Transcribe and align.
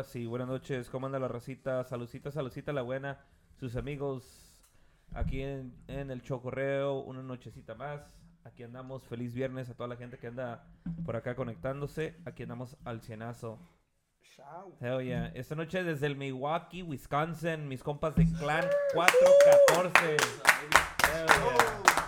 Ahora 0.00 0.08
sí, 0.08 0.24
buenas 0.24 0.48
noches. 0.48 0.88
¿Cómo 0.88 1.04
anda 1.04 1.18
la 1.18 1.28
racita? 1.28 1.84
Saludcita, 1.84 2.30
saludcita 2.30 2.72
la 2.72 2.80
buena. 2.80 3.20
Sus 3.58 3.76
amigos 3.76 4.24
aquí 5.12 5.42
en, 5.42 5.74
en 5.88 6.10
el 6.10 6.22
Chocorreo, 6.22 7.00
una 7.00 7.22
nochecita 7.22 7.74
más. 7.74 8.18
Aquí 8.44 8.62
andamos, 8.62 9.04
feliz 9.04 9.34
viernes 9.34 9.68
a 9.68 9.74
toda 9.74 9.90
la 9.90 9.96
gente 9.96 10.16
que 10.16 10.28
anda 10.28 10.64
por 11.04 11.16
acá 11.16 11.34
conectándose. 11.34 12.16
Aquí 12.24 12.44
andamos 12.44 12.78
al 12.86 13.02
cienazo. 13.02 13.58
Hell 14.80 15.04
yeah. 15.04 15.26
Esta 15.34 15.54
noche 15.54 15.84
desde 15.84 16.06
el 16.06 16.16
Milwaukee, 16.16 16.82
Wisconsin, 16.82 17.68
mis 17.68 17.82
compas 17.82 18.16
de 18.16 18.24
Clan 18.24 18.64
414. 18.94 20.16
Hell 21.12 21.26
yeah. 21.26 21.99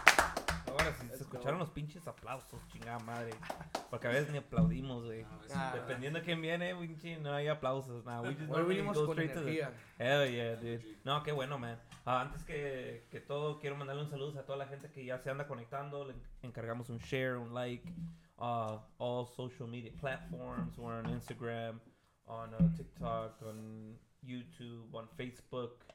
Escucharon 1.33 1.61
los 1.61 1.71
pinches 1.71 2.07
aplausos, 2.07 2.61
chingada 2.69 2.99
madre. 3.01 3.31
Porque 3.89 4.07
a 4.07 4.11
veces 4.11 4.31
ni 4.31 4.39
aplaudimos, 4.39 5.05
güey. 5.05 5.25
Ah. 5.55 5.73
Dependiendo 5.75 6.19
de 6.19 6.25
quién 6.25 6.43
viene, 6.43 6.75
pinche, 6.77 7.17
no 7.19 7.33
hay 7.33 7.49
aplausos. 7.49 8.05
Nah, 8.05 8.21
we 8.21 8.35
just 8.35 8.51
Hoy 8.51 8.59
normally 8.59 8.77
vinimos 8.77 8.99
go 8.99 9.07
con 9.07 9.17
to 9.17 9.23
energía. 9.23 9.73
Hell 9.99 10.31
yeah, 10.31 10.57
dude. 10.57 10.85
No, 11.05 11.23
qué 11.23 11.33
bueno, 11.33 11.59
man. 11.59 11.79
Ah, 12.05 12.21
antes 12.21 12.45
que, 12.45 13.07
que 13.11 13.21
todo, 13.21 13.59
quiero 13.61 13.77
mandarle 13.77 14.03
un 14.03 14.11
saludo 14.11 14.39
a 14.39 14.45
toda 14.45 14.59
la 14.59 14.67
gente 14.67 14.91
que 14.91 15.05
ya 15.05 15.19
se 15.19 15.31
anda 15.31 15.47
conectando. 15.47 16.05
Le 16.07 16.15
encargamos 16.43 16.91
un 16.91 16.99
share, 16.99 17.39
un 17.39 17.55
like. 17.55 17.91
Uh, 18.39 18.79
all 18.99 19.25
social 19.25 19.69
media 19.69 19.93
platforms. 20.01 20.77
We're 20.77 20.95
on 20.95 21.05
Instagram, 21.05 21.75
on 22.27 22.49
uh, 22.55 22.77
TikTok, 22.77 23.39
on 23.47 23.95
YouTube, 24.27 24.93
on 24.93 25.07
Facebook, 25.17 25.87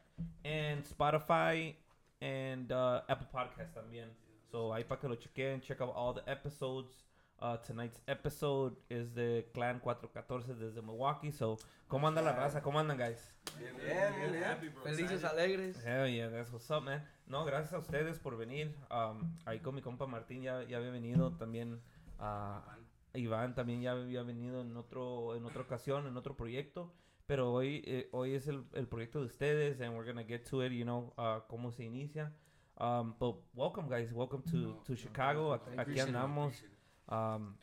and 0.45 0.81
Spotify, 0.85 1.75
and 2.21 2.71
uh, 2.71 3.01
Apple 3.09 3.27
Podcasts 3.33 3.73
también. 3.73 4.07
So 4.51 4.73
ahí 4.73 4.83
para 4.83 4.99
que 5.01 5.07
lo 5.07 5.15
chequen, 5.15 5.61
check 5.61 5.81
out 5.81 5.93
all 5.95 6.13
the 6.13 6.23
episodes. 6.31 7.03
Uh, 7.39 7.55
tonight's 7.57 8.01
episode 8.07 8.75
is 8.89 9.13
the 9.13 9.45
Clan 9.53 9.79
414 9.79 10.55
desde 10.57 10.81
Milwaukee. 10.81 11.31
So, 11.31 11.57
¿cómo 11.87 12.07
anda 12.07 12.19
la 12.23 12.31
raza? 12.33 12.61
¿Cómo 12.63 12.79
andan, 12.79 12.97
guys? 12.97 13.31
Bien, 13.59 13.75
bien, 13.77 14.31
bien. 14.31 14.73
Felices, 14.83 15.23
alegres. 15.23 15.77
Hell 15.85 16.07
yeah, 16.09 16.29
that's 16.29 16.51
what's 16.51 16.69
up, 16.71 16.81
man. 16.83 17.03
No, 17.27 17.45
gracias 17.45 17.73
a 17.73 17.77
ustedes 17.77 18.17
por 18.17 18.37
venir. 18.37 18.73
Um, 18.89 19.37
ahí 19.45 19.59
con 19.59 19.75
mi 19.75 19.81
compa 19.83 20.07
Martín 20.07 20.41
ya, 20.41 20.63
ya 20.63 20.77
había 20.77 20.89
venido 20.89 21.31
también. 21.37 21.79
ah, 22.19 22.63
Iván 23.13 23.53
también 23.55 23.81
ya 23.81 23.91
había 23.91 24.23
venido 24.23 24.61
en 24.61 24.75
otro 24.75 25.35
en 25.35 25.45
otra 25.45 25.61
ocasión, 25.61 26.07
en 26.07 26.17
otro 26.17 26.35
proyecto. 26.35 26.91
Pero 27.27 27.51
hoy 27.51 27.83
eh, 27.85 28.09
hoy 28.13 28.33
es 28.33 28.47
el, 28.47 28.65
el 28.73 28.87
proyecto 28.87 29.19
de 29.19 29.25
ustedes 29.25 29.79
and 29.81 29.95
we're 29.95 30.05
gonna 30.09 30.23
get 30.25 30.43
to 30.49 30.63
it, 30.63 30.71
you 30.71 30.83
know, 30.83 31.13
uh, 31.17 31.41
cómo 31.47 31.71
se 31.71 31.83
inicia. 31.83 32.31
Um, 32.79 33.15
but 33.19 33.35
welcome, 33.55 33.87
guys. 33.89 34.11
Welcome 34.13 34.43
to, 34.51 34.81
to 34.85 34.95
Chicago. 34.95 35.53
Ac- 35.53 35.79
Aquí 35.79 35.99
andamos. 35.99 36.63
Um, 37.09 37.55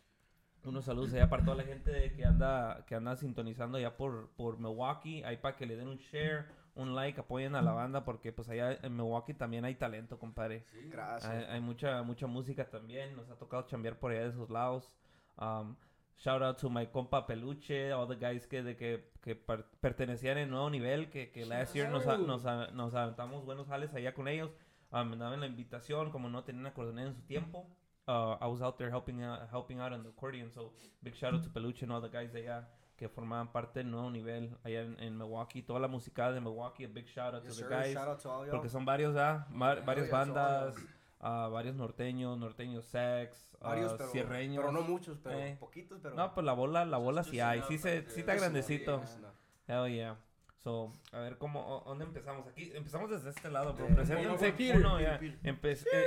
unos 0.65 0.85
saludos 0.87 1.13
allá 1.13 1.29
para 1.29 1.45
toda 1.45 1.59
la 1.59 1.65
gente 1.65 2.13
que 2.15 2.25
anda 2.25 2.85
que 2.87 2.95
anda 2.95 3.15
sintonizando 3.17 3.77
allá 3.79 3.97
por, 3.97 4.31
por 4.37 4.59
Milwaukee. 4.59 5.23
Ahí 5.25 5.37
para 5.37 5.57
que 5.57 5.67
le 5.67 5.77
den 5.77 5.89
un 5.89 5.99
share, 5.99 6.47
un 6.75 6.95
like, 6.95 7.21
apoyen 7.21 7.55
a 7.55 7.63
la 7.63 7.73
banda 7.73 8.05
porque 8.05 8.33
pues 8.33 8.49
allá 8.49 8.73
en 8.83 8.97
Milwaukee 8.97 9.35
también 9.35 9.65
hay 9.65 9.75
talento, 9.77 10.19
compadre. 10.19 10.65
Gracias. 10.91 11.31
Hay, 11.31 11.45
hay 11.45 11.61
mucha 11.61 12.03
mucha 12.03 12.27
música 12.27 12.69
también. 12.69 13.15
Nos 13.15 13.29
ha 13.31 13.37
tocado 13.37 13.65
chambear 13.67 13.99
por 13.99 14.11
allá 14.11 14.23
de 14.23 14.29
esos 14.31 14.49
lados. 14.51 14.91
Um, 15.37 15.77
shout 16.17 16.43
out 16.43 16.57
to 16.59 16.71
my 16.71 16.87
compa 16.87 17.27
Peluche, 17.27 17.93
all 17.93 18.09
the 18.09 18.17
guys 18.17 18.47
que 18.47 18.63
de 18.63 18.75
que, 18.77 19.13
que 19.21 19.37
per- 19.37 19.67
pertenecían 19.81 20.39
en 20.39 20.49
nuevo 20.51 20.71
nivel, 20.71 21.11
que, 21.11 21.31
que 21.31 21.45
last 21.45 21.75
year 21.75 21.91
nos, 21.91 22.05
nos, 22.27 22.73
nos 22.73 22.95
aventamos 22.95 23.45
buenos 23.45 23.69
jales 23.69 23.93
allá 23.95 24.15
con 24.15 24.29
ellos. 24.29 24.51
Um, 24.95 25.11
me 25.11 25.17
daban 25.17 25.41
la 25.41 25.47
invitación, 25.47 26.11
como 26.11 26.29
no 26.29 26.45
tenían 26.45 26.67
acordeón 26.67 26.99
en 27.01 27.15
su 27.15 27.23
tiempo. 27.23 27.67
Uh, 28.07 28.37
I 28.41 28.47
was 28.47 28.61
out 28.63 28.77
there 28.77 28.91
helping 28.91 29.23
out, 29.23 29.49
helping 29.51 29.81
out 29.81 29.93
on 29.93 30.03
the 30.03 30.11
accordion, 30.11 30.51
so 30.53 30.73
big 31.03 31.15
shout 31.15 31.35
out 31.35 31.43
to 31.43 31.51
Peluche 31.51 31.83
and 31.83 31.91
all 31.93 32.01
the 32.01 32.09
guys 32.11 32.33
de 32.33 32.41
allá 32.49 32.69
que 32.97 33.09
formaban 33.09 33.51
parte 33.51 33.81
del 33.81 33.91
nuevo 33.91 34.09
nivel 34.11 34.57
allá 34.63 34.83
en, 34.83 34.97
en 35.01 35.17
Milwaukee. 35.19 35.63
Toda 35.63 35.81
la 35.81 35.89
música 35.89 36.31
de 36.31 36.41
Milwaukee, 36.41 36.85
a 36.85 36.89
big 36.89 37.07
shout 37.07 37.35
out 37.35 37.43
Yes, 37.43 37.57
to 37.57 37.63
the 37.63 37.69
sir. 37.69 37.71
guys. 37.71 37.93
Shout 37.95 38.09
out 38.09 38.21
to 38.23 38.31
all. 38.31 38.49
Porque 38.51 38.69
son 38.69 38.85
varios, 38.85 39.17
¿ah? 39.17 39.47
Ma- 39.51 39.75
varias 39.77 40.11
bandas, 40.11 40.77
ah, 41.19 41.49
varios 41.51 41.75
norteños, 41.75 42.39
norteños 42.39 42.85
sex, 42.85 43.49
Varios, 43.61 43.95
pero, 43.95 44.11
cierreños. 44.11 44.59
pero 44.63 44.71
no 44.73 44.83
muchos, 44.83 45.19
pero 45.19 45.39
Eh. 45.39 45.57
poquitos, 45.59 45.99
pero... 46.03 46.15
No, 46.15 46.35
pues 46.35 46.45
la 46.45 46.53
bola, 46.53 46.85
la 46.85 46.99
bola 46.99 47.25
sí 47.25 47.41
hay, 47.41 47.63
sí, 47.63 47.79
se, 47.79 48.09
sí 48.11 48.21
está 48.21 48.35
grandecito. 48.35 49.03
Hell 49.67 49.91
yeah. 49.93 50.17
So, 50.65 50.97
a 51.13 51.21
ver 51.21 51.37
cómo, 51.37 51.61
o- 51.61 51.85
¿dónde 51.85 52.07
empezamos? 52.07 52.47
Aquí, 52.47 52.73
empezamos 52.75 53.11
desde 53.11 53.29
este 53.29 53.51
lado, 53.51 53.75
bro. 53.75 53.87
Eh, 53.87 53.95
Preséntense 53.95 54.73
uno, 54.79 54.99
ya. 54.99 55.19
Peter. 55.19 55.39
Empe- 55.43 55.87
eh, 55.93 56.07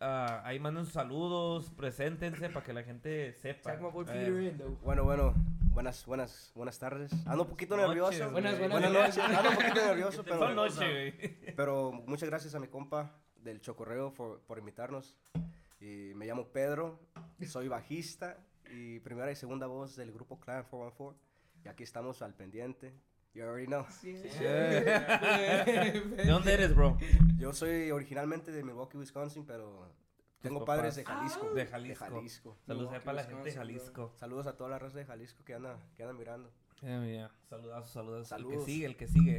ah, 0.00 0.42
ahí 0.44 0.58
manden 0.58 0.84
sus 0.84 0.94
saludos, 0.94 1.70
preséntense 1.76 2.50
para 2.50 2.66
que 2.66 2.72
la 2.72 2.82
gente 2.82 3.32
sepa. 3.34 3.76
Though. 3.78 4.76
Bueno, 4.82 5.04
bueno. 5.04 5.32
Buenas, 5.70 6.04
buenas, 6.06 6.50
buenas 6.56 6.76
tardes. 6.80 7.12
Ando 7.24 7.44
un 7.44 7.50
poquito 7.50 7.76
Noches, 7.76 7.88
nervioso. 7.88 8.30
Buenas, 8.32 8.58
Buenas 8.58 8.80
buenas 8.80 8.92
noches. 8.92 9.18
Ando 9.18 9.50
un 9.50 9.54
poquito 9.54 9.86
nervioso, 9.86 10.22
pero... 10.24 10.38
Son 10.40 10.56
noche. 10.56 11.12
Pero 11.54 11.92
muchas 11.92 12.28
gracias 12.28 12.56
a 12.56 12.58
mi 12.58 12.66
compa 12.66 13.12
del 13.36 13.60
Chocorreo 13.60 14.12
por, 14.12 14.40
por 14.40 14.58
invitarnos. 14.58 15.16
Y 15.80 16.14
me 16.16 16.26
llamo 16.26 16.48
Pedro, 16.48 16.98
soy 17.46 17.68
bajista 17.68 18.38
y 18.72 18.98
primera 18.98 19.30
y 19.30 19.36
segunda 19.36 19.68
voz 19.68 19.94
del 19.94 20.10
grupo 20.10 20.40
Clan 20.40 20.64
414. 20.68 21.16
Y 21.64 21.68
aquí 21.68 21.84
estamos 21.84 22.22
al 22.22 22.34
pendiente. 22.34 22.92
You 23.38 23.44
already 23.44 23.68
know. 23.68 23.86
¿De 24.02 24.24
dónde 26.26 26.54
eres, 26.54 26.74
bro? 26.74 26.98
Yo 27.36 27.52
soy 27.52 27.92
originalmente 27.92 28.50
de 28.50 28.64
Milwaukee, 28.64 28.98
Wisconsin, 28.98 29.46
pero 29.46 29.94
tengo 30.40 30.58
papás. 30.58 30.78
padres 30.78 30.96
de 30.96 31.04
Jalisco. 31.04 31.54
De 31.54 31.66
Jalisco. 31.66 32.04
Jalisco. 32.04 32.56
Saludos 32.66 32.92
para 33.04 33.12
la 33.12 33.22
gente 33.22 33.44
de. 33.44 33.52
Jalisco. 33.52 34.12
Saludos 34.16 34.48
a 34.48 34.56
toda 34.56 34.70
la 34.70 34.80
raza 34.80 34.98
de 34.98 35.04
Jalisco 35.04 35.44
que 35.44 35.54
anda, 35.54 35.78
que 35.96 36.02
anda 36.02 36.14
mirando. 36.14 36.50
Yeah. 36.80 37.30
Saludazos, 37.48 37.92
saludazos. 37.92 38.32
El 38.32 38.38
que 38.38 38.42
Saludos. 38.50 38.64
sigue, 38.64 38.86
el 38.86 38.96
que 38.96 39.06
sigue. 39.06 39.38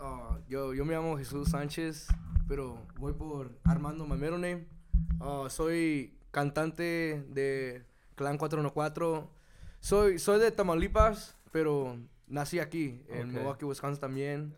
Ah, 0.00 0.38
yo, 0.48 0.72
yo 0.72 0.86
me 0.86 0.94
llamo 0.94 1.18
Jesús 1.18 1.50
Sánchez, 1.50 2.08
pero 2.46 2.78
voy 2.98 3.12
por 3.12 3.50
Armando 3.64 4.06
Mamerone. 4.06 4.66
Ah, 5.20 5.48
soy 5.50 6.16
cantante 6.30 7.22
de 7.28 7.84
Clan 8.14 8.38
414. 8.38 9.28
Soy, 9.80 10.18
soy 10.18 10.40
de 10.40 10.50
Tamaulipas, 10.50 11.36
pero 11.52 11.98
nací 12.26 12.58
aquí, 12.60 13.04
en 13.08 13.28
Ok. 13.30 13.34
Milwaukee, 13.34 13.64
Wisconsin 13.64 14.00
también. 14.00 14.54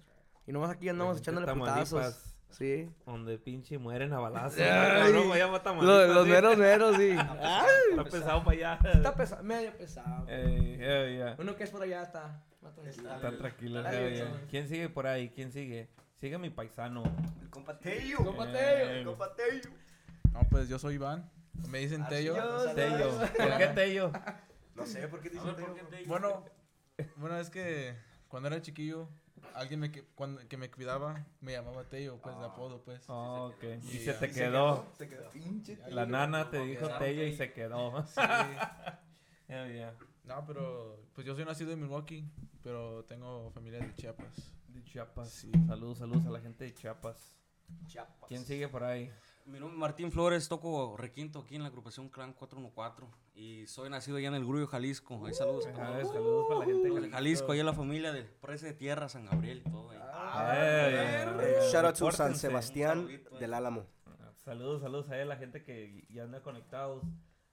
Y 0.47 0.53
nomás 0.53 0.71
aquí 0.71 0.89
andamos 0.89 1.19
echándole 1.19 1.53
putazos. 1.53 2.35
Sí. 2.51 2.91
Donde 3.07 3.39
pinche 3.39 3.79
mueren 3.79 4.13
a 4.13 4.19
balazos. 4.19 4.59
Ay. 4.61 5.13
No, 5.13 5.29
vaya 5.29 5.45
a 5.47 5.73
Los, 5.75 6.09
los 6.09 6.27
meros, 6.27 6.59
meros, 6.59 6.97
sí. 6.97 7.11
Está 7.91 8.05
pesado 8.05 8.45
para 8.45 8.57
allá. 8.57 8.79
Está 8.93 9.15
pesado, 9.15 9.43
medio 9.45 9.77
pesado. 9.77 10.29
Ey, 10.29 10.75
hell 10.81 11.17
yeah. 11.17 11.37
Uno 11.39 11.55
que 11.55 11.65
es 11.65 11.71
por 11.71 11.83
allá 11.83 12.03
está. 12.03 12.43
más 12.61 12.75
tranquilo. 12.75 13.15
Está 13.15 13.39
tranquilo. 13.39 13.89
Está. 13.89 14.47
¿Quién 14.49 14.69
sigue 14.69 14.89
por 14.89 15.07
ahí? 15.07 15.29
¿Quién 15.31 15.53
sigue? 15.53 15.89
Sigue 16.17 16.39
mi 16.39 16.51
paisano. 16.51 17.03
El 17.41 17.49
compa 17.51 17.79
Tello. 17.79 18.19
Compa 18.19 18.49
Eh, 18.49 18.53
Tello. 18.53 18.91
El 18.91 19.05
compa 19.07 19.35
Tello. 19.35 19.71
No, 20.33 20.41
pues 20.51 20.69
yo 20.69 20.79
soy 20.79 20.95
Iván. 20.97 21.31
Me 21.69 21.79
dicen 21.79 22.07
Tello. 22.09 22.35
Tello. 22.75 23.11
¿Por 23.37 23.59
qué 23.59 23.67
Tello? 23.75 24.13
No 24.75 24.87
sé 24.87 25.09
por 25.09 25.21
qué 25.21 25.31
dicen 25.31 25.55
Tello. 25.55 26.07
Bueno, 26.07 26.45
bueno, 27.17 27.37
es 27.39 27.51
que 27.51 27.97
cuando 28.29 28.49
era 28.49 28.63
chiquillo, 28.63 29.09
alguien 29.55 29.81
me, 29.81 29.91
que, 29.91 30.05
cuando, 30.15 30.47
que 30.49 30.57
me 30.57 30.71
cuidaba 30.71 31.27
me 31.41 31.53
llamaba 31.53 31.85
Tello, 31.85 32.21
pues 32.21 32.39
de 32.39 32.45
apodo, 32.45 32.83
pues. 32.83 33.03
Oh, 33.09 33.53
ok. 33.55 33.65
Y 33.83 33.99
se 33.99 34.15
te 34.15 34.31
quedó. 34.31 34.87
Se 34.97 35.09
quedó. 35.09 35.31
Pinche 35.31 35.79
La 35.89 36.07
nana 36.07 36.51
te 36.51 36.65
dijo 36.65 36.89
Tello 36.99 37.25
y 37.25 37.33
se 37.35 37.53
quedó. 37.53 38.05
Sí. 38.07 38.21
Hell 39.49 39.73
yeah. 39.73 39.95
No, 40.25 40.45
pero 40.47 41.03
pues 41.13 41.27
yo 41.27 41.35
soy 41.35 41.45
nacido 41.45 41.73
en 41.73 41.81
Milwaukee, 41.81 42.25
pero 42.63 43.05
tengo 43.05 43.51
familia 43.51 43.81
de 43.81 43.93
Chiapas. 43.95 44.55
De 44.69 44.85
Chiapas. 44.85 45.29
Sí. 45.29 45.51
Saludos, 45.67 45.99
saludos 45.99 46.25
a 46.27 46.31
la 46.31 46.41
gente 46.41 46.65
de 46.65 46.75
Chiapas. 46.75 47.37
Chiapas. 47.87 48.29
¿Quién 48.29 48.45
sigue 48.45 48.69
por 48.69 48.85
ahí? 48.85 49.13
Mi 49.47 49.59
nombre 49.59 49.75
es 49.75 49.81
Martín 49.81 50.13
Flores, 50.13 50.49
toco 50.49 50.97
requinto 50.97 51.41
aquí 51.41 51.57
en 51.57 51.63
la 51.63 51.69
agrupación 51.69 52.09
Clan 52.09 52.33
414 52.35 53.13
y 53.35 53.67
soy 53.67 53.91
nacido 53.91 54.17
allá 54.19 54.29
en 54.29 54.35
el 54.35 54.45
Grullo, 54.47 54.67
Jalisco. 54.69 55.27
Ahí 55.27 55.35
saludos 55.35 55.67
a 55.67 55.71
Ah, 55.71 55.99
todos. 55.99 56.13
saludos 56.13 56.47
para 56.49 56.61
la 56.61 56.67
gente 56.67 56.89
de 56.89 56.95
Jalisco. 56.95 57.13
Jalisco, 57.17 57.53
allá 57.53 57.65
la 57.65 57.73
familia 57.73 58.13
de 58.13 58.23
Presa 58.23 58.67
de 58.67 58.75
Tierra, 58.75 59.09
San 59.09 59.25
Gabriel 59.27 59.63
y 59.67 59.71
todo 59.71 59.91
ahí. 59.91 59.97
Hell 59.99 60.93
yeah. 60.93 61.41
Eh, 61.43 61.71
Shout 61.73 61.85
out 61.85 61.97
to 61.99 62.13
San. 62.13 62.37
Sebastián 62.37 62.99
saludito 62.99 63.35
ahí. 63.35 63.41
del 63.41 63.55
Álamo. 63.55 63.87
Saludos, 64.45 64.83
saludos 64.83 65.11
a 65.11 65.17
la 65.17 65.37
gente 65.37 65.65
que 65.65 66.07
ya 66.11 66.23
anda 66.25 66.43
conectados. 66.43 67.03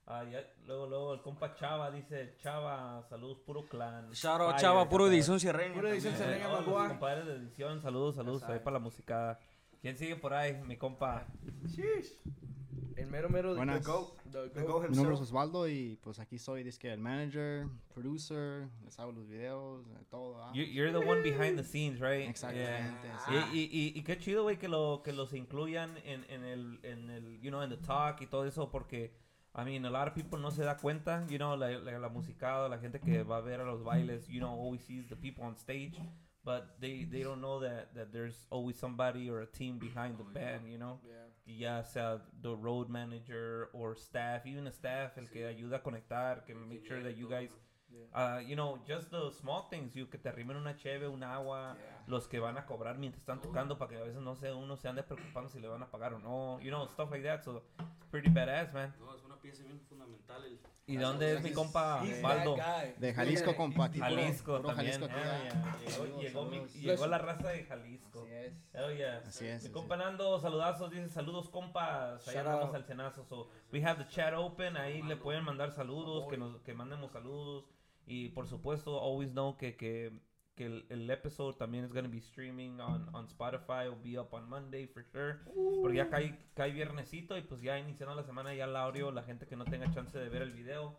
Ah, 0.06 0.24
ya- 0.24 0.40
luego, 0.66 0.86
luego 0.86 1.14
el 1.14 1.20
compa 1.22 1.54
Chava 1.54 1.90
dice, 1.90 2.34
Chava, 2.38 3.04
saludos, 3.10 3.38
puro 3.44 3.66
clan. 3.68 4.10
Shout 4.12 4.40
out, 4.40 4.50
Fire, 4.52 4.60
chava, 4.62 4.88
puro 4.88 5.06
edición 5.08 5.38
sierreña. 5.40 5.74
Pura 5.74 5.90
edición. 5.90 6.14
Eh, 6.14 6.16
Sierreña, 6.16 6.48
compadres 6.64 7.26
de 7.26 7.34
edición, 7.34 7.80
saludos, 7.82 8.14
saludos 8.14 8.42
ahí 8.44 8.58
para 8.60 8.74
la 8.74 8.78
musicada. 8.78 9.38
¿Quién 9.80 9.96
sigue 9.96 10.16
por 10.16 10.34
ahí? 10.34 10.60
Mi 10.66 10.76
compa. 10.76 11.26
El 12.96 13.06
mero 13.06 13.28
mero 13.28 13.50
de 13.52 13.56
Buenas. 13.58 13.80
The 13.84 13.90
Goat. 13.90 14.08
The 14.30 14.48
The 14.50 14.60
Mi 14.88 14.96
nombre 14.96 15.14
es. 15.14 15.20
Osvaldo 15.20 15.68
y 15.68 15.96
pues 16.02 16.18
aquí 16.18 16.38
soy 16.38 16.62
disque 16.64 16.92
el 16.92 16.98
manager, 17.00 17.66
producer, 17.94 18.68
les 18.84 18.98
hago 18.98 19.12
los 19.12 19.26
videos, 19.28 19.86
todo. 20.10 20.42
¿ah? 20.42 20.52
You- 20.52 20.64
You're 20.64 20.90
the 20.92 20.98
one 21.06 21.22
behind 21.22 21.56
the 21.56 21.64
scenes, 21.64 22.00
right? 22.00 22.28
Exactamente. 22.28 23.06
Yeah. 23.06 23.18
sí. 23.50 23.56
Y, 23.56 23.58
y, 23.60 23.92
y, 23.94 23.98
y 23.98 24.02
qué 24.02 24.18
chido, 24.18 24.42
güey, 24.42 24.58
que, 24.58 24.68
lo, 24.68 25.00
que 25.04 25.12
los 25.12 25.32
incluyan 25.32 25.96
en, 26.04 26.24
en, 26.28 26.44
el, 26.44 26.80
en 26.82 27.08
el, 27.10 27.40
you 27.40 27.50
know, 27.50 27.62
en 27.62 27.70
the 27.70 27.76
talk 27.78 28.20
y 28.20 28.26
todo 28.26 28.44
eso, 28.44 28.68
porque 28.70 29.12
I 29.56 29.64
mean, 29.64 29.86
a 29.86 29.90
lot 29.90 30.08
of 30.08 30.14
people 30.14 30.38
no 30.40 30.50
se 30.50 30.62
da 30.64 30.76
cuenta, 30.76 31.24
you 31.28 31.38
know, 31.38 31.56
la, 31.56 31.70
la, 31.70 31.98
la 31.98 32.08
musicada, 32.08 32.68
la 32.68 32.78
gente 32.78 33.00
que 33.00 33.22
va 33.22 33.38
a 33.38 33.40
ver 33.40 33.60
a 33.60 33.64
los 33.64 33.82
bailes, 33.82 34.26
you 34.28 34.38
know, 34.40 34.50
always 34.60 34.82
sees 34.82 35.08
the 35.08 35.16
people 35.16 35.44
on 35.44 35.54
stage, 35.56 35.94
but 36.48 36.80
they, 36.80 37.06
they 37.12 37.22
don't 37.22 37.42
know 37.42 37.60
that, 37.60 37.94
that 37.94 38.10
there's 38.10 38.46
always 38.50 38.78
somebody 38.78 39.28
or 39.28 39.42
a 39.42 39.46
team 39.46 39.78
behind 39.78 40.16
the 40.16 40.24
band, 40.24 40.62
you 40.72 40.78
know. 40.78 40.98
Ya 41.46 41.82
sea 41.82 42.20
the 42.42 42.54
road 42.56 42.88
manager 42.88 43.68
or 43.74 43.94
staff, 43.94 44.46
even 44.46 44.64
the 44.64 44.72
staff, 44.72 45.18
el 45.18 45.26
que 45.26 45.42
ayuda 45.42 45.76
a 45.76 45.78
conectar, 45.80 46.46
que 46.46 46.54
make 46.54 46.86
sure 46.86 47.02
that 47.02 47.18
you 47.18 47.28
guys, 47.28 47.50
uh, 48.14 48.40
you 48.46 48.56
know, 48.56 48.78
just 48.86 49.10
the 49.10 49.30
small 49.30 49.68
things, 49.70 49.94
you 49.94 50.06
que 50.06 50.18
te 50.18 50.30
arrimen 50.30 50.56
una 50.56 50.72
cheve, 50.72 51.06
un 51.06 51.22
agua, 51.22 51.76
los 52.06 52.26
que 52.26 52.40
van 52.40 52.56
a 52.56 52.64
cobrar 52.64 52.98
mientras 52.98 53.22
están 53.22 53.42
tocando 53.42 53.76
para 53.76 53.90
que 53.90 53.96
a 53.98 54.04
veces 54.04 54.22
no 54.22 54.34
sé, 54.34 54.50
uno 54.50 54.76
se 54.76 54.88
ande 54.88 55.02
preocupando 55.02 55.50
si 55.50 55.60
le 55.60 55.68
van 55.68 55.82
a 55.82 55.90
pagar 55.90 56.14
o 56.14 56.18
no, 56.18 56.58
you 56.62 56.70
know, 56.70 56.86
stuff 56.88 57.10
like 57.10 57.22
that, 57.22 57.44
so 57.44 57.62
it's 57.78 58.06
pretty 58.10 58.30
badass, 58.30 58.72
man. 58.72 58.94
No, 59.00 59.14
es 59.14 59.22
una 59.22 59.36
pieza 59.36 59.62
bien 59.64 59.80
fundamental. 59.86 60.44
El, 60.44 60.58
¿Y 60.88 60.96
de 60.96 61.04
dónde 61.04 61.34
es 61.34 61.42
mi 61.42 61.52
compa 61.52 62.02
Baldo? 62.22 62.54
guy. 62.56 62.94
De 62.98 63.12
Jalisco, 63.12 63.54
compa. 63.54 63.90
Jalisco 63.90 64.56
puro 64.56 64.68
también. 64.74 64.92
Jalisco 65.00 65.06
yeah. 65.06 65.78
Llegó, 65.86 66.20
llegó, 66.20 66.44
mi- 66.46 66.66
llegó 66.80 67.06
la 67.06 67.18
raza 67.18 67.48
de 67.50 67.64
Jalisco. 67.64 68.22
Así 68.22 68.32
es. 68.32 68.52
Hell 68.72 68.96
yeah. 68.96 69.22
Así 69.26 69.46
es, 69.46 69.64
Mi 69.64 69.70
compa 69.70 69.96
Nando, 69.98 70.40
saludazos, 70.40 70.90
dice 70.90 71.10
saludos 71.10 71.50
compas. 71.50 72.26
Andamos 72.28 72.68
out. 72.68 72.74
al 72.74 72.84
cenazo. 72.84 73.24
So, 73.24 73.50
we 73.70 73.84
have 73.84 74.02
the 74.02 74.10
chat 74.10 74.32
open, 74.34 74.78
ahí 74.78 75.02
le 75.02 75.16
pueden 75.16 75.44
mandar 75.44 75.70
saludos, 75.72 76.26
que 76.28 76.38
nos 76.38 76.58
que 76.62 76.72
mandemos 76.72 77.12
saludos. 77.12 77.64
Y 78.06 78.30
por 78.30 78.46
supuesto, 78.48 78.98
always 79.02 79.30
know 79.32 79.58
que, 79.58 79.76
que, 79.76 80.10
que 80.58 80.66
el, 80.66 80.84
el 80.90 81.08
episode 81.08 81.56
también 81.56 81.84
es 81.84 81.92
gonna 81.92 82.08
be 82.08 82.18
streaming 82.18 82.80
on, 82.80 83.08
on 83.14 83.26
Spotify, 83.28 83.88
will 83.88 84.02
be 84.02 84.18
up 84.18 84.34
on 84.34 84.46
Monday 84.48 84.86
for 84.86 85.02
sure. 85.04 85.38
Porque 85.80 85.96
ya 85.96 86.10
cae, 86.10 86.36
cae 86.54 86.72
viernesito 86.72 87.38
y 87.38 87.42
pues 87.42 87.62
ya 87.62 87.78
iniciando 87.78 88.14
la 88.14 88.24
semana 88.24 88.52
ya 88.52 88.64
el 88.64 88.76
audio, 88.76 89.10
la 89.12 89.22
gente 89.22 89.46
que 89.46 89.56
no 89.56 89.64
tenga 89.64 89.90
chance 89.92 90.18
de 90.18 90.28
ver 90.28 90.42
el 90.42 90.52
video. 90.52 90.98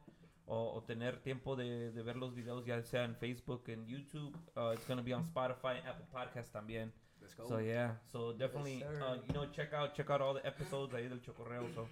O, 0.51 0.73
o 0.73 0.83
tener 0.83 1.21
tiempo 1.21 1.55
de, 1.55 1.91
de 1.91 2.01
ver 2.01 2.15
los 2.15 2.33
videos 2.33 2.65
ya 2.65 2.81
sea 2.81 3.03
en 3.03 3.15
Facebook, 3.15 3.65
en 3.67 3.85
YouTube, 3.85 4.35
uh, 4.55 4.73
it's 4.73 4.87
gonna 4.87 5.03
be 5.03 5.13
on 5.13 5.23
Spotify, 5.23 5.77
Apple 5.85 6.07
Podcast 6.11 6.51
también. 6.51 6.91
Let's 7.21 7.35
go. 7.35 7.47
So 7.47 7.59
yeah, 7.59 7.99
so 8.11 8.33
definitely, 8.33 8.79
sir. 8.79 8.99
uh, 8.99 9.17
you 9.27 9.33
know, 9.35 9.45
check 9.51 9.73
out, 9.73 9.93
check 9.93 10.09
out 10.09 10.21
all 10.21 10.33
the 10.33 10.47
episodes 10.47 10.95
ahí 10.95 11.07
del 11.07 11.21
Chocorreo. 11.21 11.69
So 11.75 11.87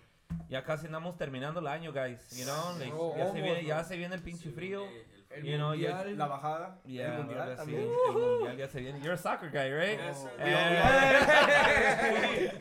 ya 0.50 0.64
casi 0.64 0.88
andamos 0.88 1.18
terminando 1.18 1.60
el 1.60 1.68
año, 1.68 1.94
guys. 1.94 2.32
You 2.36 2.46
know, 2.46 2.76
like, 2.80 2.92
ya, 3.20 3.32
se 3.32 3.42
viene, 3.42 3.64
ya 3.64 3.84
se 3.84 3.96
viene 3.96 4.16
el 4.16 4.24
pinche 4.24 4.50
frío. 4.50 4.88
El 5.30 5.44
You 5.44 5.58
know, 5.58 5.70
mundial. 5.70 6.18
La 6.18 6.28
bajada, 6.28 6.80
Yeah, 6.86 7.12
el 7.14 7.18
mundial 7.20 7.42
ahora 7.42 7.52
sí, 7.54 7.58
también. 7.58 7.82
el 8.08 8.14
mundial 8.14 8.58
ya 8.58 8.68
se 8.70 8.80
viene. 8.80 9.00
You're 9.00 9.14
a 9.14 9.18
soccer 9.18 9.50
guy, 9.52 9.72
right? 9.74 10.00
Yes. 10.00 10.28
Eh, 10.40 10.80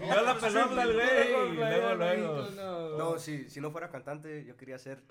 Yo 0.00 0.22
la 0.22 0.34
pelota, 0.38 0.82
el 0.82 0.92
güey. 0.94 1.52
y 1.52 1.56
Luego, 1.56 1.94
luego. 1.94 2.48
No. 2.56 2.96
No, 2.98 3.18
si, 3.18 3.48
si 3.50 3.60
no 3.60 3.70
fuera 3.70 3.88
cantante, 3.88 4.44
yo 4.44 4.56
quería 4.56 4.78
ser 4.78 5.02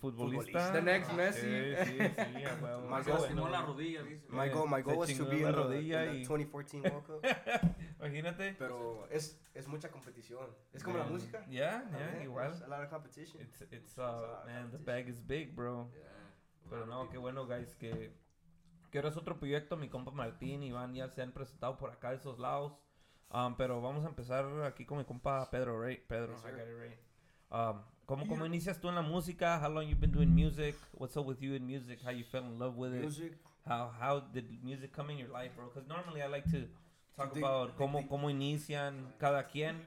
Futbolista. 0.00 0.70
The 0.72 0.80
next 0.82 1.10
Messi. 1.12 1.40
Sí, 1.40 1.74
sí, 1.84 1.98
sí. 1.98 1.98
Más 2.88 3.04
Qué 3.04 3.10
goal. 3.10 3.50
la 3.50 3.62
rodilla, 3.62 4.02
dice. 4.04 4.26
My 4.28 4.46
Eh, 4.46 4.50
goal, 4.50 4.68
my 4.68 4.80
was 4.82 5.12
to 5.16 5.24
be 5.26 5.40
la 5.40 5.48
in 5.48 5.52
the, 5.52 5.52
rodilla 5.52 6.04
in 6.04 6.10
the 6.12 6.18
y- 6.18 6.24
2014 6.24 6.80
World 6.82 7.04
Cup. 7.04 7.24
Imagínate. 7.98 8.54
Pero 8.60 9.08
es, 9.10 9.40
es 9.54 9.66
mucha 9.66 9.90
competición. 9.90 10.46
Es 10.72 10.84
como 10.84 10.98
la 10.98 11.04
música. 11.04 11.44
Yeah, 11.48 11.82
yeah, 11.90 12.22
igual. 12.22 12.50
there's 12.52 12.62
A 12.62 12.68
lot 12.68 12.84
of 12.84 12.90
competition. 12.90 13.40
It's, 13.42 13.60
it's, 13.72 13.98
uh, 13.98 14.44
man, 14.46 14.70
the 14.70 14.78
bag 14.78 15.08
is 15.08 15.18
big, 15.20 15.52
bro. 15.56 15.90
Pero 16.70 16.86
no, 16.86 17.08
qué 17.10 17.18
bueno, 17.18 17.46
guys, 17.46 17.74
que, 17.76 18.12
que 18.90 18.98
ahora 18.98 19.08
es 19.10 19.16
otro 19.16 19.38
proyecto. 19.38 19.76
Mi 19.76 19.88
compa 19.88 20.10
Martín, 20.10 20.62
Iván 20.62 20.94
ya 20.94 21.08
se 21.08 21.22
han 21.22 21.32
presentado 21.32 21.76
por 21.78 21.90
acá 21.90 22.10
de 22.10 22.16
esos 22.16 22.38
lados. 22.38 22.72
Um, 23.30 23.54
pero 23.56 23.80
vamos 23.82 24.04
a 24.04 24.08
empezar 24.08 24.44
aquí 24.64 24.86
con 24.86 24.98
mi 24.98 25.04
compa 25.04 25.50
Pedro, 25.50 25.82
right? 25.84 26.00
Pedro, 26.06 26.32
Yes, 26.34 26.44
I 26.44 26.48
sir. 26.48 26.56
got 26.56 26.66
it 26.68 26.78
right. 26.80 26.98
Um, 27.50 27.82
¿cómo, 28.06 28.26
¿Cómo 28.26 28.46
inicias 28.46 28.80
tú 28.80 28.88
en 28.88 28.94
la 28.94 29.02
música? 29.02 29.58
How 29.62 29.70
long 29.70 29.86
you 29.86 29.96
been 29.96 30.12
doing 30.12 30.34
music? 30.34 30.74
What's 30.92 31.16
up 31.16 31.26
with 31.26 31.38
you 31.40 31.54
in 31.54 31.66
music? 31.66 32.00
How 32.02 32.10
you 32.10 32.24
fell 32.24 32.44
in 32.44 32.58
love 32.58 32.76
with 32.76 32.94
it? 32.94 33.00
Music. 33.02 33.38
How, 33.66 33.90
how 34.00 34.20
did 34.32 34.50
music 34.64 34.92
come 34.92 35.10
in 35.12 35.18
your 35.18 35.28
life, 35.30 35.54
bro? 35.56 35.66
Because 35.68 35.86
normally 35.86 36.22
I 36.22 36.26
like 36.28 36.50
to 36.52 36.68
talk 37.16 37.32
Think- 37.34 37.44
about 37.44 37.76
cómo, 37.76 37.98
think- 37.98 38.08
cómo 38.08 38.30
inician 38.30 39.14
cada 39.18 39.46
quien 39.46 39.84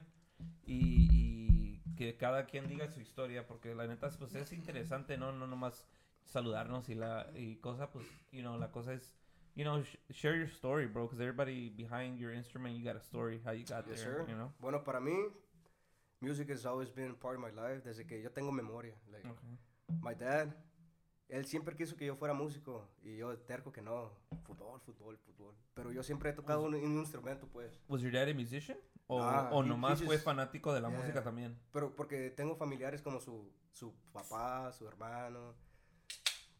y, 0.64 1.08
y 1.10 1.94
que 1.96 2.16
cada 2.16 2.46
quien 2.46 2.68
diga 2.68 2.88
su 2.88 3.00
historia, 3.00 3.44
porque 3.46 3.74
la 3.74 3.88
neta 3.88 4.08
pues 4.18 4.34
es 4.36 4.52
interesante, 4.52 5.16
no, 5.18 5.32
no 5.32 5.48
nomás 5.48 5.84
saludarnos 6.26 6.88
y 6.88 6.94
la 6.94 7.30
y 7.34 7.56
cosa 7.56 7.90
pues, 7.90 8.06
you 8.30 8.40
know, 8.42 8.56
la 8.58 8.70
cosa 8.70 8.92
es, 8.94 9.14
you 9.54 9.64
know, 9.64 9.82
sh- 9.82 9.96
share 10.10 10.36
your 10.36 10.48
story, 10.48 10.86
bro, 10.86 11.04
because 11.06 11.20
everybody 11.20 11.68
behind 11.70 12.18
your 12.18 12.32
instrument, 12.32 12.76
you 12.76 12.84
got 12.84 12.96
a 12.96 13.00
story, 13.02 13.40
how 13.44 13.52
you 13.52 13.64
got 13.66 13.86
Yes, 13.86 14.00
there, 14.02 14.18
sir. 14.18 14.24
you 14.28 14.34
know. 14.36 14.52
Bueno, 14.60 14.82
para 14.84 15.00
mí, 15.00 15.14
music 16.20 16.50
has 16.50 16.64
always 16.64 16.90
been 16.90 17.14
part 17.16 17.36
of 17.36 17.42
my 17.42 17.50
life 17.50 17.82
desde 17.84 18.06
que 18.06 18.20
yo 18.22 18.30
tengo 18.30 18.52
memoria. 18.52 18.94
Like, 19.10 19.26
Okay. 19.28 19.58
my 20.00 20.14
dad, 20.14 20.54
él 21.28 21.44
siempre 21.46 21.74
quiso 21.76 21.96
que 21.96 22.06
yo 22.06 22.14
fuera 22.16 22.34
músico 22.34 22.88
y 23.02 23.16
yo 23.16 23.36
terco 23.38 23.72
que 23.72 23.82
no. 23.82 24.10
Fútbol, 24.44 24.80
fútbol, 24.80 25.18
fútbol. 25.18 25.54
Pero 25.74 25.92
yo 25.92 26.02
siempre 26.02 26.30
he 26.30 26.32
tocado 26.32 26.62
un, 26.62 26.74
un 26.74 26.98
instrumento, 26.98 27.46
pues. 27.48 27.82
Was 27.88 28.02
your 28.02 28.12
dad 28.12 28.28
a 28.28 28.34
musician? 28.34 28.78
O, 29.06 29.18
Nah, 29.20 29.50
o 29.50 29.62
nomás 29.62 30.00
he 30.00 30.06
fue 30.06 30.16
just- 30.16 30.24
fanático 30.24 30.72
de 30.72 30.80
la 30.80 30.88
yeah. 30.88 30.98
música 30.98 31.22
también. 31.22 31.58
Pero 31.72 31.94
porque 31.94 32.30
tengo 32.30 32.54
familiares 32.56 33.02
como 33.02 33.20
su, 33.20 33.52
su 33.72 33.92
papá, 34.12 34.72
su 34.72 34.86
hermano, 34.86 35.54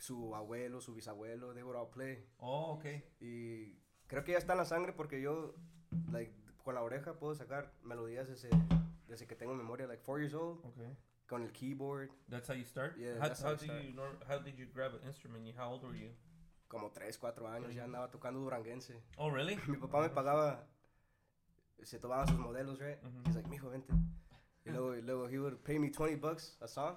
su 0.03 0.35
abuelo, 0.35 0.81
su 0.81 0.93
bisabuelo, 0.95 1.55
they 1.55 1.63
would 1.63 1.77
all 1.77 1.89
play. 1.89 2.27
Oh, 2.39 2.73
okay. 2.77 3.05
Y 3.21 3.79
creo 4.09 4.25
que 4.25 4.33
ya 4.33 4.39
está 4.39 4.55
en 4.55 4.59
la 4.59 4.65
sangre 4.65 4.93
porque 4.93 5.21
yo, 5.21 5.55
like, 6.11 6.35
con 6.65 6.75
la 6.75 6.83
oreja 6.83 7.15
puedo 7.21 7.37
sacar 7.37 7.73
melodías 7.85 8.27
desde, 8.27 8.51
desde 9.07 9.29
que 9.29 9.37
tengo 9.37 9.55
memoria, 9.55 9.87
like 9.87 10.03
four 10.03 10.19
years 10.19 10.35
old, 10.35 10.59
Okay. 10.67 10.97
con 11.29 11.43
el 11.45 11.53
keyboard, 11.53 12.11
That's 12.29 12.49
how 12.49 12.57
you 12.57 12.65
start? 12.65 12.97
Yeah, 12.99 13.15
how, 13.21 13.29
that's 13.29 13.41
how 13.43 13.51
how 13.51 13.57
did 13.57 13.65
start. 13.71 13.85
you 13.85 13.95
how 14.27 14.39
did 14.43 14.59
you 14.59 14.67
grab 14.75 14.93
an 14.95 15.07
instrument? 15.07 15.47
How 15.57 15.71
old 15.71 15.85
were 15.85 15.97
you? 15.97 16.11
como 16.67 16.91
tres, 16.91 17.17
cuatro 17.19 17.47
años, 17.49 17.73
ya 17.75 17.85
andaba 17.85 18.11
tocando 18.11 18.41
duranguense. 18.41 19.01
Oh, 19.19 19.31
really? 19.31 19.57
Mi 19.69 19.77
papá 19.77 20.01
me 20.01 20.09
pagaba, 20.09 20.67
se 21.85 21.99
tomaban 22.01 22.27
sus 22.27 22.39
modelos, 22.39 22.81
right? 22.81 22.99
Ujú. 23.05 23.23
He's 23.27 23.37
like, 23.37 23.49
mijo, 23.49 23.71
vente. 23.71 23.93
Y 24.65 24.71
luego, 24.71 24.97
y 24.97 25.03
luego 25.03 25.29
he 25.29 25.39
would 25.39 25.59
pay 25.63 25.79
me 25.79 25.91
20 25.91 26.17
bucks 26.17 26.57
a 26.61 26.67
song. 26.67 26.97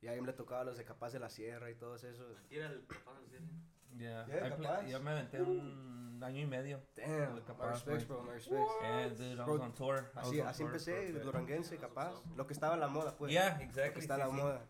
Y 0.00 0.06
ahí 0.08 0.20
me 0.20 0.28
le 0.28 0.32
tocaba 0.32 0.64
los 0.64 0.76
de 0.76 0.84
Capaz 0.84 1.12
de 1.12 1.18
la 1.20 1.28
Sierra 1.28 1.70
y 1.70 1.74
todos 1.74 2.04
esos. 2.04 2.36
Era 2.50 2.66
el 2.66 2.80
papá 2.82 3.18
del 3.20 3.28
cine. 3.30 3.48
Yeah. 3.96 4.26
Yeah, 4.26 4.36
I 4.36 4.50
play- 4.52 4.66
capaz. 4.68 4.86
yo 4.86 5.00
me 5.00 5.10
aventé 5.10 5.42
un 5.42 6.20
año 6.22 6.40
y 6.42 6.46
medio. 6.46 6.80
Damn, 6.94 7.34
de 7.34 7.40
my 7.40 7.46
Capaz, 7.46 7.70
respects, 7.72 8.06
bro, 8.06 8.22
my 8.22 8.30
respects. 8.34 8.70
Yeah, 8.82 9.08
dude, 9.08 9.32
I 9.34 9.36
was 9.38 9.46
Bro, 9.46 9.62
on 9.62 9.74
tour. 9.74 9.96
I 10.14 10.18
was 10.18 10.26
Así, 10.28 10.40
on 10.40 10.46
así 10.46 10.58
tour 10.58 10.68
empecé, 10.68 11.08
a 11.16 11.24
duranguense, 11.24 11.76
capaz. 11.78 12.12
Lo 12.36 12.46
que 12.46 12.52
estaba 12.52 12.74
en 12.74 12.80
la 12.80 12.88
moda, 12.88 13.16
pues. 13.16 13.32
Yeah, 13.32 13.52
Lo 13.52 13.58
que 13.58 13.64
exactly. 13.64 14.00
está 14.02 14.14
sí, 14.16 14.20
en 14.20 14.28
la 14.28 14.34
sí. 14.34 14.40
moda. 14.40 14.66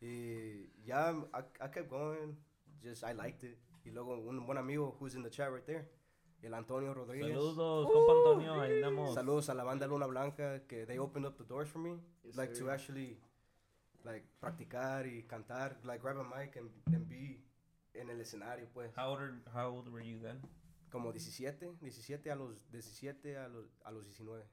Y 0.00 0.82
ya, 0.84 1.12
I, 1.12 1.64
I 1.64 1.70
kept 1.70 1.90
going. 1.90 2.36
Just, 2.82 3.02
I 3.04 3.12
liked 3.12 3.44
it. 3.44 3.58
Y 3.84 3.90
luego 3.90 4.14
un 4.18 4.46
buen 4.46 4.56
amigo 4.56 4.96
who's 4.98 5.14
in 5.14 5.22
the 5.22 5.30
chat 5.30 5.50
right 5.52 5.64
there. 5.66 5.90
El 6.42 6.54
Antonio 6.54 6.94
Rodríguez. 6.94 7.28
Saludos, 7.34 7.90
compa 7.90 8.12
Antonio. 8.12 8.60
Ahí 8.62 8.76
andamos. 8.76 9.14
Saludos 9.14 9.50
a 9.50 9.54
la 9.54 9.64
banda 9.64 9.86
Luna 9.86 10.06
Blanca 10.06 10.60
que 10.66 10.86
they 10.86 10.98
opened 10.98 11.26
up 11.26 11.36
the 11.36 11.44
doors 11.44 11.68
for 11.68 11.80
me, 11.80 12.00
Yes, 12.24 12.36
like 12.36 12.54
sir. 12.54 12.64
to 12.64 12.70
actually 12.70 13.20
like 14.04 14.26
practicar 14.40 15.06
y 15.06 15.24
cantar, 15.24 15.78
like 15.84 16.02
grab 16.02 16.18
a 16.18 16.24
mic 16.24 16.56
and, 16.56 16.70
and 16.94 17.08
be 17.08 17.42
en 17.94 18.08
el 18.10 18.20
escenario, 18.20 18.68
pues. 18.72 18.92
How 18.96 19.12
old, 19.12 19.20
are- 19.20 19.42
how 19.52 19.74
old 19.74 19.88
were 19.88 20.04
you 20.06 20.20
then? 20.20 20.40
Como 20.90 21.12
17, 21.12 21.76
17 21.80 22.30
a 22.30 22.34
los 22.34 22.70
17 22.72 23.36
a 23.36 23.48
los 23.48 23.66
a 23.84 23.90
los 23.92 24.04
19. 24.06 24.44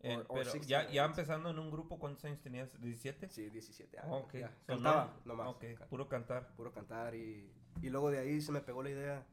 Eh, 0.00 0.14
Or- 0.16 0.20
or 0.28 0.38
pero 0.38 0.52
16, 0.52 0.66
ya, 0.68 0.88
ya 0.90 1.04
empezando 1.04 1.50
en 1.50 1.58
un 1.58 1.70
grupo, 1.70 1.98
¿cuántos 1.98 2.24
años 2.24 2.40
tenías? 2.40 2.72
¿17? 2.80 3.28
Sí, 3.30 3.50
17 3.50 3.98
años. 3.98 4.12
Oh, 4.12 4.18
ok. 4.18 4.34
ya. 4.34 4.48
So, 4.60 4.66
Cantaba 4.66 5.04
no- 5.24 5.32
nomás. 5.32 5.48
Ok, 5.48 5.64
ca- 5.76 5.86
puro 5.86 6.06
cantar. 6.08 6.54
Puro 6.56 6.72
cantar 6.72 7.14
y, 7.14 7.50
y 7.82 7.90
luego 7.90 8.10
de 8.10 8.18
ahí 8.18 8.40
se 8.40 8.52
me 8.52 8.60
pegó 8.60 8.82
la 8.82 8.90
idea 8.90 9.26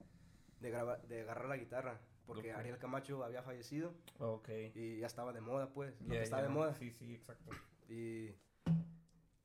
de 0.62 0.70
grabar 0.72 1.02
de 1.08 1.22
agarrar 1.22 1.50
la 1.50 1.58
guitarra 1.58 2.00
porque 2.26 2.52
Ok. 2.54 2.58
Ariel 2.60 2.78
Camacho 2.80 3.24
había 3.24 3.44
fallecido 3.44 3.94
Ok. 4.18 4.50
y 4.74 4.98
ya 5.00 5.06
estaba 5.08 5.34
de 5.34 5.42
moda, 5.42 5.70
pues. 5.72 5.94
Lo 6.02 6.08
Yeah, 6.08 6.18
que 6.20 6.24
está 6.24 6.38
yeah. 6.38 6.48
de 6.48 6.50
moda. 6.54 6.74
Sí, 6.74 6.90
sí, 6.92 7.14
exacto. 7.14 7.52
Y, 7.90 8.34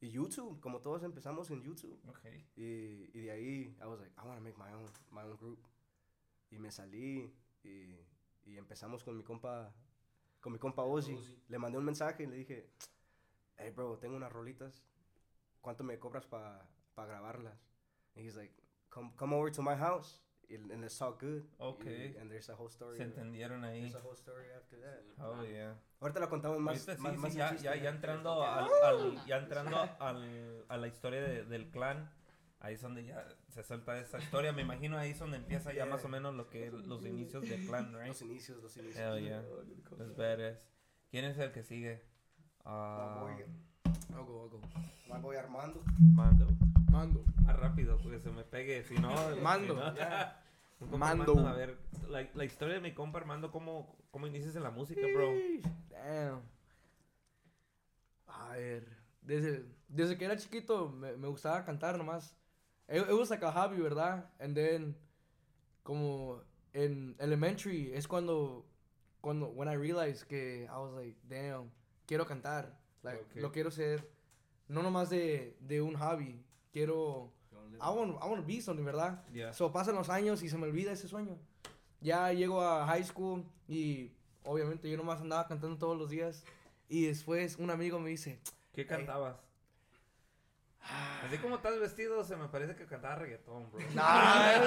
y 0.00 0.10
YouTube, 0.10 0.60
como 0.60 0.80
todos 0.80 1.02
empezamos 1.02 1.50
en 1.50 1.62
YouTube. 1.62 2.00
Y, 2.56 3.10
y 3.12 3.20
de 3.20 3.30
ahí, 3.30 3.76
I 3.80 3.86
was 3.86 4.00
like, 4.00 4.12
I 4.18 4.26
want 4.26 4.38
to 4.38 4.42
make 4.42 4.56
my 4.58 4.72
own, 4.72 4.86
my 5.10 5.22
own 5.22 5.36
group. 5.36 5.58
Y 6.50 6.58
me 6.58 6.70
salí 6.70 7.32
y, 7.62 7.96
y 8.44 8.56
empezamos 8.56 9.04
con 9.04 9.16
mi 9.16 9.22
compa, 9.22 9.72
con 10.40 10.52
mi 10.52 10.58
compa 10.58 10.82
Ozzy. 10.82 11.14
Ozzy. 11.14 11.42
Le 11.48 11.58
mandé 11.58 11.78
un 11.78 11.84
mensaje 11.84 12.24
y 12.24 12.26
le 12.26 12.36
dije, 12.36 12.70
hey 13.58 13.70
bro, 13.70 13.98
tengo 13.98 14.16
unas 14.16 14.32
rolitas. 14.32 14.82
¿Cuánto 15.60 15.84
me 15.84 15.98
cobras 15.98 16.26
para 16.26 16.66
grabarlas? 16.96 17.58
And 18.16 18.24
he's 18.24 18.36
like, 18.36 18.54
come, 18.88 19.12
come 19.16 19.34
over 19.34 19.50
to 19.52 19.62
my 19.62 19.76
house 19.76 20.20
and, 20.54 20.80
let's 20.80 20.96
talk 20.98 21.20
good. 21.20 21.44
Okay. 21.58 22.12
Y- 22.14 22.20
and 22.20 22.30
there's 22.30 22.48
a 22.48 22.54
whole 22.54 22.68
story. 22.70 22.96
Se 22.96 23.02
entendieron 23.04 23.64
ahí. 23.64 23.80
There's 23.82 23.94
a 23.94 24.00
whole 24.00 24.16
story 24.16 24.46
after 24.56 24.78
that. 24.80 25.02
Oh, 25.18 25.42
yeah. 25.44 25.74
Ahorita 26.00 26.20
la 26.20 26.28
contamos 26.28 26.58
más, 26.60 26.74
Ahorita 26.88 26.96
sí, 26.96 27.02
más, 27.02 27.12
sí, 27.12 27.18
más 27.18 27.34
ya, 27.34 27.54
ya, 27.56 27.76
ya 27.76 27.90
entrando, 27.90 28.42
al, 28.42 28.68
al- 28.82 29.26
ya 29.26 29.38
entrando 29.38 29.76
al, 30.00 30.64
a 30.68 30.76
la 30.76 30.88
historia 30.88 31.20
de- 31.22 31.44
del 31.44 31.70
clan, 31.70 32.10
ahí 32.60 32.74
es 32.74 32.80
donde 32.82 33.04
ya 33.04 33.26
se 33.48 33.62
suelta 33.62 33.98
esa 33.98 34.18
historia. 34.18 34.52
Me 34.52 34.62
imagino 34.62 34.98
ahí 34.98 35.10
es 35.10 35.18
donde 35.18 35.36
empieza 35.36 35.70
ya 35.70 35.84
Yeah. 35.84 35.86
más 35.86 36.04
o 36.04 36.08
menos 36.08 36.34
lo 36.34 36.48
que 36.48 36.70
los 36.70 37.04
inicios 37.04 37.42
del 37.48 37.66
clan, 37.66 37.92
right? 37.94 38.08
Los 38.08 38.22
inicios, 38.22 38.62
los 38.62 38.76
inicios. 38.76 38.98
Hell 38.98 39.22
yeah. 39.22 39.42
That's 39.96 40.16
badass. 40.16 40.58
¿Quién 41.10 41.24
es 41.24 41.38
el 41.38 41.52
que 41.52 41.62
sigue? 41.62 42.02
Ah, 42.64 43.18
boy, 43.22 43.44
I'll 44.14 44.24
go, 44.24 44.42
I'll 44.42 44.48
go. 44.50 44.60
Más 45.08 45.22
voy 45.22 45.36
Armando. 45.36 45.82
Mando. 45.98 46.46
Mando. 46.90 47.24
Más 47.42 47.56
rápido, 47.58 47.98
porque 47.98 48.18
se 48.20 48.30
me 48.30 48.44
pegue. 48.44 48.82
Si 48.84 48.94
no. 48.94 49.10
Mando. 49.42 49.74
si 49.74 49.80
no- 49.80 50.88
compa 50.90 50.96
Mando. 50.98 51.22
Armando, 51.32 51.48
A 51.48 51.52
ver, 51.54 51.76
la, 52.08 52.26
la 52.34 52.44
historia 52.44 52.74
de 52.74 52.80
mi 52.80 52.92
compa 52.94 53.18
Armando, 53.18 53.50
¿cómo, 53.50 53.96
cómo 54.10 54.26
inicias 54.26 54.56
en 54.56 54.62
la 54.62 54.70
música, 54.70 55.02
bro? 55.14 55.30
Damn. 55.90 56.40
A 58.26 58.52
ver, 58.56 58.88
desde, 59.22 59.66
desde 59.88 60.16
que 60.16 60.24
era 60.24 60.36
chiquito 60.36 60.88
me, 60.88 61.16
me 61.16 61.28
gustaba 61.28 61.64
cantar 61.64 61.98
nomás. 61.98 62.34
It, 62.88 63.02
it 63.08 63.12
was 63.12 63.30
like 63.30 63.44
a 63.44 63.50
hobby, 63.52 63.80
¿verdad? 63.80 64.24
And 64.40 64.54
then, 64.56 64.96
como 65.82 66.40
en 66.72 67.14
elementary, 67.18 67.92
es 67.92 68.06
cuando, 68.08 68.64
cuando, 69.20 69.48
when 69.48 69.68
I 69.68 69.74
realized 69.74 70.26
que 70.28 70.64
I 70.68 70.78
was 70.78 70.92
like, 70.94 71.16
damn, 71.28 71.70
quiero 72.06 72.24
cantar. 72.26 72.79
Like, 73.02 73.22
Okay. 73.30 73.42
lo 73.42 73.52
quiero 73.52 73.70
ser, 73.70 74.08
no 74.68 74.82
nomás 74.82 75.10
de, 75.10 75.56
de 75.60 75.80
un 75.82 75.94
hobby. 75.96 76.42
Quiero, 76.72 77.32
I 77.80 77.88
want, 77.90 78.16
I 78.22 78.26
want 78.28 78.40
to 78.40 78.46
be 78.46 78.60
something, 78.60 78.84
¿verdad? 78.84 79.24
Yeah. 79.32 79.52
So 79.52 79.72
pasan 79.72 79.94
los 79.94 80.08
años 80.10 80.42
y 80.42 80.48
se 80.48 80.56
me 80.58 80.66
olvida 80.66 80.92
ese 80.92 81.08
sueño. 81.08 81.38
Ya 82.00 82.32
llego 82.32 82.62
a 82.62 82.86
high 82.86 83.04
school 83.04 83.44
y 83.68 84.12
obviamente 84.44 84.88
yo 84.90 84.96
nomás 84.96 85.20
andaba 85.20 85.46
cantando 85.48 85.76
todos 85.78 85.96
los 85.98 86.10
días. 86.10 86.44
Y 86.88 87.06
después 87.06 87.56
un 87.56 87.70
amigo 87.70 87.98
me 88.00 88.10
dice, 88.10 88.40
¿Qué 88.72 88.86
cantabas? 88.86 89.36
Así 91.26 91.36
como 91.38 91.56
estás 91.56 91.78
vestido, 91.78 92.24
se 92.24 92.36
me 92.36 92.48
parece 92.48 92.74
que 92.74 92.86
cantaba 92.86 93.16
reggaetón, 93.16 93.70
bro. 93.70 93.80
"Nah, 93.94 94.58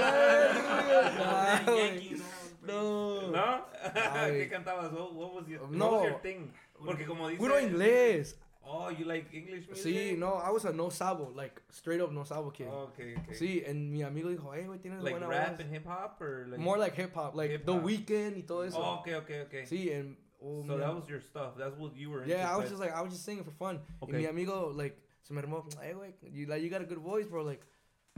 güey, 1.66 2.22
no, 2.62 3.32
¿No? 3.32 3.66
Ay. 4.14 4.32
¿Qué 4.40 4.50
cantabas? 4.50 4.92
What, 4.94 5.12
what 5.14 5.34
was 5.34 5.48
your, 5.48 5.68
No. 5.70 5.86
what 5.86 5.94
was 6.02 6.10
your 6.12 6.22
thing? 6.22 6.54
Porque 6.86 7.06
como 7.06 7.28
dice... 7.30 7.40
Puro 7.40 7.60
inglés. 7.60 8.36
Oh, 8.66 8.90
you 8.90 9.06
like 9.06 9.28
English 9.34 9.68
music? 9.68 9.84
Sí, 9.84 10.18
no, 10.18 10.36
I 10.36 10.50
was 10.50 10.64
a 10.64 10.72
no 10.72 10.90
sabo, 10.90 11.32
like 11.36 11.62
straight 11.70 12.00
up 12.00 12.12
no 12.14 12.24
sabo 12.24 12.50
kid. 12.50 12.68
Okay, 12.68 13.16
okay. 13.18 13.34
Sí, 13.34 13.64
and 13.70 13.92
mi 13.92 14.04
amigo 14.04 14.30
dijo, 14.30 14.54
hey, 14.54 14.64
güey, 14.64 14.80
tienes 14.80 15.04
Like 15.04 15.16
buena 15.20 15.28
rap 15.28 15.52
voz. 15.58 15.60
and 15.60 15.70
hip 15.70 15.86
hop 15.86 16.22
or 16.22 16.48
like... 16.50 16.60
More 16.60 16.78
like 16.78 16.96
hip 16.96 17.14
hop, 17.14 17.36
like 17.36 17.52
Hip 17.52 17.66
The 17.66 17.74
hop. 17.74 17.84
Weeknd 17.84 18.38
y 18.38 18.44
todo 18.48 18.62
eso. 18.62 18.78
Oh, 18.78 19.00
okay, 19.02 19.16
okay, 19.16 19.42
okay. 19.42 19.64
Sí, 19.66 19.92
and 19.92 20.16
oh, 20.42 20.64
So 20.66 20.78
that 20.78 20.96
was 20.96 21.10
your 21.10 21.20
stuff. 21.20 21.58
That's 21.58 21.76
what 21.78 21.96
you 21.98 22.10
were 22.10 22.24
into. 22.24 22.34
Yeah, 22.36 22.50
I 22.54 22.56
was 22.58 22.70
just 22.70 22.80
like, 22.80 22.96
I 22.96 23.02
was 23.02 23.12
just 23.12 23.26
singing 23.26 23.44
for 23.44 23.52
fun. 23.52 23.82
Okay. 24.02 24.14
Y 24.14 24.20
mi 24.20 24.26
amigo, 24.28 24.72
like, 24.74 24.98
se 25.24 25.34
me 25.34 25.42
armó, 25.42 25.66
hey, 25.82 25.94
güey, 25.94 26.14
you, 26.32 26.46
like, 26.48 26.62
you 26.62 26.70
got 26.70 26.82
a 26.82 26.86
good 26.86 27.00
voice, 27.00 27.26
bro. 27.28 27.44
Like, 27.44 27.62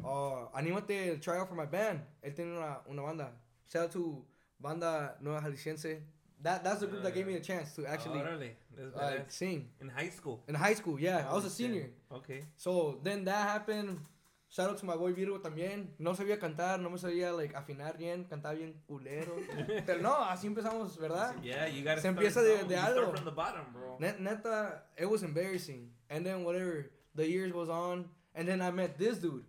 uh, 0.03 0.45
anímate 0.55 1.13
to 1.13 1.17
try 1.17 1.39
out 1.39 1.50
for 1.50 1.55
my 1.55 1.65
band. 1.65 2.01
Él 2.24 2.36
tiene 2.36 2.55
una, 2.55 2.81
una 2.88 3.01
banda. 3.01 3.31
Shout 3.65 3.86
out 3.86 3.91
to 3.93 4.24
Banda 4.60 5.15
Nueva 5.22 5.41
Jalisciense. 5.41 6.01
That, 6.45 6.63
that's 6.63 6.79
the 6.81 6.87
group 6.87 7.01
that 7.03 7.13
gave 7.13 7.25
me 7.27 7.35
a 7.35 7.39
chance 7.41 7.73
to 7.75 7.85
actually, 7.87 8.21
oh, 8.21 8.25
Órale, 8.25 8.51
that's 8.77 8.95
like, 8.95 9.27
badass. 9.27 9.31
sing. 9.31 9.67
In 9.81 9.89
high 9.89 10.09
school. 10.09 10.43
In 10.47 10.53
high 10.55 10.75
school, 10.75 10.99
yeah. 10.99 11.25
I 11.29 11.33
was 11.33 11.43
a 11.43 11.47
Oh, 11.47 11.49
shit. 11.49 11.57
senior. 11.57 11.89
Okay. 12.19 12.41
So, 12.55 12.99
then 13.03 13.25
that 13.25 13.41
happened. 13.49 13.97
Shout 14.47 14.69
out 14.69 14.77
to 14.77 14.85
my 14.85 14.95
boy 14.95 15.11
Virgo 15.11 15.39
también. 15.39 15.87
No 15.99 16.13
sabía 16.13 16.37
cantar, 16.39 16.79
no 16.79 16.89
me 16.89 16.97
sabía, 16.97 17.35
like, 17.35 17.53
afinar 17.55 17.97
bien. 17.97 18.25
Cantaba 18.29 18.53
bien 18.55 18.73
culero. 18.87 19.35
Pero 19.87 20.01
no, 20.01 20.13
así 20.23 20.45
empezamos, 20.47 20.97
¿verdad? 20.99 21.35
Yeah, 21.43 21.67
you 21.67 21.83
gotta 21.83 21.99
Se 21.99 22.09
start, 22.09 22.17
empieza 22.17 22.41
de- 22.43 22.63
de 22.63 22.77
algo. 22.77 23.01
start 23.01 23.15
from 23.17 23.25
the 23.25 23.31
bottom, 23.31 23.65
bro. 23.73 23.97
Net, 23.99 24.19
neta, 24.19 24.83
it 24.97 25.09
was 25.09 25.23
embarrassing. 25.23 25.89
And 26.11 26.23
then 26.25 26.43
whatever, 26.45 26.91
the 27.15 27.27
years 27.27 27.51
goes 27.51 27.69
on, 27.69 28.05
and 28.35 28.47
then 28.47 28.61
I 28.61 28.69
met 28.71 28.97
this 28.99 29.17
dude. 29.17 29.43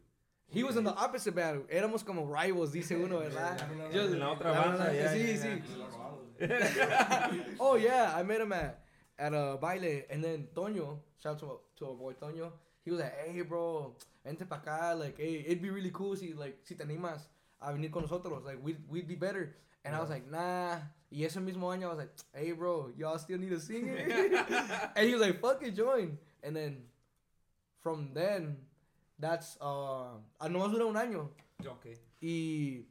He 0.49 0.63
was 0.63 0.77
in 0.77 0.85
the 0.85 0.95
opposite 0.95 1.35
battle. 1.35 1.63
Éramos 1.69 2.05
como 2.05 2.25
rivals, 2.25 2.73
dice 2.73 2.93
uno, 2.93 3.19
¿verdad? 3.19 3.59
Just- 3.93 4.13
En 4.15 4.21
la 4.21 4.31
otra 4.35 4.53
banda, 4.53 4.93
ya, 4.95 5.11
sí, 5.13 5.35
ya, 5.35 5.37
sí. 5.37 5.63
oh 7.61 7.77
yeah, 7.77 8.13
I 8.15 8.23
met 8.23 8.41
him 8.41 8.53
at 8.53 8.81
at 9.19 9.33
a 9.33 9.57
baile, 9.61 10.05
and 10.11 10.23
then 10.23 10.49
Toño, 10.55 10.99
shout 11.19 11.33
out 11.33 11.39
to 11.41 11.61
to 11.79 11.87
our 11.89 11.95
boy 11.95 12.13
Toño. 12.13 12.53
He 12.85 12.91
was 12.91 13.01
like, 13.01 13.15
hey 13.27 13.41
bro, 13.43 13.97
vente 14.25 14.45
pa 14.49 14.57
acá, 14.59 14.95
like, 14.99 15.17
hey, 15.19 15.45
it'd 15.47 15.63
be 15.63 15.71
really 15.71 15.91
cool 15.91 16.15
si 16.15 16.35
like 16.35 16.59
si 16.63 16.75
te 16.75 16.85
animas 16.85 17.27
a 17.61 17.73
venir 17.73 17.91
con 17.91 18.03
nosotros, 18.03 18.45
like 18.45 18.59
we'd 18.63 18.79
we'd 18.89 19.09
be 19.09 19.17
better. 19.17 19.57
And 19.85 19.95
I 19.95 20.01
was 20.01 20.11
like, 20.11 20.31
nah. 20.31 20.79
Y 21.11 21.23
ese 21.25 21.37
mismo 21.37 21.71
año 21.73 21.85
I 21.85 21.89
was 21.89 21.99
like, 21.99 22.11
hey 22.35 22.53
bro, 22.53 22.91
y'all 22.97 23.19
still 23.19 23.39
need 23.39 23.53
a 23.53 23.61
singer? 23.61 23.97
and 24.97 25.07
he 25.07 25.15
was 25.15 25.23
like, 25.23 25.41
fuck 25.41 25.63
it, 25.63 25.75
join. 25.75 26.19
And 26.43 26.55
then 26.55 26.83
from 27.81 28.11
then, 28.13 28.57
that's 29.19 29.57
uh, 29.61 30.19
ah, 30.41 30.49
nomás 30.49 30.71
dura 30.73 30.87
un 30.87 30.97
año. 30.97 31.31
Okay. 31.65 31.97
Y 32.21 32.87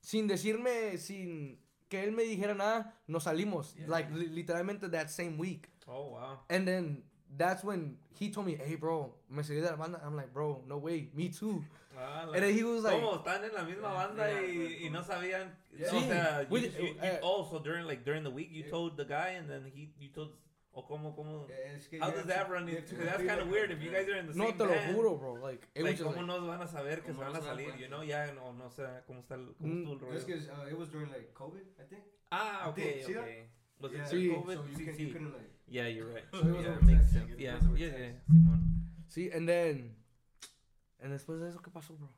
sin 0.00 0.26
decirme, 0.26 0.98
sin 0.98 1.58
que 1.88 2.02
él 2.02 2.12
me 2.12 2.22
dijera 2.22 2.54
nada, 2.54 2.94
nos 3.06 3.24
salimos. 3.24 3.74
Like, 3.86 4.10
li- 4.12 4.28
literalmente 4.28 4.90
that 4.90 5.10
same 5.10 5.36
week. 5.38 5.68
Oh, 5.86 6.12
wow. 6.12 6.38
And 6.48 6.66
then 6.66 7.02
that's 7.36 7.64
when 7.64 7.96
he 8.18 8.30
told 8.30 8.46
me, 8.46 8.56
hey, 8.56 8.76
bro, 8.76 9.12
me 9.28 9.42
salí 9.42 9.60
de 9.60 9.70
la 9.70 9.76
banda. 9.76 10.00
I'm 10.04 10.16
like, 10.16 10.32
bro, 10.32 10.62
no 10.66 10.78
way, 10.78 11.10
me 11.14 11.28
too. 11.28 11.62
Ah, 11.96 12.24
la- 12.26 12.34
And 12.34 12.42
then 12.42 12.54
he 12.54 12.64
was 12.64 12.82
like, 12.84 13.00
¿Cómo? 13.00 13.22
Están 13.22 13.44
en 13.44 13.54
la 13.54 13.64
misma 13.64 13.92
banda 13.92 14.24
y, 14.42 14.86
y 14.86 14.88
no 14.90 15.02
sabían. 15.02 15.50
Sí. 15.78 15.96
O 15.96 16.00
sea, 16.00 16.46
you, 16.50 16.58
you, 16.58 16.70
you, 16.80 16.96
eh, 17.02 17.18
oh, 17.22 17.46
so 17.50 17.58
during 17.58 17.86
like 17.86 18.04
during 18.04 18.24
the 18.24 18.30
week 18.30 18.48
you 18.50 18.64
told 18.64 18.96
the 18.96 19.04
guy 19.04 19.36
and 19.38 19.48
then 19.48 19.64
he 19.74 19.90
you 19.98 20.08
told 20.08 20.30
o 20.74 20.86
cómo 20.86 21.14
cómo 21.14 21.46
Es 21.50 21.86
que 21.88 21.98
How 22.00 22.10
does 22.10 22.26
that 22.26 22.46
to- 22.46 22.52
run 22.52 22.66
to 22.66 22.72
that's 23.04 23.22
kind 23.24 23.40
of 23.40 23.48
weird 23.50 23.70
if 23.70 23.80
you 23.82 23.90
guys 23.90 24.08
are 24.08 24.18
in 24.18 24.26
the 24.26 24.34
no 24.34 24.46
same 24.46 24.58
te 24.58 24.64
lo 24.64 24.70
band. 24.70 24.94
juro, 24.96 25.18
bro. 25.18 25.34
Like, 25.34 25.66
it 25.74 25.82
Like, 25.82 25.92
was 25.92 25.98
just 26.00 26.02
¿cómo 26.04 26.16
like, 26.16 26.26
nos 26.26 26.46
van 26.48 26.62
a 26.62 26.66
saber 26.66 27.02
que 27.02 27.12
se 27.12 27.18
¿Cómo 27.18 27.20
van 27.24 27.32
no 27.34 27.38
a 27.38 27.42
salir? 27.42 27.66
cuenta? 27.68 27.80
You 27.82 27.88
know, 27.88 28.02
ya 28.02 28.32
no, 28.32 28.52
no 28.54 28.70
sé 28.70 28.84
cómo 29.06 29.20
está 29.20 29.34
el, 29.34 29.54
cómo 29.58 29.68
Mm, 29.74 29.78
estuvo 29.82 29.92
el 29.92 30.00
rollo. 30.00 30.26
'cause, 30.26 30.48
uh, 30.50 30.68
it 30.70 30.78
was 30.78 30.90
during 30.90 31.10
like 31.10 31.32
COVID, 31.34 31.62
I 31.78 31.84
think. 31.88 32.02
Ah, 32.30 32.70
okay, 32.70 33.02
think- 33.04 33.18
okay. 33.18 33.48
Was 33.80 33.92
it 33.92 33.98
Yeah, 33.98 34.06
Sí. 34.06 34.30
COVID? 34.30 34.56
So 34.56 34.64
you, 34.66 34.76
Sí, 34.76 34.84
can, 34.86 34.94
sí. 34.94 35.02
you 35.06 35.12
couldn't 35.12 35.32
like. 35.34 35.50
Yeah, 35.66 35.88
you're 35.88 36.06
right. 36.12 36.24
So 36.30 36.38
it 36.38 36.44
was 36.54 36.64
yeah, 36.64 36.78
makes 36.80 37.10
sense. 37.10 37.34
Yeah. 37.36 37.58
Simón. 37.58 38.62
sí, 39.08 39.30
and 39.34 39.46
then, 39.48 39.94
and 41.00 41.12
después 41.12 41.40
de 41.40 41.48
eso, 41.50 41.60
¿qué 41.60 41.70
pasó, 41.70 41.96
bro? 41.98 42.08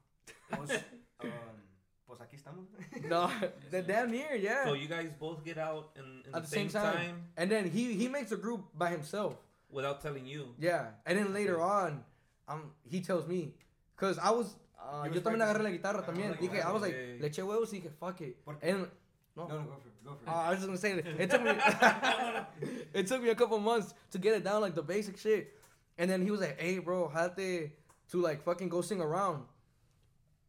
Pues 2.17 2.21
aquí 2.29 2.37
estamos. 2.37 2.67
No, 3.09 3.31
the 3.71 3.83
damn 3.83 4.11
near, 4.11 4.35
yeah. 4.37 4.65
So 4.65 4.75
you 4.75 4.89
guys 4.89 5.11
both 5.19 5.45
get 5.45 5.59
out 5.59 5.91
in, 5.97 6.23
in 6.27 6.35
At 6.35 6.43
the 6.43 6.49
same, 6.49 6.69
time. 6.69 7.27
And 7.37 7.51
then 7.51 7.69
he 7.71 7.95
he 7.95 8.09
makes 8.09 8.33
a 8.33 8.37
group 8.37 8.63
by 8.77 8.91
himself. 8.91 9.35
without 9.71 10.01
telling 10.01 10.25
you. 10.25 10.55
Yeah, 10.59 10.93
and 11.05 11.19
then 11.19 11.33
later 11.35 11.61
on, 11.61 12.05
um, 12.47 12.71
he 12.89 13.01
tells 13.01 13.27
me, 13.27 13.55
cause 13.97 14.19
I 14.23 14.31
was, 14.31 14.55
uh, 14.79 15.03
He 15.03 15.09
yo 15.09 15.15
was 15.15 15.23
también 15.25 15.43
agarré 15.43 15.63
la 15.65 15.71
practicing. 15.71 15.79
guitarra 15.79 16.01
Ah, 16.03 16.07
también. 16.07 16.31
la 16.31 16.37
Dije, 16.37 16.63
I 16.65 16.71
was 16.71 16.83
like, 16.83 16.95
guitarra, 16.95 17.21
le 17.21 17.29
eché 17.29 17.43
huevos 17.43 17.73
y 17.73 17.81
dije, 17.81 17.91
fuck 17.99 18.21
it. 18.21 18.45
¿Por? 18.45 18.57
And, 18.63 18.87
no, 19.35 19.49
No, 19.49 19.59
no, 19.59 19.65
go 19.65 19.77
for 19.83 19.89
it. 19.89 20.05
Go 20.05 20.15
for 20.15 20.23
it. 20.23 20.29
uh, 20.29 20.43
I 20.47 20.51
was 20.51 20.59
just 20.61 20.67
gonna 20.69 20.79
say, 20.79 20.93
it 21.19 21.29
took 21.29 21.43
me, 21.43 21.51
it 22.95 23.07
took 23.09 23.21
me 23.23 23.31
a 23.31 23.35
couple 23.35 23.59
months 23.59 23.95
to 24.13 24.19
get 24.19 24.35
it 24.37 24.45
down, 24.45 24.61
like 24.61 24.75
the 24.77 24.83
basic 24.83 25.19
shit. 25.19 25.53
And 25.99 26.09
then 26.11 26.23
he 26.23 26.31
was 26.31 26.41
like, 26.41 26.61
hey, 26.61 26.79
bro, 26.79 27.11
jate 27.13 27.73
to 28.11 28.21
like 28.23 28.43
fucking 28.45 28.69
go 28.69 28.81
sing 28.81 29.01
around. 29.01 29.43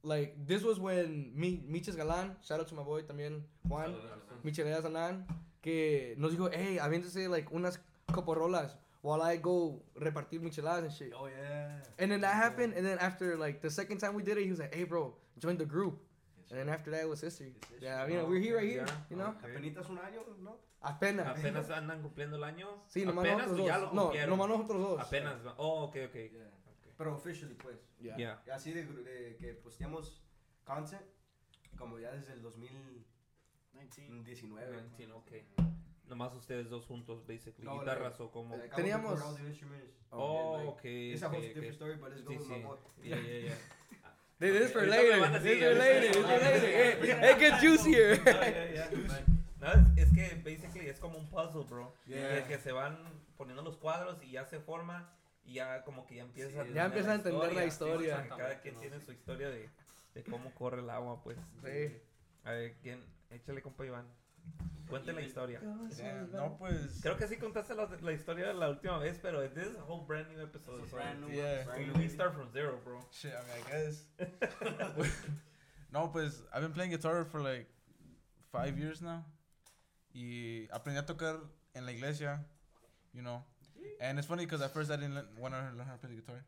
Like, 0.06 0.36
this 0.46 0.62
was 0.64 0.80
when 0.80 1.32
Mi, 1.36 1.64
Miches 1.68 1.96
Galán, 1.96 2.36
shout 2.46 2.60
out 2.60 2.68
to 2.68 2.76
my 2.76 2.84
boy 2.84 3.02
también, 3.02 3.42
Juan, 3.68 3.96
Micheleas 4.44 4.84
Galán, 4.84 5.26
que 5.64 6.14
nos 6.18 6.32
dijo, 6.32 6.50
hey, 6.54 6.78
aviéntese 6.80 7.28
like 7.28 7.50
unas 7.52 7.80
coporrolas 8.12 8.76
while 9.02 9.22
I 9.24 9.38
go 9.38 9.82
repartir 10.00 10.42
micheladas 10.42 10.84
and 10.84 10.92
shit. 10.92 11.12
Oh 11.16 11.28
yeah. 11.28 11.70
And 11.98 12.12
then 12.12 12.22
that 12.22 12.36
happened, 12.36 12.74
and 12.76 12.86
then 12.86 13.00
after 13.00 13.36
like 13.36 13.62
the 13.62 13.70
second 13.70 13.98
time 13.98 14.14
we 14.14 14.22
did 14.24 14.38
it, 14.38 14.44
he 14.44 14.52
was 14.52 14.60
like, 14.60 14.74
"Hey, 14.74 14.84
bro, 14.84 15.14
join 15.40 15.58
the 15.58 15.66
group." 15.66 15.98
And 16.52 16.60
then 16.60 16.70
after 16.70 16.92
that 16.92 17.02
it 17.02 17.10
was 17.10 17.22
history. 17.22 17.54
It's 17.58 17.70
history. 17.70 17.88
Yeah, 17.88 18.08
you 18.08 18.18
know, 18.18 18.26
we're 18.26 18.40
here 18.40 18.58
right 18.58 18.70
here. 18.70 18.86
Yeah. 18.86 19.10
You 19.10 19.18
know, 19.18 19.34
Okay. 19.44 19.54
Apenitas 19.54 19.90
un 19.90 19.98
año, 19.98 20.22
¿no? 20.44 20.58
apenas. 20.82 21.28
Apenas 21.28 21.70
andan 21.72 22.02
cumpliendo 22.02 22.36
el 22.38 22.44
año. 22.44 22.68
Sí, 22.88 23.06
nomás 23.06 23.26
Apenas 23.26 23.48
nosotros 23.48 23.68
ya 23.68 23.80
dos. 23.80 23.94
lo 23.94 24.14
No, 24.14 24.28
nomás 24.28 24.50
nosotros 24.50 24.82
dos. 24.82 25.00
Apenas. 25.02 25.36
Oh, 25.58 25.86
okay, 25.86 26.06
okay. 26.06 26.30
Yeah. 26.32 26.44
Pero 26.98 27.14
officially, 27.16 27.56
pues. 27.56 27.78
Yeah. 28.00 28.18
Yeah. 28.18 28.44
Y 28.48 28.50
Así 28.52 28.72
de, 28.72 28.86
de 28.86 29.36
que 29.38 29.54
posteamos 29.54 30.22
content, 30.64 31.04
como 31.78 32.00
ya 32.00 32.12
desde 32.12 32.34
el 32.34 32.42
2019. 32.42 34.24
19, 34.24 35.14
okay. 35.14 35.46
Nomás 36.08 36.34
ustedes 36.36 36.70
dos 36.70 36.86
juntos, 36.86 37.26
basically. 37.26 37.66
No, 37.66 37.80
Guitarras 37.80 38.20
o 38.20 38.32
como. 38.32 38.56
Teníamos-. 38.76 39.20
Oh, 40.12 40.58
like, 40.58 40.70
okay. 40.70 41.12
It's 41.12 41.24
a 41.24 41.28
whole 41.28 41.38
okay, 41.38 41.48
different 41.48 41.68
okay. 41.68 41.76
story, 41.76 41.96
but 41.96 42.12
let's 42.12 42.22
go 42.22 42.32
Sí, 42.32 42.38
with 42.38 42.48
my 42.48 42.58
sí. 42.58 42.64
boy. 42.64 42.78
Yeah, 43.04 43.16
yeah, 43.18 43.46
yeah. 43.46 43.56
This 44.38 44.66
is 44.66 44.72
for 44.72 44.86
later. 44.86 45.40
This 45.40 45.54
is 45.54 45.64
for 45.64 45.74
later. 45.76 46.02
This 46.02 46.16
is 46.16 46.26
for 46.26 46.28
later. 46.28 46.68
It, 46.68 47.24
it 47.24 47.40
gets 47.40 47.62
juicier. 47.62 48.18
No, 48.26 48.32
yeah, 48.32 48.74
yeah. 48.74 49.22
No, 49.62 49.72
es, 49.72 50.08
es 50.08 50.14
que 50.14 50.36
basically 50.44 50.88
es 50.88 51.00
como 51.00 51.18
un 51.18 51.28
puzzle, 51.28 51.64
bro. 51.64 51.94
Yeah. 52.06 52.44
Que, 52.44 52.50
que 52.50 52.58
se 52.60 52.72
van 52.72 52.98
poniendo 53.38 53.64
los 53.64 53.78
cuadros 53.78 54.22
y 54.24 54.32
ya 54.32 54.46
se 54.46 54.60
forma 54.60 55.10
y 55.46 55.54
ya 55.54 55.84
como 55.84 56.06
que 56.06 56.16
ya 56.16 56.24
empiezas 56.24 56.54
Sí, 56.54 56.60
a 56.60 56.64
ya 56.64 56.86
entender 56.86 56.86
empiezas 56.86 57.12
a 57.12 57.16
entender 57.16 57.54
la 57.54 57.62
sí, 57.62 57.68
historia. 57.68 58.14
o 58.14 58.18
sea, 58.18 58.24
que 58.24 58.30
cada 58.30 58.62
quien 58.62 58.76
tiene 58.80 59.00
su 59.00 59.12
historia 59.12 59.50
de, 59.50 59.70
de 60.14 60.24
cómo 60.24 60.54
corre 60.56 60.82
el 60.82 60.90
agua, 60.90 61.22
pues. 61.24 61.38
Sí. 61.64 61.96
A 62.44 62.52
ver, 62.52 62.76
¿quién? 62.82 63.04
Échale, 63.30 63.62
compa 63.62 63.86
Iván. 63.86 64.08
Cuente 64.88 65.14
la 65.14 65.22
historia. 65.22 65.60
Yeah, 65.98 66.28
no, 66.32 66.58
pues. 66.60 67.00
Creo 67.02 67.18
que 67.18 67.28
sí 67.28 67.38
contaste 67.38 67.74
la, 67.74 67.88
la 67.88 68.12
historia 68.12 68.54
la 68.54 68.70
última 68.70 69.00
vez, 69.00 69.18
pero 69.20 69.42
this 69.50 69.66
is 69.66 69.78
a 69.78 69.84
whole 69.84 70.06
brand 70.06 70.30
new 70.30 70.40
episode. 70.40 70.80
It's 70.84 70.92
brand 70.92 71.22
new 71.22 71.30
Yeah. 71.32 71.66
we, 71.76 71.90
we 72.00 72.08
start 72.08 72.34
from 72.36 72.52
zero, 72.52 72.80
bro. 72.84 73.00
Shit, 73.12 73.34
I 73.34 73.42
mean, 73.42 73.66
I 73.66 73.72
guess. 73.72 74.06
no, 75.92 76.12
pues, 76.12 76.44
I've 76.54 76.62
been 76.62 76.74
playing 76.74 76.92
guitar 76.92 77.26
for 77.26 77.42
like 77.42 77.68
five 78.52 78.78
years 78.78 79.02
now. 79.02 79.26
Y 80.14 80.68
aprendí 80.72 81.00
a 81.00 81.06
tocar 81.06 81.40
en 81.74 81.86
la 81.86 81.92
iglesia, 81.92 82.46
you 83.14 83.22
know. 83.22 83.44
And 84.02 84.18
it's 84.20 84.28
funny 84.28 84.46
because 84.46 84.62
at 84.62 84.74
first 84.74 84.92
I 84.92 84.96
didn't 84.96 85.16
want 85.40 85.54
to 85.54 85.60
learn 85.78 85.86
how 85.86 85.94
to 85.94 86.00
play 86.00 86.10
the 86.16 86.22
guitar. 86.22 86.44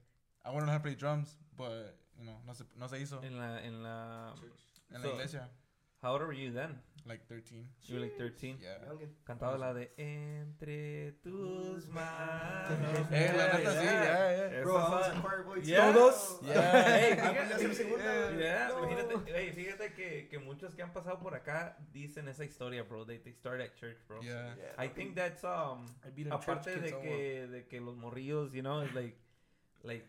I 0.45 0.49
wanted 0.49 0.61
to 0.61 0.65
learn 0.67 0.69
how 0.69 0.77
to 0.77 0.83
play 0.83 0.95
drums, 0.95 1.35
but 1.57 1.97
you 2.19 2.25
know, 2.25 2.37
no 2.45 2.53
se, 2.53 2.63
no 2.79 2.87
se 2.87 2.97
hizo 2.99 3.23
En 3.23 3.37
la, 3.37 3.57
en 3.57 3.83
la... 3.83 4.33
en 4.93 5.01
so- 5.01 5.07
la 5.07 5.13
iglesia. 5.13 5.49
How 6.01 6.13
old 6.13 6.21
were 6.21 6.33
you 6.33 6.51
then? 6.51 6.79
Like 7.07 7.25
13. 7.27 7.65
You 7.87 7.95
were 7.95 8.01
like 8.01 8.17
13. 8.17 8.59
Yeah. 8.61 8.77
Cantaba 9.23 9.57
la 9.57 9.73
de 9.73 9.91
Entre 9.97 11.13
tus 11.23 11.87
manos. 11.87 13.07
Eh, 13.11 13.33
la 13.35 13.57
neta 13.57 13.71
sí, 13.71 13.83
Yeah. 13.85 14.03
yeah, 14.03 14.51
yeah. 14.51 14.63
Bro, 14.63 14.77
I 14.77 14.81
Esa- 14.81 14.91
was 14.91 15.07
a 15.07 15.21
choir 15.21 15.43
boy 15.43 15.61
too. 15.61 15.69
Yeah. 15.69 15.93
Todos. 15.93 16.39
Yeah. 16.43 16.83
Hey, 16.87 17.15
fíjate, 17.15 19.13
imagínate, 19.13 19.33
hey, 19.33 19.91
que, 19.95 20.27
que 20.29 20.39
muchos 20.39 20.75
que 20.75 20.81
han 20.83 20.91
pasado 20.91 21.19
por 21.19 21.33
acá 21.33 21.77
dicen 21.93 22.27
esa 22.27 22.43
historia, 22.43 22.83
bro. 22.83 23.05
They, 23.05 23.19
they 23.19 23.33
start 23.33 23.61
at 23.61 23.73
church, 23.75 23.97
bro. 24.07 24.21
Yeah. 24.21 24.55
Yeah, 24.57 24.73
I 24.77 24.89
think 24.89 25.15
that's 25.15 25.43
um 25.43 25.85
a 26.03 26.35
aparte 26.35 26.75
de 26.79 26.91
que 26.99 27.47
de 27.47 27.67
que 27.67 27.79
los 27.79 27.95
morrillos, 27.95 28.51
you 28.53 28.61
know, 28.61 28.81
es 28.81 28.93
like 28.93 29.17
like 29.83 30.05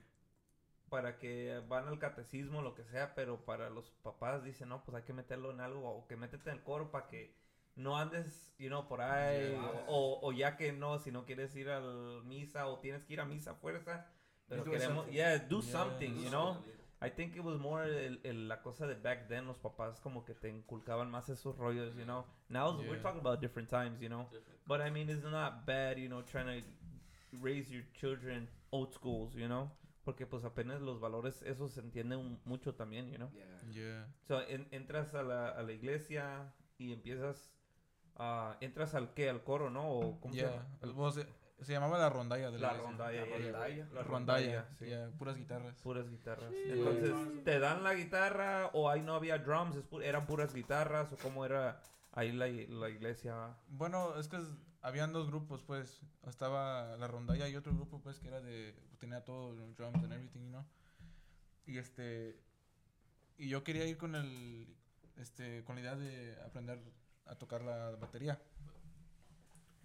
para 0.88 1.18
que 1.18 1.60
van 1.68 1.86
al 1.88 1.98
catecismo 1.98 2.62
lo 2.62 2.74
que 2.74 2.84
sea, 2.84 3.14
pero 3.14 3.44
para 3.44 3.70
los 3.70 3.90
papás 4.02 4.42
dicen, 4.44 4.68
"No, 4.68 4.84
pues 4.84 4.96
hay 4.96 5.02
que 5.04 5.12
meterlo 5.12 5.50
en 5.50 5.60
algo 5.60 5.88
o 5.90 6.06
que 6.06 6.16
métete 6.16 6.50
en 6.50 6.56
el 6.56 6.62
coro 6.62 6.90
para 6.90 7.06
que 7.08 7.34
no 7.76 7.96
andes, 7.96 8.54
you 8.58 8.68
know, 8.68 8.88
por 8.88 9.00
ahí 9.00 9.50
Yeah. 9.50 9.84
o, 9.88 10.18
o 10.22 10.32
ya 10.32 10.56
que 10.56 10.72
no, 10.72 10.98
si 10.98 11.12
no 11.12 11.24
quieres 11.24 11.54
ir 11.54 11.70
a 11.70 11.80
misa 12.24 12.66
o 12.66 12.78
tienes 12.80 13.04
que 13.04 13.12
ir 13.14 13.20
a 13.20 13.24
misa 13.24 13.52
a 13.52 13.54
fuerza, 13.54 14.06
pero 14.48 14.64
Do 14.64 14.70
queremos, 14.72 14.96
something. 15.04 15.12
yeah, 15.12 15.38
do 15.38 15.60
Yeah. 15.60 15.70
something, 15.72 16.14
you 16.22 16.30
know. 16.30 16.56
I 17.00 17.10
think 17.10 17.36
it 17.36 17.44
was 17.44 17.60
more 17.60 17.84
el, 17.84 18.18
el- 18.24 18.48
la 18.48 18.60
cosa 18.60 18.88
de 18.88 18.94
back 18.96 19.28
then, 19.28 19.46
los 19.46 19.56
papás 19.58 20.00
como 20.00 20.24
que 20.24 20.34
te 20.34 20.48
inculcaban 20.48 21.08
más 21.08 21.28
esos 21.28 21.56
rollos, 21.56 21.94
you 21.94 22.02
know. 22.04 22.24
Now 22.48 22.76
we're 22.76 23.00
talking 23.00 23.20
about 23.20 23.40
different 23.40 23.68
times, 23.70 24.00
you 24.00 24.08
know. 24.08 24.28
But 24.66 24.80
I 24.80 24.90
mean, 24.90 25.08
it's 25.08 25.22
not 25.22 25.64
bad, 25.64 25.96
you 25.98 26.08
know, 26.08 26.22
trying 26.24 26.60
to 26.60 26.68
raise 27.40 27.70
your 27.70 27.84
children 27.92 28.48
old 28.72 28.92
schools, 28.92 29.34
you 29.36 29.46
know. 29.46 29.70
Porque 30.08 30.24
pues 30.26 30.42
apenas 30.42 30.80
los 30.80 31.00
valores, 31.00 31.42
eso 31.42 31.68
se 31.68 31.80
entiende 31.80 32.16
un- 32.16 32.40
mucho 32.46 32.74
también, 32.74 33.10
you 33.10 33.16
know. 33.16 33.30
Yeah. 33.30 33.60
Yeah. 33.70 34.14
So, 34.26 34.40
en- 34.40 34.66
entras 34.70 35.12
a 35.14 35.22
la, 35.22 35.50
a 35.50 35.62
la 35.62 35.72
iglesia 35.72 36.54
y 36.78 36.94
empiezas, 36.94 37.52
ah, 38.16 38.56
entras 38.62 38.94
al 38.94 39.12
qué, 39.12 39.28
al 39.28 39.44
coro, 39.44 39.68
¿no? 39.68 39.86
O, 39.86 40.18
¿cómo 40.18 40.32
se 40.32 40.40
Yeah. 40.40 40.66
llama? 40.80 40.94
Well, 40.94 41.12
se, 41.12 41.26
se 41.62 41.72
llamaba 41.74 41.98
la 41.98 42.08
rondalla 42.08 42.50
de 42.50 42.58
la, 42.58 42.68
La 42.68 42.72
iglesia. 42.72 42.88
rondalla. 42.88 43.20
La 43.26 43.36
rondalla. 43.36 43.84
La 43.92 44.02
Rondalla. 44.02 44.68
sí. 44.78 44.86
Yeah, 44.86 45.10
puras 45.18 45.36
guitarras. 45.36 45.76
Puras 45.82 46.08
guitarras. 46.08 46.54
Entonces, 46.54 47.44
¿te 47.44 47.58
dan 47.58 47.84
la 47.84 47.92
guitarra 47.92 48.70
o 48.72 48.88
ahí 48.88 49.02
no 49.02 49.14
había 49.14 49.36
drums? 49.36 49.76
es 49.76 49.90
pu- 49.90 50.02
¿Eran 50.02 50.24
puras 50.26 50.54
guitarras 50.54 51.12
o 51.12 51.16
cómo 51.18 51.44
era 51.44 51.82
ahí 52.12 52.32
la, 52.32 52.46
la 52.46 52.88
iglesia? 52.88 53.58
Bueno, 53.68 54.18
es 54.18 54.26
que 54.28 54.38
es- 54.38 54.56
habían 54.80 55.12
dos 55.12 55.26
grupos, 55.26 55.62
pues. 55.64 56.00
Estaba 56.26 56.96
la 56.96 57.08
rondalla 57.08 57.46
y 57.46 57.56
otro 57.56 57.74
grupo, 57.74 58.00
pues, 58.00 58.18
que 58.20 58.28
era 58.28 58.40
de... 58.40 58.74
Tenía 58.98 59.24
todo, 59.24 59.54
drums 59.76 60.02
and 60.02 60.12
everything, 60.12 60.40
you 60.42 60.50
know. 60.50 60.64
Y 61.66 61.78
este... 61.78 62.40
Y 63.36 63.48
yo 63.48 63.62
quería 63.62 63.84
ir 63.84 63.96
con 63.96 64.14
el... 64.14 64.66
Este... 65.16 65.62
Con 65.64 65.76
la 65.76 65.82
idea 65.82 65.96
de 65.96 66.36
aprender 66.42 66.80
a 67.26 67.34
tocar 67.36 67.62
la 67.62 67.90
batería. 67.96 68.40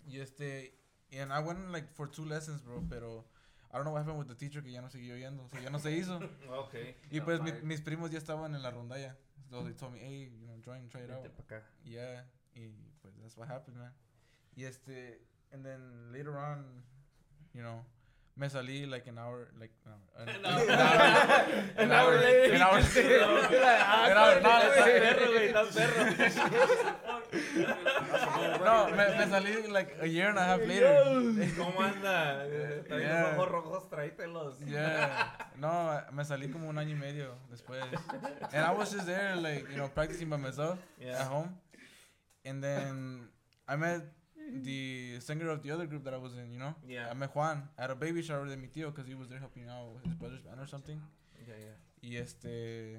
Y 0.05 0.19
este... 0.19 0.79
And 1.11 1.31
I 1.31 1.39
went, 1.39 1.69
like, 1.71 1.87
for 1.93 2.09
two 2.09 2.25
lessons, 2.25 2.63
bro, 2.63 2.83
pero... 2.89 3.25
I 3.71 3.77
don't 3.77 3.85
know 3.85 3.93
what 3.93 4.01
happened 4.03 4.19
with 4.19 4.27
the 4.27 4.35
teacher 4.35 4.61
que 4.61 4.71
ya 4.71 4.81
no 4.81 4.89
siguió 4.89 5.17
yendo. 5.17 5.45
O 5.45 5.49
sea, 5.49 5.61
ya 5.61 5.69
no 5.71 5.79
se 5.79 5.91
hizo. 5.91 6.19
Ok. 6.49 6.75
y 7.09 7.21
pues 7.21 7.41
mi- 7.41 7.59
mis 7.63 7.81
primos 7.81 8.11
ya 8.11 8.19
estaban 8.19 8.53
en 8.53 8.61
la 8.61 8.69
rondalla. 8.69 9.17
So 9.49 9.63
they 9.63 9.73
told 9.73 9.93
me, 9.93 9.99
hey, 9.99 10.31
you 10.39 10.45
know, 10.45 10.59
join, 10.63 10.87
try 10.89 11.01
it 11.01 11.09
out. 11.09 11.23
Vente 11.23 11.29
pa' 11.31 11.43
acá. 11.43 11.63
Yeah, 11.83 12.23
y 12.55 12.69
pues 13.01 13.15
that's 13.19 13.35
what 13.35 13.49
happened, 13.49 13.77
man. 13.77 13.93
Y 14.55 14.65
este, 14.65 15.21
and 15.51 15.65
then 15.65 16.11
later 16.11 16.37
on, 16.37 16.83
you 17.53 17.61
know, 17.63 17.83
me 18.35 18.49
salí 18.49 18.87
like 18.89 19.05
an 19.07 19.19
hour, 19.19 19.47
like 19.59 19.71
no, 19.85 19.93
an, 20.23 20.45
hour, 21.91 22.17
an 22.17 22.17
hour, 22.17 22.17
an 22.17 22.61
hour, 22.61 24.37
an 24.37 24.45
hour, 24.45 24.63
no, 28.63 28.87
me, 28.89 29.03
me 29.17 29.25
salí 29.31 29.67
like 29.71 29.95
a 30.01 30.07
year 30.07 30.29
and 30.29 30.37
a 30.39 30.43
half 30.43 30.59
later. 30.61 31.03
¿Cómo 31.57 31.81
anda? 31.81 32.45
Trae 32.87 33.01
Yeah. 33.01 33.23
los 33.23 33.33
ojos 33.37 33.49
rojos, 33.51 33.89
tráetelos. 33.89 34.59
Yeah, 34.65 35.37
no, 35.57 36.01
me 36.11 36.23
salí 36.25 36.49
como 36.51 36.69
un 36.69 36.77
año 36.77 36.95
y 36.95 36.99
medio 36.99 37.35
después, 37.51 37.83
and 38.51 38.65
I 38.65 38.71
was 38.71 38.91
just 38.91 39.05
there, 39.05 39.35
like 39.35 39.69
you 39.69 39.77
know, 39.77 39.89
practicing 39.89 40.29
by 40.29 40.37
myself 40.37 40.79
Yeah. 40.99 41.21
at 41.21 41.27
home, 41.27 41.55
and 42.45 42.63
then 42.63 43.29
I 43.67 43.75
met 43.75 44.03
the 44.61 45.19
singer 45.19 45.49
of 45.49 45.61
the 45.63 45.71
other 45.71 45.85
group 45.85 46.03
that 46.03 46.13
I 46.13 46.17
was 46.17 46.33
in, 46.33 46.51
you 46.51 46.59
know. 46.59 46.75
Yeah. 46.87 47.09
I 47.09 47.13
met 47.13 47.33
Juan 47.35 47.67
at 47.77 47.89
a 47.91 47.95
baby 47.95 48.21
shower 48.21 48.45
de 48.47 48.55
mi 48.57 48.67
tío 48.67 48.91
because 48.91 49.07
he 49.07 49.15
was 49.15 49.27
there 49.29 49.39
helping 49.39 49.67
out 49.69 49.93
with 49.93 50.03
his 50.05 50.13
brother's 50.15 50.41
band 50.41 50.59
or 50.59 50.67
something. 50.67 51.01
Yeah, 51.47 51.55
yeah. 51.59 51.75
Y 52.01 52.17
este, 52.17 52.97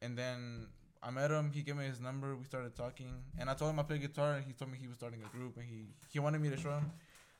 and 0.00 0.16
then 0.16 0.68
I 1.02 1.10
met 1.10 1.30
him. 1.30 1.50
He 1.52 1.62
gave 1.62 1.76
me 1.76 1.84
his 1.84 2.00
number. 2.00 2.34
We 2.36 2.44
started 2.44 2.74
talking, 2.74 3.22
and 3.38 3.48
I 3.50 3.54
told 3.54 3.70
him 3.72 3.78
I 3.78 3.82
play 3.84 3.98
guitar, 3.98 4.34
and 4.34 4.44
he 4.44 4.52
told 4.54 4.70
me 4.70 4.78
he 4.78 4.88
was 4.88 4.96
starting 4.96 5.22
a 5.22 5.28
group, 5.28 5.56
and 5.58 5.66
he 5.66 5.88
he 6.08 6.18
wanted 6.18 6.40
me 6.40 6.48
to 6.50 6.56
show 6.56 6.70
him 6.72 6.90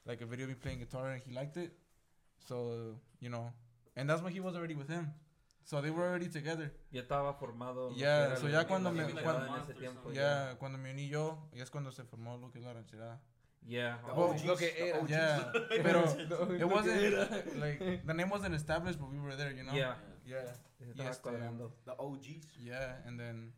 like 0.05 0.21
a 0.21 0.27
video 0.27 0.45
of 0.45 0.51
me 0.51 0.57
playing 0.57 0.79
guitar, 0.81 1.11
and 1.11 1.23
he 1.23 1.33
liked 1.33 1.57
it. 1.57 1.73
So 2.47 2.97
you 3.21 3.31
know, 3.31 3.53
and 3.97 4.09
that's 4.09 4.23
when 4.23 4.33
he 4.33 4.41
was 4.41 4.55
already 4.55 4.75
with 4.75 4.89
him. 4.89 5.13
So 5.65 5.81
they 5.81 5.91
were 5.91 6.07
already 6.07 6.29
together. 6.29 6.71
Ya 6.93 7.03
estaba 7.03 7.35
formado. 7.35 7.93
Yeah, 7.97 8.37
so 8.37 8.45
la- 8.47 8.51
ya 8.53 8.65
cuando 8.65 8.93
me- 8.93 9.01
rancherada 9.03 9.23
cuando- 9.25 9.57
en 9.57 9.63
ese 9.63 9.75
tiempo, 9.75 10.13
Yeah, 10.13 10.55
cuando 10.59 10.79
me 10.79 10.91
uní 10.93 11.09
yo, 11.09 11.39
y 11.53 11.61
es 11.61 11.71
cuando 11.71 11.91
se 11.91 12.05
formó 12.05 12.37
lo 12.41 12.51
que 12.53 12.59
es 12.61 12.65
la 12.65 12.73
rancherada. 12.75 13.21
Yeah. 13.69 13.97
The 14.07 14.13
oh, 14.13 14.31
OGs, 14.31 14.45
lo 14.45 14.57
que 14.57 14.69
the 14.69 15.09
Yeah, 15.09 15.53
pero 15.83 16.05
it 16.55 16.65
wasn't 16.69 17.57
like 17.61 18.07
the 18.07 18.15
name 18.15 18.31
wasn't 18.31 18.55
established, 18.55 18.99
but 19.01 19.11
we 19.11 19.19
were 19.19 19.35
there, 19.35 19.51
you 19.53 19.65
know. 19.65 19.73
Yeah. 19.75 19.95
Yeah. 20.25 20.47
se 20.79 20.85
estaba 20.91 21.11
este. 21.11 21.71
The 21.85 21.95
OGs. 21.99 22.47
Yeah, 22.65 22.95
and 23.07 23.19
then, 23.19 23.53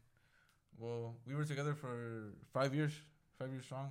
well, 0.78 1.14
we 1.26 1.34
were 1.34 1.44
together 1.44 1.74
for 1.74 2.32
five 2.54 2.74
years, 2.74 2.92
five 3.38 3.50
years 3.50 3.64
strong. 3.64 3.90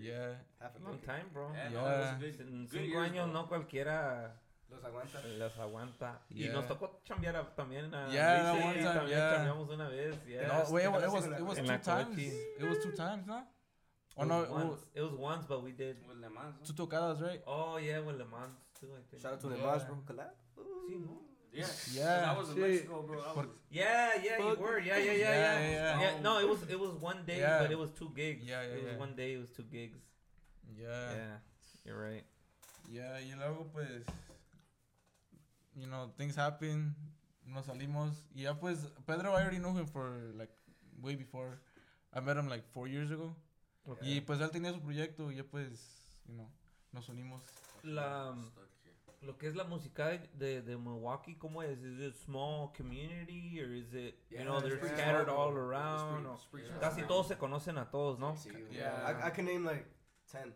Yeah, 0.00 0.34
Half 0.60 0.76
a 0.76 0.84
Long 0.84 0.92
decade. 0.98 1.06
time, 1.06 1.26
bro. 1.32 1.50
Yeah, 1.52 1.70
Yeah. 1.70 1.80
no, 1.80 1.86
it 1.86 1.98
was 1.98 2.14
good- 2.20 2.40
En 2.40 2.64
good 2.66 2.70
cinco 2.70 2.84
years, 2.86 3.10
años 3.10 3.24
bro. 3.30 3.32
no 3.42 3.46
cualquiera 3.48 4.32
Los 4.70 4.84
aguanta. 4.84 5.18
las 5.38 5.58
aguanta. 5.58 6.18
Y 6.30 6.44
Yeah. 6.44 6.52
nos 6.52 6.66
tocó 6.68 7.00
chambear 7.04 7.36
a- 7.36 7.54
también 7.56 7.92
a 7.92 8.08
Yeah, 8.08 8.42
that 8.42 8.54
Luis, 8.54 8.64
one 8.64 8.74
sí, 8.74 8.82
time, 8.82 8.94
también 8.94 9.18
yeah. 9.18 9.30
chambeamos 9.36 9.68
una 9.68 9.88
vez. 9.88 10.16
Yeah. 10.26 10.46
no, 10.48 10.70
wait, 10.72 10.84
it, 10.86 10.92
Yes, 10.92 11.02
it 11.02 11.10
was 11.12 11.24
en 11.24 11.30
la- 11.32 11.38
it 11.38 11.42
was 11.44 11.58
en 11.58 11.64
two 11.66 11.72
la 11.72 11.78
times. 11.78 12.08
Cochi. 12.16 12.26
It 12.58 12.62
was 12.68 12.78
two 12.84 12.92
times, 12.92 13.26
no? 13.26 13.46
Oh 14.16 14.24
no, 14.24 14.42
it 14.42 14.50
was 14.50 14.78
It 14.94 15.02
was 15.02 15.12
once, 15.12 15.46
but 15.46 15.62
we 15.62 15.72
did. 15.72 15.96
With 16.08 16.18
Le 16.18 16.28
Mans, 16.30 16.54
two 16.66 16.72
tocadas, 16.74 17.20
right? 17.22 17.40
Oh, 17.46 17.76
yeah, 17.78 18.00
with 18.00 18.16
Le 18.16 18.24
Mans 18.26 18.52
too, 18.78 18.88
I 18.96 19.00
think. 19.10 19.22
Shout 19.22 19.34
out 19.34 19.40
to 19.40 19.48
the 19.48 19.56
Yeah. 19.56 19.64
Mars, 19.66 19.84
bro. 19.84 19.96
Collab. 20.06 20.30
Sí, 20.88 20.96
¿no? 20.98 21.20
Yeah. 21.52 21.66
Yeah. 21.92 22.24
'cause 22.24 22.36
I 22.36 22.38
was 22.38 22.48
in 22.50 22.54
Sí. 22.56 22.60
Mexico, 22.60 23.02
bro. 23.02 23.20
I 23.22 23.32
was, 23.36 23.46
Yeah, 23.70 24.14
yeah, 24.22 24.38
you 24.38 24.56
were. 24.60 24.78
Yeah, 24.78 24.98
yeah, 24.98 25.12
yeah, 25.12 25.14
Yeah, 25.14 25.34
yeah. 25.34 25.70
yeah, 25.70 26.00
yeah. 26.00 26.20
no, 26.20 26.38
it 26.38 26.48
was 26.48 26.62
it 26.68 26.78
was 26.78 26.92
one 27.00 27.24
day, 27.24 27.38
Yeah. 27.38 27.58
but 27.62 27.70
it 27.70 27.78
was 27.78 27.90
two 27.92 28.10
gigs. 28.14 28.44
Yeah, 28.44 28.62
yeah, 28.62 28.74
It 28.74 28.82
was 28.84 28.92
yeah. 28.92 28.98
one 28.98 29.14
day, 29.16 29.34
it 29.34 29.40
was 29.40 29.50
two 29.50 29.64
gigs. 29.64 29.98
Yeah. 30.76 31.14
Yeah, 31.14 31.38
you're 31.84 31.98
right. 32.00 32.24
Yeah, 32.88 33.18
y 33.20 33.34
luego 33.38 33.64
pues, 33.72 34.04
you 35.76 35.86
know, 35.86 36.12
things 36.16 36.36
happen, 36.36 36.94
nos 37.46 37.66
salimos, 37.66 38.14
y 38.34 38.42
ya 38.42 38.54
pues, 38.54 38.78
Pedro, 39.06 39.32
I 39.32 39.42
already 39.42 39.58
knew 39.58 39.72
him 39.74 39.86
for 39.86 40.32
like 40.34 40.50
way 41.00 41.14
before. 41.16 41.58
I 42.12 42.20
met 42.20 42.36
him 42.36 42.48
like 42.48 42.64
four 42.72 42.86
years 42.88 43.10
ago. 43.10 43.34
Y 44.02 44.20
pues 44.20 44.40
él 44.40 44.50
tenía 44.50 44.72
su 44.72 44.80
proyecto 44.80 45.30
y 45.32 45.36
ya 45.36 45.44
pues, 45.44 46.00
you 46.26 46.34
know, 46.34 46.48
nos 46.92 47.08
unimos. 47.08 47.42
La, 47.82 48.34
lo 49.22 49.36
que 49.36 49.48
es 49.48 49.54
la 49.54 49.64
música 49.64 50.08
de, 50.08 50.62
de 50.62 50.76
Milwaukee, 50.76 51.36
¿cómo 51.36 51.62
es? 51.62 51.78
Is 51.82 51.98
it 52.00 52.14
small 52.16 52.72
community 52.76 53.60
or 53.60 53.70
is 53.72 53.92
it, 53.92 54.14
you 54.30 54.36
Yeah, 54.38 54.44
know, 54.44 54.60
they're 54.60 54.78
scattered 54.78 55.26
small, 55.28 55.48
all 55.50 55.56
around? 55.56 56.24
pretty- 56.24 56.48
pretty 56.50 56.68
Yeah. 56.68 56.78
Casi 56.80 57.02
todos 57.02 57.28
se 57.28 57.36
conocen 57.36 57.78
a 57.78 57.90
todos, 57.90 58.18
¿no? 58.18 58.34
Yeah. 58.70 59.04
I, 59.24 59.28
I 59.28 59.32
can 59.32 59.44
name 59.46 59.64
like 59.64 59.86
10. 60.32 60.54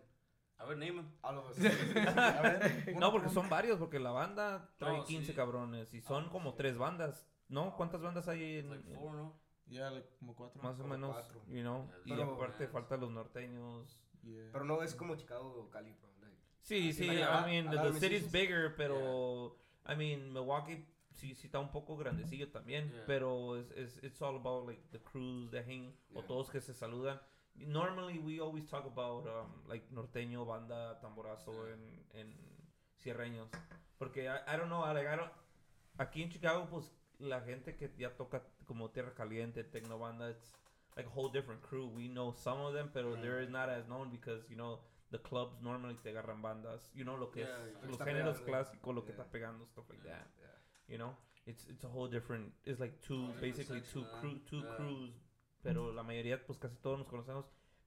I 0.61 0.65
would 0.67 0.79
name. 0.79 1.03
All 1.23 1.39
of 1.39 1.51
us. 1.51 1.59
A 2.07 2.43
ver, 2.43 2.95
No, 2.99 3.11
porque 3.11 3.29
son 3.29 3.49
varios, 3.51 3.79
porque 3.79 3.99
la 3.99 4.13
banda 4.13 4.71
trae 4.79 4.99
No, 4.99 5.05
15 5.05 5.27
sí. 5.33 5.35
cabrones 5.35 5.93
y 5.93 6.01
son 6.01 6.29
como 6.29 6.55
tres 6.55 6.79
bandas, 6.79 7.27
¿no? 7.49 7.75
¿Cuántas 7.77 8.01
bandas 8.01 8.29
hay 8.29 8.59
en, 8.59 8.71
Like 8.71 8.89
en- 8.91 8.97
four, 8.99 9.15
¿no? 9.15 9.44
Yeah, 9.67 9.91
like 9.91 10.07
como 10.19 10.35
cuatro. 10.35 10.63
más 10.63 10.79
o 10.81 10.85
menos, 10.85 11.13
cuatro. 11.13 11.41
you 11.49 11.63
know? 11.63 11.89
Y 12.05 12.11
Pero- 12.11 12.35
aparte 12.35 12.69
faltan 12.69 13.01
los 13.01 13.11
norteños. 13.11 13.99
Yeah. 14.23 14.51
Pero 14.53 14.65
no 14.65 14.83
es 14.83 14.95
como 14.95 15.17
Chicago 15.17 15.55
o 15.67 15.71
Cali, 15.71 15.93
bro. 15.95 16.11
Like, 16.21 16.37
Sí, 16.63 16.93
sí, 16.93 17.05
I 17.07 17.45
mean, 17.47 17.69
a 17.69 17.83
the, 17.83 17.93
the 17.93 18.01
city's 18.01 18.31
bigger, 18.31 18.75
pero, 18.77 19.57
I 19.87 19.95
mean, 19.97 20.33
Milwaukee 20.33 20.87
sí, 21.13 21.35
sí 21.35 21.47
está 21.47 21.59
un 21.61 21.71
poco 21.71 21.97
grandecillo 21.97 22.51
también, 22.51 22.91
Yeah. 22.91 23.05
pero 23.07 23.57
es, 23.57 23.71
es, 23.73 24.03
it's 24.03 24.21
all 24.23 24.37
about, 24.37 24.67
like, 24.67 24.83
the 24.91 25.01
crews 25.01 25.51
that 25.51 25.65
hang, 25.67 25.95
o 26.15 26.21
Yeah. 26.21 26.27
todos 26.27 26.51
que 26.51 26.61
se 26.61 26.73
saludan. 26.75 27.21
Normally, 27.57 28.19
we 28.19 28.41
always 28.41 28.67
talk 28.69 28.85
about, 28.85 29.27
um, 29.27 29.69
like, 29.69 29.87
norteño, 29.91 30.45
banda, 30.45 30.99
tamborazo 31.01 31.69
en, 31.69 32.07
en 32.13 32.35
cierreños. 32.99 33.49
Porque, 33.99 34.25
I, 34.25 34.43
I 34.49 34.57
don't 34.57 34.67
know, 34.69 34.81
like, 34.93 35.07
I 35.07 35.17
don't, 35.17 35.31
aquí 35.99 36.23
en 36.23 36.31
Chicago, 36.31 36.67
pues, 36.69 36.91
la 37.19 37.41
gente 37.41 37.77
que 37.77 37.91
ya 37.99 38.11
toca 38.17 38.43
como 38.67 38.91
Tierra 38.91 39.15
Caliente, 39.15 39.65
Tecnobanda, 39.65 40.31
it's 40.31 40.53
like 40.97 41.07
a 41.07 41.11
whole 41.11 41.29
different 41.31 41.63
crew. 41.63 41.87
We 41.89 42.09
know 42.09 42.33
some 42.33 42.61
of 42.61 42.75
them, 42.75 42.91
pero 42.93 43.17
they're 43.17 43.49
not 43.49 43.69
as 43.69 43.87
known 43.87 44.11
because, 44.11 44.45
you 44.49 44.57
know, 44.57 44.81
the 45.11 45.19
clubs 45.19 45.61
normally 45.63 45.97
te 46.03 46.11
agarran 46.11 46.43
bandas, 46.43 46.91
you 46.95 47.05
know, 47.05 47.17
lo 47.17 47.31
que 47.31 47.43
Yeah, 47.43 47.49
es, 47.49 47.73
yeah. 47.83 47.89
los 47.91 47.99
géneros 47.99 48.41
clásicos, 48.41 48.95
lo 48.95 49.05
que 49.05 49.13
está 49.13 49.25
pegando, 49.31 49.67
stuff 49.67 49.89
like 49.89 50.03
Yeah, 50.05 50.19
that, 50.19 50.29
you 50.89 50.99
know. 50.99 51.17
It's, 51.47 51.67
it's 51.69 51.85
a 51.85 51.89
whole 51.89 52.09
different, 52.09 52.53
it's 52.65 52.81
like 52.81 53.01
two, 53.03 53.29
basically 53.41 53.83
two, 53.83 54.05
crew, 54.19 54.41
two 54.49 54.63
crews, 54.77 55.13
pero 55.63 55.93
la 55.93 56.03
mayoría, 56.03 56.45
pues 56.45 56.59
casi 56.59 56.77
todos 56.77 56.99
nos 56.99 57.07
conocemos, 57.07 57.45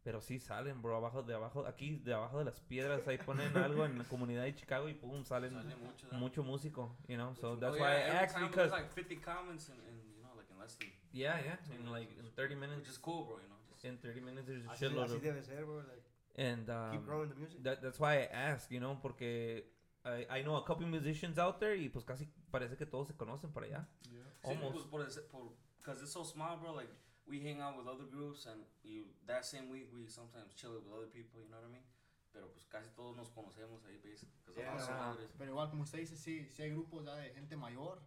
pero 0.07 0.21
sí 0.21 0.39
salen, 0.39 0.81
bro, 0.81 0.95
abajo, 0.95 1.21
de 1.21 1.33
abajo, 1.33 1.65
aquí, 1.67 1.97
de 1.97 2.13
abajo 2.13 2.39
de 2.39 2.45
las 2.45 2.61
piedras, 2.61 3.05
ahí 3.09 3.17
ponen 3.17 3.57
algo 3.57 3.83
en 3.85 3.97
la 3.97 4.03
comunidad 4.07 4.43
de 4.43 4.55
Chicago 4.55 4.87
y 4.87 4.93
pum, 4.93 5.25
salen 5.25 5.51
Sale 5.51 5.75
mucho, 5.75 6.07
mucho 6.13 6.43
músico, 6.43 6.95
you 7.09 7.17
know, 7.17 7.35
so 7.35 7.51
Oh, 7.51 7.55
that's 7.57 7.75
yeah, 7.75 7.81
why 7.83 7.91
I 7.91 7.99
every 8.03 8.17
asked 8.23 8.39
because, 8.39 8.71
like 8.71 8.89
50 8.93 9.17
comments 9.17 9.67
and, 9.67 9.77
and 9.81 9.99
you 10.15 10.21
know 10.23 10.31
like 10.37 10.49
in 10.49 10.57
less 10.57 10.75
than 10.77 10.87
yeah, 11.11 11.37
yeah, 11.43 11.57
in 11.75 11.91
like, 11.91 12.07
in 12.17 12.25
30 12.37 12.55
minutes, 12.55 12.79
which 12.79 12.87
is 12.89 12.97
cool, 12.97 13.25
bro. 13.25 13.35
You 13.35 13.49
know, 13.49 13.59
just 13.67 13.83
in 13.83 13.97
30 13.97 14.21
minutes 14.21 14.47
there's 14.47 14.63
a 14.65 14.69
Así, 14.69 14.85
shitload 14.85 15.09
así 15.09 15.15
of, 15.17 15.21
debe 15.23 15.43
ser, 15.43 15.65
bro. 15.65 15.79
Like, 15.79 16.03
and, 16.37 16.67
keep 16.67 17.01
um, 17.01 17.05
growing 17.05 17.27
the 17.27 17.35
music. 17.35 17.61
That, 17.63 17.81
that's 17.81 17.99
why 17.99 18.13
I 18.21 18.29
ask, 18.31 18.71
you 18.71 18.79
know, 18.79 18.97
porque 19.01 19.65
I, 20.05 20.25
I 20.39 20.41
know 20.41 20.55
a 20.55 20.63
couple 20.63 20.87
musicians 20.87 21.37
out 21.37 21.59
there 21.59 21.75
y 21.75 21.89
pues 21.89 22.05
casi 22.05 22.29
parece 22.49 22.77
que 22.77 22.85
todos 22.85 23.09
se 23.09 23.13
conocen 23.17 23.51
por 23.51 23.63
allá. 23.65 23.85
Yeah. 24.09 24.23
Sí, 24.41 24.51
Almost. 24.51 24.71
pues, 24.73 24.85
por 24.85 25.01
ese- 25.01 25.27
por, 25.29 25.51
cause 25.83 26.01
it's 26.01 26.13
so 26.13 26.23
small, 26.23 26.55
bro. 26.61 26.71
Like 26.73 26.87
we 27.27 27.39
hang 27.41 27.59
out 27.61 27.77
with 27.77 27.87
other 27.87 28.05
groups, 28.09 28.45
and 28.47 28.63
you 28.83 29.05
that 29.25 29.43
same 29.45 29.69
week 29.69 29.89
we 29.93 30.07
sometimes 30.07 30.53
chill 30.55 30.71
with 30.73 30.87
other 30.91 31.07
people. 31.07 31.41
You 31.41 31.49
know 31.49 31.57
what 31.57 31.67
I 31.69 31.71
mean? 31.71 31.83
Pero 32.31 32.51
pues 32.51 32.65
casi 32.65 32.89
todos 32.95 33.15
nos 33.15 33.29
conocemos 33.31 33.83
ahí, 33.85 33.97
basic. 34.03 34.29
Cause 34.45 34.57
Yeah. 34.57 34.75
Ah. 34.89 35.15
Pero 35.37 35.51
igual, 35.51 35.69
como 35.69 35.83
usted 35.83 35.99
dice, 35.99 36.15
sí, 36.17 36.47
sí 36.49 36.63
hay 36.63 36.71
grupos 36.71 37.03
ya 37.05 37.15
de 37.15 37.31
gente 37.33 37.55
mayor. 37.55 37.99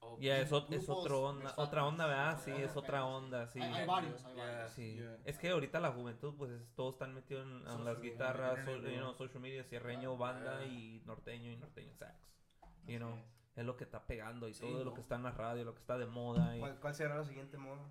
Oh, 0.00 0.18
Ya, 0.20 0.44
pues, 0.46 0.64
es, 0.70 0.82
es 0.82 0.88
otra 0.90 1.16
onda, 1.16 1.54
otra 1.56 1.86
onda, 1.86 2.06
¿verdad? 2.06 2.38
Sí, 2.44 2.50
Yeah. 2.50 2.64
es 2.66 2.76
otra 2.76 3.06
onda, 3.06 3.46
sí. 3.48 3.60
Hay, 3.60 3.72
hay 3.72 3.86
varios, 3.86 4.22
hay 4.24 4.34
Yeah. 4.34 4.44
varios. 4.46 4.72
Sí. 4.74 4.94
Yeah. 4.96 5.18
Es 5.24 5.38
que 5.38 5.48
ahorita 5.48 5.80
la 5.80 5.92
juventud, 5.92 6.34
pues 6.36 6.50
es- 6.52 6.68
todos 6.74 6.94
están 6.96 7.14
metidos 7.14 7.46
en, 7.46 7.84
las 7.84 8.00
guitarras, 8.00 8.64
so- 8.66 8.76
you 8.76 8.96
know, 8.98 9.14
social 9.14 9.40
media, 9.40 9.64
cierreño, 9.64 10.16
banda 10.18 10.60
Yeah. 10.64 10.68
y 10.72 11.02
norteño 11.06 11.50
y 11.50 11.56
norteño 11.56 11.94
sax. 11.94 12.14
Así 12.60 12.92
You 12.92 12.98
know, 12.98 13.18
es. 13.56 13.64
lo 13.64 13.76
que 13.76 13.84
está 13.84 14.06
pegando 14.06 14.48
y 14.48 14.54
Sí, 14.54 14.60
todo 14.60 14.78
lo 14.84 14.90
¿no? 14.90 14.94
que 14.94 15.00
está 15.00 15.16
en 15.16 15.22
la 15.22 15.30
radio, 15.32 15.64
lo 15.64 15.74
que 15.74 15.80
está 15.80 15.96
de 15.98 16.06
moda. 16.06 16.56
Y, 16.56 16.60
¿Cuál, 16.60 16.78
¿Cuál 16.80 16.94
será 16.94 17.16
la 17.16 17.24
siguiente 17.24 17.56
moda? 17.58 17.82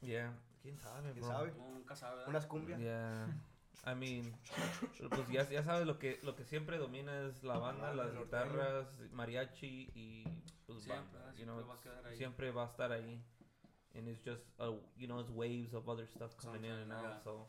yeah, 0.00 0.36
quién 0.62 0.78
sabe, 0.78 1.12
¿Quién 1.12 1.24
bro. 1.24 1.32
sabe? 1.32 1.52
nunca 1.52 1.94
sabe. 1.96 2.14
¿verdad? 2.16 2.28
¿Unas 2.28 2.46
cumbias? 2.46 2.80
Yeah. 2.80 3.26
I 3.84 3.94
mean, 3.96 4.32
pues 5.10 5.28
ya, 5.28 5.48
ya 5.48 5.62
sabes 5.64 5.86
lo 5.86 5.98
que 5.98 6.20
lo 6.22 6.36
que 6.36 6.44
siempre 6.44 6.78
domina 6.78 7.26
es 7.26 7.42
la 7.42 7.58
banda, 7.58 7.88
banda, 7.88 8.04
las 8.04 8.12
el 8.12 8.14
norteño. 8.20 8.44
guitarras, 8.44 9.00
mariachi 9.12 9.90
y 9.94 10.24
pues 10.66 10.82
Siempre, 10.84 11.18
banda. 11.18 11.18
¿verdad? 11.18 11.34
You 11.36 11.44
know, 11.44 11.56
Siempre 11.56 11.66
va 11.68 11.74
a 11.74 11.80
quedar 11.80 12.06
ahí. 12.06 12.16
siempre 12.16 12.50
va 12.52 12.62
a 12.62 12.66
estar 12.66 12.92
ahí. 12.92 13.24
And 13.94 14.08
it's 14.08 14.22
just 14.24 14.44
uh, 14.60 14.72
you 14.96 15.06
know, 15.08 15.20
it's 15.20 15.30
waves 15.30 15.74
of 15.74 15.88
other 15.88 16.06
stuff 16.06 16.34
coming 16.36 16.64
in 16.64 16.70
and 16.72 16.90
Sometimes, 16.92 17.04
out. 17.06 17.12
yeah. 17.16 17.24
So, 17.24 17.48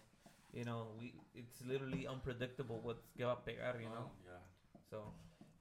you 0.51 0.63
know, 0.65 0.95
we 0.99 1.13
it's 1.35 1.61
literally 1.61 2.05
unpredictable 2.07 2.81
what's 2.81 3.05
que 3.15 3.23
va 3.25 3.33
a 3.33 3.43
pegar, 3.45 3.79
you 3.79 3.89
know. 3.89 4.09
Oh, 4.09 4.25
yeah. 4.25 4.39
So, 4.89 5.13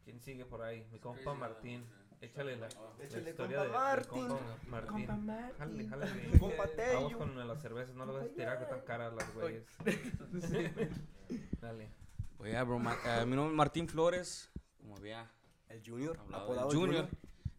¿quién 0.04 0.20
sigue 0.20 0.44
por 0.46 0.62
ahí? 0.62 0.86
Mi 0.90 0.96
It's 0.96 1.04
compa 1.04 1.34
Martín. 1.34 1.82
yeah. 1.82 2.01
Échale 2.22 2.56
la, 2.56 2.68
Oh. 2.78 2.94
la 2.98 3.04
Échale, 3.04 3.30
historia 3.30 3.58
compa 3.58 3.64
de, 3.66 3.72
Martín. 3.72 4.28
compa 4.28 4.56
Martín. 4.68 4.92
Compa 5.06 5.16
Martín. 5.16 5.56
Jálale, 5.58 5.88
jálale. 5.88 6.38
Compa 6.38 6.64
Vamos 6.94 7.16
con 7.16 7.48
las 7.48 7.60
cervezas, 7.60 7.94
no 7.96 8.06
lo 8.06 8.12
vas 8.14 8.24
a 8.24 8.28
tirar 8.28 8.58
que 8.58 8.64
están 8.64 8.80
caras 8.82 9.12
las 9.12 9.34
güeyes. 9.34 9.64
Dale. 11.60 11.90
Pues 12.36 12.50
yeah, 12.52 12.62
bro. 12.64 12.78
Ma- 12.78 12.96
eh, 13.04 13.26
mi 13.26 13.34
nombre 13.36 13.52
es 13.52 13.56
Martín 13.56 13.88
Flores. 13.88 14.50
Como 14.78 14.96
había 14.96 15.30
El 15.68 15.82
Junior, 15.84 16.18
apodado 16.32 16.70
Junior. 16.70 17.08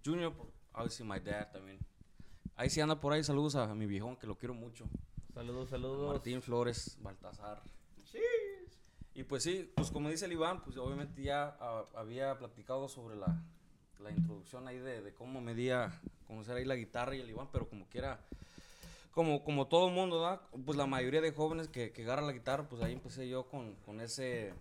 Junior. 0.03 0.33
Obviously 0.73 1.05
my 1.05 1.19
dad 1.19 1.51
también. 1.51 1.79
Ahí 2.55 2.69
sí 2.69 2.79
anda 2.81 2.99
por 2.99 3.11
ahí. 3.13 3.23
Saludos 3.23 3.55
a, 3.55 3.73
mi 3.75 3.85
viejón 3.85 4.15
que 4.17 4.27
lo 4.27 4.35
quiero 4.37 4.53
mucho. 4.53 4.85
Saludos, 5.33 5.69
saludos. 5.69 6.13
Martín 6.13 6.41
Flores 6.41 6.97
Baltasar. 7.01 7.61
Y 9.15 9.23
pues 9.23 9.43
sí, 9.43 9.71
pues 9.75 9.91
como 9.91 10.09
dice 10.09 10.25
el 10.25 10.31
Iván, 10.31 10.63
pues 10.63 10.75
obviamente 10.77 11.21
ya 11.21 11.55
ah, 11.59 11.85
había 11.95 12.35
platicado 12.37 12.87
sobre 12.87 13.15
la, 13.15 13.43
la 14.03 14.11
introducción 14.11 14.67
ahí 14.67 14.77
de, 14.77 15.01
de 15.01 15.13
cómo 15.13 15.41
me 15.41 15.55
conocer 16.27 16.57
ahí 16.57 16.65
la 16.65 16.75
guitarra 16.75 17.15
y 17.15 17.21
el 17.21 17.29
Iván, 17.29 17.49
pero 17.51 17.69
como 17.69 17.85
quiera, 17.87 18.19
como, 19.11 19.43
como 19.43 19.67
todo 19.67 19.87
el 19.87 19.93
mundo, 19.93 20.21
¿verdad? 20.21 20.41
Pues 20.65 20.77
la 20.77 20.85
mayoría 20.85 21.21
de 21.21 21.31
jóvenes 21.31 21.67
que, 21.67 21.91
que 21.91 22.03
agarran 22.03 22.27
la 22.27 22.33
guitarra, 22.33 22.67
pues 22.67 22.81
ahí 22.81 22.93
empecé 22.93 23.27
yo 23.29 23.47
con, 23.47 23.75
con 23.85 24.01
ese, 24.01 24.53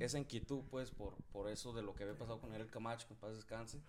esa 0.00 0.18
inquietud, 0.18 0.62
pues, 0.70 0.90
por, 0.90 1.14
por 1.32 1.48
eso 1.48 1.72
de 1.72 1.82
lo 1.82 1.94
que 1.94 2.04
había 2.04 2.16
pasado 2.16 2.40
con 2.40 2.52
Eric 2.54 2.70
Camacho, 2.70 3.06
en 3.10 3.16
paz 3.16 3.34
descanse. 3.34 3.80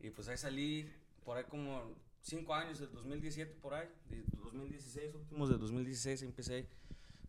Y 0.00 0.10
pues 0.10 0.28
ahí 0.28 0.36
salí 0.36 0.88
por 1.24 1.36
ahí 1.36 1.44
como 1.44 1.82
cinco 2.20 2.54
años, 2.54 2.78
del 2.78 2.92
2017 2.92 3.54
por 3.60 3.74
ahí, 3.74 3.88
de 4.08 4.22
2016, 4.36 5.14
últimos 5.14 5.48
de 5.48 5.58
2016 5.58 6.22
empecé 6.22 6.68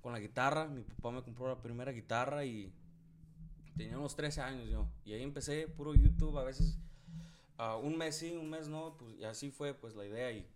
con 0.01 0.13
la 0.13 0.19
guitarra. 0.19 0.67
Mi 0.67 0.83
papá 0.83 1.11
me 1.11 1.23
compró 1.23 1.47
la 1.47 1.61
primera 1.61 1.91
guitarra 1.91 2.45
y 2.45 2.71
tenía 3.75 3.97
unos 3.97 4.15
13 4.15 4.41
años 4.41 4.69
yo. 4.69 4.87
Y 5.05 5.13
ahí 5.13 5.23
empecé 5.23 5.67
puro 5.67 5.95
YouTube, 5.95 6.37
a 6.37 6.43
veces 6.43 6.77
ah, 7.59 7.75
un 7.77 7.95
mes 7.97 8.15
sí, 8.17 8.35
un 8.35 8.49
mes 8.49 8.67
no, 8.67 8.97
pues 8.97 9.15
y 9.19 9.23
así 9.23 9.51
fue 9.51 9.73
pues 9.75 9.93
la 9.95 10.05
idea 10.05 10.31
y, 10.31 10.49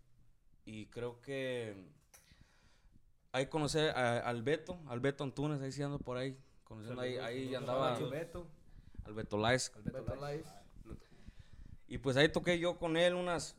y 0.65 0.87
creo 0.87 1.21
que 1.21 1.75
ahí 3.31 3.45
conocí 3.47 3.77
a- 3.79 4.19
al 4.19 4.41
Beto, 4.41 4.79
al 4.87 4.99
Beto 4.99 5.23
Antunes, 5.23 5.61
ahí 5.61 5.71
sí 5.71 5.81
ando 5.83 5.99
por 5.99 6.17
ahí, 6.17 6.37
conociendo 6.63 7.01
ahí, 7.01 7.17
ahí 7.17 7.53
andaba 7.55 7.93
Saludos, 7.95 8.11
Beto. 8.11 8.47
al 9.05 9.13
Beto 9.13 9.37
Lais. 9.37 9.71
Beto 9.83 10.15
Life. 10.15 10.49
Y 11.87 11.97
pues 11.99 12.17
ahí 12.17 12.29
toqué 12.29 12.57
yo 12.57 12.79
con 12.79 12.97
él 12.97 13.13
unas, 13.13 13.55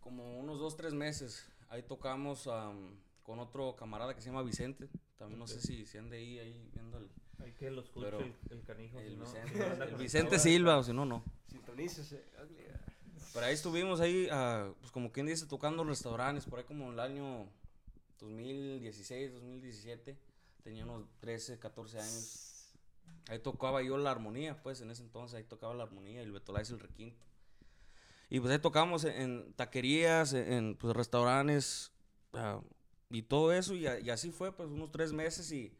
como 0.00 0.38
unos 0.40 0.58
dos, 0.58 0.76
tres 0.76 0.94
meses. 0.94 1.48
Ahí 1.68 1.82
tocamos 1.82 2.46
am, 2.48 2.96
con 3.22 3.38
otro 3.38 3.76
camarada 3.76 4.14
que 4.14 4.20
se 4.20 4.28
llama 4.30 4.42
Vicente. 4.42 4.88
También 5.16 5.38
no 5.38 5.46
sé 5.46 5.60
si, 5.60 5.86
si 5.86 5.96
ande 5.98 6.16
ahí, 6.16 6.38
ahí 6.40 6.68
viendo 6.72 6.98
el, 6.98 7.08
Hay 7.44 7.52
que 7.52 7.70
lo 7.70 7.80
escuche 7.82 8.06
Pero 8.06 8.20
el, 8.20 8.34
el 8.50 8.62
canijo. 8.62 8.98
el 9.00 9.10
si 9.10 9.16
no- 9.16 9.24
Vicente, 9.24 9.52
si 9.52 9.58
no 9.78 9.84
el 9.84 9.94
Vicente 9.96 10.38
Silva, 10.38 10.78
o 10.78 10.82
si 10.82 10.92
no, 10.92 11.04
no. 11.04 11.24
Sintonícese. 11.48 12.22
Pero 13.34 13.46
ahí 13.46 13.54
estuvimos 13.54 14.00
ahí, 14.00 14.28
ah, 14.30 14.70
pues 14.80 14.92
como 14.92 15.10
quien 15.10 15.26
dice, 15.26 15.46
tocando 15.46 15.84
restaurantes, 15.84 16.44
por 16.44 16.58
ahí 16.58 16.64
como 16.66 16.86
en 16.88 16.92
el 16.92 17.00
año 17.00 17.46
2016, 18.20 19.32
2017. 19.32 20.16
Tenía 20.62 20.84
unos 20.84 21.04
13, 21.20 21.58
14 21.58 21.98
años. 21.98 22.68
Ahí 23.28 23.38
tocaba 23.38 23.82
yo 23.82 23.96
la 23.98 24.10
armonía, 24.10 24.62
pues 24.62 24.80
en 24.80 24.90
ese 24.90 25.02
entonces 25.02 25.36
ahí 25.36 25.44
tocaba 25.44 25.74
la 25.74 25.84
armonía 25.84 26.20
y 26.20 26.24
el 26.24 26.32
Betolais 26.32 26.70
el 26.70 26.78
requinto. 26.80 27.24
Y 28.30 28.40
pues 28.40 28.52
ahí 28.52 28.58
tocamos 28.58 29.04
en, 29.04 29.12
en 29.20 29.52
taquerías, 29.54 30.32
en, 30.32 30.52
en, 30.52 30.74
pues, 30.76 30.94
restaurantes 30.96 31.92
ah, 32.34 32.60
y 33.10 33.22
todo 33.22 33.52
eso. 33.52 33.74
Y, 33.74 33.86
a- 33.86 33.98
y 34.00 34.10
así 34.10 34.30
fue, 34.30 34.52
pues 34.52 34.68
unos 34.68 34.90
tres 34.92 35.12
meses. 35.12 35.50
Y, 35.52 35.72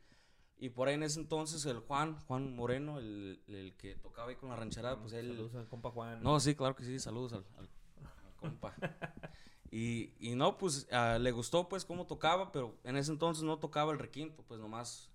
y 0.64 0.70
por 0.70 0.88
ahí 0.88 0.94
en 0.94 1.02
ese 1.02 1.18
entonces 1.20 1.66
el 1.66 1.80
Juan, 1.80 2.16
Juan 2.26 2.54
Moreno, 2.54 2.98
el, 2.98 3.42
el 3.48 3.74
que 3.76 3.96
tocaba 3.96 4.28
ahí 4.30 4.36
con 4.36 4.48
la 4.48 4.56
rancherada, 4.56 4.98
pues 5.00 5.12
él... 5.12 5.28
Saludos 5.30 5.54
al 5.56 5.68
compa 5.68 5.90
Juan. 5.90 6.22
No, 6.22 6.38
sí, 6.38 6.54
claro 6.54 6.76
que 6.76 6.84
sí, 6.84 6.98
saludos 7.00 7.32
al, 7.32 7.44
al- 7.58 7.68
al 8.24 8.34
compa. 8.36 8.74
Y, 9.74 10.12
y 10.20 10.34
no, 10.34 10.58
pues 10.58 10.86
ah, 10.92 11.16
le 11.18 11.32
gustó 11.32 11.66
pues 11.66 11.86
cómo 11.86 12.06
tocaba, 12.06 12.52
pero 12.52 12.76
en 12.84 12.96
ese 12.96 13.10
entonces 13.10 13.42
no 13.42 13.58
tocaba 13.58 13.90
el 13.92 13.98
requinto, 13.98 14.42
pues 14.46 14.60
nomás 14.60 15.08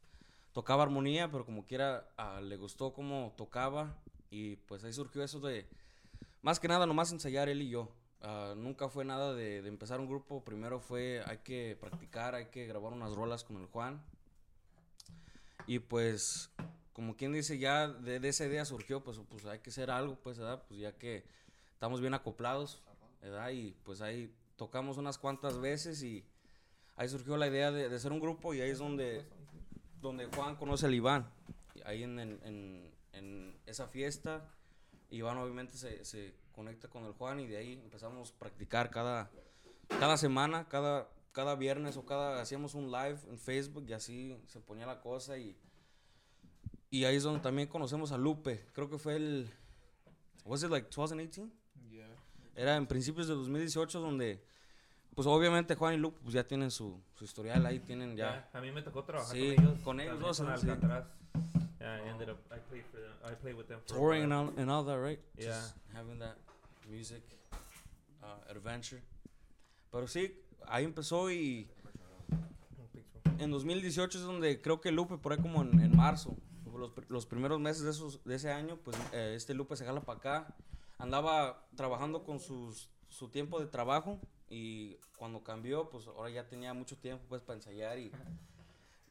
tocaba 0.52 0.82
armonía, 0.82 1.30
pero 1.30 1.46
como 1.46 1.64
quiera 1.68 2.10
ah, 2.18 2.42
le 2.42 2.58
gustó 2.58 2.92
cómo 2.92 3.36
tocaba 3.38 3.96
y 4.32 4.56
pues 4.56 4.84
ahí 4.84 4.92
surgió 4.94 5.24
eso 5.24 5.40
de, 5.42 5.68
más 6.42 6.60
que 6.60 6.68
nada 6.68 6.88
nomás 6.88 7.12
ensayar 7.12 7.50
él 7.50 7.62
y 7.62 7.70
yo. 7.70 7.92
Ah, 8.22 8.56
nunca 8.58 8.90
fue 8.90 9.06
nada 9.06 9.36
de, 9.36 9.62
de 9.62 9.70
empezar 9.70 10.00
un 10.00 10.08
grupo, 10.08 10.44
primero 10.44 10.80
fue 10.80 11.22
hay 11.28 11.38
que 11.44 11.78
practicar, 11.80 12.34
hay 12.34 12.48
que 12.48 12.66
grabar 12.66 12.94
unas 12.94 13.14
rolas 13.14 13.44
con 13.44 13.58
el 13.58 13.68
Juan. 13.68 14.04
Y 15.66 15.80
pues, 15.80 16.50
como 16.94 17.16
quien 17.16 17.34
dice, 17.34 17.58
ya 17.58 17.88
de, 17.88 18.20
de 18.20 18.30
esa 18.30 18.46
idea 18.46 18.64
surgió, 18.66 19.04
pues, 19.04 19.20
pues 19.30 19.46
hay 19.46 19.60
que 19.60 19.70
hacer 19.70 19.90
algo, 19.92 20.16
pues, 20.16 20.38
¿verdad? 20.38 20.64
Pues 20.68 20.80
ya 20.80 20.92
que 20.94 21.24
estamos 21.74 22.00
bien 22.02 22.14
acoplados, 22.14 22.82
¿verdad? 23.22 23.50
Y 23.50 23.76
pues 23.84 24.02
ahí 24.02 24.34
tocamos 24.56 24.98
unas 24.98 25.18
cuantas 25.18 25.60
veces 25.60 26.02
y 26.04 26.24
ahí 26.96 27.10
surgió 27.10 27.38
la 27.38 27.48
idea 27.48 27.72
de, 27.72 27.90
de 27.90 27.96
hacer 27.96 28.12
un 28.12 28.20
grupo 28.20 28.54
y 28.54 28.62
ahí 28.62 28.70
es 28.70 28.80
donde, 28.80 29.26
donde 30.02 30.26
Juan 30.28 30.56
conoce 30.56 30.86
al 30.86 30.94
Iván. 30.96 31.28
Y 31.76 31.82
Ahí 31.86 32.04
en, 32.04 32.20
en- 32.20 32.40
en- 32.44 32.92
en 33.14 33.58
esa 33.66 33.88
fiesta, 33.88 34.46
Iván 35.10 35.38
obviamente 35.38 35.76
se, 35.78 36.06
se 36.06 36.34
conecta 36.54 36.88
con 36.88 37.04
el 37.06 37.14
Juan 37.14 37.40
y 37.40 37.48
de 37.48 37.58
ahí 37.58 37.74
empezamos 37.74 38.32
a 38.32 38.40
practicar 38.40 38.90
cada, 38.90 39.30
cada 40.00 40.18
semana, 40.18 40.68
cada, 40.70 41.08
cada 41.38 41.54
viernes 41.54 41.98
o 41.98 42.04
cada, 42.04 42.42
hacíamos 42.42 42.74
un 42.74 42.90
live 42.92 43.20
en 43.30 43.38
Facebook 43.38 43.86
y 43.88 43.94
así 43.94 44.36
se 44.48 44.60
ponía 44.60 44.88
la 44.88 45.00
cosa 45.02 45.38
y, 45.38 45.56
y 46.90 47.04
ahí 47.06 47.18
es 47.18 47.22
donde 47.22 47.42
también 47.42 47.68
conocemos 47.68 48.12
a 48.12 48.18
Lupe. 48.18 48.66
Creo 48.74 48.90
que 48.90 48.98
fue 48.98 49.18
el, 49.18 49.48
was 50.46 50.64
it 50.64 50.72
like 50.72 50.88
2018? 50.90 51.48
Yeah. 51.92 52.08
Era 52.56 52.76
en 52.76 52.88
principios 52.88 53.28
de 53.28 53.36
2018 53.36 54.00
donde, 54.00 54.44
pues 55.14 55.28
obviamente 55.28 55.76
Juan 55.76 55.94
y 55.94 55.98
Lupe 55.98 56.18
pues 56.24 56.34
ya 56.34 56.44
tienen 56.44 56.72
su, 56.72 57.00
su 57.14 57.24
historial 57.24 57.64
ahí, 57.68 57.82
tienen 57.82 58.18
ya. 58.18 58.50
A 58.52 58.60
mí 58.60 58.72
me 58.72 58.82
tocó 58.82 59.04
trabajar 59.04 59.36
Sí, 59.38 59.54
con 59.56 59.64
ellos. 59.64 59.80
con 59.84 60.00
ellos 60.00 60.20
dos, 60.20 60.40
con. 60.42 60.58
Sí. 60.58 60.68
Yeah, 61.80 62.02
I 62.04 62.10
ended 62.10 62.30
up, 62.32 62.40
I 62.52 62.58
played 62.68 62.84
for 62.92 63.00
them, 63.00 63.14
I 63.24 63.36
played 63.36 63.56
with 63.56 63.68
them 63.68 63.80
for 63.86 63.96
touring 63.96 64.24
and 64.24 64.34
all, 64.34 64.52
and 64.58 64.72
all 64.72 64.84
that, 64.86 64.98
right? 64.98 65.20
Yeah. 65.38 65.50
Just 65.50 65.76
having 65.94 66.18
that 66.18 66.36
music 66.90 67.22
uh, 68.24 68.40
adventure. 68.50 69.04
Pero 69.92 70.08
sí, 70.08 70.34
ahí 70.66 70.86
empezó 70.86 71.32
y 71.32 71.70
en 73.40 73.52
2018 73.52 74.18
es 74.18 74.24
donde 74.24 74.62
creo 74.62 74.82
que 74.82 74.92
Lupe, 74.92 75.18
por 75.18 75.34
ahí 75.34 75.40
como 75.40 75.62
en, 75.62 75.80
en 75.80 75.96
marzo, 75.96 76.36
los, 76.78 76.92
los 77.10 77.26
primeros 77.26 77.60
meses 77.60 77.84
de, 77.84 77.92
esos, 77.92 78.24
de 78.24 78.36
ese 78.36 78.52
año, 78.52 78.78
pues 78.84 78.98
eh, 79.14 79.34
este 79.36 79.54
Lupe 79.54 79.76
se 79.76 79.86
jala 79.86 80.02
para 80.02 80.20
acá. 80.20 80.56
Andaba 80.98 81.68
trabajando 81.76 82.24
con 82.24 82.40
sus, 82.40 82.90
su 83.10 83.30
tiempo 83.30 83.60
de 83.60 83.68
trabajo 83.68 84.20
y 84.50 84.98
cuando 85.18 85.44
cambió, 85.44 85.90
pues 85.90 86.08
ahora 86.08 86.30
ya 86.30 86.48
tenía 86.48 86.74
mucho 86.74 86.98
tiempo 86.98 87.24
pues 87.28 87.42
para 87.42 87.58
ensayar 87.58 88.00
y, 88.00 88.12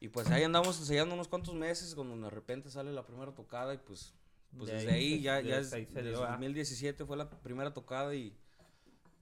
y 0.00 0.09
pues 0.09 0.30
ahí 0.30 0.42
andamos 0.42 0.78
ensayando 0.78 1.14
unos 1.14 1.28
cuantos 1.28 1.54
meses 1.54 1.94
cuando 1.94 2.16
de 2.16 2.30
repente 2.30 2.70
sale 2.70 2.92
la 2.92 3.04
primera 3.04 3.32
tocada 3.32 3.74
y 3.74 3.78
pues, 3.78 4.14
pues 4.56 4.70
De 4.70 4.76
desde 4.76 4.92
ahí 4.92 5.14
ahí, 5.14 5.22
ya, 5.22 5.40
ya 5.40 5.59
es, 5.59 5.70
desde 5.70 6.02
dio, 6.02 6.24
¿ah? 6.24 6.30
2017 6.32 7.04
fue 7.04 7.16
la 7.16 7.28
primera 7.30 7.72
tocada 7.72 8.14
y 8.14 8.37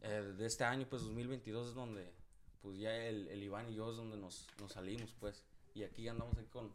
eh, 0.05 0.35
de 0.37 0.47
este 0.47 0.64
año 0.64 0.87
pues 0.88 1.03
2022 1.03 1.69
es 1.69 1.75
donde 1.75 2.12
pues 2.62 2.79
ya 2.79 2.95
el, 2.95 3.29
el 3.29 3.43
Iván 3.43 3.69
y 3.69 3.75
yo 3.75 3.90
es 3.90 3.97
donde 3.97 4.17
nos, 4.17 4.47
nos 4.61 4.73
salimos 4.73 5.14
pues 5.21 5.45
y 5.75 5.83
aquí 5.83 6.07
andamos 6.09 6.37
ahí 6.38 6.47
con, 6.47 6.73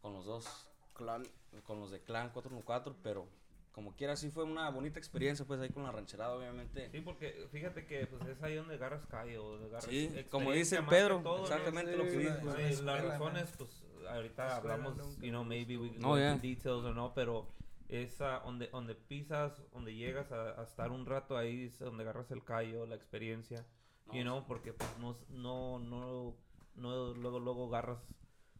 con 0.00 0.12
los 0.14 0.24
dos 0.24 0.46
Clan. 0.94 1.22
con 1.64 1.78
los 1.80 1.90
de 1.90 2.00
Clan 2.00 2.30
414, 2.30 2.98
pero 3.02 3.26
como 3.72 3.96
quiera, 3.96 4.14
sí 4.14 4.30
fue 4.30 4.44
una 4.44 4.70
bonita 4.70 5.00
experiencia, 5.00 5.44
pues 5.44 5.60
ahí 5.60 5.68
con 5.70 5.82
la 5.82 5.90
rancherada, 5.90 6.36
obviamente. 6.36 6.88
Sí, 6.92 7.00
porque 7.00 7.48
fíjate 7.50 7.84
que 7.86 8.06
pues, 8.06 8.24
es 8.28 8.40
ahí 8.44 8.54
donde 8.54 8.74
agarras 8.74 9.04
callo, 9.06 9.42
donde 9.50 9.66
agarras 9.66 9.86
Sí, 9.86 10.08
como 10.30 10.52
dice 10.52 10.76
que 10.76 10.82
Pedro, 10.84 11.20
todo, 11.24 11.38
¿no? 11.38 11.42
exactamente 11.42 11.96
lo 11.96 12.04
que 12.04 12.10
Sí, 12.12 12.16
dijo. 12.18 12.34
sí, 12.36 12.44
Una 12.46 12.54
las 12.54 12.70
escuela, 12.70 13.08
razones, 13.08 13.50
pues 13.58 13.82
ahorita 14.08 14.56
hablamos, 14.58 14.96
you 15.20 15.30
know, 15.30 15.42
maybe 15.44 15.76
we 15.76 15.90
No, 15.98 16.10
go 16.10 16.16
yeah. 16.18 16.34
into 16.34 16.42
details 16.46 16.84
o 16.84 16.94
no, 16.94 17.12
pero 17.14 17.48
esa 17.88 18.40
donde 18.40 18.68
donde 18.68 18.94
pisas, 18.94 19.62
donde 19.72 19.94
llegas 19.94 20.32
a, 20.32 20.60
a 20.60 20.64
estar 20.64 20.90
un 20.90 21.06
rato 21.06 21.36
ahí, 21.36 21.64
es 21.66 21.78
donde 21.78 22.02
agarras 22.04 22.30
el 22.30 22.44
callo, 22.44 22.86
la 22.86 22.94
experiencia, 22.96 23.66
No, 24.06 24.14
you 24.14 24.22
know, 24.22 24.44
porque 24.46 24.72
pues 24.72 24.96
no 24.98 25.16
no 25.28 25.78
no 25.78 26.36
no 26.74 27.14
luego 27.14 27.40
luego 27.40 27.68
agarras 27.68 28.14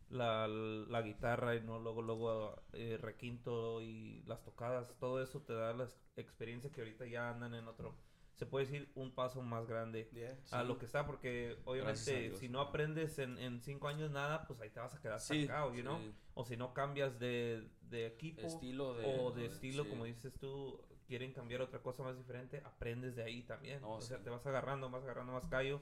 la, 0.08 0.46
la 0.48 1.02
guitarra 1.02 1.54
y 1.56 1.60
no 1.62 1.78
luego 1.78 2.02
luego 2.02 2.62
eh, 2.72 2.98
requinto 3.00 3.80
y 3.82 4.22
las 4.26 4.42
tocadas, 4.44 4.96
todo 4.98 5.22
eso 5.22 5.42
te 5.42 5.54
da 5.54 5.72
la 5.74 5.84
ex- 5.84 6.00
experiencia 6.16 6.70
que 6.70 6.80
ahorita 6.82 7.06
ya 7.06 7.30
andan 7.30 7.54
en 7.54 7.68
otro 7.68 7.94
se 8.34 8.46
puede 8.46 8.66
decir 8.66 8.90
un 8.94 9.12
paso 9.14 9.40
más 9.42 9.66
grande 9.66 10.08
Yeah. 10.12 10.36
a 10.50 10.62
lo 10.64 10.78
que 10.78 10.86
está, 10.86 11.06
porque 11.06 11.56
obviamente 11.64 12.34
si 12.36 12.48
no 12.48 12.60
aprendes 12.60 13.18
en, 13.18 13.38
en 13.38 13.60
cinco 13.60 13.88
años 13.88 14.10
nada, 14.10 14.46
pues 14.46 14.60
ahí 14.60 14.70
te 14.70 14.80
vas 14.80 14.94
a 14.94 15.00
quedar 15.00 15.20
Sí, 15.20 15.42
estancado, 15.42 15.74
you 15.74 15.82
know? 15.82 15.98
sí. 15.98 16.12
O 16.34 16.44
si 16.44 16.56
no 16.56 16.74
cambias 16.74 17.18
de, 17.18 17.68
de 17.82 18.06
equipo 18.06 18.42
Estilo 18.42 18.94
de... 18.94 19.04
o 19.06 19.30
de 19.30 19.46
estilo, 19.46 19.84
sí. 19.84 19.88
como 19.90 20.04
dices 20.04 20.36
tú, 20.38 20.80
quieren 21.06 21.32
cambiar 21.32 21.60
otra 21.62 21.80
cosa 21.80 22.02
más 22.02 22.16
diferente, 22.16 22.60
aprendes 22.64 23.14
de 23.14 23.22
ahí 23.22 23.42
también. 23.42 23.80
No, 23.80 23.92
o 23.94 24.00
sea, 24.00 24.18
sí. 24.18 24.24
te 24.24 24.30
vas 24.30 24.44
agarrando, 24.46 24.90
vas 24.90 25.04
agarrando 25.04 25.32
más 25.32 25.46
callo 25.46 25.80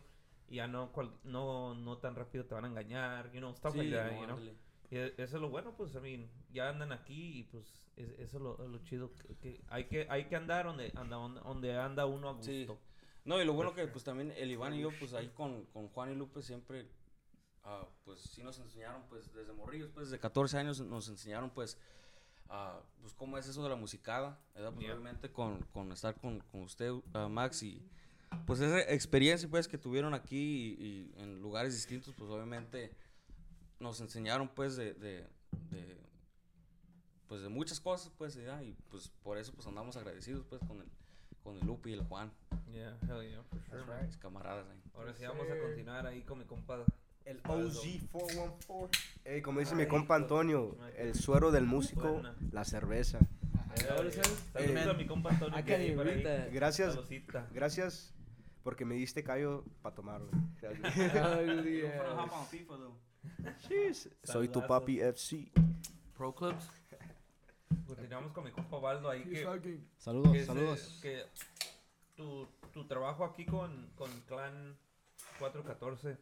y 0.49 0.57
ya 0.57 0.67
no, 0.67 0.93
cual- 0.93 1.15
no, 1.25 1.75
no 1.75 1.99
tan 1.99 2.15
rápido 2.15 2.45
te 2.45 2.55
van 2.55 2.65
a 2.67 2.69
engañar, 2.69 3.33
you 3.33 3.39
know, 3.39 3.55
stuff 3.55 3.73
Sí, 3.73 3.79
like 3.79 3.91
that, 3.97 4.13
no, 4.13 4.21
you 4.21 4.27
know? 4.27 4.39
Y 4.93 4.97
e- 4.99 5.15
eso 5.17 5.37
es 5.37 5.41
lo 5.43 5.49
bueno, 5.49 5.75
pues, 5.75 5.95
I 5.95 6.01
mean, 6.01 6.31
ya 6.51 6.69
andan 6.69 6.93
aquí 6.93 7.39
y 7.39 7.43
pues 7.45 7.81
es- 7.97 8.11
eso 8.19 8.37
es 8.37 8.43
lo, 8.43 8.69
lo 8.69 8.79
chido, 8.85 9.11
que, 9.15 9.35
que 9.39 9.65
hay 9.69 9.85
que 9.85 10.07
hay 10.11 10.27
que 10.27 10.37
andar 10.37 10.67
donde 10.67 10.93
anda, 10.95 11.17
donde 11.17 11.75
anda 11.79 12.05
uno 12.05 12.29
a 12.29 12.33
gusto. 12.35 12.51
Sí. 12.53 12.67
No, 13.25 13.41
y 13.41 13.45
lo 13.47 13.55
bueno 13.55 13.73
que 13.75 13.87
pues 13.87 14.05
también 14.05 14.33
el 14.37 14.51
Iván 14.51 14.75
y 14.75 14.83
yo, 14.83 14.91
pues 14.99 15.15
ahí 15.15 15.29
con, 15.31 15.65
con 15.73 15.89
Juan 15.89 16.13
y 16.13 16.15
Lupe 16.15 16.43
siempre, 16.43 16.91
ah, 17.65 17.89
pues 18.05 18.21
sí 18.21 18.43
nos 18.43 18.59
enseñaron, 18.59 19.03
pues 19.09 19.33
desde 19.33 19.55
morrillos, 19.55 19.89
pues 19.95 20.09
desde 20.11 20.21
14 20.21 20.59
años 20.59 20.81
nos 20.81 21.09
enseñaron, 21.09 21.49
pues, 21.51 21.79
ah, 22.51 22.83
pues 23.01 23.15
cómo 23.15 23.39
es 23.39 23.47
eso 23.49 23.63
de 23.63 23.71
la 23.71 23.77
musicada, 23.77 24.39
¿verdad? 24.55 24.73
Pues 24.75 24.85
Yeah. 24.85 24.95
obviamente 24.95 25.31
con, 25.33 25.61
con 25.73 25.91
estar 25.93 26.21
con, 26.21 26.41
con 26.41 26.63
usted, 26.63 26.93
ah, 27.15 27.29
Max, 27.29 27.63
y 27.63 27.81
pues 28.47 28.61
esa 28.61 28.81
experiencia, 28.93 29.49
pues, 29.49 29.69
que 29.69 29.79
tuvieron 29.79 30.13
aquí 30.15 30.75
y, 30.79 30.85
y 31.17 31.23
en 31.23 31.41
lugares 31.41 31.75
distintos, 31.75 32.13
pues 32.15 32.29
obviamente 32.31 32.93
nos 33.83 34.01
enseñaron, 34.01 34.49
pues, 34.49 34.77
de, 34.77 34.95
de, 34.95 35.27
de, 35.71 35.99
pues 37.29 37.43
de 37.43 37.49
muchas 37.49 37.81
cosas, 37.81 38.13
pues, 38.17 38.37
¿verdad? 38.37 38.63
y 38.63 38.75
pues 38.91 39.09
por 39.23 39.39
eso, 39.39 39.53
pues 39.53 39.67
andamos 39.67 39.97
agradecidos, 39.97 40.45
pues, 40.49 40.61
con 40.67 40.81
el, 40.81 40.87
con 41.43 41.57
el 41.59 41.67
Lupe 41.67 41.91
y 41.91 41.95
el 41.95 42.03
Juan. 42.05 42.33
Yeah, 42.71 42.97
hell 43.03 43.29
yeah, 43.29 43.43
for 43.43 43.61
sure, 43.65 43.85
man. 43.85 44.07
Mis 44.07 44.17
camaradas 44.17 44.67
ahí. 44.71 44.83
Ahora 44.95 45.13
sí 45.15 45.25
vamos 45.25 45.47
a 45.51 45.59
continuar 45.59 46.07
ahí 46.07 46.23
con 46.23 46.39
mi 46.39 46.45
compa. 46.45 46.85
El 47.25 47.39
Osvaldo. 47.39 47.81
OG 47.81 48.11
414. 48.11 49.03
Ey, 49.25 49.43
como 49.43 49.61
dice 49.61 49.75
mi 49.75 49.83
Ay, 49.83 49.89
compa 49.89 50.15
pues, 50.15 50.23
Antonio, 50.23 50.77
el 50.97 51.15
suero 51.15 51.53
del 51.53 51.67
músico, 51.67 52.15
buena. 52.15 52.35
la 52.51 52.65
cerveza. 52.65 53.19
Saludos 53.77 54.19
Ey, 54.55 54.77
a 54.77 54.93
mi 54.95 55.07
compa 55.07 55.31
Antonio. 55.31 55.65
Que 55.65 55.75
ahí 55.75 55.91
ahí. 55.91 56.51
Gracias, 56.53 56.99
gracias 57.53 58.15
porque 58.63 58.85
me 58.85 58.95
diste 58.95 59.23
callo 59.23 59.65
para 59.83 59.95
tomarlo. 59.95 60.31
Jeez, 63.69 64.09
Soy 64.23 64.49
tu 64.49 64.67
papi 64.67 65.01
FC. 65.01 65.51
Pro 66.17 66.35
Clubs. 66.35 66.71
Continuamos 67.87 68.33
con 68.33 68.45
mi 68.45 68.51
compa 68.51 68.79
Baldo 68.79 69.09
ahí 69.09 69.25
que, 69.25 69.43
Saludos, 69.99 70.33
que 70.33 70.39
es, 70.39 70.43
eh, 70.43 70.47
saludos. 70.47 70.99
que 71.03 71.25
tu, 72.17 72.47
tu 72.73 72.87
trabajo 72.87 73.25
aquí 73.25 73.45
con, 73.45 73.91
con 73.97 74.11
Clan 74.23 74.77
414, 75.39 76.19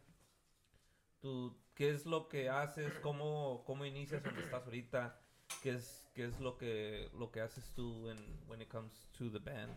tu, 1.21 1.57
¿qué 1.75 1.91
es 1.91 2.07
lo 2.07 2.29
que 2.29 2.49
haces? 2.49 2.93
¿Cómo, 3.01 3.63
cómo 3.67 3.85
inicias 3.85 4.23
donde 4.23 4.43
estás 4.43 4.65
ahorita? 4.65 5.21
¿Qué 5.63 5.71
es, 5.75 6.09
qué 6.15 6.25
es 6.25 6.41
lo 6.41 6.57
que 6.57 7.11
lo 7.19 7.31
que 7.31 7.41
haces 7.41 7.71
tú 7.75 8.09
en, 8.09 8.19
when 8.49 8.63
it 8.63 8.69
comes 8.69 9.09
to 9.19 9.31
the 9.31 9.39
band? 9.39 9.73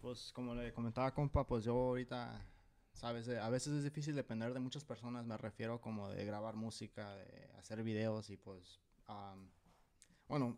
Pues 0.00 0.32
como 0.32 0.54
le 0.54 0.72
comentaba 0.72 1.12
compa, 1.14 1.46
pues 1.46 1.64
yo 1.64 1.74
ahorita, 1.74 2.40
sabes, 2.94 3.28
Eh, 3.28 3.38
a 3.38 3.48
veces 3.50 3.74
es 3.74 3.84
difícil 3.84 4.14
depender 4.14 4.52
de 4.54 4.60
muchas 4.60 4.84
personas, 4.84 5.26
me 5.26 5.36
refiero 5.36 5.80
como 5.80 6.08
de 6.08 6.24
grabar 6.24 6.56
música, 6.56 7.14
de 7.16 7.50
hacer 7.58 7.82
videos 7.82 8.30
y 8.30 8.36
pues, 8.36 8.80
am, 9.06 9.50
bueno, 10.28 10.56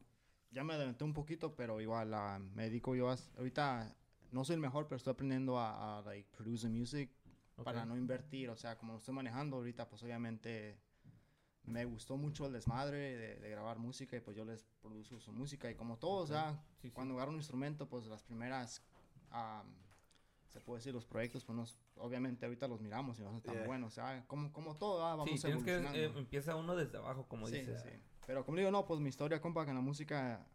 ya 0.50 0.62
me 0.64 0.74
adelanté 0.74 1.04
un 1.04 1.12
poquito, 1.12 1.54
pero 1.54 1.80
igual 1.80 2.14
ah, 2.14 2.38
me 2.38 2.64
dedico 2.64 2.94
yo 2.94 3.10
a, 3.10 3.16
ahorita 3.36 3.94
no 4.32 4.44
soy 4.44 4.54
el 4.54 4.60
mejor, 4.60 4.86
pero 4.86 4.96
estoy 4.96 5.12
aprendiendo 5.12 5.58
a, 5.58 5.98
a 5.98 6.02
like, 6.02 6.28
produce 6.36 6.68
music 6.68 7.10
para 7.64 7.86
no 7.86 7.96
invertir, 7.96 8.50
o 8.50 8.56
sea, 8.56 8.76
como 8.76 8.92
lo 8.92 8.98
estoy 8.98 9.14
manejando 9.14 9.56
ahorita, 9.56 9.88
pues 9.88 10.02
obviamente 10.02 10.78
me 11.64 11.84
gustó 11.84 12.16
mucho 12.16 12.46
el 12.46 12.52
desmadre 12.52 13.16
de, 13.16 13.36
de 13.40 13.50
grabar 13.50 13.78
música 13.78 14.16
y 14.16 14.20
pues 14.20 14.36
yo 14.36 14.44
les 14.44 14.64
produzco 14.80 15.18
su 15.18 15.32
música 15.32 15.68
y 15.70 15.74
como 15.74 15.96
todos, 15.98 16.30
Ok. 16.30 16.34
ya, 16.36 16.52
Sí, 16.52 16.88
sí. 16.88 16.90
cuando 16.90 17.14
agarro 17.14 17.30
un 17.32 17.38
instrumento, 17.38 17.88
pues 17.88 18.06
las 18.06 18.22
primeras, 18.22 18.82
am, 19.30 19.66
se 20.48 20.60
puede 20.60 20.78
decir, 20.78 20.94
los 20.94 21.06
proyectos, 21.06 21.44
pues 21.44 21.56
nos- 21.56 21.78
obviamente 21.98 22.44
ahorita 22.46 22.68
los 22.68 22.80
miramos 22.80 23.18
y 23.18 23.22
no 23.22 23.30
son 23.30 23.42
tan 23.42 23.54
Yeah. 23.54 23.66
buenos, 23.66 23.92
o 23.92 23.94
sea, 23.94 24.24
como, 24.26 24.52
como 24.52 24.76
todo, 24.76 25.04
ah, 25.04 25.16
vamos 25.16 25.40
Sí, 25.40 25.46
tienes 25.46 25.64
que, 25.64 25.74
evolucionando. 25.76 25.98
eh, 25.98 26.18
empieza 26.20 26.54
uno 26.56 26.76
desde 26.76 26.98
abajo, 26.98 27.26
como 27.28 27.46
Sí, 27.48 27.58
dices. 27.58 27.80
sí. 27.82 27.90
Pero 28.26 28.44
como 28.44 28.58
digo, 28.58 28.70
no, 28.70 28.84
pues 28.86 29.00
mi 29.00 29.08
historia, 29.08 29.40
compa, 29.40 29.64
con 29.64 29.74
la 29.74 29.80
música, 29.80 30.46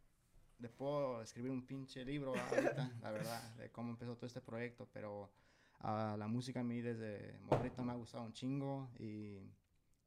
le 0.60 0.70
puedo 0.70 1.22
escribir 1.22 1.52
un 1.52 1.66
pinche 1.66 2.04
libro 2.06 2.34
ah, 2.36 2.48
ahorita, 2.52 2.92
la 3.02 3.12
verdad, 3.12 3.56
de 3.56 3.72
cómo 3.72 3.92
empezó 3.92 4.16
todo 4.16 4.28
este 4.28 4.42
proyecto, 4.42 4.88
pero 4.94 5.32
ah, 5.80 6.16
la 6.20 6.28
música 6.28 6.60
a 6.60 6.64
mí 6.64 6.82
desde 6.82 7.40
morrito 7.40 7.84
me 7.84 7.92
ha 7.92 7.96
gustado 7.96 8.24
un 8.24 8.34
chingo 8.34 8.90
y 9.00 9.40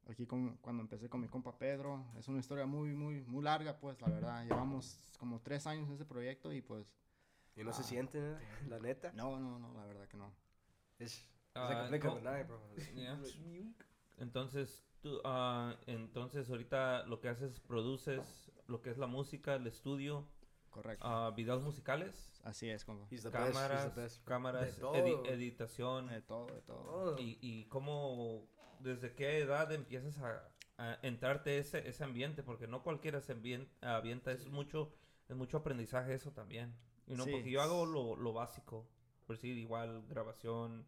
aquí 0.07 0.25
con- 0.27 0.55
cuando 0.57 0.81
empecé 0.83 1.09
con 1.09 1.19
mi 1.19 1.27
compa 1.27 1.57
Pedro, 1.57 2.05
es 2.17 2.27
una 2.27 2.39
historia 2.39 2.65
muy, 2.65 2.93
muy, 2.93 3.23
muy 3.23 3.43
larga, 3.43 3.77
pues, 3.77 3.99
la 4.01 4.09
verdad, 4.09 4.43
llevamos 4.45 5.11
como 5.19 5.41
tres 5.41 5.65
años 5.67 5.87
en 5.89 5.95
ese 5.95 6.05
proyecto 6.05 6.53
y 6.53 6.61
pues, 6.61 6.95
Y 7.57 7.63
no 7.63 7.71
se 7.73 7.81
Ah. 7.81 7.85
siente, 7.85 8.19
¿eh? 8.19 8.37
la 8.67 8.79
neta. 8.79 9.11
no, 9.13 9.39
no, 9.39 9.57
no, 9.59 9.73
la 9.73 9.85
verdad 9.85 10.07
que 10.07 10.17
no. 10.17 10.31
Es, 10.99 11.11
se 11.53 11.75
complica, 11.75 12.07
no. 12.09 12.15
¿verdad, 12.15 12.47
bro? 12.47 12.61
Yeah. 12.95 13.19
Entonces, 14.17 14.85
tú, 15.01 15.19
ah, 15.25 15.75
entonces 15.87 16.49
ahorita 16.49 17.05
lo 17.05 17.19
que 17.19 17.27
haces, 17.29 17.59
produces 17.59 18.51
lo 18.67 18.81
que 18.81 18.89
es 18.91 18.97
la 18.97 19.07
música, 19.07 19.55
el 19.55 19.67
estudio, 19.67 20.25
Correcto. 20.69 21.05
ah, 21.05 21.31
videos 21.35 21.61
musicales, 21.63 22.31
Así 22.43 22.69
es, 22.69 22.85
compa. 22.85 23.07
Cámaras, 23.31 23.93
the 23.93 24.01
best. 24.01 24.23
cámaras, 24.25 24.79
edi- 24.81 25.27
editación. 25.27 26.07
De 26.07 26.21
todo, 26.21 26.47
de 26.47 26.61
todo. 26.61 27.13
Oh. 27.15 27.19
Y, 27.19 27.37
y 27.41 27.65
cómo, 27.65 28.47
desde 28.79 29.13
qué 29.13 29.39
edad 29.39 29.71
empiezas 29.73 30.17
a, 30.19 30.49
a 30.77 30.97
entrarte 31.01 31.57
ese, 31.57 31.87
ese 31.89 32.03
ambiente, 32.03 32.41
porque 32.43 32.67
no 32.67 32.81
cualquiera 32.83 33.19
se 33.19 33.33
avienta, 33.81 34.31
es 34.31 34.47
mucho, 34.47 34.93
es 35.27 35.35
mucho 35.35 35.57
aprendizaje 35.57 36.13
eso 36.13 36.31
también. 36.31 36.73
You 37.07 37.15
know, 37.15 37.25
Sí. 37.25 37.31
Porque 37.33 37.51
yo 37.51 37.61
hago 37.61 37.85
lo, 37.85 38.15
lo 38.15 38.31
básico, 38.33 38.87
por 39.25 39.35
decir 39.35 39.57
igual 39.57 40.03
grabación, 40.07 40.85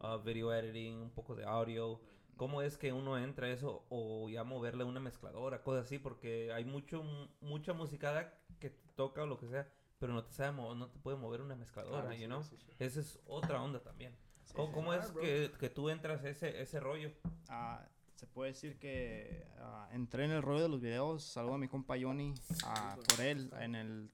ah, 0.00 0.16
video 0.18 0.52
editing, 0.52 0.96
un 0.96 1.10
poco 1.10 1.34
de 1.34 1.44
audio. 1.44 2.00
¿Cómo 2.36 2.62
es 2.62 2.78
que 2.78 2.92
uno 2.92 3.18
entra 3.18 3.48
a 3.48 3.50
eso 3.50 3.84
o 3.88 4.28
ya 4.28 4.44
moverle 4.44 4.84
una 4.84 5.00
mezcladora, 5.00 5.62
cosas 5.62 5.86
así? 5.86 5.98
Porque 5.98 6.52
hay 6.52 6.64
mucho, 6.64 7.02
mucha 7.40 7.72
musicada 7.72 8.32
que 8.60 8.70
te 8.70 8.88
toca 8.94 9.24
o 9.24 9.26
lo 9.26 9.38
que 9.38 9.48
sea, 9.48 9.68
pero 9.98 10.12
no 10.12 10.22
te 10.24 10.32
sabe 10.32 10.56
no 10.56 10.88
te 10.88 10.98
puede 11.00 11.16
mover 11.16 11.40
una 11.40 11.56
mezcladora, 11.56 12.02
Claro, 12.02 12.14
you 12.14 12.20
sí, 12.20 12.26
know? 12.26 12.42
sí, 12.44 12.56
sí. 12.58 12.72
Esa 12.78 13.00
es 13.00 13.18
otra 13.26 13.60
onda 13.60 13.80
también. 13.80 14.14
¿Cómo, 14.54 14.72
cómo 14.72 14.94
es 14.94 15.10
que, 15.12 15.52
que 15.58 15.68
tú 15.68 15.90
entras 15.90 16.22
a 16.24 16.28
ese, 16.28 16.62
ese 16.62 16.80
rollo? 16.80 17.10
Ah, 17.48 17.84
se 18.14 18.26
puede 18.26 18.52
decir 18.52 18.78
que 18.78 19.44
ah, 19.58 19.88
entré 19.92 20.24
en 20.24 20.30
el 20.30 20.42
rollo 20.42 20.62
de 20.62 20.68
los 20.68 20.80
videos. 20.80 21.24
Saludo 21.24 21.54
a 21.54 21.58
mi 21.58 21.68
compa 21.68 21.96
Johnny 22.00 22.34
ah, 22.64 22.96
por 23.08 23.20
él 23.20 23.52
en 23.60 23.74
el 23.74 24.10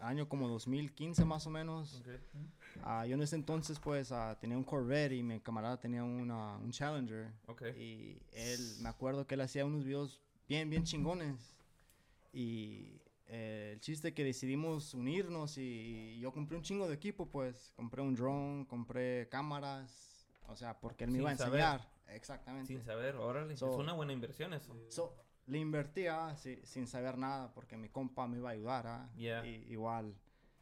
año 0.00 0.28
como 0.28 0.48
2015 0.48 1.24
más 1.24 1.46
o 1.46 1.50
menos. 1.50 2.02
Ah, 2.84 3.04
yo 3.06 3.14
en 3.14 3.22
ese 3.22 3.36
entonces 3.36 3.78
pues 3.78 4.12
ah, 4.12 4.36
tenía 4.40 4.56
un 4.56 4.64
Corvette 4.64 5.12
y 5.12 5.22
mi 5.22 5.40
camarada 5.40 5.78
tenía 5.78 6.04
una- 6.04 6.56
un 6.58 6.70
Challenger. 6.70 7.32
Ok. 7.46 7.62
Y 7.76 8.18
él, 8.32 8.76
me 8.80 8.88
acuerdo 8.88 9.26
que 9.26 9.34
él 9.34 9.40
hacía 9.42 9.64
unos 9.64 9.84
videos 9.84 10.20
bien, 10.48 10.70
bien 10.70 10.84
chingones. 10.84 11.54
Y 12.32 13.00
eh, 13.26 13.72
el 13.74 13.80
chiste 13.80 14.14
que 14.14 14.24
decidimos 14.24 14.94
unirnos 14.94 15.58
y, 15.58 16.18
yo 16.20 16.32
compré 16.32 16.56
un 16.56 16.62
chingo 16.62 16.88
de 16.88 16.94
equipo, 16.94 17.26
pues. 17.26 17.72
Compré 17.76 18.02
un 18.02 18.14
drone, 18.14 18.66
compré 18.66 19.28
cámaras. 19.28 20.26
O 20.48 20.56
sea, 20.56 20.78
porque 20.80 21.04
él 21.04 21.10
me 21.10 21.14
Sin 21.16 21.22
iba 21.22 21.30
a 21.32 21.36
saber. 21.36 21.60
enseñar. 21.60 21.88
Exactamente. 22.08 22.68
Sin 22.68 22.82
saber, 22.82 23.16
órale. 23.16 23.56
So- 23.56 23.72
es 23.72 23.78
una 23.78 23.92
buena 23.92 24.12
inversión 24.12 24.54
eso. 24.54 24.74
So, 24.88 25.14
le 25.46 25.58
invertía 25.58 26.34
si- 26.36 26.60
sin 26.64 26.86
saber 26.86 27.18
nada 27.18 27.52
porque 27.52 27.76
mi 27.76 27.88
compa 27.90 28.26
me 28.26 28.38
iba 28.38 28.48
a 28.50 28.52
ayudar. 28.52 28.86
¿ah? 28.86 29.10
Yeah. 29.16 29.44
Y, 29.46 29.66
igual, 29.70 30.14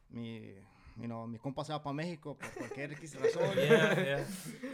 mi, 0.08 0.54
you 0.96 1.04
know, 1.06 1.26
mi 1.26 1.38
compa 1.38 1.64
se 1.64 1.72
va 1.72 1.82
para 1.82 1.94
México 1.94 2.36
por 2.38 2.50
cualquier 2.54 2.92
X 2.92 3.14
razón. 3.20 3.54
Yeah, 3.56 3.94
yeah. 4.04 4.26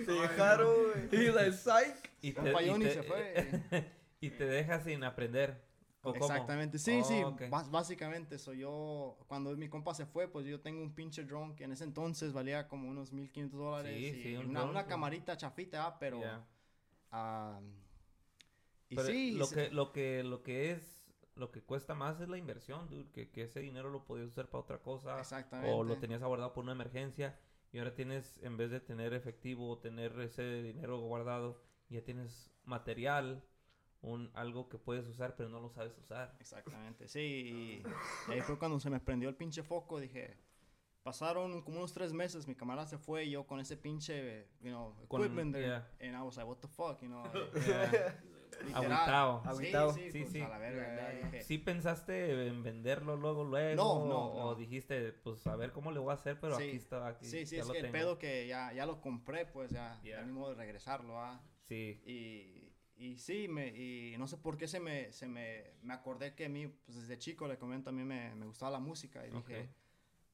Se 0.05 0.13
dejaron, 0.13 0.69
güey. 1.11 1.25
Y 1.25 1.33
la 1.33 1.53
psych. 1.53 2.11
Y 2.23 2.33
te, 2.33 2.41
Compa 2.41 2.63
y 2.63 2.79
te- 2.79 2.91
se 2.95 3.03
fue. 3.03 3.61
y 4.21 4.31
te 4.31 4.47
deja 4.47 4.81
sin 4.81 5.03
aprender. 5.05 5.63
¿O 6.05 6.13
cómo? 6.13 6.25
Exactamente, 6.27 6.79
sí, 6.81 6.99
Oh, 7.01 7.05
sí, 7.05 7.23
ok. 7.23 7.43
bas- 7.43 7.71
básicamente 7.71 8.37
soy 8.37 8.59
yo, 8.59 9.17
cuando 9.29 9.57
mi 9.57 9.69
compa 9.69 9.95
se 9.95 10.05
fue, 10.05 10.27
pues 10.27 10.45
yo 10.47 10.61
tengo 10.61 10.83
un 10.83 10.93
pinche 10.97 11.23
drone 11.25 11.55
que 11.55 11.63
en 11.63 11.71
ese 11.71 11.85
entonces 11.85 12.33
valía 12.33 12.67
como 12.67 12.89
unos 12.89 13.13
1500 13.13 13.61
dólares 13.61 13.97
Sí, 13.97 14.07
y 14.07 14.23
sí, 14.23 14.37
un 14.37 14.47
una, 14.47 14.61
drone, 14.61 14.73
una 14.73 14.87
camarita 14.87 15.37
chafita, 15.37 15.87
ah, 15.87 15.99
pero, 16.01 16.19
Yeah. 16.19 16.45
ah, 17.13 17.61
y 18.89 18.97
Pero 18.97 19.09
sí, 19.09 19.31
lo 19.33 19.47
se- 19.47 19.55
que, 19.69 19.71
lo 19.71 19.93
que, 19.93 20.23
lo 20.25 20.43
que 20.43 20.73
es, 20.73 21.02
lo 21.35 21.51
que 21.51 21.63
cuesta 21.63 21.95
más 21.95 22.21
es 22.21 22.29
la 22.29 22.37
inversión, 22.37 22.89
dude, 22.89 23.11
que, 23.11 23.31
que 23.31 23.45
ese 23.45 23.61
dinero 23.61 23.91
lo 23.91 24.05
podías 24.05 24.29
usar 24.29 24.49
para 24.49 24.63
otra 24.63 24.79
cosa. 24.83 25.19
exactamente, 25.19 25.73
O 25.73 25.83
lo 25.85 25.97
tenías 25.99 26.23
guardado 26.23 26.53
por 26.53 26.65
una 26.65 26.73
emergencia. 26.73 27.39
Y 27.73 27.79
ahora 27.79 27.95
tienes, 27.95 28.39
en 28.43 28.59
vez 28.59 28.71
de 28.71 28.81
tener 28.81 29.15
efectivo 29.15 29.71
o 29.71 29.79
tener 29.79 30.19
ese 30.21 30.63
dinero 30.63 31.01
guardado, 31.01 31.63
ya 31.89 32.05
tienes 32.05 32.53
material, 32.65 33.43
un, 34.03 34.31
algo 34.35 34.69
que 34.69 34.77
puedes 34.77 35.07
usar, 35.07 35.37
pero 35.37 35.49
no 35.49 35.61
lo 35.61 35.71
sabes 35.71 35.97
usar. 35.97 36.37
Exactamente, 36.39 37.09
sí. 37.09 37.83
Y, 38.29 38.31
ahí 38.31 38.41
fue 38.43 38.59
cuando 38.59 38.79
se 38.79 38.91
me 38.91 39.01
prendió 39.01 39.29
el 39.31 39.37
pinche 39.37 39.63
foco. 39.63 40.01
Dije, 40.01 40.37
pasaron 41.03 41.63
como 41.63 41.79
unos 41.79 41.95
tres 41.95 42.13
meses, 42.13 42.47
mi 42.47 42.55
camarada 42.55 42.87
se 42.87 42.99
fue 42.99 43.25
y 43.25 43.31
yo 43.31 43.47
con 43.47 43.59
ese 43.59 43.77
pinche, 43.77 44.49
you 44.61 44.71
know, 44.71 44.95
Con- 45.09 45.23
equipment 45.23 45.55
there. 45.55 45.67
yeah. 45.67 45.89
And 46.01 46.15
I 46.15 46.23
was 46.23 46.37
like, 46.37 46.47
what 46.47 46.59
the 46.61 46.69
fuck, 46.69 47.01
you 47.01 47.09
know. 47.09 47.25
Yeah. 47.67 48.15
Literal. 48.65 48.93
Agüitao. 48.93 49.43
Sí, 49.43 49.49
Agüitao. 49.49 49.93
Sí, 49.95 50.11
Sí, 50.13 50.19
pues, 50.21 50.33
sí. 50.33 50.41
a 50.41 50.49
la 50.49 50.59
verga. 50.59 50.97
ya 50.97 51.11
dije, 51.27 51.43
¿Sí 51.43 51.59
pensaste 51.59 52.47
en 52.47 52.63
venderlo 52.63 53.17
luego, 53.17 53.45
luego? 53.45 53.77
No, 53.77 54.07
no, 54.07 54.27
O 54.33 54.51
no. 54.53 54.55
dijiste, 54.55 55.13
pues 55.13 55.47
a 55.47 55.57
ver 55.57 55.73
cómo 55.73 55.91
le 55.93 55.99
voy 56.01 56.11
a 56.11 56.15
hacer, 56.15 56.39
pero 56.41 56.57
Sí. 56.57 56.65
aquí 56.65 56.77
está, 56.77 57.07
aquí 57.09 57.25
Sí, 57.27 57.47
sí, 57.47 57.57
ya 57.57 57.63
es 57.63 57.67
lo 57.69 57.73
que 57.73 57.79
el 57.81 57.85
tengo. 57.87 57.93
pedo 57.93 58.19
que 58.19 58.47
ya, 58.47 58.73
ya 58.73 58.87
lo 58.87 59.01
compré, 59.01 59.47
pues 59.47 59.71
ya, 59.71 60.01
Yeah. 60.03 60.21
ya 60.21 60.27
modo 60.27 60.51
de 60.51 60.57
regresarlo, 60.57 61.19
¿ah? 61.19 61.41
Sí, 61.69 62.01
Y, 62.05 62.73
y 62.97 63.17
sí, 63.19 63.49
me, 63.49 63.69
y 63.69 64.17
no 64.19 64.27
sé 64.27 64.37
por 64.37 64.57
qué 64.57 64.69
se 64.69 64.79
me, 64.81 65.13
se 65.13 65.27
me, 65.27 65.65
me 65.83 65.95
acordé 65.95 66.35
que 66.35 66.45
a 66.45 66.49
mí, 66.49 66.69
pues 66.69 66.97
desde 67.01 67.19
chico, 67.19 67.49
le 67.49 67.59
comento, 67.59 67.91
a 67.91 67.93
mí 67.93 68.05
me, 68.05 68.35
me 68.35 68.47
gustaba 68.47 68.71
la 68.73 68.79
música 68.79 69.27
y 69.27 69.31
dije, 69.31 69.61
Ok. 69.63 69.69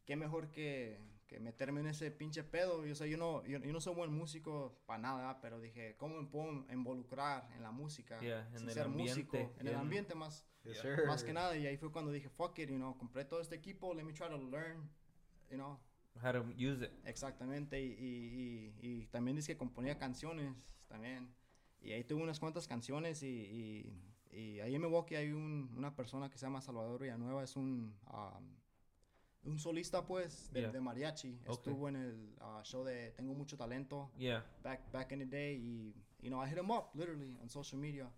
qué 0.04 0.16
mejor 0.16 0.50
que, 0.50 0.98
que 1.28 1.38
meterme 1.38 1.80
en 1.80 1.86
ese 1.88 2.10
pinche 2.10 2.42
pedo. 2.42 2.84
Yo, 2.86 2.94
sé, 2.94 3.08
yo, 3.08 3.16
no, 3.18 3.44
yo, 3.46 3.58
yo 3.58 3.72
no 3.72 3.80
soy 3.80 3.94
buen 3.94 4.12
músico 4.12 4.80
para 4.86 4.98
nada, 4.98 5.40
pero 5.40 5.60
dije, 5.60 5.94
¿cómo 5.98 6.20
me 6.20 6.26
puedo 6.26 6.64
involucrar 6.72 7.48
en 7.54 7.62
la 7.62 7.70
música? 7.70 8.18
Yeah, 8.20 8.48
en 8.48 8.58
sin 8.60 8.68
el 8.68 8.74
ser 8.74 8.88
músico, 8.88 9.36
ambiente, 9.36 9.60
en 9.60 9.66
el 9.68 9.72
yeah. 9.74 9.80
ambiente 9.80 10.14
más, 10.14 10.44
Yes, 10.64 10.78
sir. 10.78 11.06
más 11.06 11.22
que 11.22 11.32
nada. 11.32 11.56
Y 11.56 11.66
ahí 11.66 11.76
fue 11.76 11.92
cuando 11.92 12.10
dije, 12.10 12.28
fuck 12.30 12.58
it, 12.58 12.70
you 12.70 12.76
know, 12.76 12.96
compré 12.96 13.24
todo 13.24 13.40
este 13.40 13.54
equipo, 13.54 13.94
let 13.94 14.02
me 14.04 14.12
try 14.12 14.28
to 14.28 14.38
learn, 14.38 14.90
you 15.50 15.56
know, 15.56 15.78
how 16.22 16.32
to 16.32 16.44
use 16.56 16.82
it. 16.84 16.90
Exactamente, 17.04 17.80
y, 17.80 17.92
y, 17.92 18.74
y, 18.80 19.02
y 19.02 19.06
también 19.08 19.36
dice 19.36 19.52
que 19.52 19.58
componía 19.58 19.98
canciones 19.98 20.52
también. 20.88 21.32
Y 21.80 21.92
ahí 21.92 22.02
tuve 22.04 22.22
unas 22.22 22.40
cuantas 22.40 22.66
canciones 22.66 23.22
y, 23.22 23.28
y, 23.28 24.36
y 24.36 24.60
ahí 24.60 24.74
en 24.74 24.80
Milwaukee 24.80 25.14
hay 25.14 25.30
un- 25.32 25.72
una 25.76 25.94
persona 25.94 26.28
que 26.28 26.36
se 26.38 26.46
llama 26.46 26.60
Salvador 26.60 27.00
Villanueva, 27.02 27.44
es 27.44 27.54
un, 27.54 27.94
um, 28.12 28.57
un 29.44 29.58
solista 29.58 30.04
pues 30.06 30.50
de, 30.52 30.60
Yeah. 30.62 30.72
de 30.72 30.80
mariachi. 30.80 31.40
Ok. 31.46 31.58
Estuvo 31.58 31.88
en 31.88 31.96
el 31.96 32.34
uh, 32.40 32.62
show 32.64 32.84
de 32.84 33.12
Tengo 33.12 33.34
Mucho 33.34 33.56
Talento 33.56 34.10
Yeah. 34.18 34.44
back, 34.62 34.90
back 34.92 35.12
in 35.12 35.20
the 35.20 35.26
day 35.26 35.56
y, 35.56 35.94
you 36.20 36.28
know, 36.30 36.42
I 36.44 36.48
hit 36.48 36.58
him 36.58 36.70
up 36.70 36.90
literally 36.94 37.36
on 37.40 37.48
social 37.48 37.80
media. 37.80 38.10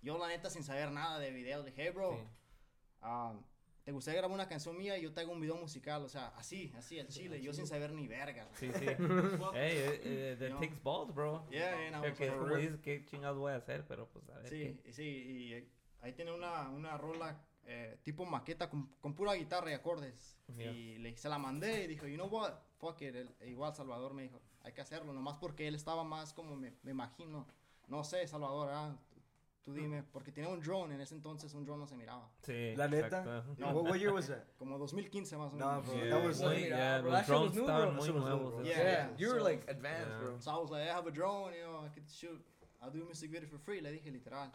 Yo 0.00 0.16
la 0.16 0.28
neta 0.28 0.48
sin 0.48 0.62
saber 0.62 0.90
nada 0.92 1.18
de 1.18 1.30
videos, 1.32 1.64
le 1.64 1.70
dije, 1.72 1.82
hey 1.84 1.90
bro, 1.92 2.12
Sí. 2.12 3.06
um, 3.06 3.42
¿te 3.84 3.90
gustaría 3.92 4.20
grabar 4.20 4.34
una 4.34 4.46
canción 4.48 4.78
mía 4.78 4.96
y 4.96 5.02
yo 5.02 5.12
te 5.12 5.20
hago 5.22 5.32
un 5.32 5.40
video 5.40 5.56
musical? 5.56 6.04
O 6.04 6.08
sea, 6.08 6.28
así, 6.36 6.72
así, 6.76 7.00
al 7.00 7.08
chile, 7.08 7.42
yo 7.42 7.52
sin 7.52 7.66
saber 7.66 7.92
ni 7.92 8.06
verga. 8.06 8.48
Sí, 8.54 8.70
sí. 8.72 8.86
hey, 9.54 9.98
eh, 10.04 10.36
that 10.38 10.58
takes 10.60 10.78
balls, 10.84 11.12
bro. 11.12 11.46
Yeah, 11.50 11.74
and 11.88 11.96
I 11.96 12.00
was 12.10 12.16
Que 12.16 12.26
es 12.28 12.32
como 12.34 12.54
dices, 12.54 12.78
¿qué 12.80 13.04
chingados 13.06 13.38
voy 13.38 13.52
a 13.52 13.56
hacer? 13.56 13.84
Pero 13.88 14.08
pues 14.08 14.28
a 14.30 14.38
ver 14.38 14.48
Sí, 14.48 14.78
qué. 14.82 14.88
y 14.88 14.92
sí, 14.92 15.02
y 15.02 15.52
eh, 15.54 15.68
ahí 16.00 16.12
tiene 16.12 16.32
una, 16.32 16.68
una 16.70 16.96
rola 16.96 17.44
eh, 17.70 17.98
tipo 18.02 18.24
maqueta 18.24 18.70
con, 18.70 18.86
con 19.00 19.14
pura 19.14 19.34
guitarra 19.34 19.70
y 19.70 19.74
acordes. 19.74 20.38
Yeah. 20.56 20.72
Y 20.72 20.98
le, 20.98 21.14
se 21.18 21.28
la 21.28 21.36
mandé 21.38 21.84
y 21.84 21.86
dijo, 21.86 22.06
you 22.06 22.16
know 22.16 22.28
what, 22.28 22.54
fuck 22.78 23.00
it. 23.02 23.14
El- 23.14 23.34
igual 23.46 23.74
Salvador 23.74 24.14
me 24.14 24.22
dijo, 24.22 24.40
hay 24.62 24.72
que 24.72 24.80
hacerlo, 24.80 25.12
nomás 25.12 25.36
porque 25.36 25.68
él 25.68 25.74
estaba 25.74 26.02
más 26.02 26.32
como 26.32 26.56
me, 26.56 26.72
me 26.82 26.92
imagino. 26.92 27.46
No 27.88 28.04
sé, 28.04 28.26
Salvador, 28.26 28.70
ah, 28.72 28.96
tú, 29.10 29.20
tú 29.64 29.72
dime, 29.74 30.02
porque 30.02 30.32
tenía 30.32 30.48
un 30.48 30.60
drone, 30.60 30.94
en 30.94 31.00
ese 31.02 31.14
entonces 31.14 31.52
un 31.52 31.64
drone 31.66 31.80
no 31.80 31.86
se 31.86 31.94
miraba. 31.96 32.30
Sí, 32.42 32.74
La 32.74 32.88
neta. 32.88 33.44
No. 33.58 33.70
What, 33.72 33.90
what 33.90 33.96
year 33.98 34.14
was 34.14 34.28
that? 34.28 34.44
Como 34.58 34.78
2015 34.78 35.36
más 35.36 35.52
o 35.52 35.56
menos. 35.56 35.86
bro. 35.86 35.94
Yeah, 35.94 36.08
That 36.16 36.24
was 36.26 36.40
like- 36.40 36.68
yeah, 36.68 37.00
bro, 37.02 37.10
that 37.12 37.26
shit 37.26 37.28
was 37.34 37.52
drones 37.52 37.54
new, 37.54 37.62
estaban 37.64 37.88
bro. 37.88 37.96
muy 37.96 38.08
new, 38.08 38.18
nuevos. 38.20 38.66
Yeah. 38.66 38.78
Yeah, 38.82 39.10
you 39.18 39.28
were 39.28 39.40
So- 39.40 39.44
like 39.44 39.70
advanced, 39.70 40.08
Yeah. 40.08 40.18
bro. 40.20 40.40
So 40.40 40.50
I 40.50 40.58
was 40.58 40.70
like, 40.70 40.88
I 40.88 40.94
have 40.94 41.06
a 41.06 41.10
drone, 41.10 41.52
you 41.52 41.64
know, 41.64 41.84
I 41.84 41.88
could 41.90 42.08
shoot, 42.10 42.40
I'll 42.80 42.90
do 42.90 43.04
music 43.04 43.30
video 43.30 43.46
for 43.48 43.58
free, 43.58 43.82
le 43.82 43.90
dije 43.92 44.10
literal. 44.10 44.50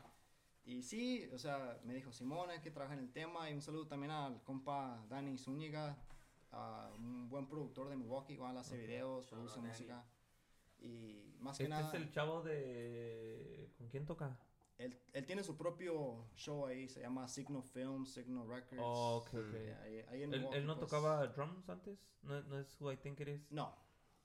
Y 0.65 0.81
sí, 0.81 1.29
o 1.33 1.37
sea, 1.37 1.79
me 1.83 1.93
dijo 1.93 2.11
Simón, 2.11 2.49
hay 2.49 2.59
que 2.61 2.71
trabajar 2.71 2.97
en 2.97 3.05
el 3.05 3.11
tema. 3.11 3.49
Y 3.49 3.53
un 3.53 3.61
saludo 3.61 3.87
también 3.87 4.11
al 4.11 4.41
compa 4.43 5.05
Dani 5.09 5.37
Zúñiga, 5.37 5.97
un 6.97 7.29
buen 7.29 7.47
productor 7.47 7.89
de 7.89 7.95
Milwaukee, 7.97 8.33
igual 8.33 8.57
hace 8.57 8.77
videos, 8.77 9.25
produce 9.25 9.59
música. 9.59 10.05
Y 10.79 11.35
más 11.39 11.57
que 11.57 11.63
Este 11.63 11.69
nada, 11.69 11.87
es 11.87 11.93
el 11.93 12.11
chavo 12.11 12.41
de... 12.41 13.71
¿Con 13.77 13.87
quién 13.89 14.05
toca? 14.05 14.37
él, 14.77 14.99
él 15.13 15.25
tiene 15.25 15.43
su 15.43 15.55
propio 15.55 16.25
show 16.35 16.65
ahí, 16.65 16.87
se 16.89 17.01
llama 17.01 17.27
Signal 17.27 17.63
Films, 17.63 18.13
Signal 18.13 18.47
Records. 18.47 18.81
Oh, 18.83 19.17
ok, 19.17 19.27
ok. 19.33 19.51
Yeah, 19.51 19.81
ahí, 19.83 20.05
ahí 20.09 20.23
en 20.23 20.33
¿Él, 20.33 20.39
Milwaukee, 20.39 20.57
él 20.57 20.65
no 20.65 20.77
pues. 20.77 20.89
tocaba 20.89 21.27
drums 21.27 21.69
antes? 21.69 21.99
¿No, 22.21 22.41
¿No 22.43 22.59
es 22.59 22.79
Who 22.81 22.91
I 22.91 22.97
Think 22.97 23.19
It 23.21 23.27
Is? 23.29 23.51
No, 23.51 23.75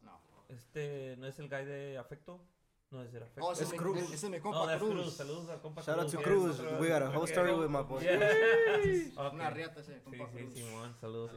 no. 0.01 0.21
Este, 0.49 1.17
¿no 1.19 1.27
es 1.27 1.39
el 1.39 1.49
guy 1.49 1.65
de 1.65 1.99
Afecto? 1.99 2.41
No 2.91 3.03
es 3.03 3.13
el 3.13 3.23
Afecto. 3.23 3.45
Oh, 3.45 3.53
ese 3.53 3.65
Es 3.65 3.73
es, 3.73 3.79
Cruz. 3.79 3.99
ese 3.99 4.15
es 4.15 4.25
mi 4.31 4.37
No, 4.39 4.43
compa 4.43 4.67
that's 4.67 4.79
Cruz. 4.83 4.93
Cruz. 4.95 5.15
Saludos 5.15 5.49
al 5.51 5.61
compa 5.61 5.83
Shout 5.83 5.99
out 5.99 6.11
to 6.11 6.23
Cruz. 6.23 6.61
We 6.81 6.89
got 6.89 7.03
a 7.03 7.09
whole 7.11 7.23
ok. 7.25 7.29
story 7.31 7.53
with 7.53 7.69
my 7.69 7.83
boy. 7.83 8.03
Yeah. 8.03 8.19
Ok. 9.27 9.35
Una 9.35 9.51
riata 9.51 9.81
ese 9.81 9.95
Sí, 9.97 10.01
compa 10.05 10.27
sí, 10.33 10.39
Cruz. 10.39 10.55
Simón, 10.55 10.97
saludos. 11.01 11.31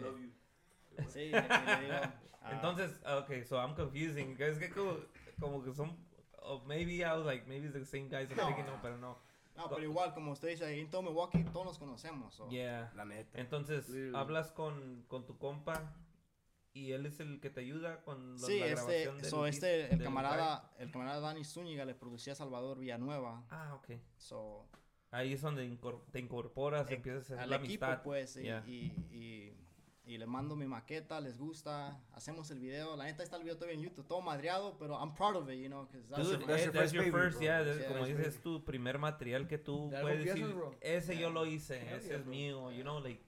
Sí, 1.09 1.19
le- 1.19 1.31
le 1.31 1.81
digo, 1.81 1.93
ah, 2.41 2.51
Entonces, 2.53 2.91
ok, 3.05 3.43
so 3.47 3.57
I'm 3.57 3.75
confusing. 3.75 4.35
Es 4.39 4.57
que 4.59 4.69
como, 4.69 4.95
como 5.39 5.63
que 5.63 5.73
son... 5.73 5.97
oh, 6.41 6.61
maybe 6.65 6.97
I 6.99 7.11
was 7.17 7.25
like, 7.25 7.45
maybe 7.47 7.67
it's 7.67 7.73
the 7.73 7.85
same 7.85 8.07
guys 8.07 8.29
I'm 8.29 8.37
No. 8.37 8.45
thinking, 8.47 8.65
no, 8.65 8.79
pero 8.81 8.97
no. 8.97 9.17
No, 9.57 9.67
pero 9.69 9.83
igual, 9.83 10.13
como 10.13 10.31
usted 10.31 10.47
dice, 10.49 10.79
en 10.79 10.89
todo 10.89 11.01
Milwaukee 11.01 11.43
todos 11.51 11.65
nos 11.65 11.77
conocemos. 11.77 12.33
so. 12.33 12.47
Yeah. 12.49 12.91
La 12.95 13.03
neta. 13.03 13.37
Entonces, 13.39 13.89
Literally. 13.89 14.15
hablas 14.15 14.51
con, 14.53 15.03
con 15.09 15.25
tu 15.25 15.37
compa 15.37 15.93
y 16.73 16.91
él 16.93 17.05
es 17.05 17.19
el 17.19 17.39
que 17.41 17.49
te 17.49 17.61
ayuda 17.61 18.01
con 18.03 18.33
lo- 18.33 18.37
Sí, 18.39 18.59
la 18.59 18.67
este, 18.67 18.75
grabación 18.75 19.17
del 19.17 19.25
so 19.29 19.45
dis- 19.45 19.49
este, 19.49 19.83
el 19.85 19.89
del 19.99 20.03
camarada, 20.03 20.71
el 20.79 20.91
camarada 20.91 21.19
Dani 21.19 21.43
Zúñiga 21.43 21.85
le 21.85 21.95
producía 21.95 22.33
a 22.33 22.35
Salvador 22.35 22.79
Villanueva. 22.79 23.43
Ah, 23.49 23.73
ok. 23.75 23.99
So, 24.17 24.67
Ahí 25.13 25.33
es 25.33 25.41
donde 25.41 25.65
incor- 25.67 26.01
te 26.11 26.19
incorporas, 26.19 26.89
Eh, 26.89 26.93
empiezas 26.95 27.23
a 27.23 27.33
hacer 27.33 27.39
al 27.39 27.49
la 27.49 27.55
equipo, 27.57 27.83
amistad. 27.85 28.03
pues, 28.03 28.37
y, 28.37 28.43
Yeah. 28.43 28.63
y, 28.65 28.93
y, 29.11 29.57
y 30.05 30.17
le 30.17 30.25
mando 30.25 30.55
mi 30.55 30.65
maqueta, 30.65 31.19
les 31.19 31.37
gusta, 31.37 32.01
hacemos 32.13 32.49
el 32.51 32.59
video. 32.59 32.95
La 32.95 33.03
neta 33.03 33.21
está 33.21 33.35
el 33.35 33.43
video 33.43 33.55
todavía 33.57 33.75
en 33.75 33.81
YouTube, 33.83 34.07
todo 34.07 34.21
madreado, 34.21 34.77
pero 34.77 34.97
I'm 34.97 35.13
proud 35.13 35.35
of 35.35 35.49
it, 35.49 35.59
you 35.61 35.67
know, 35.67 35.85
because 35.85 36.07
that's 36.07 36.23
Dude, 36.29 36.45
that's 36.45 36.61
eh, 36.61 36.63
your 36.65 36.73
that's 36.73 36.83
first 36.83 36.93
your 36.93 37.03
baby, 37.03 37.11
first, 37.11 37.37
bro. 37.39 37.43
yeah, 37.45 37.59
that's- 37.59 37.79
Yeah, 37.79 37.87
como 37.89 38.05
dices, 38.05 38.27
es 38.27 38.41
tu 38.41 38.63
primer 38.63 38.97
material 38.99 39.47
que 39.49 39.57
tú 39.57 39.89
puedes 40.01 40.23
decir, 40.23 40.47
bro. 40.47 40.73
ese 40.79 41.17
yo 41.17 41.29
lo 41.29 41.45
hice, 41.45 41.93
ese 41.93 42.07
yeah, 42.07 42.17
es 42.17 42.25
mío, 42.25 42.71
you 42.71 42.83
know, 42.83 43.01
like, 43.01 43.21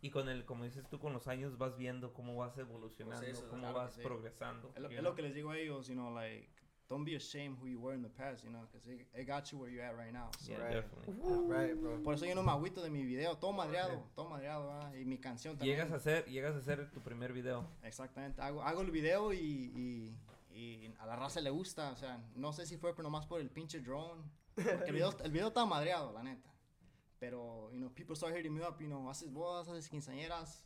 y 0.00 0.10
con 0.10 0.28
el, 0.28 0.44
como 0.44 0.64
dices 0.64 0.86
tú, 0.88 0.98
con 0.98 1.12
los 1.12 1.26
años 1.28 1.58
vas 1.58 1.76
viendo 1.76 2.12
cómo 2.12 2.36
vas 2.36 2.56
evolucionando, 2.58 3.24
Proceso, 3.26 3.48
cómo 3.48 3.62
claro 3.62 3.76
vas 3.78 3.94
sí. 3.94 4.00
progresando. 4.02 4.70
es, 4.76 4.82
lo, 4.82 4.88
you 4.90 4.94
es 4.96 5.00
know. 5.00 5.10
lo 5.10 5.16
que 5.16 5.22
les 5.22 5.34
digo 5.34 5.50
a 5.50 5.58
ellos, 5.58 5.88
you 5.88 5.94
know, 5.94 6.12
like, 6.14 6.48
don't 6.88 7.04
be 7.04 7.16
ashamed 7.16 7.58
who 7.60 7.66
you 7.66 7.78
were 7.80 7.94
in 7.94 8.02
the 8.02 8.08
past, 8.08 8.42
you 8.44 8.50
know, 8.50 8.62
because 8.66 8.86
it, 8.90 9.06
it 9.12 9.26
got 9.26 9.44
you 9.50 9.58
where 9.58 9.70
you're 9.70 9.84
at 9.84 9.94
right 9.96 10.12
now. 10.12 10.30
So, 10.38 10.52
Yeah, 10.52 10.58
Right. 10.64 10.74
definitely. 10.76 11.14
Right, 11.48 11.74
bro. 11.78 12.02
Por 12.02 12.14
eso 12.14 12.24
yo 12.24 12.34
no 12.34 12.42
me 12.42 12.50
agüito 12.52 12.80
de 12.82 12.88
mi 12.90 13.04
video, 13.04 13.36
todo 13.36 13.52
madreado, 13.52 14.04
todo 14.14 14.28
madreado, 14.28 14.68
¿verdad? 14.68 14.94
y 14.94 15.04
mi 15.04 15.18
canción 15.18 15.56
también. 15.58 15.76
Llegas 15.76 15.92
a 15.92 15.96
hacer, 15.96 16.24
llegas 16.26 16.54
a 16.54 16.58
hacer 16.58 16.90
tu 16.92 17.00
primer 17.02 17.32
video. 17.32 17.66
Exactamente, 17.82 18.40
hago, 18.40 18.62
hago 18.62 18.80
el 18.82 18.90
video 18.90 19.32
y, 19.34 19.38
y, 19.38 20.16
y 20.56 20.94
a 20.98 21.04
la 21.06 21.16
raza 21.16 21.40
le 21.42 21.50
gusta, 21.50 21.90
o 21.90 21.96
sea, 21.96 22.18
no 22.36 22.52
sé 22.54 22.64
si 22.66 22.76
fue 22.78 22.92
pero 22.94 23.02
nomás 23.02 23.26
por 23.26 23.40
el 23.40 23.50
pinche 23.50 23.80
drone, 23.80 24.22
porque 24.54 24.70
el 24.86 24.92
video, 24.94 25.14
el 25.24 25.30
video 25.30 25.48
está 25.48 25.66
madreado, 25.66 26.12
la 26.12 26.22
neta. 26.22 26.48
Pero, 27.18 27.70
you 27.72 27.78
know, 27.78 27.90
people 27.94 28.14
start 28.14 28.36
hitting 28.36 28.54
me 28.54 28.62
up, 28.62 28.80
you 28.80 28.86
know, 28.86 29.08
haces 29.10 29.32
bodas, 29.32 29.68
haces 29.68 29.88
quinceañeras, 29.88 30.64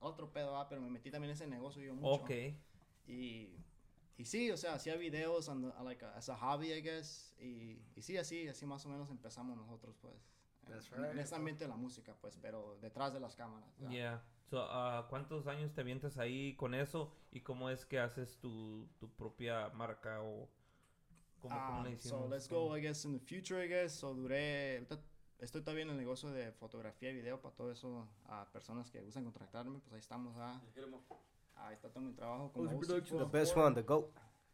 otro 0.00 0.30
pedo, 0.32 0.56
ah, 0.56 0.68
pero 0.68 0.80
me 0.82 0.90
metí 0.90 1.10
también 1.10 1.30
en 1.30 1.34
ese 1.34 1.46
negocio 1.46 1.82
yo 1.82 1.94
mucho. 1.94 2.22
Ok. 2.22 2.30
Y, 3.06 3.56
y 4.18 4.24
sí, 4.26 4.50
o 4.50 4.56
sea, 4.56 4.74
hacía 4.74 4.96
videos 4.96 5.48
and, 5.48 5.72
like, 5.82 6.04
as 6.04 6.28
a 6.28 6.36
hobby, 6.36 6.72
I 6.72 6.82
guess, 6.82 7.34
y, 7.38 7.82
y 7.96 8.02
sí, 8.02 8.16
así, 8.18 8.46
así 8.48 8.66
más 8.66 8.84
o 8.84 8.88
menos 8.90 9.10
empezamos 9.10 9.56
nosotros, 9.56 9.96
pues, 10.00 10.14
That's 10.68 10.90
en, 10.92 11.04
en 11.04 11.10
right, 11.12 11.18
este 11.20 11.34
ambiente 11.36 11.64
de 11.64 11.68
la 11.68 11.76
música, 11.76 12.14
pues, 12.20 12.36
pero 12.36 12.76
detrás 12.80 13.12
de 13.14 13.20
las 13.20 13.34
cámaras. 13.36 13.74
¿verdad? 13.78 13.92
Yeah. 13.92 14.24
So, 14.50 14.60
ah, 14.60 15.06
¿Cuántos 15.08 15.46
años 15.46 15.72
te 15.72 15.80
avientas 15.80 16.18
ahí 16.18 16.54
con 16.56 16.74
eso? 16.74 17.12
¿Y 17.30 17.40
cómo 17.40 17.70
es 17.70 17.86
que 17.86 17.98
haces 17.98 18.38
tu, 18.38 18.86
tu 18.98 19.08
propia 19.10 19.70
marca 19.70 20.20
o 20.22 20.48
cómo, 21.40 21.54
cómo 21.66 21.80
Ah, 21.80 21.82
le 21.84 21.98
so 21.98 22.28
decimos? 22.28 22.30
let's 22.30 22.48
go, 22.48 22.76
I 22.76 22.80
guess, 22.82 23.04
in 23.06 23.18
the 23.18 23.24
future, 23.24 23.62
I 23.64 23.68
guess. 23.68 23.92
So 23.94 24.14
duré, 24.14 24.86
estoy 25.44 25.60
todavía 25.62 25.84
en 25.84 25.90
el 25.90 25.96
negocio 25.96 26.30
de 26.30 26.50
fotografía 26.52 27.10
y 27.10 27.14
video 27.14 27.40
para 27.40 27.54
todo 27.54 27.70
eso 27.70 28.06
a 28.26 28.46
personas 28.52 28.90
que 28.90 29.00
gustan 29.02 29.24
contratarme, 29.24 29.78
pues 29.80 29.92
ahí 29.92 30.00
estamos, 30.00 30.34
ah. 30.38 30.60
Ahí 31.56 31.74
está 31.74 31.88
todo 31.88 32.00
mi 32.02 32.12
trabajo 32.12 32.46
OC 32.46 32.52
Production. 32.52 33.18
The 33.18 33.24
404. 33.26 33.30
best 33.30 33.56
one, 33.56 33.74
the 33.74 33.82
GOAT. 33.82 34.06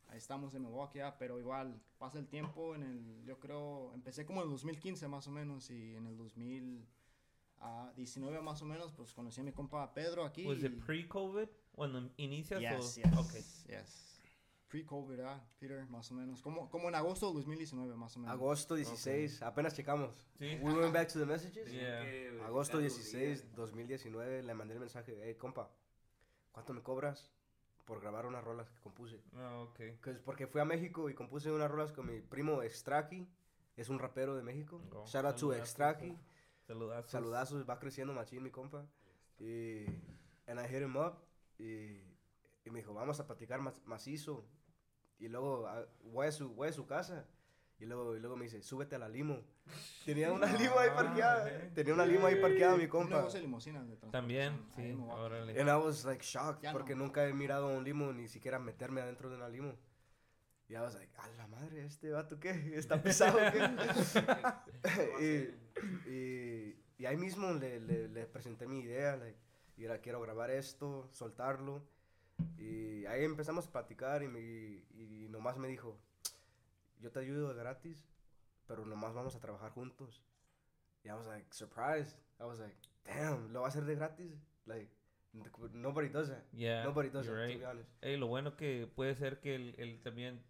Ahí 0.09 0.19
estamos 0.19 0.55
en 0.55 0.63
Milwaukee, 0.63 1.01
ah, 1.01 1.17
pero 1.19 1.39
igual 1.39 1.81
pasa 1.99 2.19
el 2.19 2.27
tiempo 2.27 2.75
en 2.75 2.83
el, 2.83 3.25
yo 3.25 3.39
creo, 3.39 3.93
empecé 3.95 4.27
como 4.27 4.41
en 4.41 4.47
el 4.49 4.53
2015 4.53 5.07
más 5.09 5.27
o 5.29 5.31
menos 5.31 5.71
y 5.71 5.95
en 5.95 6.07
el 6.09 6.17
2019 6.19 8.41
más 8.43 8.61
o 8.63 8.67
menos, 8.67 8.93
pues 8.93 9.15
conocí 9.15 9.41
a 9.41 9.45
mi 9.45 9.53
compa 9.53 9.95
Pedro 9.95 10.25
aquí. 10.25 10.45
¿Was 10.47 10.59
it 10.65 10.73
y- 10.73 10.81
pre-COVID? 10.81 11.49
Cuando 11.73 12.11
inicias 12.17 12.61
Yes, 12.61 12.99
o... 12.99 13.01
yes, 13.01 13.17
Okay. 13.19 13.43
yes. 13.69 14.10
Pre-COVID, 14.71 15.21
ah, 15.21 15.45
Peter, 15.59 15.85
más 15.89 16.11
o 16.13 16.15
menos. 16.15 16.41
Como, 16.43 16.71
como 16.71 16.89
en 16.89 16.95
agosto 16.95 17.27
del 17.27 17.35
2019, 17.37 17.97
más 17.97 18.17
o 18.17 18.21
menos. 18.21 18.33
Agosto 18.33 18.77
16, 18.77 19.43
apenas 19.43 19.75
checamos. 19.75 20.15
Sí. 20.39 20.59
We 20.63 20.73
went 20.73 20.95
back 20.95 21.09
to 21.13 21.19
the 21.19 21.27
messages. 21.27 21.71
Yeah. 21.73 22.05
Agosto 22.47 22.79
16, 22.79 23.53
2019, 23.57 24.45
le 24.45 24.55
mandé 24.55 24.75
el 24.75 24.81
mensaje, 24.81 25.19
hey, 25.23 25.35
compa, 25.35 25.69
¿cuánto 26.53 26.73
me 26.73 26.83
cobras 26.83 27.33
por 27.85 28.01
grabar 28.01 28.27
unas 28.27 28.45
rolas 28.45 28.71
que 28.71 28.79
compuse? 28.81 29.21
Ah, 29.35 29.59
okay. 29.69 29.99
Pues 30.03 30.19
porque 30.21 30.47
fui 30.47 30.61
a 30.61 30.65
México 30.65 31.11
y 31.11 31.15
compuse 31.15 31.51
unas 31.51 31.69
rolas 31.69 31.91
con 31.91 32.07
mi 32.07 32.21
primo 32.21 32.63
Extraki, 32.63 33.27
es 33.77 33.89
un 33.89 33.99
rapero 33.99 34.37
de 34.37 34.43
México. 34.45 34.81
Oh, 34.93 35.05
Shout 35.05 35.25
out 35.25 35.35
to 35.35 35.39
saludazos, 35.41 35.59
Extraki. 35.69 36.17
Saludazos. 36.69 37.11
Saludazos, 37.11 37.69
va 37.69 37.81
creciendo 37.81 38.15
machín 38.15 38.43
mi 38.45 38.51
compa. 38.51 38.87
Y 39.41 39.85
and 40.47 40.61
I 40.61 40.69
hit 40.69 40.83
him 40.83 40.97
up 40.97 41.15
y, 41.59 42.05
y 42.65 42.71
me 42.71 42.79
dijo, 42.79 42.95
vamos 42.95 43.19
a 43.19 43.27
platicar 43.27 43.61
ma- 43.61 43.75
macizo. 43.85 44.45
Y 45.21 45.29
luego 45.29 45.67
ah, 45.69 45.85
voy, 46.03 46.27
a 46.27 46.33
su, 46.33 46.51
voy 46.55 46.69
a 46.69 46.73
su 46.73 46.87
casa. 46.87 47.27
Y 47.79 47.87
luego, 47.87 48.15
y 48.17 48.21
luego 48.21 48.37
me 48.37 48.45
dice, 48.45 48.63
súbete 48.63 48.97
a 48.97 48.99
la 48.99 49.09
limo. 49.09 49.43
Tenía 50.05 50.33
una 50.33 50.47
limo 50.47 50.79
ahí 50.79 50.89
Ah, 50.91 50.97
parqueada. 50.97 51.71
Tenía 51.75 51.95
una 51.95 52.05
limo 52.05 52.27
ahí 52.27 52.37
parqueada 52.41 52.77
mi 52.77 52.89
compa. 52.89 53.23
de 53.23 53.97
También, 54.11 54.67
sí. 54.75 54.93
Órale. 55.09 55.59
And 55.61 55.71
I 55.71 55.77
was 55.77 56.05
like 56.05 56.23
shocked 56.25 56.63
Ya 56.63 56.73
porque 56.73 56.95
no. 56.95 57.05
nunca 57.05 57.27
he 57.27 57.33
mirado 57.33 57.69
un 57.69 57.85
limo 57.85 58.13
ni 58.13 58.29
siquiera 58.29 58.59
meterme 58.59 59.01
adentro 59.01 59.31
de 59.31 59.37
una 59.37 59.49
limo. 59.49 59.75
Y 60.69 60.75
I 60.75 60.79
was 60.79 60.95
like, 60.95 61.11
a 61.19 61.29
la 61.37 61.47
madre, 61.49 61.85
este 61.85 62.11
vato 62.11 62.39
qué, 62.39 62.51
está 62.77 63.03
pesado 63.03 63.39
qué. 63.39 63.61
y, 66.07 66.11
y, 66.11 66.85
y 66.99 67.07
ahí 67.07 67.17
mismo 67.17 67.53
le, 67.55 67.81
le, 67.81 68.09
le 68.09 68.27
presenté 68.27 68.67
mi 68.67 68.81
idea, 68.81 69.17
like, 69.17 69.39
y 69.77 69.85
era 69.85 70.01
quiero 70.01 70.21
grabar 70.21 70.51
esto, 70.51 71.09
soltarlo. 71.13 71.83
Y 72.61 73.07
ahí 73.07 73.25
empezamos 73.25 73.67
a 73.67 73.73
platicar 73.73 74.23
y, 74.23 74.29
me, 74.29 74.39
y 74.41 75.29
nomás 75.31 75.57
me 75.57 75.67
dijo, 75.69 75.99
yo 77.01 77.11
te 77.11 77.21
ayudo 77.21 77.49
de 77.49 77.55
gratis, 77.55 78.05
pero 78.67 78.85
nomás 78.85 79.15
vamos 79.15 79.35
a 79.35 79.41
trabajar 79.41 79.71
juntos. 79.73 80.23
Y 81.03 81.09
I 81.09 81.13
was 81.13 81.27
like, 81.27 81.47
surprised. 81.55 82.19
I 82.39 82.45
was 82.45 82.59
like, 82.59 82.77
damn, 83.07 83.51
¿lo 83.53 83.61
va 83.61 83.67
a 83.67 83.69
hacer 83.71 83.85
de 83.87 83.95
gratis? 83.95 84.47
Like, 84.67 84.91
nobody 85.73 86.09
does 86.11 86.29
that. 86.29 86.45
Yeah, 86.53 86.85
Nobody 86.85 87.09
does 87.09 87.27
that, 87.27 87.35
right. 87.35 87.55
to 87.55 87.59
be 87.61 87.65
honest. 87.65 87.91
Ey, 88.03 88.19
lo 88.19 88.27
bueno 88.27 88.57
que 88.57 88.87
puede 88.95 89.15
ser 89.15 89.41
que 89.41 89.55
él, 89.55 89.75
él 89.79 90.01
también... 90.03 90.43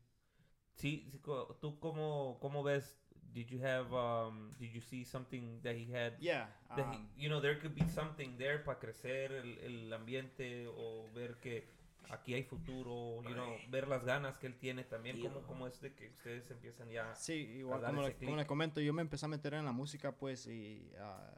Sí, 0.75 1.13
¿tú 1.61 1.79
cómo, 1.79 2.39
cómo 2.41 2.63
ves? 2.65 2.99
Did 3.33 3.47
you 3.49 3.61
have, 3.65 3.93
um, 3.95 4.51
did 4.59 4.73
you 4.73 4.81
see 4.81 5.05
something 5.05 5.61
that 5.63 5.77
he 5.77 5.85
had? 5.95 6.15
Yeah. 6.19 6.49
that 6.75 6.87
he- 6.91 6.97
um, 6.97 7.09
you 7.17 7.29
know, 7.29 7.41
there 7.41 7.61
could 7.61 7.77
be 7.77 7.87
something 7.89 8.37
there 8.39 8.59
para 8.65 8.81
crecer 8.81 9.31
el, 9.31 9.59
el 9.59 9.93
ambiente 9.93 10.67
o 10.67 11.09
ver 11.15 11.39
que 11.39 11.69
aquí 12.11 12.35
hay 12.35 12.43
futuro, 12.43 13.23
you 13.23 13.35
know, 13.35 13.57
ver 13.69 13.89
las 13.89 14.05
ganas 14.05 14.39
que 14.39 14.47
él 14.47 14.57
tiene 14.59 14.85
también, 14.85 15.21
como, 15.21 15.43
como 15.43 15.67
es 15.67 15.81
de 15.81 15.95
que 15.95 16.09
ustedes 16.11 16.51
empiezan 16.51 16.89
ya... 16.91 17.15
Sí, 17.15 17.35
igual 17.35 17.81
dar 17.81 17.91
como 17.91 18.03
ese 18.03 18.13
le, 18.13 18.25
como 18.25 18.37
le 18.37 18.43
clic. 18.43 18.49
comento, 18.49 18.81
yo 18.81 18.93
me 18.93 19.03
empecé 19.03 19.27
a 19.27 19.29
meter 19.29 19.55
en 19.55 19.65
la 19.65 19.73
música, 19.73 20.13
pues, 20.13 20.47
y 20.47 20.93
ah, 20.99 21.35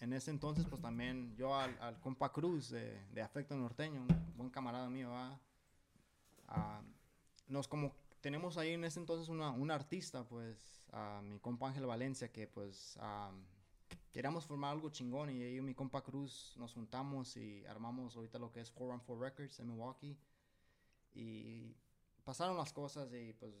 en 0.00 0.12
ese 0.12 0.30
entonces, 0.30 0.66
pues 0.68 0.82
también 0.82 1.34
yo 1.36 1.54
al, 1.54 1.76
al 1.80 2.00
compa 2.00 2.32
Cruz 2.32 2.70
de, 2.70 3.00
de 3.12 3.22
Afecto 3.22 3.56
Norteño, 3.56 4.02
un 4.02 4.36
buen 4.36 4.50
camarada 4.50 4.88
mío, 4.90 5.10
ah, 5.12 5.38
ah, 6.48 6.82
nos 7.48 7.68
como 7.68 7.94
tenemos 8.20 8.56
ahí 8.56 8.70
en 8.70 8.84
ese 8.84 9.00
entonces 9.00 9.28
una, 9.28 9.50
un 9.50 9.70
artista, 9.70 10.24
pues, 10.24 10.84
a 10.92 11.20
mi 11.22 11.38
compa 11.38 11.68
Ángel 11.68 11.86
Valencia, 11.86 12.30
que 12.30 12.46
pues 12.46 12.96
ah, 13.00 13.32
queríamos 14.12 14.46
formar 14.46 14.72
algo 14.72 14.90
chingón 14.90 15.30
y 15.30 15.42
y 15.42 15.60
mi 15.62 15.74
compa 15.74 16.02
Cruz 16.02 16.54
nos 16.56 16.74
juntamos 16.74 17.36
y 17.36 17.64
armamos 17.66 18.14
ahorita 18.14 18.38
lo 18.38 18.52
que 18.52 18.60
es 18.60 18.70
414 18.70 19.24
Records 19.24 19.60
en 19.60 19.68
Milwaukee. 19.68 20.18
Y 21.14 21.74
pasaron 22.24 22.56
las 22.56 22.72
cosas 22.72 23.12
y 23.12 23.32
pues 23.32 23.52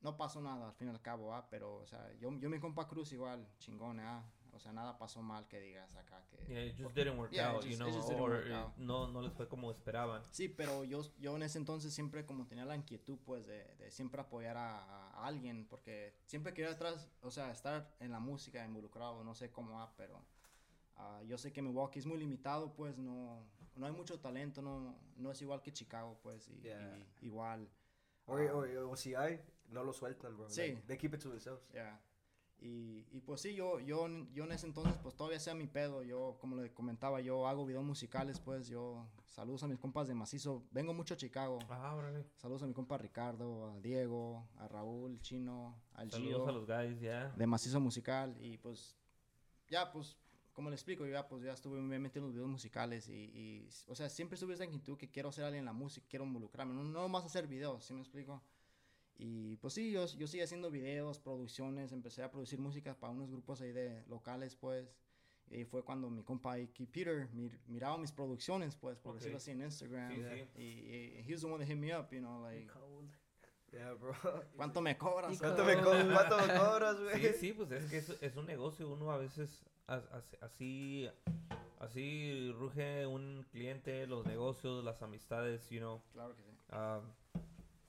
no 0.00 0.16
pasó 0.16 0.40
nada 0.40 0.68
al 0.68 0.74
fin 0.74 0.88
y 0.88 0.90
al 0.90 1.00
cabo, 1.00 1.34
ah, 1.34 1.46
pero 1.50 1.76
o 1.76 1.86
sea, 1.86 2.12
yo, 2.14 2.32
yo 2.38 2.48
mi 2.48 2.60
compa 2.60 2.86
Cruz 2.86 3.12
igual, 3.12 3.46
chingón, 3.58 4.00
ah, 4.00 4.24
o 4.54 4.58
sea, 4.60 4.72
nada 4.72 4.96
pasó 4.98 5.20
mal 5.22 5.46
que 5.48 5.60
digas 5.60 5.94
acá 5.96 6.24
que... 6.28 6.36
Yeah, 6.46 6.64
it 6.64 6.76
just 6.78 6.94
didn't 6.94 7.18
work 7.18 7.32
Yeah, 7.32 7.50
out, 7.50 7.62
you 7.64 7.70
just- 7.70 7.80
know, 7.80 7.88
just 7.92 8.08
didn't 8.08 8.22
or 8.22 8.30
work 8.30 8.50
out. 8.50 8.76
no, 8.76 9.08
no 9.08 9.20
les 9.20 9.32
fue 9.32 9.48
como 9.48 9.70
esperaban. 9.70 10.22
Sí, 10.30 10.48
pero 10.48 10.84
yo, 10.84 11.02
yo 11.18 11.36
en 11.36 11.42
ese 11.42 11.58
entonces 11.58 11.92
siempre 11.92 12.24
como 12.24 12.46
tenía 12.46 12.64
la 12.64 12.76
inquietud 12.76 13.18
pues 13.24 13.46
de, 13.46 13.64
de 13.76 13.90
siempre 13.90 14.20
apoyar 14.20 14.56
a, 14.56 14.82
a 15.10 15.26
alguien 15.26 15.66
porque 15.68 16.14
siempre 16.26 16.54
quería 16.54 16.72
atrás, 16.72 17.08
o 17.22 17.30
sea, 17.30 17.50
estar 17.50 17.94
en 18.00 18.10
la 18.12 18.20
música 18.20 18.64
involucrado, 18.64 19.22
no 19.24 19.34
sé 19.34 19.50
cómo 19.50 19.74
va, 19.76 19.94
pero 19.96 20.24
ah, 20.96 21.20
yo 21.26 21.36
sé 21.38 21.52
que 21.52 21.60
Milwaukee 21.62 21.98
es 21.98 22.06
muy 22.06 22.18
limitado, 22.18 22.72
pues 22.74 22.96
no, 22.98 23.44
no 23.76 23.86
hay 23.86 23.92
mucho 23.92 24.20
talento, 24.20 24.62
no, 24.62 24.96
no 25.16 25.30
es 25.32 25.42
igual 25.42 25.60
que 25.62 25.72
Chicago, 25.72 26.18
pues, 26.22 26.48
y, 26.48 26.60
Yeah. 26.60 26.96
y 27.20 27.26
igual. 27.26 27.68
O, 28.26 28.36
ah, 28.38 28.86
o, 28.88 28.96
si 28.96 29.14
hay, 29.14 29.40
no 29.68 29.82
lo 29.82 29.92
sueltan, 29.92 30.36
bro. 30.36 30.48
Sí. 30.48 30.60
Like, 30.60 30.82
they 30.86 30.96
keep 30.96 31.12
it 31.14 31.20
to 31.20 31.28
themselves. 31.30 31.66
Ya. 31.74 32.00
Y, 32.64 33.06
y 33.12 33.20
pues 33.20 33.42
sí, 33.42 33.54
yo, 33.54 33.78
yo, 33.78 34.08
yo 34.32 34.44
en 34.44 34.52
ese 34.52 34.66
entonces, 34.66 34.96
pues 35.02 35.14
todavía 35.14 35.38
sea 35.38 35.54
mi 35.54 35.66
pedo. 35.66 36.02
Yo, 36.02 36.38
como 36.40 36.56
le 36.56 36.72
comentaba, 36.72 37.20
yo 37.20 37.46
hago 37.46 37.66
videos 37.66 37.84
musicales, 37.84 38.40
pues 38.40 38.68
yo 38.68 39.06
saludos 39.26 39.62
a 39.64 39.68
mis 39.68 39.78
compas 39.78 40.08
de 40.08 40.14
macizo. 40.14 40.64
Vengo 40.70 40.94
mucho 40.94 41.12
a 41.12 41.16
Chicago. 41.18 41.58
Ah, 41.68 41.94
órale. 41.94 42.24
Saludos 42.36 42.62
a 42.62 42.66
mi 42.66 42.72
compa 42.72 42.96
Ricardo, 42.96 43.70
a 43.70 43.80
Diego, 43.80 44.48
a 44.56 44.66
Raúl, 44.66 45.20
Chino, 45.20 45.78
al 45.92 46.10
Saludos 46.10 46.36
Gio, 46.36 46.48
a 46.48 46.52
los 46.52 46.66
guys, 46.66 47.00
ya. 47.02 47.28
de 47.36 47.46
macizo 47.46 47.80
musical. 47.80 48.34
Y 48.40 48.56
pues, 48.56 48.96
ya, 49.68 49.92
pues, 49.92 50.16
como 50.54 50.70
le 50.70 50.76
explico, 50.76 51.06
ya, 51.06 51.28
pues 51.28 51.42
ya 51.42 51.52
estuve 51.52 51.78
metido 51.82 52.20
en 52.20 52.28
los 52.28 52.34
videos 52.34 52.48
musicales. 52.48 53.10
Y, 53.10 53.12
y, 53.12 53.68
o 53.88 53.94
sea, 53.94 54.08
siempre 54.08 54.36
estuve 54.36 54.54
esa 54.54 54.64
inquietud 54.64 54.96
que 54.96 55.10
quiero 55.10 55.30
ser 55.32 55.44
alguien 55.44 55.60
en 55.60 55.66
la 55.66 55.74
música, 55.74 56.06
quiero 56.08 56.24
involucrarme. 56.24 56.72
No, 56.72 56.82
no 56.82 57.08
más 57.10 57.26
hacer 57.26 57.46
videos, 57.46 57.84
¿sí 57.84 57.92
me 57.92 58.00
explico? 58.00 58.42
Y 59.16 59.56
pues 59.58 59.74
sí, 59.74 59.92
yo, 59.92 60.06
yo 60.06 60.26
sigo 60.26 60.42
haciendo 60.44 60.70
videos, 60.70 61.18
producciones, 61.20 61.92
empecé 61.92 62.22
a 62.22 62.30
producir 62.30 62.58
música 62.58 62.94
para 62.98 63.12
unos 63.12 63.30
grupos 63.30 63.60
ahí 63.60 63.72
de 63.72 64.02
locales, 64.08 64.56
pues. 64.56 64.96
Y 65.50 65.64
fue 65.64 65.84
cuando 65.84 66.08
mi 66.10 66.22
compa 66.22 66.54
Ike 66.54 66.86
Peter 66.86 67.28
mir- 67.32 67.58
miraba 67.66 67.96
mis 67.98 68.10
producciones, 68.12 68.76
pues, 68.76 68.98
por 68.98 69.12
Ok. 69.12 69.16
decirlo 69.18 69.36
así, 69.36 69.50
en 69.52 69.60
Instagram. 69.62 70.10
Sí, 70.14 70.22
sí. 70.22 70.60
Y, 70.60 70.62
y 70.62 71.24
he 71.28 71.32
was 71.32 71.42
the 71.42 71.46
one 71.46 71.58
that 71.58 71.68
hit 71.68 71.76
me 71.78 71.94
up, 71.96 72.08
you 72.10 72.18
know, 72.20 72.42
like, 72.42 72.68
Yeah, 73.72 73.92
bro. 73.94 74.14
¿cuánto 74.56 74.80
me 74.80 74.96
cobras? 74.96 75.36
¿Cuánto 75.38 75.64
me, 75.64 75.74
co 75.82 75.90
cuánto 75.90 76.38
me 76.38 76.54
cobras, 76.58 77.00
güey? 77.00 77.22
Sí, 77.22 77.32
sí, 77.38 77.52
pues 77.52 77.70
es 77.72 77.90
que 77.90 77.98
es, 77.98 78.08
es 78.22 78.36
un 78.36 78.46
negocio. 78.46 78.88
Uno 78.88 79.10
a 79.10 79.18
veces 79.18 79.64
as- 79.86 80.06
as- 80.12 80.36
así, 80.40 81.08
así 81.78 82.52
ruge 82.52 83.06
un 83.06 83.44
cliente, 83.50 84.06
los 84.06 84.26
negocios, 84.26 84.84
las 84.84 85.02
amistades, 85.02 85.68
you 85.70 85.78
know. 85.80 86.02
Claro 86.12 86.34
que 86.36 86.42
sí. 86.42 86.50
Um, 86.72 87.10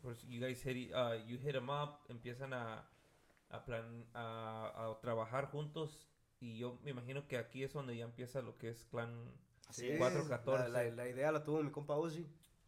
pues 0.05 0.21
you 0.29 0.39
guys 0.39 0.61
hit, 0.63 0.91
uh, 0.93 1.15
you 1.27 1.39
hit 1.39 1.55
'em 1.55 1.67
up, 1.69 1.99
empiezan 2.09 2.53
a, 2.53 2.87
a, 3.49 3.65
plan, 3.65 4.05
a, 4.13 4.71
a 4.75 4.99
trabajar 5.01 5.45
juntos. 5.51 6.07
Y 6.39 6.59
yo 6.59 6.77
me 6.83 6.91
imagino 6.91 7.27
que 7.27 7.37
aquí 7.37 7.63
es 7.63 7.73
donde 7.73 7.97
ya 7.97 8.05
empieza 8.05 8.41
lo 8.41 8.55
que 8.57 8.69
es 8.69 8.85
clan. 8.85 9.09
Así 9.67 9.81
Sí, 9.81 9.87
es. 9.89 9.97
414. 9.97 10.69
La, 10.69 10.83
la, 10.83 10.91
la 10.91 11.09
idea 11.09 11.31
la 11.31 11.43
tuvo 11.43 11.63
mi 11.63 11.71
compa 11.71 11.95
Ozzy. 11.95 12.21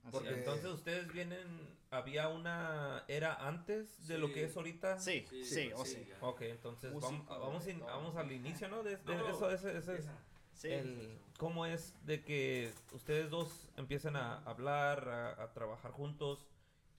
Así 0.03 0.11
Porque- 0.11 0.29
es. 0.31 0.38
Entonces 0.38 0.65
ustedes 0.71 1.11
vienen, 1.13 1.45
había 1.91 2.27
una 2.29 3.03
era 3.07 3.35
antes 3.47 4.07
de 4.07 4.17
lo 4.17 4.31
que 4.33 4.45
es 4.45 4.55
ahorita. 4.57 4.99
Sí, 4.99 5.25
sí, 5.43 5.71
o 5.75 5.85
sí. 5.85 6.07
Ok, 6.21 6.41
entonces 6.43 6.91
Músico, 6.91 7.23
vamos, 7.27 7.45
vamos, 7.45 7.67
in- 7.67 7.79
vamos 7.81 8.15
al 8.15 8.31
inicio, 8.31 8.67
¿no? 8.69 8.81
De, 8.81 8.97
de 8.97 9.15
No, 9.15 9.27
eso, 9.29 9.51
ese, 9.51 9.77
ese 9.77 9.97
es 9.97 10.09
Sí. 10.53 10.69
el, 10.69 11.19
cómo 11.38 11.67
es 11.67 11.93
de 12.05 12.23
que 12.23 12.73
ustedes 12.93 13.29
dos 13.29 13.69
empiezan 13.77 14.15
a 14.15 14.38
hablar, 14.39 15.07
a, 15.07 15.43
a 15.43 15.53
trabajar 15.53 15.91
juntos. 15.91 16.47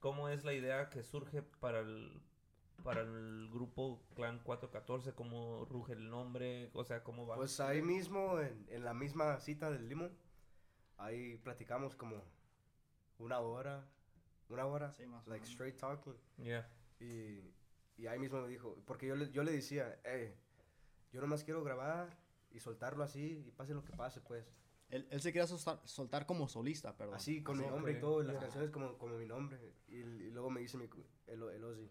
¿Cómo 0.00 0.28
es 0.28 0.44
la 0.44 0.52
idea 0.52 0.90
que 0.90 1.02
surge 1.02 1.42
para 1.42 1.80
el, 1.80 2.20
para 2.84 3.00
el 3.02 3.48
grupo 3.52 4.00
Clan 4.14 4.38
414? 4.40 5.12
¿Cómo 5.14 5.64
ruge 5.64 5.94
el 5.94 6.08
nombre? 6.08 6.70
O 6.74 6.84
sea, 6.84 7.02
¿cómo 7.02 7.26
va? 7.26 7.36
Pues 7.36 7.58
ahí 7.60 7.82
mismo, 7.82 8.40
en, 8.40 8.66
en 8.70 8.84
la 8.84 8.94
misma 8.94 9.38
cita 9.40 9.70
del 9.70 9.88
limo, 9.88 10.08
ahí 10.96 11.36
platicamos 11.38 11.96
como 11.96 12.22
una 13.18 13.40
hora, 13.40 13.88
una 14.48 14.66
hora, 14.66 14.92
Sí, 14.94 15.06
más 15.06 15.26
like 15.26 15.40
menos. 15.42 15.50
straight 15.50 15.76
talking. 15.76 16.14
Yeah. 16.36 16.68
Y, 17.00 17.40
y 17.96 18.06
ahí 18.06 18.18
mismo 18.18 18.40
me 18.42 18.48
dijo, 18.48 18.76
porque 18.86 19.06
yo 19.08 19.16
le, 19.16 19.30
yo 19.32 19.42
le 19.42 19.52
decía, 19.52 20.00
hey, 20.04 20.34
yo 21.12 21.20
nomás 21.20 21.42
quiero 21.42 21.64
grabar 21.64 22.16
y 22.52 22.60
soltarlo 22.60 23.02
así 23.02 23.44
y 23.46 23.50
pase 23.50 23.74
lo 23.74 23.84
que 23.84 23.92
pase, 23.92 24.20
pues. 24.20 24.46
Él, 24.90 25.06
él 25.10 25.20
se 25.20 25.32
quería 25.32 25.46
soltar, 25.46 25.80
soltar 25.86 26.24
como 26.26 26.48
solista, 26.48 26.96
perdón. 26.96 27.16
Así, 27.16 27.42
con 27.42 27.58
mi 27.58 27.64
Así, 27.64 27.72
nombre 27.74 27.92
y 27.92 28.00
todo, 28.00 28.22
las 28.22 28.38
canciones 28.38 28.70
como, 28.70 28.96
como 28.96 29.16
mi 29.18 29.26
nombre. 29.26 29.74
Y, 29.88 29.96
y 29.96 30.30
luego 30.30 30.48
me 30.50 30.60
dice 30.60 30.78
mi, 30.78 30.88
el, 31.26 31.42
el 31.42 31.64
Ozzy, 31.64 31.90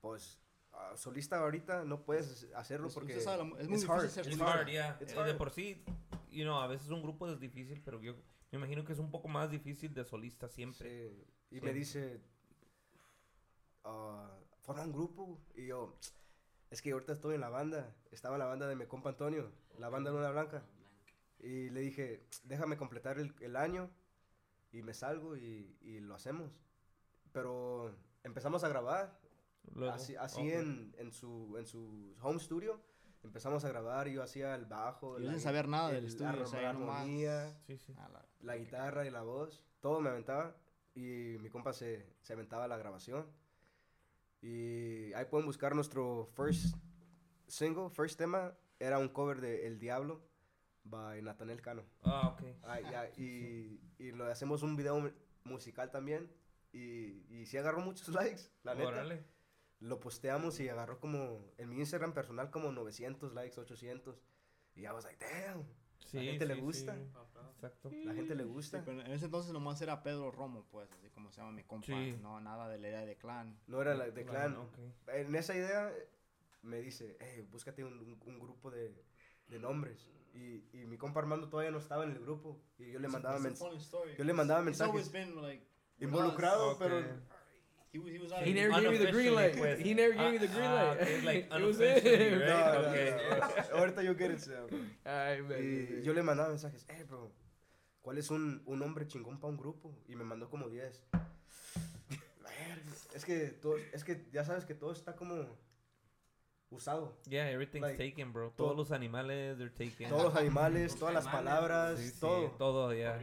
pues, 0.00 0.40
ah, 0.72 0.96
solista 0.96 1.38
ahorita 1.38 1.84
no 1.84 2.02
puedes 2.04 2.48
hacerlo 2.54 2.86
Pues, 2.86 2.94
porque 2.94 3.20
sabe, 3.20 3.42
es 3.42 3.68
muy 3.68 3.76
it's 3.78 3.82
difícil 3.82 3.90
hard. 3.90 4.08
ser 4.08 4.26
It's 4.26 4.36
solista. 4.38 4.52
hard, 4.60 4.68
yeah. 4.68 4.96
It's 5.00 5.12
De 5.14 5.20
hard. 5.20 5.36
por 5.36 5.50
sí, 5.50 5.84
you 6.30 6.44
know, 6.44 6.56
a 6.58 6.66
veces 6.66 6.88
un 6.88 7.02
grupo 7.02 7.28
es 7.28 7.38
difícil, 7.38 7.82
pero 7.84 8.00
yo 8.00 8.14
me 8.50 8.58
imagino 8.58 8.82
que 8.84 8.94
es 8.94 8.98
un 8.98 9.10
poco 9.10 9.28
más 9.28 9.50
difícil 9.50 9.92
de 9.92 10.04
solista 10.04 10.48
siempre. 10.48 11.10
Sí, 11.10 11.24
Y 11.50 11.58
Sí. 11.58 11.60
me 11.66 11.72
dice, 11.74 12.20
forma 13.82 14.82
un 14.84 14.92
grupo. 14.92 15.38
Y 15.54 15.66
yo, 15.66 15.96
es 16.70 16.80
que 16.80 16.92
ahorita 16.92 17.12
estoy 17.12 17.34
en 17.34 17.40
la 17.42 17.48
banda. 17.50 17.94
Estaba 18.10 18.36
en 18.36 18.40
la 18.40 18.46
banda 18.46 18.66
de 18.68 18.76
mi 18.76 18.86
compa 18.86 19.10
Antonio, 19.10 19.52
la 19.78 19.88
banda 19.88 20.10
Luna 20.10 20.30
Blanca. 20.30 20.62
Y 21.42 21.70
le 21.70 21.80
dije, 21.80 22.22
déjame 22.44 22.76
completar 22.76 23.18
el, 23.18 23.34
el 23.40 23.56
año 23.56 23.90
y 24.72 24.82
me 24.82 24.92
salgo 24.94 25.36
y, 25.36 25.76
y 25.80 26.00
lo 26.00 26.14
hacemos. 26.14 26.52
Pero 27.32 27.94
empezamos 28.24 28.62
a 28.64 28.68
grabar, 28.68 29.18
Luego, 29.74 29.92
así, 29.94 30.16
así 30.16 30.40
ok. 30.40 30.46
en, 30.54 30.94
en, 30.98 31.12
su, 31.12 31.56
en 31.58 31.66
su 31.66 32.14
home 32.22 32.38
studio. 32.40 32.80
Empezamos 33.22 33.64
a 33.64 33.68
grabar 33.68 34.08
yo 34.08 34.22
hacía 34.22 34.54
el 34.54 34.64
bajo, 34.64 35.18
Y 35.20 35.24
la 35.24 35.32
sin 35.32 35.40
saber 35.40 35.68
nada 35.68 35.88
del 35.88 36.04
el- 36.04 36.06
estudio, 36.06 36.32
la 36.32 36.42
o 36.42 36.46
sea, 36.46 36.70
armonía, 36.70 37.58
Sí, 37.66 37.76
sí. 37.78 37.94
A 37.98 38.08
la- 38.08 38.26
la 38.40 38.56
guitarra 38.56 39.06
y 39.06 39.10
la 39.10 39.22
voz, 39.22 39.62
todo 39.80 40.00
me 40.00 40.08
aventaba 40.08 40.56
y 40.94 41.36
mi 41.40 41.50
compa 41.50 41.72
se, 41.74 42.06
se 42.22 42.32
aventaba 42.32 42.66
la 42.66 42.78
grabación. 42.78 43.26
Y 44.42 45.12
ahí 45.12 45.26
pueden 45.26 45.46
buscar 45.46 45.74
nuestro 45.74 46.26
first 46.34 46.74
single, 47.46 47.90
first 47.90 48.16
tema, 48.18 48.54
era 48.78 48.98
un 48.98 49.08
cover 49.10 49.40
de 49.40 49.66
El 49.66 49.78
Diablo 49.78 50.22
by 50.90 51.22
Nathaniel 51.22 51.60
Cano. 51.62 51.84
Ah, 52.02 52.28
ok. 52.28 52.42
Ah, 52.64 52.80
ya, 52.80 53.10
y, 53.16 53.80
y 53.98 54.12
lo 54.12 54.26
hacemos 54.26 54.62
un 54.62 54.76
video 54.76 54.98
mu- 55.00 55.10
musical 55.44 55.90
también 55.90 56.30
y, 56.72 57.24
y 57.34 57.46
sí 57.46 57.56
agarró 57.56 57.80
muchos 57.80 58.08
likes, 58.14 58.42
la 58.62 58.74
neta. 58.74 58.88
Órale. 58.88 59.24
Lo 59.80 59.98
posteamos 59.98 60.60
y 60.60 60.68
agarró 60.68 61.00
como, 61.00 61.42
en 61.56 61.68
mi 61.70 61.78
Instagram 61.78 62.12
personal 62.12 62.50
como 62.50 62.70
900 62.70 63.32
likes, 63.32 63.58
800. 63.58 64.22
Y 64.74 64.82
I 64.82 64.88
was 64.88 65.04
like, 65.04 65.24
damn, 65.24 65.64
Sí, 65.98 66.18
gente 66.18 66.44
le 66.46 66.54
gusta. 66.56 66.94
sí. 66.96 67.02
Exacto. 67.54 67.90
la 67.90 68.14
gente 68.14 68.34
le 68.34 68.44
Sí, 68.44 68.48
gusta. 68.48 68.82
pero 68.84 69.00
en 69.00 69.10
ese 69.12 69.26
entonces 69.26 69.52
nomás 69.52 69.80
era 69.82 70.02
Pedro 70.02 70.30
Romo, 70.30 70.66
pues, 70.70 70.90
así 70.92 71.08
como 71.10 71.30
se 71.30 71.40
llama 71.40 71.52
mi 71.52 71.62
compa. 71.64 71.86
Sí. 71.86 72.16
No, 72.20 72.40
nada 72.40 72.68
de 72.68 72.78
la 72.78 72.88
idea 72.88 73.04
de 73.06 73.16
clan. 73.16 73.58
No 73.66 73.80
era 73.82 73.94
la 73.94 74.10
de 74.10 74.24
clan. 74.24 74.56
En 75.08 75.34
esa 75.34 75.54
idea 75.54 75.92
me 76.62 76.80
dice, 76.80 77.16
hey, 77.20 77.46
búscate 77.50 77.82
un, 77.84 77.94
un- 77.98 78.20
un 78.26 78.38
grupo 78.38 78.70
de, 78.70 78.94
de 79.48 79.58
nombres. 79.58 80.10
Y, 80.32 80.64
y 80.72 80.86
mi 80.86 80.96
compa 80.96 81.20
Armando 81.20 81.48
todavía 81.48 81.70
no 81.72 81.78
estaba 81.78 82.04
en 82.04 82.12
el 82.12 82.20
grupo. 82.20 82.60
Y 82.78 82.92
yo 82.92 82.98
le 83.00 83.08
mandaba, 83.08 83.36
It's 83.36 83.44
a 83.44 83.48
mens- 83.48 83.58
funny 83.58 83.76
story, 83.78 84.14
yo 84.16 84.24
le 84.24 84.32
mandaba 84.32 84.60
he's 84.60 84.66
mensajes. 84.66 84.90
always 84.90 85.12
been, 85.12 85.42
like, 85.42 85.62
with 85.98 86.08
involucrado, 86.08 86.78
pero. 86.78 87.00
He 87.92 87.98
was, 87.98 88.12
he 88.12 88.18
was 88.20 88.32
He 88.44 88.54
never 88.54 88.80
gave 88.80 88.90
me 88.92 88.98
the 88.98 89.10
green 89.10 89.34
light. 89.34 89.56
pues. 89.58 89.80
He 89.80 89.94
never 89.94 90.14
gave 90.14 90.30
me 90.32 90.38
the 90.38 90.46
Ah, 90.46 90.54
green 90.54 90.70
ah, 90.70 90.84
light. 90.84 91.00
okay, 91.02 91.22
like, 91.22 91.48
It 91.58 91.66
was 91.66 91.80
him. 91.80 92.38
right? 92.38 92.48
No, 92.48 92.72
no, 92.82 92.88
Okay. 92.88 93.10
no. 93.72 93.76
ahorita 93.78 94.02
yo 94.04 94.16
quiero 94.16 94.38
ser. 94.38 94.66
Ay, 95.04 95.42
man. 95.42 95.58
Y 95.58 96.02
yo 96.04 96.14
le 96.14 96.22
mandaba 96.22 96.50
mensajes, 96.50 96.86
eh, 96.88 97.04
bro, 97.08 97.32
¿cuál 98.00 98.18
es 98.18 98.30
un, 98.30 98.62
un 98.66 98.78
nombre 98.78 99.08
chingón 99.08 99.40
para 99.40 99.50
un 99.50 99.56
grupo? 99.58 99.92
Y 100.06 100.14
me 100.14 100.22
mandó 100.22 100.48
como 100.48 100.68
10. 100.68 101.02
Verga, 102.40 102.92
Es 103.14 103.24
que, 103.24 103.48
todo, 103.48 103.76
es 103.92 104.04
que 104.04 104.24
ya 104.32 104.44
sabes 104.44 104.64
que 104.64 104.74
todo 104.74 104.92
está 104.92 105.16
como 105.16 105.34
usado. 106.70 107.16
Yeah, 107.28 107.50
everything's 107.50 107.82
Like, 107.88 107.98
taken, 107.98 108.32
bro. 108.32 108.50
todo- 108.50 108.68
Todos 108.68 108.76
los 108.76 108.92
animales, 108.92 109.56
they're 109.58 109.70
taken. 109.70 110.08
Todos 110.08 110.24
los 110.24 110.36
animales, 110.36 110.96
todas 110.96 111.14
las 111.14 111.26
palabras, 111.26 111.98
Sí, 111.98 112.10
sí, 112.10 112.20
todo. 112.20 112.50
todo, 112.52 112.94
yeah. 112.94 113.18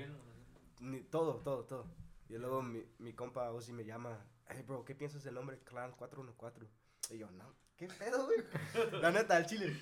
Ni- 0.80 1.02
todo, 1.04 1.36
todo, 1.38 1.64
todo. 1.66 1.86
Y 2.30 2.38
luego 2.38 2.62
mi, 2.62 2.84
mi 3.00 3.14
compa 3.14 3.52
Ozzy 3.52 3.72
me 3.74 3.86
llama, 3.86 4.18
hey 4.50 4.64
bro, 4.68 4.84
¿qué 4.84 4.94
piensas 4.96 5.24
del 5.24 5.34
nombre 5.36 5.60
Clan 5.64 5.92
414? 5.94 6.70
Y 7.12 7.18
yo, 7.20 7.30
no, 7.32 7.54
¿qué 7.78 7.88
pedo, 7.88 8.26
güey? 8.26 8.38
La 9.02 9.12
neta, 9.12 9.38
al 9.38 9.46
chile. 9.46 9.74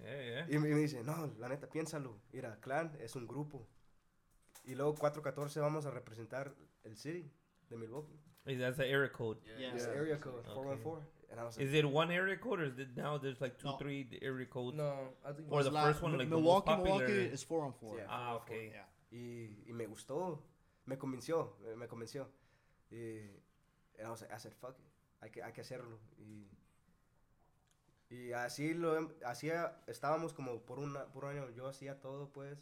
Yeah, 0.00 0.22
yeah. 0.46 0.46
Y 0.50 0.58
me, 0.58 0.68
y 0.70 0.74
me 0.74 0.80
dice, 0.80 1.02
no, 1.04 1.32
la 1.38 1.48
neta, 1.48 1.68
piénsalo. 1.68 2.18
Mira, 2.32 2.58
Clan 2.60 2.96
es 3.00 3.14
un 3.14 3.26
grupo. 3.28 3.66
Y 4.64 4.74
luego 4.74 4.94
414 4.96 5.60
vamos 5.60 5.86
a 5.86 5.90
representar 5.90 6.52
el 6.82 6.96
city 6.96 7.30
de 7.68 7.76
Milwaukee. 7.76 8.18
Is 8.46 8.58
that 8.58 8.74
the 8.74 8.82
area 8.92 9.10
code? 9.12 9.40
Yeah. 9.46 9.74
Yeah. 9.76 9.90
area 9.92 10.18
code, 10.18 10.40
Okay. 10.40 10.52
414. 10.52 11.06
And 11.34 11.40
I 11.40 11.44
was 11.46 11.56
like, 11.56 11.66
Is 11.66 11.74
it 11.74 11.84
one 11.90 12.12
area 12.12 12.36
code 12.36 12.60
or 12.60 12.64
is 12.66 12.78
it 12.78 12.96
now 12.96 13.18
there's 13.18 13.40
like 13.40 13.58
two, 13.58 13.66
No. 13.66 13.76
three 13.76 14.06
area 14.22 14.46
codes? 14.46 14.76
No, 14.76 14.94
I 15.26 15.32
think 15.32 15.50
Or 15.50 15.64
the 15.64 15.70
La- 15.72 15.82
first 15.82 16.00
one, 16.00 16.12
like 16.16 16.30
the 16.30 16.36
Milwaukee, 16.36 16.70
most 16.70 16.84
popular. 16.84 17.08
Milwaukee 17.08 17.34
is 17.34 17.42
4 17.42 17.64
on 17.64 17.72
4. 17.72 17.96
Yeah. 17.98 18.06
Ah, 18.08 18.34
okay. 18.36 18.70
Yeah. 18.72 18.86
y, 19.10 19.64
y 19.66 19.72
me 19.72 19.86
gustó, 19.86 20.40
me 20.86 20.96
convenció, 20.96 21.56
me, 21.64 21.74
me 21.74 21.86
convenció. 21.88 22.28
Y, 22.92 23.18
and 23.98 24.06
I 24.06 24.10
was 24.10 24.20
like, 24.22 24.32
I 24.32 24.38
said, 24.38 24.52
fuck 24.54 24.76
it, 24.78 24.84
hay 25.20 25.30
que, 25.30 25.42
hay 25.42 25.52
que 25.52 25.62
hacerlo. 25.62 25.98
Y, 26.18 26.46
y 28.10 28.32
así 28.32 28.74
lo, 28.74 29.10
hacía, 29.26 29.76
estábamos 29.88 30.32
como 30.34 30.60
por, 30.62 30.78
una, 30.78 31.06
por 31.06 31.24
un 31.24 31.30
año, 31.30 31.50
yo 31.50 31.66
hacía 31.66 32.00
todo, 32.00 32.30
pues, 32.32 32.56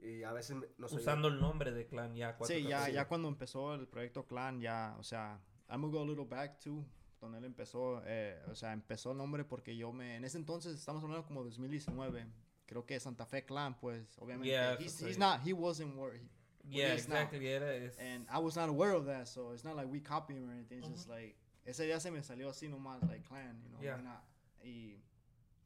y 0.00 0.24
a 0.24 0.32
veces 0.32 0.56
nos 0.78 0.92
Usando 0.92 1.28
el 1.28 1.38
nombre 1.40 1.70
de 1.72 1.86
clan 1.86 2.14
ya. 2.16 2.32
Sí, 2.42 2.62
ya, 2.62 2.78
414. 2.88 2.92
ya 2.92 3.08
cuando 3.08 3.28
empezó 3.28 3.74
el 3.74 3.86
proyecto 3.86 4.26
Clan, 4.26 4.60
ya, 4.60 4.96
o 4.98 5.02
sea, 5.02 5.38
I'm 5.68 5.82
gonna 5.82 5.92
go 5.92 6.02
a 6.02 6.06
little 6.06 6.24
back 6.24 6.58
too, 6.58 6.84
donde 7.20 7.38
él 7.38 7.44
empezó, 7.44 8.02
eh, 8.06 8.40
o 8.50 8.54
sea, 8.54 8.72
empezó 8.72 9.12
el 9.12 9.18
nombre 9.18 9.44
porque 9.44 9.76
yo 9.76 9.92
me, 9.92 10.16
en 10.16 10.24
ese 10.24 10.38
entonces, 10.38 10.74
estamos 10.76 11.02
hablando 11.02 11.26
como 11.26 11.44
2019, 11.44 12.26
creo 12.66 12.86
que 12.86 12.98
Santa 12.98 13.26
Fe 13.26 13.44
Clan, 13.44 13.78
pues, 13.78 14.16
obviamente, 14.18 14.48
Yeah, 14.50 14.76
he's, 14.78 15.00
he's 15.00 15.18
not, 15.18 15.40
he 15.46 15.52
wasn't 15.52 15.96
where 15.96 16.16
he, 16.18 16.28
Yeah, 16.68 16.94
exactly. 16.94 17.46
Era, 17.46 17.74
es, 17.74 17.98
and 17.98 18.26
I 18.30 18.38
was 18.38 18.54
not 18.56 18.68
aware 18.68 18.92
of 18.92 19.06
that, 19.06 19.26
so 19.26 19.52
it's 19.52 19.64
not 19.64 19.76
like 19.76 19.88
we 19.90 20.00
copy 20.00 20.34
him 20.34 20.48
or 20.48 20.52
anything, 20.52 20.78
it's 20.78 20.88
just 20.88 21.08
like, 21.08 21.36
ese 21.64 21.80
día 21.80 22.00
se 22.00 22.10
me 22.10 22.20
salió 22.22 22.48
así 22.50 22.68
nomás, 22.68 23.02
like 23.08 23.22
Clan, 23.28 23.60
you 23.62 23.70
know, 23.70 23.82
Yeah. 23.82 23.96
not? 24.02 24.24
y... 24.62 25.02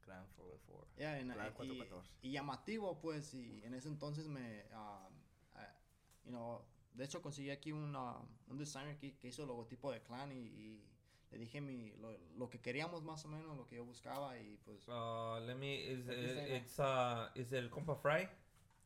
Clan 0.03 0.23
414. 0.37 0.93
Yeah, 0.97 1.19
en- 1.19 1.31
Clan 1.31 1.47
y, 1.47 1.51
414. 1.51 2.09
y 2.21 2.31
llamativo, 2.31 2.99
pues, 3.01 3.33
y 3.33 3.61
en 3.63 3.73
ese 3.73 3.87
entonces 3.87 4.27
me, 4.27 4.63
um, 4.71 5.13
ah, 5.55 5.73
you 6.23 6.31
know, 6.31 6.61
de 6.93 7.03
hecho 7.05 7.21
conseguí 7.21 7.49
aquí 7.49 7.71
un, 7.71 7.95
um, 7.95 8.27
un 8.47 8.57
designer 8.57 8.97
que, 8.97 9.17
que 9.17 9.27
hizo 9.29 9.41
el 9.41 9.47
logotipo 9.49 9.91
de 9.91 10.01
Clan 10.01 10.31
y, 10.31 10.35
y 10.37 10.89
le 11.31 11.37
dije 11.37 11.61
mi, 11.61 11.91
lo, 11.97 12.17
lo 12.37 12.49
que 12.49 12.59
queríamos 12.59 13.03
más 13.03 13.25
o 13.25 13.27
menos, 13.27 13.57
lo 13.57 13.65
que 13.67 13.75
yo 13.75 13.85
buscaba 13.85 14.37
y 14.37 14.57
pues... 14.63 14.87
Uh, 14.87 15.39
let 15.45 15.55
me, 15.55 15.75
is 15.75 16.07
it, 16.07 16.51
it's, 16.51 16.79
uh, 16.79 17.27
is 17.35 17.51
el 17.53 17.69
compa 17.69 17.95
Fry? 17.95 18.27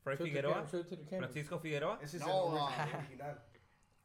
Fry 0.04 0.16
Show 0.16 0.26
Figueroa? 0.26 0.66
Francisco 0.66 1.60
Figueroa? 1.60 2.00
Ese 2.02 2.18
es 2.18 2.26
No, 2.26 2.54
el 2.56 2.58
ah. 2.62 2.88
original. 2.98 3.44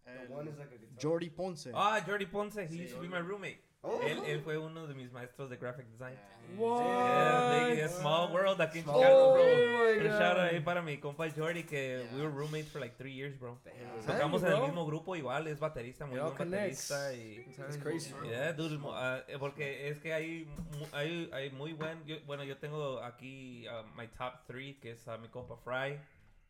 el 0.07 0.26
The 0.28 0.35
one 0.35 0.51
is 0.51 0.59
like 0.59 0.74
a 0.74 0.78
guitar. 0.78 0.99
Jordi 1.01 1.30
Ponce. 1.30 1.70
Ah, 1.74 2.01
Jordi 2.07 2.26
Ponce. 2.26 2.62
He 2.66 2.68
Sí, 2.68 2.82
used 2.85 2.95
to 2.95 3.01
be 3.01 3.09
my 3.09 3.20
roommate. 3.20 3.62
Oh. 3.87 4.01
Él, 4.03 4.18
él 4.24 4.41
fue 4.41 4.57
uno 4.57 4.87
de 4.87 4.95
mis 4.95 5.12
maestros 5.12 5.51
de 5.51 5.59
graphic 5.59 5.87
design. 5.89 6.14
Yeah. 6.14 6.59
Yeah, 6.59 7.68
big, 7.74 7.82
What? 7.82 7.91
small 8.01 8.32
world 8.32 8.61
aquí 8.62 8.78
en 8.78 8.85
Chicago, 8.87 9.32
bro. 9.35 9.43
Oh 9.43 10.03
shout 10.03 10.39
out 10.39 10.53
ahí 10.53 10.61
para 10.61 10.80
mi 10.80 10.97
compa 10.99 11.28
Jordi 11.30 11.64
que 11.64 11.99
Yeah. 12.05 12.16
we 12.16 12.22
were 12.22 12.30
roommates 12.30 12.70
for 12.70 12.80
like 12.80 12.97
three 12.97 13.12
years, 13.12 13.39
bro. 13.39 13.59
Yeah. 13.66 14.07
Tocamos 14.07 14.43
en 14.43 14.49
bro. 14.49 14.57
el 14.57 14.62
mismo 14.68 14.87
grupo 14.87 15.16
igual, 15.16 15.47
es 15.49 15.61
baterista, 15.61 16.07
muy 16.07 16.18
buen 16.18 16.35
baterista 16.35 17.12
y... 17.14 17.45
It's 17.47 17.76
crazy. 17.76 18.14
Yeah, 18.24 18.53
dude, 18.55 18.78
ah, 18.87 19.22
eh, 19.28 19.37
porque 19.39 19.89
es 19.89 19.99
que 20.01 20.14
hay, 20.14 20.49
hay, 20.93 21.28
hay 21.32 21.51
muy 21.51 21.74
buen, 21.74 22.03
yo- 22.07 22.20
bueno, 22.26 22.43
yo 22.45 22.57
tengo 22.57 23.01
aquí 23.03 23.66
ah, 23.66 23.82
my 23.97 24.07
top 24.09 24.47
three, 24.47 24.78
que 24.80 24.93
es 24.93 25.07
ah, 25.09 25.18
mi 25.18 25.28
compa 25.28 25.57
Fry, 25.59 26.01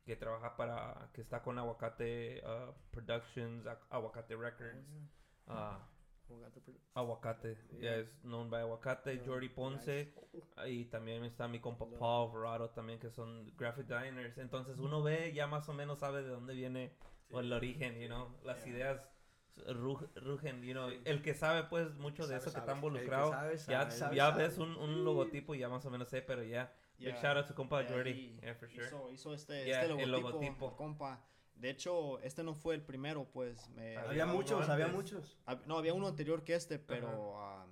que 0.05 0.14
trabaja 0.16 0.57
para, 0.57 1.09
que 1.12 1.20
está 1.20 1.43
con 1.43 1.59
Aguacate 1.59 2.43
ah, 2.47 2.70
Productions, 2.93 3.66
Ac- 3.66 3.87
Aguacate 3.91 4.37
Records, 4.37 4.87
ah, 5.49 5.78
Aguacate, 6.95 7.57
yeah, 7.80 7.97
es 7.97 8.09
known 8.22 8.49
by 8.51 8.61
Aguacate, 8.61 9.20
Jordi 9.24 9.49
Ponce, 9.49 10.14
ah, 10.57 10.68
y 10.68 10.85
también 10.87 11.24
está 11.24 11.49
mi 11.49 11.59
compa 11.61 11.87
Paul 11.99 12.32
Verado 12.32 12.70
también, 12.70 12.99
que 13.01 13.11
son 13.11 13.53
graphic 13.57 13.87
designers, 13.87 14.39
entonces 14.39 14.78
uno 14.78 15.03
ve, 15.03 15.32
ya 15.32 15.47
más 15.47 15.68
o 15.68 15.72
menos 15.72 15.99
sabe 15.99 16.22
de 16.22 16.28
dónde 16.28 16.55
viene 16.55 16.93
o 17.32 17.41
el 17.41 17.53
origen, 17.53 17.99
you 18.01 18.07
know, 18.07 18.28
las 18.45 18.64
ideas 18.66 19.01
ru- 19.57 20.09
rugen, 20.16 20.62
you 20.62 20.72
know, 20.72 20.89
el 21.05 21.22
que 21.22 21.35
sabe 21.35 21.64
pues 21.64 21.95
mucho 21.97 22.22
de 22.26 22.28
Sabe, 22.28 22.37
eso 22.39 22.45
que 22.47 22.51
sabe. 22.53 22.61
está 22.62 22.72
que 22.72 22.78
involucrado, 22.78 23.30
sabe, 23.30 23.57
ya, 23.59 24.12
ya 24.12 24.30
ves 24.30 24.59
un, 24.59 24.76
un 24.76 25.05
logotipo 25.05 25.55
y 25.55 25.59
ya 25.59 25.68
más 25.68 25.85
o 25.87 25.91
menos 25.91 26.09
sé, 26.09 26.22
pero 26.22 26.43
ya, 26.43 26.72
big 26.99 27.09
Yeah. 27.09 27.20
shout 27.20 27.37
out 27.37 27.47
to 27.49 27.55
compa 27.57 27.82
Yeah, 27.82 27.91
Jordi, 27.91 28.39
yeah, 28.41 28.55
for 28.55 28.68
sure. 28.70 28.87
Hizo, 28.87 29.11
hizo 29.11 29.35
este, 29.35 29.66
Yeah, 29.66 29.82
este 29.82 30.01
el 30.03 30.11
logotipo, 30.12 30.30
logotipo. 30.39 30.68
el 30.70 30.76
compa. 30.76 31.24
De 31.57 31.70
hecho, 31.70 32.20
este 32.20 32.42
no 32.42 32.55
fue 32.55 32.74
el 32.74 32.82
primero, 32.82 33.24
pues. 33.32 33.68
Me, 33.70 33.96
Había 33.96 34.26
muchos, 34.26 34.68
había 34.68 34.88
muchos. 34.88 35.38
hab- 35.46 35.64
no, 35.66 35.78
había 35.78 35.94
uno 35.94 36.07
anterior 36.09 36.42
que 36.44 36.55
este, 36.55 36.78
pero 36.78 37.34
um, 37.34 37.70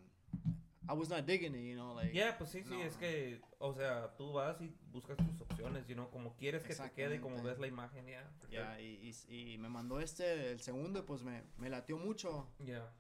I 0.88 0.94
was 0.94 1.08
not 1.08 1.24
digging 1.26 1.54
it, 1.54 1.62
you 1.64 1.74
know, 1.74 1.94
like. 1.94 2.12
Yeah, 2.12 2.36
pues 2.38 2.50
sí, 2.50 2.62
sí, 2.62 2.70
no, 2.70 2.82
es 2.82 2.94
no. 2.94 3.00
que, 3.00 3.40
o 3.58 3.74
sea, 3.74 4.14
tú 4.16 4.32
vas 4.32 4.60
y 4.60 4.72
buscas 4.90 5.16
tus 5.16 5.40
opciones, 5.40 5.86
you 5.86 5.94
know, 5.94 6.10
como 6.10 6.34
quieres 6.36 6.62
que 6.64 6.74
te 6.74 6.90
quede, 6.92 7.20
como 7.20 7.42
ves 7.42 7.58
la 7.58 7.66
imagen, 7.66 8.06
ya. 8.06 8.30
Ya, 8.50 8.80
y, 8.80 9.12
y, 9.28 9.52
y 9.52 9.58
me 9.58 9.68
mandó 9.68 10.00
este, 10.00 10.52
el 10.52 10.60
segundo, 10.60 11.00
y 11.00 11.02
pues 11.02 11.22
me, 11.22 11.42
me 11.58 11.68
latió 11.68 11.98
mucho. 11.98 12.48
Yeah. 12.64 12.90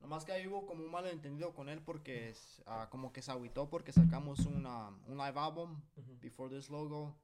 Nomás 0.00 0.24
que 0.24 0.32
ahí 0.32 0.46
hubo 0.46 0.66
como 0.66 0.84
un 0.84 0.90
malentendido 0.90 1.54
con 1.54 1.68
él 1.68 1.80
porque 1.80 2.28
es, 2.28 2.62
ah, 2.66 2.88
como 2.90 3.12
que 3.12 3.22
se 3.22 3.30
agüitó 3.30 3.70
porque 3.70 3.92
sacamos 3.92 4.40
una, 4.40 4.88
un 5.06 5.16
live 5.16 5.38
album, 5.38 5.80
Before 6.20 6.54
This 6.54 6.68
Logo, 6.68 7.16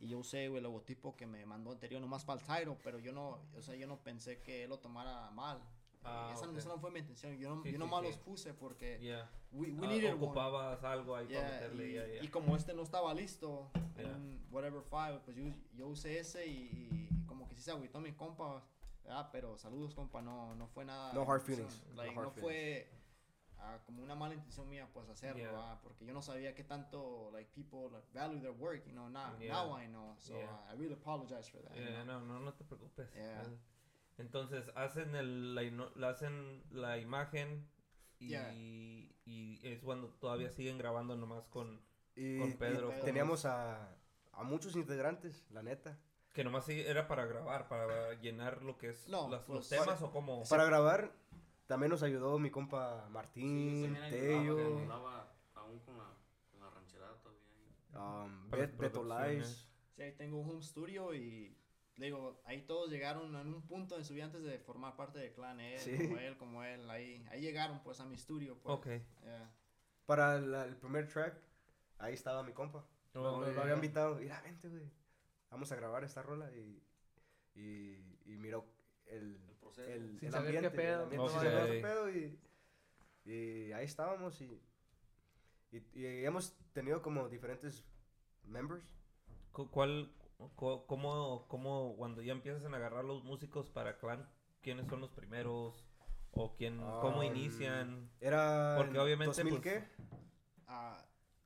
y 0.00 0.08
yo 0.08 0.18
usé 0.18 0.46
el 0.46 0.62
logotipo 0.62 1.14
que 1.16 1.26
me 1.26 1.44
mandó 1.46 1.70
anterior 1.72 2.00
nomás 2.00 2.24
para 2.24 2.40
el 2.40 2.46
title, 2.46 2.76
pero 2.82 2.98
yo 2.98 3.12
no, 3.12 3.38
o 3.56 3.62
sea, 3.62 3.74
yo 3.76 3.86
no 3.86 3.98
pensé 4.02 4.40
que 4.40 4.64
él 4.64 4.70
lo 4.70 4.78
tomara 4.78 5.30
mal. 5.30 5.60
Ah, 6.02 6.30
esa, 6.34 6.48
ok. 6.48 6.56
esa 6.56 6.68
no 6.70 6.78
fue 6.78 6.90
mi 6.90 7.00
intención, 7.00 7.36
yo 7.36 7.54
no, 7.54 7.62
Sí, 7.62 7.68
yo 7.68 7.72
sí, 7.74 7.78
nomás 7.78 8.00
sí. 8.00 8.06
los 8.06 8.16
puse 8.16 8.54
porque 8.54 8.98
Yeah. 9.02 9.30
we, 9.52 9.70
we 9.72 9.86
Ah, 9.86 9.90
needed 9.90 10.12
one. 10.14 10.24
ocupabas 10.24 10.82
algo 10.82 11.14
ahí 11.14 11.26
para 11.26 11.40
Yeah, 11.40 11.50
meterle, 11.50 11.88
y, 11.88 11.94
ya. 12.16 12.24
y 12.24 12.28
como 12.28 12.56
este 12.56 12.72
no 12.72 12.82
estaba 12.82 13.12
listo, 13.12 13.70
Yeah. 13.98 14.12
en 14.16 14.42
whatever 14.50 14.82
file, 14.82 15.20
pues 15.24 15.36
yo, 15.36 15.44
yo 15.74 15.88
usé 15.88 16.18
ese 16.18 16.46
y, 16.46 17.08
y 17.12 17.26
como 17.26 17.46
que 17.46 17.54
sí 17.54 17.60
se 17.60 17.70
agüitó 17.70 18.00
mi 18.00 18.12
compa, 18.12 18.62
¿verdad? 19.04 19.28
pero 19.30 19.58
saludos 19.58 19.94
compa, 19.94 20.22
no, 20.22 20.54
no 20.54 20.66
fue 20.68 20.86
nada. 20.86 21.12
No 21.12 21.30
hard 21.30 21.42
feelings, 21.42 21.82
no 21.90 21.94
like, 22.02 22.16
hard 22.18 22.24
no 22.28 22.30
fue 22.32 22.90
ah, 23.60 23.78
como 23.86 24.02
una 24.02 24.14
mala 24.14 24.34
intención 24.34 24.68
mía 24.68 24.88
pues 24.92 25.08
hacerlo, 25.08 25.38
Yeah. 25.38 25.50
¿verdad? 25.52 25.80
porque 25.82 26.04
yo 26.06 26.12
no 26.12 26.22
sabía 26.22 26.54
qué 26.54 26.64
tanto 26.64 27.30
like 27.32 27.50
people 27.54 27.88
like, 27.92 28.06
value 28.12 28.40
their 28.40 28.52
work, 28.52 28.84
you 28.86 28.92
know, 28.92 29.08
now, 29.08 29.36
Yeah. 29.38 29.52
now 29.52 29.76
I 29.78 29.86
know, 29.88 30.14
so 30.18 30.34
Yeah. 30.36 30.50
uh, 30.50 30.72
I 30.72 30.76
really 30.76 30.94
apologize 30.94 31.48
for 31.50 31.62
that. 31.62 31.74
you 31.74 31.84
know. 31.84 32.04
no, 32.04 32.20
no, 32.20 32.40
no 32.40 32.52
te 32.54 32.64
preocupes. 32.64 33.08
Entonces, 34.18 34.70
hacen 34.74 35.14
el, 35.14 35.54
la, 35.54 36.08
hacen 36.08 36.62
la 36.70 36.98
imagen 36.98 37.66
y, 38.18 38.28
Yeah. 38.28 38.52
y 38.52 39.60
es 39.62 39.80
cuando 39.82 40.08
todavía 40.08 40.50
siguen 40.50 40.76
grabando 40.78 41.16
nomás 41.16 41.46
con... 41.48 41.80
Y, 42.16 42.38
Con 42.38 42.50
y 42.50 42.54
Pedro, 42.54 42.88
¿cómo 42.90 43.00
teníamos 43.04 43.44
a, 43.46 43.96
a 44.32 44.42
muchos 44.42 44.76
integrantes, 44.76 45.46
la 45.50 45.62
neta. 45.62 45.98
Que 46.34 46.44
nomás 46.44 46.68
era 46.68 47.08
para 47.08 47.24
grabar, 47.24 47.66
para 47.68 48.12
llenar 48.20 48.62
lo 48.62 48.76
que 48.76 48.90
es 48.90 49.08
No, 49.08 49.28
las- 49.30 49.48
los 49.48 49.66
pues, 49.66 49.68
temas 49.68 50.02
o 50.02 50.10
como... 50.12 50.44
Para 50.44 50.64
grabar, 50.64 51.12
también 51.70 51.90
nos 51.90 52.02
ayudó 52.02 52.36
mi 52.40 52.50
compa 52.50 53.08
Martín, 53.10 53.96
Tello, 54.10 54.78
Andaba 54.78 55.32
aún 55.54 55.78
con 55.80 55.96
la, 55.96 56.16
con 56.50 56.60
la 56.60 56.68
rancherada 56.70 57.14
todavía 57.22 58.24
um, 58.26 58.50
Bet- 58.50 58.76
Beto. 58.76 59.04
Lies. 59.04 59.68
Sí, 59.94 60.02
ahí 60.02 60.12
tengo 60.16 60.40
un 60.40 60.50
home 60.50 60.62
studio 60.62 61.14
y 61.14 61.56
le 61.94 62.06
digo, 62.06 62.42
ahí 62.44 62.62
todos 62.66 62.90
llegaron 62.90 63.36
en 63.36 63.54
un 63.54 63.62
punto 63.68 63.96
en 63.96 64.04
su 64.04 64.14
vida 64.14 64.24
antes 64.24 64.42
de 64.42 64.58
formar 64.58 64.96
parte 64.96 65.20
del 65.20 65.32
clan, 65.32 65.60
él, 65.60 65.78
Sí. 65.78 65.96
como 65.96 66.18
él, 66.18 66.36
como 66.38 66.64
él, 66.64 66.90
ahí, 66.90 67.24
ahí 67.30 67.40
llegaron 67.40 67.80
pues 67.84 68.00
a 68.00 68.04
mi 68.04 68.16
estudio, 68.16 68.58
pues. 68.58 68.74
Ok. 68.76 68.86
Yeah. 69.22 69.50
Para 70.06 70.40
la- 70.40 70.64
el 70.64 70.76
primer 70.76 71.06
track, 71.06 71.40
ahí 71.98 72.14
estaba 72.14 72.42
mi 72.42 72.52
compa. 72.52 72.84
Oh, 73.14 73.42
lo, 73.42 73.52
lo 73.52 73.62
había 73.62 73.74
invitado, 73.74 74.16
mira, 74.16 74.40
vente, 74.42 74.68
güey. 74.68 74.90
Vamos 75.50 75.70
a 75.70 75.76
grabar 75.76 76.02
esta 76.02 76.20
rola 76.22 76.50
y, 76.52 76.82
y, 77.54 78.18
y 78.24 78.36
miró 78.36 78.64
El 79.06 79.38
proceso. 79.74 79.90
el, 79.90 80.18
Sin 80.18 80.26
el 80.26 80.32
saber 80.32 80.50
qué 80.50 80.56
ambiente. 80.58 80.76
pedo. 80.76 81.02
El 81.04 81.10
qué 81.70 81.80
pedo 81.82 82.10
y, 82.10 82.38
y 83.24 83.72
ahí 83.72 83.84
estábamos 83.84 84.40
y, 84.40 84.60
y, 85.72 85.78
y 85.94 86.24
hemos 86.24 86.54
tenido 86.72 87.02
como 87.02 87.28
diferentes 87.28 87.84
members. 88.44 88.84
Cu- 89.52 89.70
¿Cuál, 89.70 90.12
cu- 90.56 90.84
cómo, 90.86 91.46
cómo, 91.48 91.94
cuando 91.96 92.22
ya 92.22 92.32
empiezan 92.32 92.72
a 92.74 92.76
agarrar 92.76 93.04
los 93.04 93.22
músicos 93.24 93.70
para 93.70 93.98
clan, 93.98 94.28
quiénes 94.62 94.86
son 94.88 95.00
los 95.00 95.10
primeros? 95.10 95.84
¿O 96.32 96.54
quién, 96.54 96.78
cómo 96.78 97.18
Um, 97.18 97.24
inician? 97.24 98.08
Era 98.20 98.74
Porque 98.76 98.92
en 98.92 98.98
obviamente, 99.00 99.42
2000 99.42 99.50
pues, 99.60 99.62
qué? 99.62 99.88
Ah, 100.68 101.04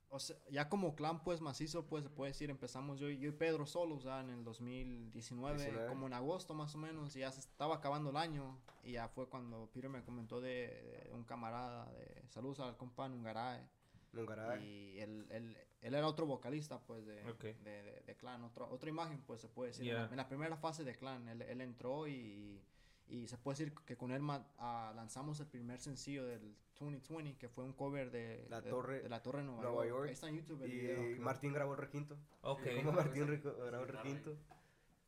o 0.09 0.19
sea, 0.19 0.35
ya 0.49 0.69
como 0.69 0.95
clan 0.95 1.23
pues 1.23 1.41
macizo, 1.41 1.87
pues 1.87 2.03
se 2.03 2.09
puede 2.09 2.31
decir, 2.31 2.49
empezamos 2.49 2.99
yo, 2.99 3.09
y- 3.09 3.17
yo 3.19 3.29
y 3.29 3.31
Pedro 3.33 3.65
solos 3.65 4.03
ya 4.03 4.21
en 4.21 4.29
el 4.29 4.43
2019, 4.43 5.57
19. 5.57 5.87
como 5.89 6.07
en 6.07 6.13
agosto 6.13 6.53
más 6.53 6.73
o 6.75 6.77
menos, 6.77 7.15
y 7.15 7.19
ya 7.19 7.31
se 7.31 7.39
estaba 7.41 7.75
acabando 7.75 8.09
el 8.11 8.17
año, 8.17 8.57
y 8.83 8.93
ya 8.93 9.07
fue 9.09 9.27
cuando 9.27 9.69
Peter 9.73 9.89
me 9.89 10.03
comentó 10.03 10.39
de, 10.41 11.03
de 11.07 11.11
un 11.13 11.23
camarada, 11.23 11.91
de 11.91 12.23
saludos 12.29 12.59
al 12.59 12.77
compa 12.77 13.07
Nungarae, 13.09 13.67
Nungaray. 14.13 14.63
y 14.65 14.99
él, 15.01 15.27
él, 15.29 15.57
él 15.81 15.93
era 15.93 16.07
otro 16.07 16.25
vocalista 16.25 16.79
pues 16.79 17.05
de, 17.05 17.21
Ok. 17.29 17.43
de, 17.43 17.53
de- 17.83 18.01
de 18.05 18.15
clan, 18.15 18.43
otro, 18.43 18.69
otra 18.69 18.89
imagen 18.89 19.21
pues 19.23 19.41
se 19.41 19.49
puede 19.49 19.71
decir, 19.71 19.87
en, 19.89 19.93
la, 19.95 19.99
Yeah. 20.01 20.09
en 20.11 20.17
la 20.17 20.27
primera 20.29 20.55
fase 20.57 20.83
de 20.83 20.95
clan, 20.95 21.27
él, 21.27 21.41
él 21.41 21.61
entró 21.61 22.07
y, 22.07 22.63
y 23.07 23.27
se 23.27 23.37
puede 23.37 23.57
decir 23.57 23.73
que 23.85 23.95
con 23.95 24.11
él 24.11 24.21
ah, 24.57 24.93
lanzamos 24.95 25.39
el 25.39 25.47
primer 25.47 25.79
sencillo 25.79 26.25
del 26.25 26.55
2020, 26.79 27.37
que 27.37 27.47
fue 27.49 27.63
un 27.63 27.73
cover 27.73 28.09
de 28.11 28.45
La 28.49 28.61
de- 28.61 28.69
Torre- 28.69 29.01
de 29.03 29.09
la 29.09 29.21
Torre 29.21 29.43
Nueva, 29.43 29.61
Nueva 29.61 29.85
York. 29.85 29.89
York. 29.89 30.07
Ahí 30.07 30.13
está 30.13 30.27
en 30.29 30.35
YouTube 30.37 30.63
el 30.63 30.73
Y 30.73 30.79
video. 30.79 31.21
Martín 31.21 31.53
grabó 31.53 31.73
el 31.73 31.79
requinto. 31.79 32.17
Ok. 32.41 32.61
Como 32.77 32.91
Martín 32.91 33.27
rico- 33.27 33.53
grabó 33.65 33.83
el 33.85 33.89
requinto. 33.89 34.35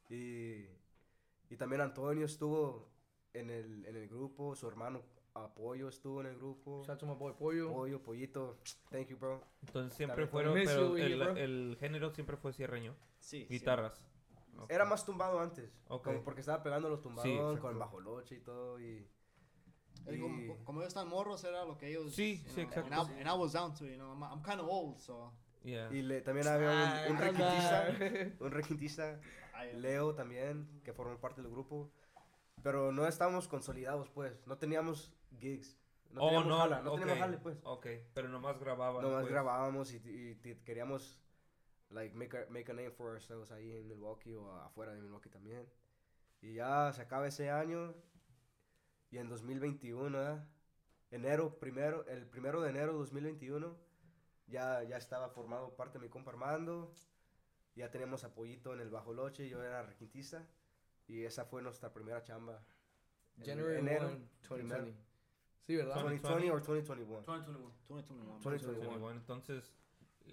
Y, 0.10 0.66
y 1.50 1.58
también 1.58 1.82
Antonio 1.82 2.26
estuvo 2.26 2.88
en 3.34 3.50
el, 3.50 3.86
en 3.86 3.96
el 3.96 4.08
grupo, 4.08 4.56
su 4.56 4.68
hermano 4.68 5.02
Apoyo 5.34 5.88
estuvo 5.90 6.22
en 6.22 6.28
el 6.28 6.36
grupo. 6.38 6.80
Shout 6.84 6.90
out 6.90 7.00
to 7.00 7.06
my 7.06 7.14
boy 7.16 7.34
Pollo. 7.34 7.72
Pollo, 7.72 8.02
Pollito, 8.02 8.58
thank 8.90 9.08
you, 9.10 9.18
bro. 9.18 9.44
Entonces 9.62 9.94
siempre 9.96 10.26
También 10.26 10.30
fueron, 10.30 10.54
pero 10.66 10.98
el, 10.98 11.20
bro. 11.20 11.36
el 11.38 11.78
género 11.80 12.12
siempre 12.12 12.38
fue 12.38 12.54
cierreño. 12.54 12.96
Sí, 13.20 13.42
sí. 13.48 13.54
Guitarras. 13.54 14.02
Ok. 14.58 14.72
Era 14.72 14.86
más 14.86 15.06
tumbado 15.06 15.40
antes, 15.40 15.72
Ok. 15.88 16.04
como 16.06 16.24
porque 16.24 16.42
estaba 16.42 16.64
pegando 16.64 16.90
los 16.90 17.02
tumbados 17.02 17.28
exacto. 17.30 17.62
con 17.62 17.72
el 17.72 17.78
bajoloche 17.78 18.36
y 18.36 18.40
todo. 18.40 18.80
Y, 18.80 19.08
y- 20.10 20.20
como, 20.20 20.64
como 20.66 20.80
ellos 20.82 20.90
están 20.90 21.08
morros, 21.08 21.44
era 21.44 21.66
lo 21.66 21.78
que 21.78 21.90
ellos. 21.90 22.14
Sí, 22.16 22.44
sí, 22.48 22.54
know, 22.56 22.64
exacto. 22.66 22.96
And 22.96 23.10
I, 23.12 23.22
and 23.22 23.28
I 23.30 23.34
was 23.38 23.54
down 23.54 23.74
to, 23.76 23.86
you 23.86 23.96
know, 23.98 24.12
I'm, 24.12 24.24
I'm 24.24 24.42
kind 24.42 24.60
of 24.60 24.68
old, 24.70 24.98
so. 25.00 25.34
Yeah. 25.64 25.92
y 25.92 26.02
le- 26.02 26.22
también 26.22 26.48
había 26.48 26.70
un, 26.70 27.12
un 27.12 27.18
Ah, 27.18 27.20
requintista, 27.20 28.36
un 28.40 28.52
requintista, 28.52 29.20
I, 29.74 29.76
Leo 29.76 30.14
también, 30.16 30.82
que 30.84 30.94
formó 30.94 31.18
parte 31.20 31.42
del 31.42 31.52
grupo. 31.52 31.92
Pero 32.64 32.92
no 32.92 33.06
estábamos 33.06 33.48
consolidados, 33.48 34.10
pues. 34.10 34.46
No 34.48 34.58
teníamos 34.58 35.12
gigs. 35.40 35.78
No 36.12 36.22
oh, 36.22 36.28
teníamos 36.30 36.48
no, 36.48 36.58
jala, 36.58 36.82
no 36.82 36.94
ok, 36.94 37.00
teníamos 37.00 37.20
jale, 37.22 37.38
pues. 37.38 37.58
Ok, 37.64 37.88
pero 38.14 38.30
nomás 38.30 38.58
grababan. 38.60 39.02
Nomás 39.04 39.22
pues. 39.22 39.32
grabábamos 39.32 39.92
y, 39.94 39.98
y 39.98 40.36
t- 40.36 40.60
queríamos 40.64 41.20
like 41.90 42.16
make 42.16 42.34
a, 42.36 42.46
make 42.50 42.70
a 42.72 42.74
name 42.74 42.92
for 42.92 43.12
ourselves 43.12 43.52
ahí 43.52 43.72
en 43.72 43.88
Milwaukee 43.88 44.34
o 44.34 44.52
afuera 44.62 44.94
de 44.94 45.02
Milwaukee 45.02 45.30
también. 45.30 45.68
Y 46.42 46.54
ya 46.54 46.92
se 46.94 47.02
acaba 47.02 47.28
ese 47.28 47.50
año 47.50 47.96
y 49.10 49.18
en 49.18 49.30
2021, 49.30 50.18
¿verdad? 50.18 50.48
enero 51.12 51.58
primero, 51.60 52.06
el 52.08 52.26
primero 52.28 52.62
de 52.62 52.70
enero 52.70 52.94
de 52.94 53.00
2021 53.00 53.76
ya 54.48 54.84
ya 54.84 54.98
estaba 54.98 55.30
formado 55.30 55.76
parte 55.76 56.00
de 56.00 56.06
mi 56.06 56.10
compa 56.10 56.32
Armando. 56.32 56.94
Ya 57.76 57.92
teníamos 57.92 58.24
apoyito 58.24 58.74
en 58.74 58.80
el 58.80 58.90
bajo 58.90 59.14
loche, 59.14 59.48
yo 59.48 59.64
era 59.64 59.84
requintista 59.84 60.48
y 61.08 61.24
esa 61.24 61.46
fue 61.46 61.62
nuestra 61.62 61.94
primera 61.94 62.24
chamba. 62.24 62.64
January 63.40 63.78
enero, 63.78 64.08
1, 64.08 64.18
2020. 64.50 64.76
primero. 64.76 64.98
Sí, 65.68 65.76
¿verdad? 65.76 65.96
2020 65.96 66.52
o 66.52 66.60
2021. 66.60 67.22
2021. 67.22 67.74
2021. 67.88 68.40
2021. 68.40 68.90
21. 68.90 69.12
Entonces, 69.12 69.74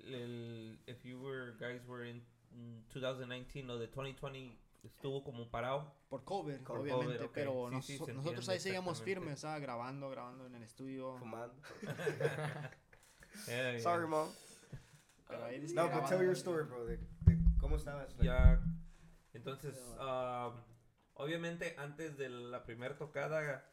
el, 0.05 0.79
if 0.87 1.05
you 1.05 1.19
were 1.21 1.53
guys 1.59 1.85
were 1.87 2.09
in 2.09 2.25
mm, 2.53 2.89
2019 2.93 3.71
o 3.71 3.79
de 3.79 3.87
2020 3.87 4.59
estuvo 4.85 5.25
como 5.25 5.51
parado. 5.51 5.93
Por 6.09 6.25
COVID, 6.25 6.59
Por 6.63 6.79
obviamente, 6.81 7.17
COVID, 7.17 7.25
ok. 7.27 7.31
pero 7.33 7.69
Sí, 7.69 7.75
nos- 7.75 7.87
sí, 7.87 7.99
se 7.99 8.13
nosotros 8.13 8.49
ahí 8.49 8.61
seguíamos 8.61 9.03
firmes, 9.03 9.41
¿sabes? 9.41 9.63
grabando, 9.63 10.11
grabando 10.11 10.47
en 10.47 10.55
el 10.55 10.63
estudio. 10.63 11.17
Fumando. 11.19 11.55
Yeah, 13.49 13.73
yeah. 13.73 13.81
Sorry, 13.81 14.07
mom. 14.07 14.29
Pero 15.27 15.45
ahí 15.45 15.61
No, 15.75 15.89
but 15.89 16.07
tell 16.07 16.23
your 16.23 16.37
story, 16.37 16.65
bro. 16.65 16.85
De, 16.85 16.99
de 16.99 17.39
cómo 17.59 17.77
estabas. 17.77 18.17
Ya. 18.19 18.63
Entonces, 19.33 19.77
ah, 19.99 20.53
obviamente 21.15 21.75
antes 21.77 22.17
de 22.17 22.29
la 22.29 22.63
primera 22.63 22.97
tocada 22.97 23.69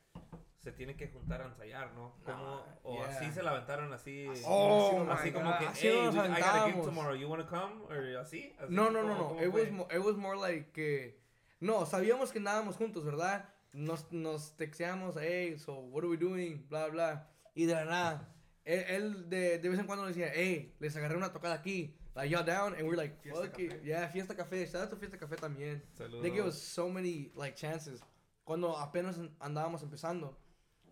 se 0.61 0.71
tiene 0.71 0.95
que 0.95 1.07
juntar 1.07 1.41
a 1.41 1.45
ensayar, 1.47 1.91
¿no? 1.93 2.13
Como, 2.23 2.37
Ah, 2.37 2.79
o 2.83 2.93
yeah. 2.95 3.05
así 3.07 3.31
se 3.31 3.41
la 3.41 3.51
aventaron 3.51 3.91
así. 3.93 4.27
Oh, 4.45 5.05
así 5.09 5.31
como 5.31 5.49
God. 5.51 5.57
que, 5.59 5.65
Así 5.67 5.87
hey, 5.87 6.07
we- 6.11 6.19
I 6.19 6.27
got 6.29 6.43
a 6.55 6.65
gig 6.71 6.81
tomorrow, 6.83 7.15
you 7.15 7.27
wanna 7.27 7.47
come? 7.47 7.81
Or 7.89 7.97
así, 8.19 8.53
así 8.59 8.67
No, 8.73 8.91
no, 8.91 9.01
¿cómo- 9.01 9.13
no, 9.13 9.33
no. 9.35 9.41
It 9.43 9.51
fue? 9.51 9.61
was, 9.63 9.71
mo- 9.71 9.87
it 9.91 9.99
was 10.05 10.15
more 10.17 10.37
like 10.37 10.71
que... 10.71 11.19
No, 11.59 11.85
sabíamos 11.85 12.31
que 12.31 12.39
andábamos 12.39 12.75
juntos, 12.75 13.03
¿verdad? 13.03 13.49
Nos, 13.73 14.11
nos 14.11 14.55
texteamos, 14.55 15.15
hey, 15.19 15.57
so 15.57 15.73
what 15.79 16.03
are 16.03 16.09
we 16.09 16.17
doing? 16.17 16.65
Bla, 16.69 16.87
bla. 16.89 17.27
Y 17.55 17.65
de 17.65 17.73
la 17.73 17.85
nada, 17.85 18.33
él, 18.63 18.83
él 18.87 19.29
de, 19.29 19.57
de 19.59 19.69
vez 19.69 19.79
en 19.79 19.85
cuando 19.87 20.05
decía, 20.05 20.31
hey, 20.33 20.75
les 20.79 20.95
agarré 20.95 21.17
una 21.17 21.31
tocada 21.33 21.55
aquí. 21.55 21.95
Like, 22.13 22.29
y'all 22.29 22.43
down? 22.45 22.73
And 22.75 22.83
we're 22.83 22.97
like, 22.97 23.15
fuck 23.29 23.57
it. 23.57 23.71
Café. 23.71 23.81
Yeah, 23.85 24.07
Fiesta 24.09 24.35
Café. 24.35 24.65
Shout 24.67 24.83
out 24.83 24.89
to 24.89 24.95
Fiesta 24.97 25.17
Café 25.17 25.37
también. 25.37 25.81
Saludos. 25.97 26.21
They 26.21 26.29
gave 26.31 26.45
us 26.45 26.61
so 26.61 26.89
many, 26.89 27.31
like, 27.35 27.55
chances. 27.55 28.01
Cuando 28.43 28.75
apenas 28.77 29.17
an- 29.17 29.33
andábamos 29.39 29.81
empezando. 29.83 30.37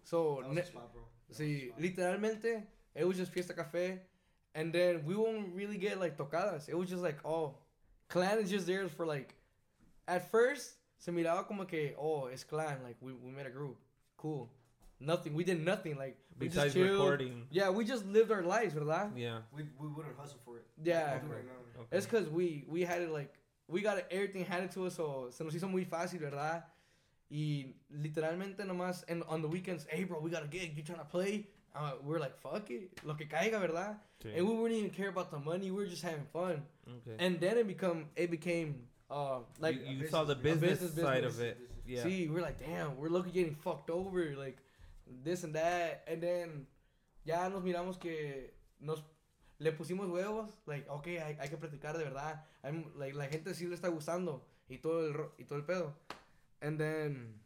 So, 0.03 0.39
that 0.41 0.49
was 0.49 0.55
ne- 0.55 0.63
spot, 0.63 0.93
bro. 0.93 1.01
That 1.29 1.37
Sí, 1.37 1.71
literalmente, 1.79 2.63
it 2.95 3.05
was 3.07 3.17
just 3.17 3.31
Fiesta 3.31 3.53
Café. 3.53 3.99
And 4.55 4.73
then 4.73 5.05
we 5.05 5.15
won't 5.15 5.53
really 5.53 5.77
get 5.77 5.99
like 5.99 6.17
tocadas. 6.17 6.67
It 6.69 6.77
was 6.77 6.89
just 6.89 7.03
like, 7.03 7.19
oh, 7.23 7.55
Clan 8.07 8.39
is 8.39 8.49
just 8.49 8.65
there 8.65 8.87
for 8.89 9.05
like. 9.05 9.35
At 10.07 10.31
first, 10.31 10.73
se 10.97 11.11
miraba 11.11 11.47
como 11.47 11.65
que, 11.65 11.93
oh, 11.99 12.25
it's 12.27 12.43
Clan. 12.43 12.77
Like, 12.83 12.97
we, 12.99 13.13
we 13.13 13.31
made 13.31 13.45
a 13.45 13.51
group. 13.51 13.77
Cool. 14.17 14.49
Nothing. 14.99 15.35
We 15.35 15.43
did 15.43 15.63
nothing. 15.63 15.97
Like, 15.97 16.17
we 16.39 16.47
Besides 16.47 16.73
just 16.73 16.75
chilled. 16.75 16.99
recording. 16.99 17.45
Yeah, 17.51 17.69
we 17.69 17.85
just 17.85 18.05
lived 18.07 18.31
our 18.31 18.41
lives, 18.41 18.73
¿verdad? 18.73 19.11
Yeah. 19.15 19.39
We, 19.55 19.63
we 19.79 19.87
wouldn't 19.87 20.17
hustle 20.17 20.39
for 20.43 20.57
it. 20.57 20.65
Yeah. 20.83 21.11
We'll 21.11 21.19
do 21.19 21.27
it 21.27 21.35
right 21.35 21.45
now. 21.45 21.81
Okay. 21.81 21.97
It's 21.97 22.05
because 22.07 22.27
we, 22.27 22.65
we 22.67 22.81
had 22.81 23.03
it 23.03 23.11
like, 23.11 23.33
we 23.67 23.81
got 23.81 24.03
everything 24.09 24.45
handed 24.45 24.71
to 24.71 24.87
us, 24.87 24.95
so 24.95 25.27
se 25.29 25.43
nos 25.43 25.53
hizo 25.53 25.69
muy 25.69 25.85
fácil, 25.85 26.19
¿verdad? 26.19 26.63
Y 27.29 27.75
literalmente 27.89 28.65
nomás 28.65 29.03
en, 29.07 29.23
on 29.27 29.41
the 29.41 29.47
weekends, 29.47 29.85
hey 29.89 30.03
bro, 30.03 30.19
we 30.19 30.31
got 30.31 30.43
a 30.43 30.47
gig, 30.47 30.75
you 30.75 30.83
trying 30.83 30.99
to 30.99 31.05
play? 31.05 31.47
Uh, 31.75 31.91
we're 32.03 32.19
like, 32.19 32.35
fuck 32.41 32.69
it, 32.71 32.89
lo 33.03 33.15
que 33.15 33.27
caiga, 33.27 33.59
¿verdad? 33.59 34.01
Sí. 34.23 34.29
And 34.35 34.47
we 34.47 34.55
wouldn't 34.55 34.79
even 34.79 34.89
care 34.89 35.09
about 35.09 35.29
the 35.29 35.37
money, 35.37 35.69
we 35.69 35.77
were 35.77 35.85
just 35.85 36.01
having 36.01 36.25
fun. 36.33 36.63
Okay. 36.87 37.23
And 37.23 37.39
then 37.39 37.57
it 37.59 37.67
become, 37.67 38.05
it 38.15 38.31
became, 38.31 38.87
uh, 39.11 39.41
like, 39.59 39.75
you, 39.87 39.97
you 39.97 40.07
saw 40.07 40.23
the 40.23 40.33
business, 40.35 40.79
business, 40.79 40.95
side 41.03 41.21
business. 41.23 41.35
of 41.35 41.41
it. 41.45 41.57
Yeah. 41.85 42.03
See, 42.03 42.27
we're 42.27 42.41
like, 42.41 42.57
damn, 42.59 42.97
we're 42.97 43.09
looking 43.09 43.31
getting 43.31 43.55
fucked 43.55 43.91
over, 43.91 44.35
like 44.35 44.57
this 45.23 45.43
and 45.43 45.53
that, 45.53 46.03
and 46.07 46.21
then 46.21 46.65
ya 47.25 47.47
nos 47.49 47.61
miramos 47.63 47.99
que 47.99 48.51
nos 48.81 49.03
le 49.59 49.71
pusimos 49.71 50.09
huevos, 50.09 50.49
like, 50.65 50.89
okay, 50.89 51.17
hay, 51.17 51.37
hay 51.39 51.47
que 51.49 51.57
practicar 51.57 51.95
de 51.95 52.03
verdad, 52.05 52.43
like, 52.97 53.15
la 53.15 53.27
gente 53.27 53.53
sí 53.53 53.67
le 53.67 53.75
está 53.75 53.89
gustando 53.89 54.41
y 54.69 54.77
todo 54.77 55.05
el 55.05 55.13
ro- 55.13 55.33
y 55.37 55.43
todo 55.43 55.59
el 55.59 55.65
pedo, 55.65 55.93
and 56.61 56.79
then 56.79 57.41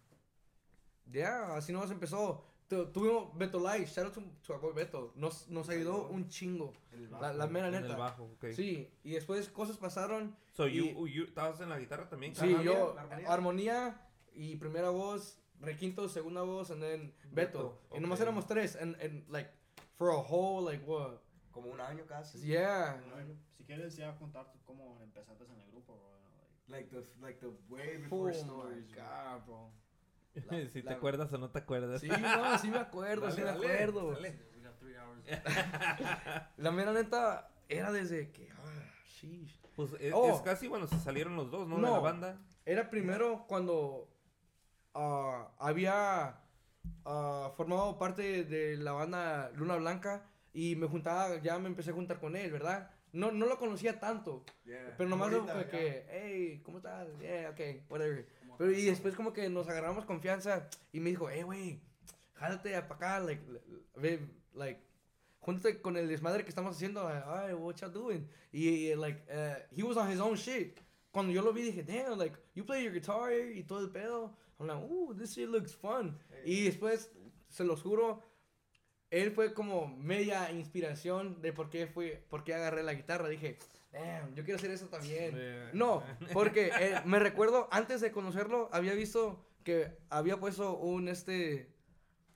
ya 1.12 1.56
así 1.56 1.72
nos 1.74 1.92
empezó. 1.92 2.44
Tu- 2.68 2.86
Tuvimos 2.92 3.38
Beto 3.38 3.60
Live, 3.60 3.86
shout 3.88 4.06
out 4.06 4.14
to, 4.14 4.22
to 4.48 4.54
our 4.54 4.60
boy 4.62 4.72
Beto, 4.74 5.12
nos, 5.16 5.48
nos 5.50 5.68
ayudó 5.70 6.08
un 6.08 6.28
chingo, 6.30 6.74
la, 7.22 7.34
la 7.34 7.46
mera 7.46 7.68
En 7.68 7.76
el 7.76 7.82
neta. 7.84 7.96
bajo, 7.98 8.24
okay. 8.36 8.54
Sí, 8.54 8.90
y 9.04 9.12
después 9.12 9.50
cosas 9.50 9.78
pasaron 9.78 10.36
So 10.54 10.68
Y- 10.68 10.94
you, 10.94 11.08
you 11.08 11.24
estabas 11.26 11.60
en 11.62 11.70
la 11.70 11.78
guitarra 11.78 12.10
también. 12.10 12.34
Sí, 12.36 12.48
yo, 12.64 12.98
armonía. 12.98 13.30
armonía 13.32 14.02
y 14.34 14.56
primera 14.56 14.90
voz, 14.90 15.38
requinto, 15.60 16.08
segunda 16.10 16.42
voz, 16.42 16.72
and 16.72 16.82
then 16.82 17.14
Beto. 17.32 17.80
Beto, 17.90 17.98
Y 17.98 18.00
nomás 18.00 18.20
éramos 18.22 18.48
tres, 18.48 18.76
and, 18.78 18.96
and 19.02 19.28
like, 19.30 19.50
for 19.98 20.10
a 20.10 20.18
whole, 20.18 20.64
like, 20.72 20.84
what? 20.86 21.20
Como 21.52 21.70
un 21.70 21.80
año 21.82 22.06
casi. 22.08 22.40
Yeah. 22.40 23.00
Un 23.06 23.20
año. 23.20 23.36
Si 23.58 23.64
quieres 23.66 23.96
ya 23.96 24.16
contar 24.18 24.52
tú 24.52 24.58
cómo 24.66 25.00
empezaste 25.02 25.44
en 25.44 25.52
el 25.60 25.68
grupo, 25.72 25.96
bro. 25.98 26.13
Like 26.68 26.90
the, 26.90 27.04
like 27.22 27.40
the 27.40 27.50
way 27.70 27.98
Oh 27.98 28.02
before 28.04 28.32
my 28.32 28.34
stories. 28.38 28.92
bro. 28.94 29.04
God, 29.04 29.46
bro. 29.46 29.72
si 30.72 30.82
te 30.82 30.90
la- 30.90 30.94
acuerdas 30.94 31.32
o 31.34 31.38
no 31.38 31.50
te 31.50 31.60
acuerdas. 31.60 32.02
Sí, 32.02 32.08
no, 32.08 32.58
sí 32.58 32.70
me 32.70 32.78
acuerdo, 32.80 33.30
sí 33.32 33.38
me 33.42 33.46
Dale, 33.46 33.58
acuerdo. 33.66 34.12
dale. 34.14 34.40
We 34.56 34.62
got 34.64 34.80
three 34.80 34.96
hours. 34.96 35.24
La 36.58 36.72
mera 36.72 36.92
neta 36.94 37.50
era 37.70 37.92
desde 37.92 38.32
que, 38.32 38.50
ah, 38.52 38.92
sheesh. 39.08 39.60
Pues 39.76 39.92
es, 40.00 40.14
Oh. 40.16 40.34
es 40.36 40.42
casi 40.42 40.68
cuando 40.70 40.88
se 40.88 41.00
salieron 41.00 41.36
los 41.36 41.52
dos, 41.52 41.68
¿no? 41.68 41.76
De 41.78 41.82
la 41.84 42.00
banda. 42.00 42.38
Era 42.66 42.90
primero 42.90 43.46
cuando 43.48 44.08
ah, 44.96 45.52
había 45.60 46.40
ah, 47.06 47.52
formado 47.58 47.98
parte 48.00 48.44
de 48.46 48.78
la 48.78 48.94
banda 48.94 49.52
Luna 49.56 49.76
Blanca 49.76 50.26
y 50.54 50.76
me 50.76 50.88
juntaba, 50.88 51.38
ya 51.42 51.58
me 51.60 51.68
empecé 51.68 51.92
a 51.92 51.94
juntar 51.94 52.20
con 52.20 52.36
él, 52.36 52.52
¿verdad? 52.52 52.90
No, 53.14 53.32
no 53.32 53.46
lo 53.46 53.58
conocía 53.58 54.00
tanto, 54.00 54.44
Yeah. 54.66 54.96
pero 54.98 55.10
nomás 55.10 55.30
como 55.34 55.48
ya. 55.48 55.70
que, 55.70 56.06
hey, 56.10 56.62
¿cómo 56.66 56.78
estás? 56.80 57.08
Yeah, 57.20 57.52
ok, 57.52 57.90
whatever. 57.90 58.28
Pero 58.58 58.72
y 58.72 58.86
después 58.86 59.16
como 59.16 59.32
que 59.34 59.50
nos 59.50 59.68
agarramos 59.70 60.06
confianza 60.06 60.68
y 60.92 61.00
me 61.00 61.12
dijo, 61.12 61.30
hey, 61.30 61.44
güey, 61.44 61.80
jálate 62.34 62.72
para 62.82 62.96
acá, 62.96 63.20
like, 63.20 63.42
ve, 63.96 64.20
like, 64.54 64.82
júntate 65.40 65.82
con 65.82 65.96
el 65.98 66.08
desmadre 66.08 66.44
que 66.44 66.50
estamos 66.50 66.76
haciendo, 66.76 67.04
like, 67.04 67.24
ay, 67.28 67.54
what 67.54 67.76
y'all 67.76 67.92
doing? 67.92 68.28
Y, 68.52 68.94
like, 68.96 69.22
uh, 69.32 69.56
he 69.76 69.84
was 69.84 69.96
on 69.98 70.10
his 70.12 70.20
own 70.20 70.36
shit. 70.36 70.80
Cuando 71.12 71.32
yo 71.32 71.42
lo 71.44 71.54
vi 71.54 71.62
dije, 71.72 71.84
damn, 71.84 72.18
like, 72.18 72.36
you 72.56 72.66
play 72.66 72.84
your 72.84 72.94
guitar 72.94 73.32
y 73.32 73.64
todo 73.64 73.80
el 73.82 73.90
pedo. 73.92 74.36
I'm 74.60 74.68
like, 74.68 74.80
ooh, 74.92 75.14
this 75.14 75.34
shit 75.36 75.50
looks 75.50 75.72
fun. 75.74 76.18
Y 76.46 76.64
después, 76.66 77.10
se 77.50 77.64
los 77.64 77.82
juro, 77.84 78.22
él 79.14 79.32
fue 79.32 79.54
como 79.54 79.88
media 79.88 80.52
inspiración 80.52 81.40
de 81.40 81.54
por 81.54 81.70
qué 81.70 81.86
fue, 81.86 82.24
por 82.30 82.44
qué 82.44 82.56
agarré 82.56 82.82
la 82.82 82.96
guitarra. 82.96 83.30
Dije, 83.30 83.60
damn, 83.92 84.34
yo 84.34 84.44
quiero 84.44 84.58
hacer 84.58 84.72
eso 84.72 84.88
también. 84.88 85.70
No, 85.72 86.04
porque 86.34 86.72
eh, 86.80 87.00
me 87.06 87.20
recuerdo, 87.20 87.68
antes 87.72 88.02
de 88.02 88.12
conocerlo, 88.12 88.70
había 88.74 88.96
visto 88.96 89.46
que 89.64 89.92
había 90.10 90.40
puesto 90.40 90.78
un, 90.78 91.08
este, 91.10 91.70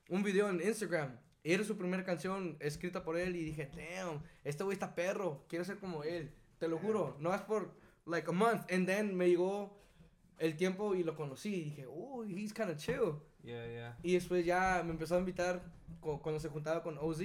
un 0.10 0.22
video 0.22 0.50
en 0.50 0.62
Instagram. 0.62 1.18
Y 1.44 1.54
era 1.54 1.64
su 1.64 1.80
primera 1.80 2.04
canción 2.04 2.58
escrita 2.60 3.04
por 3.04 3.18
él 3.18 3.36
y 3.36 3.44
dije, 3.44 3.72
damn, 3.76 4.22
este 4.44 4.64
güey 4.64 4.76
está 4.76 4.94
perro, 4.94 5.46
quiero 5.50 5.66
ser 5.66 5.80
como 5.80 6.04
él. 6.04 6.32
Te 6.60 6.68
lo 6.68 6.78
juro, 6.78 7.18
no 7.20 7.34
es 7.34 7.42
por, 7.42 7.74
like, 8.06 8.30
a 8.30 8.34
month. 8.34 8.72
And 8.72 8.86
then 8.86 9.16
me 9.16 9.28
llegó 9.28 9.82
el 10.38 10.56
tiempo 10.56 10.94
y 10.94 11.04
lo 11.04 11.16
conocí 11.16 11.56
y 11.56 11.64
dije, 11.64 11.88
oh, 11.90 12.24
he's 12.24 12.54
kind 12.54 12.70
of 12.70 12.78
chill. 12.78 13.16
Yeah, 13.44 13.66
yeah. 13.68 13.98
Y 14.04 14.14
después 14.14 14.46
ya 14.46 14.82
me 14.84 14.92
empezó 14.92 15.16
a 15.16 15.20
invitar 15.20 15.62
cu- 16.02 16.20
cuando 16.22 16.40
se 16.40 16.50
juntaba 16.50 16.84
con 16.84 16.98
OZ. 16.98 17.22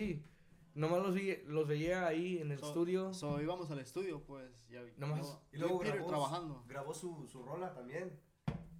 Nomás 0.75 1.03
los, 1.03 1.15
vi, 1.15 1.37
los 1.49 1.69
veía 1.69 2.07
ahí 2.07 2.39
en 2.39 2.51
el 2.53 2.59
So- 2.59 2.69
estudio. 2.69 3.13
So 3.15 3.41
íbamos 3.43 3.71
al 3.71 3.81
estudio, 3.81 4.23
pues. 4.23 4.51
Ya, 4.71 4.83
Nomás- 4.97 5.39
Y 5.53 5.59
luego 5.59 5.79
grabó, 5.81 6.07
trabajando. 6.07 6.65
grabó 6.67 6.95
su, 6.95 7.27
su 7.27 7.43
rola 7.43 7.75
también. 7.75 8.19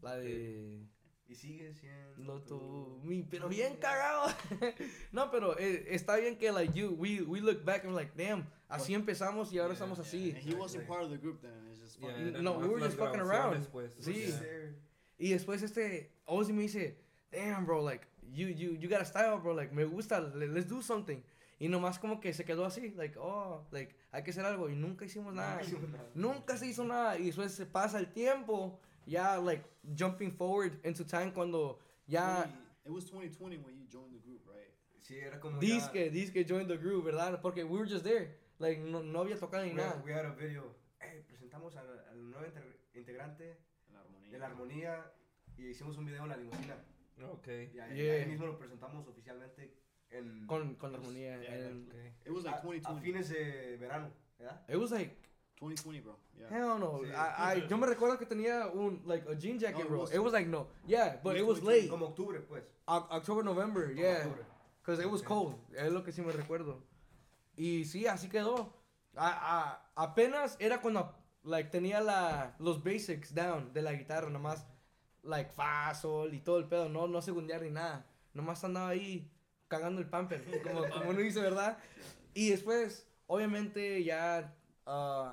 La 0.01 0.17
de... 0.17 0.87
Y 1.29 1.35
sigue 1.35 1.73
siendo. 1.73 2.19
No 2.25 2.41
tú. 2.43 2.59
tú, 2.59 3.01
mi, 3.05 3.23
pero 3.23 3.49
bien 3.49 3.77
cagado. 3.77 4.31
no, 5.13 5.31
pero 5.31 5.59
eh, 5.59 5.87
está 5.95 6.17
bien 6.17 6.37
que 6.37 6.53
like 6.53 6.75
you, 6.79 6.91
we, 6.99 7.23
we 7.23 7.41
look 7.41 7.65
back 7.65 7.85
and 7.87 7.95
like, 7.95 8.13
damn, 8.23 8.47
así 8.69 8.93
empezamos 8.93 9.51
y 9.53 9.59
ahora 9.59 9.73
estamos 9.73 9.99
así. 9.99 10.33
And 10.33 10.47
he 10.47 10.55
wasn't 10.55 10.87
part 10.87 11.03
of 11.05 11.11
the 11.11 11.17
group 11.17 11.41
then. 11.41 11.53
It's 11.71 11.81
just 11.81 11.99
Yeah, 12.01 12.09
fucking- 12.13 12.43
No, 12.43 12.59
we 12.59 12.69
were 12.69 12.81
just 12.81 12.99
fucking 12.99 13.21
around. 13.21 13.67
Pues. 13.71 13.95
Sí. 13.99 14.13
Yeah. 14.27 14.75
Y 15.19 15.31
después 15.31 15.63
este, 15.63 16.13
Ozzy 16.27 16.53
me 16.53 16.63
dice, 16.63 16.99
damn, 17.33 17.65
bro, 17.65 17.83
like, 17.83 18.07
you, 18.33 18.47
you, 18.49 18.77
you 18.79 18.89
got 18.89 19.01
a 19.01 19.05
style, 19.05 19.39
bro, 19.39 19.55
like, 19.55 19.73
me 19.75 19.85
gusta, 19.85 20.21
le- 20.21 20.47
let's 20.49 20.67
do 20.69 20.81
something. 20.83 21.23
Y 21.59 21.69
nomás 21.69 21.99
como 21.99 22.21
que 22.21 22.33
se 22.33 22.45
quedó 22.45 22.65
así, 22.65 22.93
like, 22.97 23.17
oh, 23.19 23.65
like, 23.71 23.95
hay 24.13 24.23
que 24.23 24.31
hacer 24.33 24.45
algo. 24.45 24.69
Y 24.69 24.75
nunca 24.75 25.05
hicimos 25.05 25.33
nada. 25.33 25.61
Nunca 26.15 26.57
se 26.57 26.67
hizo 26.67 26.85
nada. 26.85 27.17
Y 27.19 27.27
después 27.27 27.53
se 27.53 27.67
pasa 27.67 27.99
el 27.99 28.13
tiempo, 28.13 28.81
ya, 29.07 29.39
like, 29.39 29.65
jumping 29.97 30.31
forward 30.33 30.73
into 30.85 31.05
time 31.05 31.33
cuando 31.33 31.79
ya... 32.07 32.47
It 32.85 32.91
was 32.91 33.05
2020 33.07 33.59
when 33.59 33.77
you 33.79 33.87
joined 33.89 34.13
the 34.13 34.19
group, 34.19 34.43
right? 34.49 34.75
Sí, 35.01 35.17
era 35.17 35.39
como. 35.39 35.61
Disque, 35.61 36.11
disque 36.11 36.45
join 36.45 36.67
the 36.67 36.77
group, 36.77 37.05
¿verdad? 37.05 37.41
Porque 37.41 37.63
we 37.63 37.79
were 37.79 37.87
just 37.89 38.03
there. 38.03 38.37
Like, 38.59 38.81
no, 38.81 39.03
no 39.05 39.21
había 39.21 39.37
tocado 39.39 39.63
ni 39.65 39.71
We, 39.71 39.77
nada. 39.77 40.03
we 40.05 40.13
had 40.13 40.25
a 40.27 40.31
video. 40.35 40.65
Eh, 41.01 41.23
presentamos 41.29 41.77
al, 41.77 41.87
al 42.11 42.31
nuevo 42.31 42.45
integrante 42.95 43.57
la 43.93 44.01
armonía. 44.01 44.31
de 44.33 44.39
la 44.39 44.47
armonía 44.47 45.13
y 45.57 45.67
hicimos 45.69 45.97
un 45.97 46.07
video 46.07 46.25
en 46.25 46.29
la 46.31 46.37
limusina. 46.37 46.75
Ok. 47.31 47.49
Y 47.49 47.79
ahí, 47.79 47.97
Yeah. 47.97 48.15
ahí 48.15 48.27
mismo 48.27 48.47
lo 48.47 48.59
presentamos 48.59 49.07
oficialmente 49.07 49.75
en. 50.11 50.47
Con, 50.47 50.75
con 50.77 50.93
la 50.93 50.99
armonía. 50.99 51.41
Yeah, 51.41 51.69
and- 51.69 51.89
ok. 51.89 51.95
It 52.27 52.31
was 52.33 52.45
like 52.45 52.57
a, 52.57 52.59
a 52.59 52.63
2020. 52.63 53.03
fines 53.03 53.29
de 53.29 53.77
verano, 53.79 54.11
¿verdad? 54.39 54.61
It 54.69 54.77
was 54.77 54.91
like, 54.91 55.17
2020, 55.61 56.01
bro. 56.01 56.19
Yeah. 56.37 56.49
hell 56.49 56.79
no. 56.81 57.01
Sí. 57.05 57.11
I, 57.11 57.59
I, 57.65 57.69
yo 57.69 57.77
me 57.79 57.87
recuerdo 57.87 58.19
que 58.19 58.27
tenía 58.27 58.67
un, 58.67 59.03
like, 59.07 59.29
a 59.31 59.35
jean 59.35 59.59
jacket, 59.59 59.79
No, 59.79 59.85
it 59.85 59.89
bro. 59.89 60.01
was- 60.01 60.13
It 60.15 60.19
was 60.21 60.33
like, 60.33 60.49
no. 60.49 60.69
Yeah, 60.87 61.21
but 61.23 61.37
it 61.37 61.43
was 61.47 61.61
2020. 61.61 61.81
late. 61.83 61.89
Como 61.89 62.07
octubre, 62.07 62.41
pues. 62.41 62.65
O- 62.87 63.09
October, 63.11 63.45
November, 63.45 63.85
Como 63.89 64.01
yeah. 64.01 64.19
octubre. 64.19 64.45
Because 64.81 65.01
it 65.01 65.09
was 65.11 65.23
cold. 65.23 65.55
Es 65.77 65.93
lo 65.93 66.03
que 66.03 66.11
sí 66.13 66.23
me 66.23 66.33
recuerdo. 66.33 66.83
Y 67.57 67.85
sí, 67.85 68.07
así 68.07 68.29
quedó. 68.29 68.75
A- 69.15 69.83
a- 69.95 70.03
apenas 70.03 70.57
era 70.59 70.81
cuando, 70.81 71.15
like, 71.45 71.71
tenía 71.71 72.01
la, 72.01 72.57
los 72.59 72.83
basics 72.83 73.33
down 73.35 73.73
de 73.73 73.83
la 73.83 73.93
guitarra, 73.93 74.31
nomás, 74.31 74.67
like, 75.23 75.51
fa, 75.51 75.95
sol 75.95 76.33
y 76.35 76.41
todo 76.41 76.59
el 76.59 76.67
pedo. 76.67 76.89
No, 76.89 77.07
no 77.07 77.21
segundear 77.23 77.63
ni 77.63 77.71
nada. 77.71 78.05
Nomás 78.35 78.63
andaba 78.65 78.89
ahí 78.89 79.31
cagando 79.69 80.01
el 80.01 80.09
pamper, 80.09 80.43
como, 80.63 80.89
como 80.89 81.11
uno 81.11 81.21
dice, 81.21 81.41
¿verdad? 81.41 81.79
Y 82.35 82.51
después, 82.51 83.07
obviamente, 83.27 84.03
ya, 84.05 84.55
uh, 84.87 85.33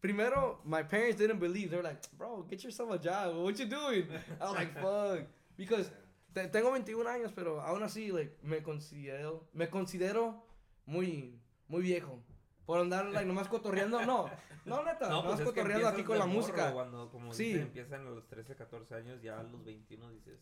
primero, 0.00 0.60
my 0.64 0.82
parents 0.82 1.18
didn't 1.18 1.40
believe. 1.40 1.70
They 1.70 1.76
were 1.76 1.88
like, 1.88 2.00
bro, 2.16 2.46
get 2.48 2.62
yourself 2.62 2.90
a 2.90 2.98
job. 2.98 3.36
What 3.36 3.54
you 3.58 3.66
doing? 3.66 4.06
I 4.40 4.44
was 4.44 4.54
like, 4.54 4.72
fuck. 4.80 5.26
Because 5.56 5.90
te- 6.34 6.48
tengo 6.48 6.70
21 6.72 7.06
años, 7.06 7.32
pero 7.34 7.60
aún 7.60 7.82
así, 7.82 8.10
like, 8.12 8.36
me 8.42 8.62
considero, 8.62 9.44
me 9.52 9.68
considero 9.68 10.42
muy, 10.86 11.38
muy 11.68 11.82
viejo. 11.82 12.20
Por 12.66 12.80
andar, 12.80 13.06
like, 13.06 13.26
nomás 13.26 13.48
cotorreando. 13.48 14.00
No, 14.06 14.30
no, 14.64 14.84
neta, 14.84 15.08
No, 15.08 15.22
nomás 15.22 15.24
pues 15.24 15.40
es 15.40 15.40
que 15.40 15.44
cotorreando 15.60 15.88
aquí 15.88 16.02
con 16.04 16.18
la 16.18 16.26
morro, 16.26 16.38
música. 16.40 16.72
Cuando, 16.72 17.10
como 17.10 17.32
Sí. 17.34 17.44
dicen, 17.46 17.62
empiezan 17.62 18.06
a 18.06 18.10
los 18.10 18.26
13, 18.28 18.54
14 18.54 18.94
años, 18.94 19.22
ya 19.22 19.40
a 19.40 19.42
los 19.42 19.64
21 19.64 20.10
dices, 20.10 20.38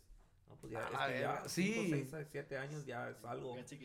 no, 0.48 0.56
pues 0.56 0.72
ya, 0.72 0.80
A 0.80 0.86
es 0.86 0.92
la 0.92 1.06
que 1.08 1.20
ya 1.20 1.48
5, 1.48 1.48
sí. 1.48 2.06
6, 2.10 2.26
7 2.32 2.58
años 2.58 2.84
ya 2.86 3.08
es 3.10 3.24
algo. 3.24 3.56
Sí, 3.64 3.78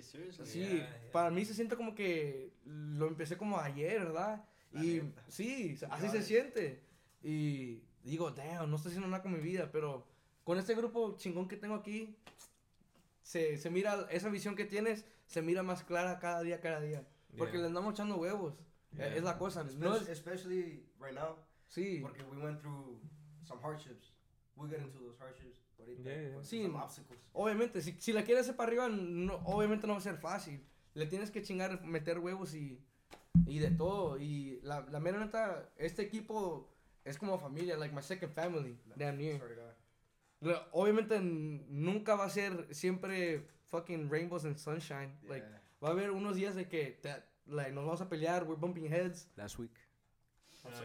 Yeah, 0.59 0.69
yeah. 0.69 1.11
para 1.11 1.29
mí 1.29 1.45
se 1.45 1.53
siente 1.53 1.75
como 1.75 1.93
que 1.95 2.51
lo 2.65 3.07
empecé 3.07 3.37
como 3.37 3.59
ayer, 3.59 3.99
¿verdad? 3.99 4.43
Y 4.73 5.01
sí, 5.27 5.77
así 5.91 6.09
se 6.09 6.23
siente. 6.23 6.81
Y 7.21 7.83
digo, 8.03 8.31
damn, 8.31 8.69
no 8.69 8.75
estoy 8.77 8.89
haciendo 8.89 9.07
nada 9.07 9.21
con 9.21 9.31
mi 9.31 9.39
vida, 9.39 9.69
pero 9.71 10.05
con 10.43 10.57
este 10.57 10.73
grupo 10.75 11.15
chingón 11.17 11.47
que 11.47 11.55
tengo 11.57 11.75
aquí, 11.75 12.17
se, 13.21 13.57
se 13.57 13.69
mira, 13.69 14.07
esa 14.09 14.29
visión 14.29 14.55
que 14.55 14.65
tienes, 14.65 15.05
se 15.27 15.41
mira 15.41 15.63
más 15.63 15.83
clara 15.83 16.19
cada 16.19 16.41
día, 16.41 16.59
cada 16.59 16.81
día. 16.81 17.05
Porque 17.37 17.53
Yeah. 17.53 17.61
le 17.61 17.67
andamos 17.67 17.93
echando 17.93 18.17
huevos. 18.17 18.53
Yeah. 18.95 19.15
Es 19.15 19.23
la 19.23 19.37
cosa. 19.37 19.63
No 19.63 19.69
Especially, 19.95 20.01
es, 20.03 20.09
especially 20.09 20.89
right 20.99 21.15
now, 21.15 21.37
sí, 21.67 21.99
porque 22.01 22.23
we 22.23 22.37
went 22.37 22.59
through 22.61 22.99
some 23.43 23.59
hardships. 23.61 24.13
We'll 24.55 24.69
get 24.69 24.81
into 24.81 24.99
those 24.99 25.17
hardships. 25.19 25.57
ahorita, 25.79 26.03
Yeah, 26.03 26.41
Sí. 26.43 26.63
Some 26.63 26.75
obstacles. 26.77 27.19
obviamente, 27.33 27.81
si, 27.81 27.93
si 27.99 28.13
la 28.13 28.23
quieres 28.23 28.43
hacer 28.43 28.55
para 28.55 28.67
arriba, 28.69 28.87
no, 28.89 29.35
obviamente 29.45 29.87
no 29.87 29.93
va 29.93 29.99
a 29.99 30.01
ser 30.01 30.17
fácil. 30.17 30.63
Le 30.93 31.07
tienes 31.07 31.31
que 31.31 31.41
chingar, 31.41 31.83
meter 31.83 32.19
huevos 32.19 32.53
y, 32.53 32.79
y 33.47 33.57
de 33.59 33.71
todo. 33.71 34.17
Y 34.19 34.59
la, 34.61 34.81
la 34.91 34.99
mera 34.99 35.19
neta, 35.19 35.69
este 35.77 36.03
equipo 36.03 36.69
es 37.03 37.17
como 37.17 37.39
familia, 37.39 37.75
like 37.77 37.93
my 37.95 38.01
second 38.03 38.31
family, 38.31 38.79
damn 38.95 39.17
near. 39.17 39.41
Obviamente 40.71 41.19
nunca 41.19 42.15
va 42.15 42.25
a 42.25 42.29
ser 42.29 42.67
siempre 42.73 43.47
fucking 43.69 44.09
rainbows 44.09 44.45
and 44.45 44.57
sunshine. 44.57 45.17
Like. 45.27 45.45
Va 45.83 45.89
a 45.89 45.91
haber 45.91 46.11
unos 46.11 46.35
días 46.35 46.55
de 46.55 46.67
que 46.67 46.97
te- 47.01 47.23
like, 47.47 47.71
nos 47.71 47.83
vamos 47.85 48.01
a 48.01 48.07
pelear, 48.09 48.43
we're 48.45 48.55
bumping 48.59 48.87
heads. 48.89 49.27
Last 49.35 49.57
week. 49.59 49.71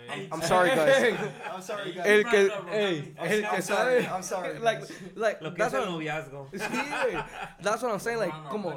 Hey, 0.08 0.28
I'm 0.32 0.42
sorry, 0.42 0.70
guys. 0.70 1.14
I'm 1.54 1.62
sorry, 1.62 1.92
guys. 1.92 2.04
El 2.06 2.24
que, 2.24 2.48
Private 2.48 2.72
ey, 2.76 3.14
I'm, 3.16 3.26
el 3.32 3.44
I'm 3.44 3.54
que 3.56 3.62
sorry. 3.62 4.02
sabe. 4.02 4.08
I'm 4.08 4.22
sorry. 4.24 4.58
Like, 4.60 4.82
like, 5.14 5.40
Lo 5.40 5.50
que 5.54 5.58
that's 5.58 5.72
es 5.74 5.80
el 5.80 5.86
what, 5.86 5.90
noviazgo. 6.00 6.48
sí, 6.52 6.58
güey. 6.58 7.24
That's 7.62 7.82
what 7.82 7.92
I'm 7.92 8.00
saying, 8.00 8.18
like, 8.18 8.32
on 8.34 8.44
our 8.44 8.50
como, 8.50 8.70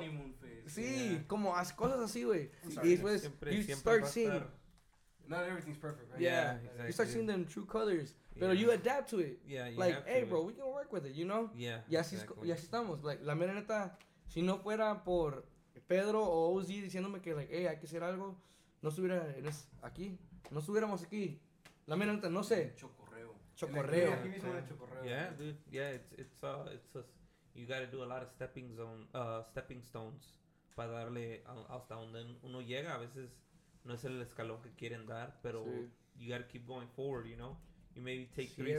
sí, 0.67 1.09
Yeah. 1.13 1.23
como 1.27 1.55
haz 1.55 1.73
cosas 1.73 1.99
así, 2.01 2.23
güey. 2.23 2.51
Y 2.83 2.89
después, 2.95 3.21
Siempre, 3.21 3.51
you 3.55 3.63
siempre 3.63 3.93
start 3.97 4.05
seeing, 4.05 4.43
Not 5.27 5.43
everything's 5.47 5.77
perfect, 5.79 6.11
right? 6.11 6.21
yeah, 6.21 6.31
Yeah, 6.31 6.53
you 6.53 6.67
start 6.69 6.87
exactly. 6.89 7.13
seeing 7.13 7.25
them 7.27 7.45
true 7.47 7.65
colors. 7.65 8.13
Pero 8.37 8.53
Yeah. 8.53 8.61
you 8.61 8.71
adapt 8.71 9.09
to 9.09 9.19
it. 9.21 9.39
Yeah, 9.47 9.69
you 9.69 9.77
Like, 9.79 10.05
hey, 10.05 10.23
bro, 10.25 10.43
we 10.43 10.53
can 10.53 10.65
work 10.71 10.91
with 10.93 11.05
it, 11.07 11.15
you 11.15 11.25
know? 11.25 11.49
Yeah, 11.55 11.81
Y 11.89 11.95
así, 11.95 12.13
exactly. 12.15 12.47
y 12.47 12.51
así 12.51 12.65
estamos. 12.69 13.03
Like, 13.03 13.23
la 13.23 13.33
mera 13.33 13.53
neta, 13.55 13.97
si 14.27 14.43
no 14.43 14.59
fuera 14.59 15.03
por 15.03 15.45
Pedro 15.87 16.23
o 16.23 16.53
OZ 16.55 16.67
diciéndome 16.67 17.21
que, 17.21 17.33
like, 17.33 17.55
hey, 17.55 17.67
hay 17.67 17.77
que 17.79 17.85
hacer 17.85 18.03
algo, 18.03 18.35
no 18.81 18.89
estuviera 18.89 19.35
en 19.37 19.45
es- 19.45 19.67
aquí. 19.81 20.17
No 20.49 20.59
estuviéramos 20.59 21.03
aquí. 21.03 21.39
La 21.87 21.95
mera 21.95 22.13
neta, 22.13 22.29
no 22.29 22.43
sé. 22.43 22.73
Chocorreo. 22.75 23.33
Chocorreo. 23.55 24.13
Aquí 24.13 24.29
mismo 24.29 24.53
el 24.53 24.65
chocorreo. 24.67 25.03
Yeah, 25.03 25.31
dude. 25.37 25.57
Yeah, 25.69 25.91
it's 25.93 26.11
it's 26.13 26.43
uh 26.43 26.65
it's 26.73 26.95
a, 26.95 27.03
you 27.55 27.65
got 27.67 27.79
to 27.79 27.87
do 27.87 28.03
a 28.03 28.05
lot 28.05 28.21
of 28.23 28.29
stepping 28.29 28.73
zone 28.75 29.07
uh 29.13 29.43
stepping 29.43 29.81
stones 29.81 30.39
para 30.75 30.91
darle 30.91 31.43
a- 31.45 31.75
hasta 31.75 31.95
donde 31.95 32.23
uno 32.43 32.61
llega. 32.61 32.95
A 32.95 32.97
veces 32.97 33.29
no 33.83 33.93
es 33.93 34.03
el 34.05 34.21
escalón 34.21 34.61
que 34.61 34.71
quieren 34.75 35.05
dar, 35.05 35.39
pero 35.41 35.63
Sí. 35.65 35.89
you 36.17 36.29
got 36.29 36.41
to 36.41 36.47
keep 36.47 36.65
going 36.67 36.87
forward. 36.95 37.25
You 37.27 37.35
know, 37.35 37.57
you 37.95 38.01
maybe 38.01 38.27
take 38.35 38.49
three 38.55 38.77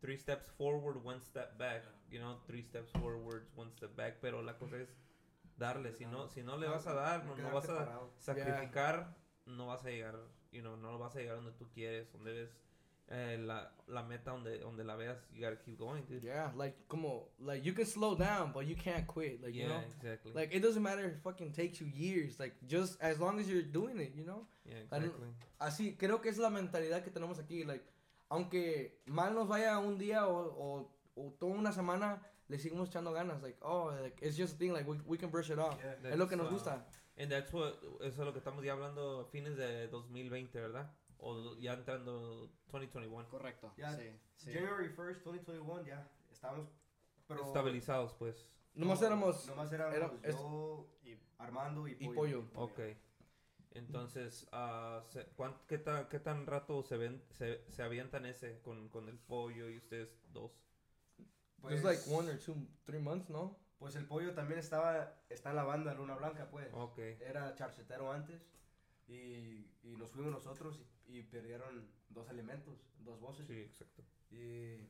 three 0.00 0.16
steps 0.18 0.50
forward, 0.56 0.98
one 1.04 1.20
step 1.20 1.56
back. 1.58 1.82
You 2.10 2.20
know, 2.20 2.38
three 2.46 2.62
steps 2.62 2.90
forward, 2.92 3.46
one 3.56 3.70
step 3.72 3.94
back. 3.96 4.18
Pero 4.20 4.40
la 4.42 4.56
cosa 4.56 4.76
es 4.76 4.88
darle. 5.56 5.92
Si 5.92 6.06
no 6.06 6.28
si 6.28 6.42
no 6.42 6.56
le 6.56 6.68
vas 6.68 6.86
a 6.86 6.94
dar, 6.94 7.24
no, 7.24 7.36
no 7.36 7.52
vas 7.52 7.68
a 7.68 8.00
sacrificar, 8.18 9.16
no 9.46 9.66
vas 9.66 9.84
a 9.84 9.90
llegar, 9.90 10.16
you 10.52 10.60
know, 10.60 10.76
no 10.76 10.98
vas 10.98 11.16
a 11.16 11.20
llegar 11.20 11.36
donde 11.36 11.52
tú 11.52 11.68
quieres, 11.72 12.12
donde 12.12 12.32
ves 12.32 12.56
eh, 13.08 13.38
la, 13.38 13.70
la 13.86 14.02
meta 14.02 14.32
donde 14.32 14.58
donde 14.58 14.82
la 14.82 14.96
veas, 14.96 15.16
you 15.32 15.40
gotta 15.40 15.56
keep 15.56 15.78
going, 15.78 16.02
dude. 16.08 16.24
Yeah, 16.24 16.50
like, 16.56 16.76
como, 16.88 17.28
like, 17.38 17.64
you 17.64 17.72
can 17.72 17.86
slow 17.86 18.16
down, 18.16 18.50
but 18.52 18.66
you 18.66 18.74
can't 18.74 19.06
quit. 19.06 19.42
Like, 19.42 19.54
you 19.54 19.62
yeah, 19.62 19.68
know? 19.68 19.82
exactly. 19.86 20.32
Like, 20.34 20.52
it 20.52 20.60
doesn't 20.60 20.82
matter 20.82 21.04
if 21.04 21.12
it 21.12 21.20
fucking 21.22 21.52
takes 21.52 21.80
you 21.80 21.86
years. 21.86 22.40
Like, 22.40 22.54
just 22.66 23.00
as 23.00 23.20
long 23.20 23.38
as 23.38 23.48
you're 23.48 23.62
doing 23.62 24.00
it, 24.00 24.12
you 24.16 24.24
know? 24.24 24.46
yeah, 24.64 24.78
exactly. 24.78 25.28
Así, 25.60 25.96
creo 25.96 26.20
que 26.20 26.30
es 26.30 26.38
la 26.38 26.50
mentalidad 26.50 27.04
que 27.04 27.10
tenemos 27.12 27.38
aquí. 27.38 27.64
Like, 27.64 27.84
aunque 28.28 28.98
mal 29.06 29.34
nos 29.34 29.46
vaya 29.46 29.78
un 29.78 29.98
día 29.98 30.26
o, 30.26 30.34
o, 30.34 30.90
o 31.14 31.32
toda 31.38 31.54
una 31.54 31.72
semana, 31.72 32.20
le 32.48 32.58
seguimos 32.58 32.88
echando 32.88 33.12
ganas. 33.12 33.42
Like, 33.42 33.58
oh, 33.62 33.90
like, 34.00 34.16
it's 34.24 34.36
just 34.36 34.54
a 34.54 34.58
thing. 34.58 34.72
Like, 34.72 34.88
we, 34.88 34.98
we 35.06 35.18
can 35.18 35.30
brush 35.30 35.50
it 35.50 35.58
off. 35.58 35.76
Yeah. 35.82 36.10
es 36.12 36.18
lo 36.18 36.28
que 36.28 36.36
nos 36.36 36.48
That's, 36.50 36.66
uh, 36.66 36.70
gusta. 36.70 36.86
And 37.18 37.30
that's 37.30 37.52
what, 37.52 37.74
eso 38.00 38.06
es 38.22 38.26
lo 38.26 38.32
que 38.32 38.38
estamos 38.38 38.62
ya 38.64 38.72
hablando 38.74 39.26
fines 39.32 39.56
de 39.56 39.88
2020, 39.88 40.60
¿verdad? 40.60 40.90
O 41.18 41.56
ya 41.58 41.72
entrando 41.74 42.50
2021. 42.70 43.28
Correcto. 43.28 43.72
Ya, 43.76 43.92
sí, 43.96 44.10
sí. 44.36 44.52
January 44.52 44.88
1st, 44.94 45.22
2021, 45.24 45.82
ya 45.86 46.06
estábamos. 46.30 46.68
Pero 47.26 47.42
Estabilizados, 47.46 48.12
pues. 48.14 48.46
Nomás 48.74 49.00
no, 49.00 49.06
éramos 49.06 49.46
Nomás 49.48 49.72
éramos 49.72 49.94
era- 49.96 50.12
es- 50.22 50.34
yo, 50.36 50.86
y- 51.02 51.16
Armando 51.38 51.88
y 51.88 51.92
y 51.98 52.08
Pollo. 52.08 52.14
pollo. 52.14 52.44
Ok. 52.54 52.80
Entonces, 53.72 54.46
ah, 54.52 55.02
se- 55.08 55.26
cuán- 55.36 55.56
qué, 55.66 55.78
tan, 55.78 56.08
¿qué 56.08 56.18
tan 56.18 56.46
rato 56.46 56.82
se, 56.82 56.96
ven, 56.96 57.22
se, 57.30 57.64
se 57.70 57.82
avientan 57.82 58.24
ese 58.26 58.60
con, 58.62 58.88
con 58.88 59.08
el 59.08 59.18
pollo 59.18 59.68
y 59.68 59.76
ustedes 59.78 60.18
dos? 60.32 60.52
Pues, 61.60 61.80
Just 61.82 61.84
like 61.84 62.02
one 62.10 62.28
or 62.30 62.38
two, 62.38 62.54
three 62.84 62.98
months, 63.00 63.28
¿no? 63.30 63.56
pues 63.78 63.94
el 63.96 64.06
pollo 64.06 64.32
también 64.34 64.58
estaba, 64.58 65.20
está 65.28 65.50
en 65.50 65.56
la 65.56 65.64
banda 65.64 65.92
Luna 65.94 66.14
Blanca, 66.16 66.48
pues. 66.50 66.68
Ok. 66.72 66.98
Era 66.98 67.54
charcetero 67.54 68.10
antes 68.10 68.48
y, 69.06 69.70
y 69.82 69.96
nos 69.98 70.10
fuimos 70.10 70.32
nosotros 70.32 70.80
y, 71.06 71.18
y 71.18 71.22
perdieron 71.24 71.86
dos 72.08 72.28
elementos, 72.30 72.74
dos 73.00 73.20
voces. 73.20 73.46
Sí, 73.46 73.60
exacto. 73.60 74.02
Y, 74.30 74.88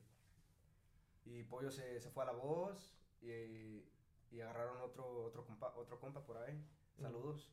y 1.25 1.43
Pollo 1.43 1.69
se, 1.69 1.99
se 1.99 2.09
fue 2.11 2.23
a 2.23 2.27
la 2.27 2.31
voz 2.31 2.97
y, 3.21 3.83
y 4.31 4.39
agarraron 4.41 4.79
otro, 4.81 5.25
otro, 5.25 5.45
compa, 5.45 5.73
otro 5.75 5.99
compa 5.99 6.25
por 6.25 6.37
ahí. 6.37 6.65
Saludos. 6.97 7.51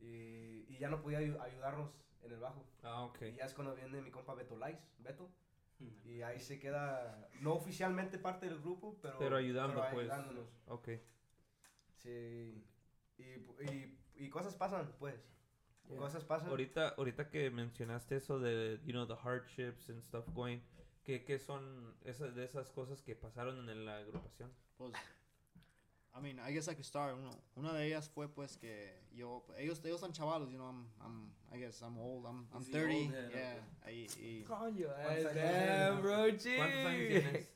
Y, 0.00 0.66
y 0.68 0.78
ya 0.78 0.88
no 0.90 1.00
podía 1.02 1.20
ayu- 1.20 1.40
ayudarnos 1.40 1.92
en 2.24 2.32
el 2.32 2.40
bajo. 2.40 2.66
Ah, 2.82 3.02
ok. 3.04 3.22
Y 3.22 3.34
ya 3.36 3.44
es 3.44 3.54
cuando 3.54 3.74
viene 3.76 4.02
mi 4.02 4.10
compa 4.10 4.34
Beto 4.34 4.56
Lais, 4.56 4.78
Beto. 4.98 5.30
Y 6.04 6.22
ahí 6.22 6.40
se 6.40 6.58
queda, 6.58 7.28
no 7.40 7.54
oficialmente 7.54 8.18
parte 8.18 8.46
del 8.46 8.60
grupo, 8.60 8.98
pero, 9.00 9.18
Pero 9.18 9.36
ayudando, 9.36 9.80
pero 9.80 9.94
pues. 9.94 10.10
ayudándonos. 10.10 10.48
Ok. 10.66 10.88
Sí. 11.96 12.64
Y, 13.18 13.22
y, 13.22 13.98
y 14.16 14.28
cosas 14.28 14.54
pasan, 14.54 14.92
pues. 14.98 15.14
Yeah. 15.88 15.98
Cosas 15.98 16.24
pasan. 16.24 16.48
Ahorita, 16.48 16.90
ahorita 16.90 17.28
que 17.30 17.50
mencionaste 17.50 18.16
eso 18.16 18.38
de, 18.38 18.80
you 18.84 18.92
know, 18.92 19.06
the 19.06 19.16
hardships 19.16 19.88
and 19.90 20.02
stuff 20.02 20.26
going, 20.32 20.60
¿qué, 21.04 21.24
qué 21.24 21.38
son 21.38 21.94
esas, 22.04 22.34
de 22.34 22.44
esas 22.44 22.70
cosas 22.70 23.02
que 23.02 23.14
pasaron 23.16 23.68
en 23.68 23.84
la 23.84 23.98
agrupación? 23.98 24.52
Pues, 24.76 24.92
I 26.14 26.20
mean, 26.20 26.38
I 26.38 26.52
guess 26.52 26.68
I 26.68 26.74
could 26.74 26.84
start. 26.84 27.14
Uno, 27.14 27.30
una 27.56 27.72
de 27.72 27.86
ellas 27.86 28.08
fue 28.08 28.28
pues 28.28 28.56
que 28.58 28.92
yo, 29.14 29.42
ellos, 29.58 29.80
ellos 29.84 30.02
están 30.02 30.12
chavalos, 30.12 30.50
you 30.50 30.58
know, 30.58 30.66
I'm, 30.68 30.86
I'm, 31.00 31.32
I 31.52 31.58
guess 31.58 31.80
I'm 31.82 31.98
old, 31.98 32.26
I'm, 32.26 32.46
I'm 32.52 32.60
He's 32.60 32.70
the 32.70 32.78
30, 32.78 32.94
old 32.94 33.14
head, 33.14 33.30
yeah, 33.30 33.90
y, 33.90 34.06
y 34.20 34.42
Coño, 34.44 34.88
¿Cuántos 34.88 35.26
años 35.26 35.34
damn, 35.34 36.02
bro, 36.02 36.16
¿Cuántos 36.16 36.46
años 36.86 37.08
tienes? 37.08 37.48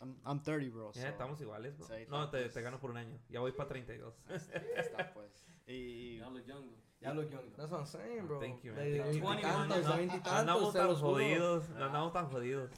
I'm, 0.00 0.16
I'm 0.24 0.40
30, 0.42 0.70
bro. 0.74 0.92
Ya, 0.92 1.02
so- 1.02 1.08
estamos 1.08 1.40
iguales, 1.40 1.76
bro. 1.76 1.86
Sí, 1.86 2.06
No, 2.08 2.28
te, 2.30 2.48
te 2.48 2.62
gano 2.62 2.80
por 2.80 2.90
un 2.90 2.96
año. 2.96 3.18
Ya 3.28 3.40
voy 3.40 3.52
para 3.52 3.68
32. 3.68 4.14
está 4.76 5.12
pues. 5.12 5.30
Y, 5.66 5.72
y- 5.72 6.18
Ya 6.18 6.30
look 6.30 6.44
young. 6.46 6.64
Ya 7.00 7.14
lo 7.14 7.22
young. 7.22 7.50
That's 7.56 7.70
what 7.70 7.80
I'm 7.80 7.86
saying, 7.86 8.26
bro. 8.26 8.40
Thank 8.40 8.62
you, 8.62 8.72
man. 8.72 8.84
De 8.84 8.98
Thank 8.98 9.14
you. 9.14 9.20
veintitantos, 9.26 9.86
de 9.86 9.96
veintitantos, 9.96 10.32
andamos 10.32 10.72
tan 10.72 10.94
jodidos. 10.96 11.68
no 11.70 11.84
andamos 11.84 12.12
tan 12.12 12.26
jodidos. 12.28 12.70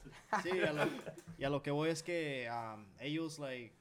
sí, 0.42 0.60
a 0.60 0.72
lo, 0.72 0.84
y 1.38 1.44
a 1.44 1.50
lo 1.50 1.62
que 1.62 1.70
voy 1.70 1.90
es 1.90 2.02
que 2.02 2.48
um, 2.50 2.86
ellos, 3.00 3.38
like, 3.38 3.74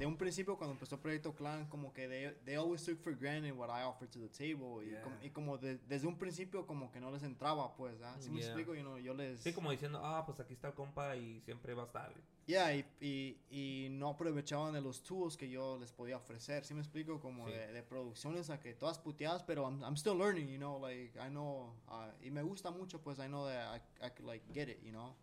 de 0.00 0.06
un 0.06 0.16
principio 0.16 0.56
cuando 0.56 0.72
empezó 0.72 0.94
el 0.96 1.00
proyecto 1.02 1.34
Clan, 1.34 1.66
como 1.68 1.92
que 1.92 2.08
they, 2.08 2.34
they 2.44 2.54
always 2.56 2.82
took 2.82 2.98
for 2.98 3.14
granted 3.14 3.52
what 3.52 3.68
I 3.68 3.84
offered 3.84 4.10
to 4.10 4.18
the 4.18 4.28
table. 4.30 4.82
Y, 4.84 4.90
Yeah. 4.90 5.02
como, 5.02 5.16
y 5.22 5.30
como 5.30 5.58
de- 5.58 5.78
desde 5.86 6.06
un 6.08 6.16
principio 6.16 6.66
como 6.66 6.90
que 6.90 6.98
no 7.00 7.10
les 7.10 7.22
entraba, 7.22 7.76
pues, 7.76 8.00
¿ah? 8.02 8.16
¿Sí 8.18 8.30
me 8.30 8.38
Yeah. 8.40 8.46
explico? 8.48 8.74
You 8.74 8.80
know, 8.80 8.98
yo 8.98 9.12
les... 9.14 9.40
Sí, 9.40 9.52
como 9.52 9.70
diciendo, 9.70 10.00
ah, 10.02 10.24
pues 10.24 10.40
aquí 10.40 10.54
está 10.54 10.68
el 10.68 10.74
compa 10.74 11.14
y 11.16 11.40
siempre 11.42 11.74
va 11.74 11.82
a 11.82 11.86
estar. 11.86 12.14
Yeah, 12.46 12.74
y, 12.74 12.84
y, 13.00 13.36
y 13.50 13.88
no 13.90 14.08
aprovechaban 14.08 14.72
de 14.72 14.80
los 14.80 15.02
tools 15.02 15.36
que 15.36 15.48
yo 15.50 15.76
les 15.78 15.92
podía 15.92 16.16
ofrecer, 16.16 16.64
¿sí 16.64 16.72
me 16.74 16.80
explico? 16.80 17.20
Como 17.20 17.46
Sí. 17.46 17.52
de, 17.52 17.72
de 17.72 17.82
producciones 17.82 18.48
a 18.50 18.58
que 18.58 18.72
todas 18.74 18.98
puteadas, 18.98 19.42
pero 19.44 19.62
I'm, 19.68 19.82
I'm 19.84 19.96
still 19.96 20.16
learning, 20.16 20.48
you 20.48 20.56
know, 20.56 20.80
like, 20.80 21.12
I 21.20 21.28
know, 21.28 21.74
uh, 21.88 22.10
y 22.24 22.30
me 22.30 22.42
gusta 22.42 22.70
mucho, 22.70 23.00
pues, 23.02 23.18
I 23.18 23.26
know 23.28 23.46
that 23.46 23.76
I, 23.76 24.06
I 24.06 24.10
could, 24.10 24.26
like, 24.26 24.44
get 24.52 24.68
it, 24.68 24.82
you 24.82 24.90
know? 24.92 25.14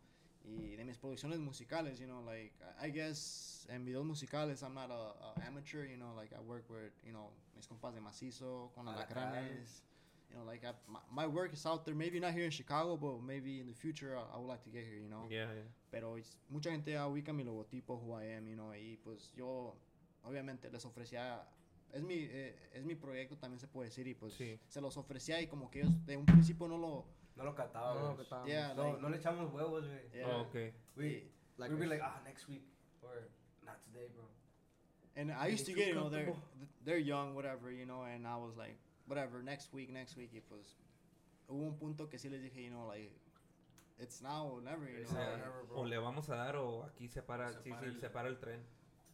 Y 0.49 0.77
de 0.77 0.85
mis 0.85 0.97
producciones 0.97 1.39
musicales, 1.39 1.99
you 1.99 2.07
know, 2.07 2.21
like, 2.21 2.53
I, 2.81 2.89
guess, 2.89 3.67
en 3.69 3.83
videos 3.85 4.05
musicales, 4.05 4.63
I'm 4.63 4.73
not 4.73 4.89
a, 4.89 5.41
a 5.41 5.47
amateur, 5.47 5.85
you 5.85 5.97
know, 5.97 6.13
like, 6.15 6.31
I 6.33 6.39
work 6.39 6.69
with, 6.69 6.93
you 7.05 7.11
know, 7.11 7.31
mis 7.55 7.67
compas 7.67 7.93
de 7.93 7.99
macizo, 7.99 8.71
con 8.73 8.87
alacranes, 8.87 9.83
you 10.29 10.37
know, 10.37 10.45
like, 10.45 10.63
I, 10.63 10.71
my, 10.87 10.99
my 11.11 11.27
work 11.27 11.51
is 11.53 11.65
out 11.65 11.83
there, 11.85 11.95
maybe 11.95 12.19
not 12.21 12.31
here 12.33 12.45
in 12.45 12.51
Chicago, 12.51 12.95
but 12.95 13.21
maybe 13.21 13.59
in 13.59 13.67
the 13.67 13.73
future, 13.73 14.15
I, 14.17 14.35
I 14.35 14.37
would 14.39 14.47
like 14.47 14.63
to 14.63 14.69
get 14.69 14.85
here, 14.85 14.95
you 14.97 15.09
know? 15.09 15.27
Yeah, 15.29 15.47
yeah. 15.53 15.63
pero 15.91 16.15
mucha 16.49 16.69
gente 16.71 16.91
ubica 16.97 17.33
mi 17.33 17.43
logotipo, 17.43 17.99
who 17.99 18.13
I 18.13 18.37
am, 18.37 18.47
you 18.47 18.55
know, 18.55 18.71
y 18.73 18.97
pues 19.03 19.33
yo 19.35 19.75
obviamente 20.23 20.69
les 20.71 20.85
ofrecía, 20.85 21.45
es 21.91 22.01
mi, 22.03 22.15
eh, 22.19 22.55
es 22.73 22.85
mi 22.85 22.95
proyecto 22.95 23.35
también 23.35 23.59
se 23.59 23.67
puede 23.67 23.89
decir, 23.89 24.07
y 24.07 24.13
pues 24.13 24.33
Sí. 24.33 24.57
se 24.69 24.79
los 24.79 24.95
ofrecía 24.95 25.41
y 25.41 25.47
como 25.47 25.69
que 25.69 25.79
ellos 25.81 26.05
de 26.05 26.15
un 26.15 26.25
principio 26.25 26.69
no 26.69 26.77
lo... 26.77 27.05
No 27.37 27.43
lo 27.43 27.55
catábamos. 27.55 28.01
No 28.03 28.09
lo 28.11 28.17
catábamos. 28.17 28.47
Yeah, 28.49 28.73
No, 28.73 28.83
like, 28.83 29.01
no 29.01 29.09
le 29.09 29.17
echamos 29.17 29.53
huevos, 29.53 29.85
güey. 29.87 30.09
yeah. 30.11 30.27
Oh, 30.27 30.41
ok. 30.41 30.55
We, 30.95 31.29
Like 31.57 31.71
we'd 31.71 31.79
be 31.79 31.87
like, 31.87 32.01
ah, 32.03 32.19
next 32.25 32.47
week. 32.49 32.63
Or, 33.01 33.29
not 33.63 33.81
today, 33.83 34.07
bro. 34.13 34.25
And 35.15 35.31
I 35.31 35.47
used 35.47 35.65
to 35.67 35.73
get, 35.73 35.87
you 35.89 35.95
know, 35.95 36.09
they're, 36.09 36.33
they're 36.83 36.99
young, 36.99 37.33
whatever, 37.35 37.71
you 37.71 37.85
know, 37.85 38.03
and 38.03 38.27
I 38.27 38.35
was 38.37 38.55
like, 38.57 38.77
whatever, 39.07 39.41
next 39.41 39.73
week, 39.73 39.89
next 39.91 40.15
week, 40.17 40.31
y 40.33 40.41
pues 40.41 40.77
hubo 41.47 41.63
un 41.65 41.77
punto 41.77 42.07
que 42.09 42.17
sí 42.19 42.29
les 42.29 42.41
dije, 42.43 42.61
you 42.63 42.69
know, 42.69 42.85
like, 42.87 43.11
it's 43.99 44.21
now 44.21 44.47
or 44.47 44.61
never, 44.61 44.87
you 44.87 45.05
know. 45.05 45.13
like- 45.19 45.37
never, 45.37 45.63
bro. 45.67 45.79
O 45.79 45.85
le 45.85 45.97
vamos 45.97 46.29
a 46.29 46.35
dar 46.35 46.55
o 46.57 46.83
aquí 46.83 47.07
se 47.07 47.21
para, 47.23 47.49
Se 47.49 47.61
sí, 47.63 47.69
para 47.71 47.81
sí, 47.81 47.87
el- 47.87 47.99
se 47.99 48.09
para 48.11 48.27
el 48.29 48.37
tren. 48.39 48.63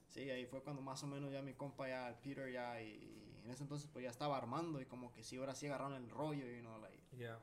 Sí, 0.09 0.29
ahí 0.29 0.45
fue 0.45 0.61
cuando 0.61 0.81
más 0.81 1.01
o 1.03 1.07
menos 1.07 1.31
ya 1.31 1.41
mi 1.41 1.53
compa 1.53 1.87
ya, 1.87 2.09
el 2.09 2.15
Peter 2.15 2.51
ya, 2.51 2.81
y, 2.81 2.87
y 2.89 3.41
en 3.45 3.49
ese 3.51 3.63
entonces 3.63 3.87
pues 3.91 4.03
ya 4.03 4.09
estaba 4.09 4.37
armando 4.37 4.81
y 4.81 4.85
como 4.85 5.11
que 5.13 5.23
sí, 5.23 5.37
ahora 5.37 5.55
sí 5.55 5.67
agarraron 5.67 5.93
el 5.93 6.09
rollo, 6.09 6.45
you 6.45 6.59
know, 6.61 6.77
like, 6.81 6.99
Yeah. 7.17 7.39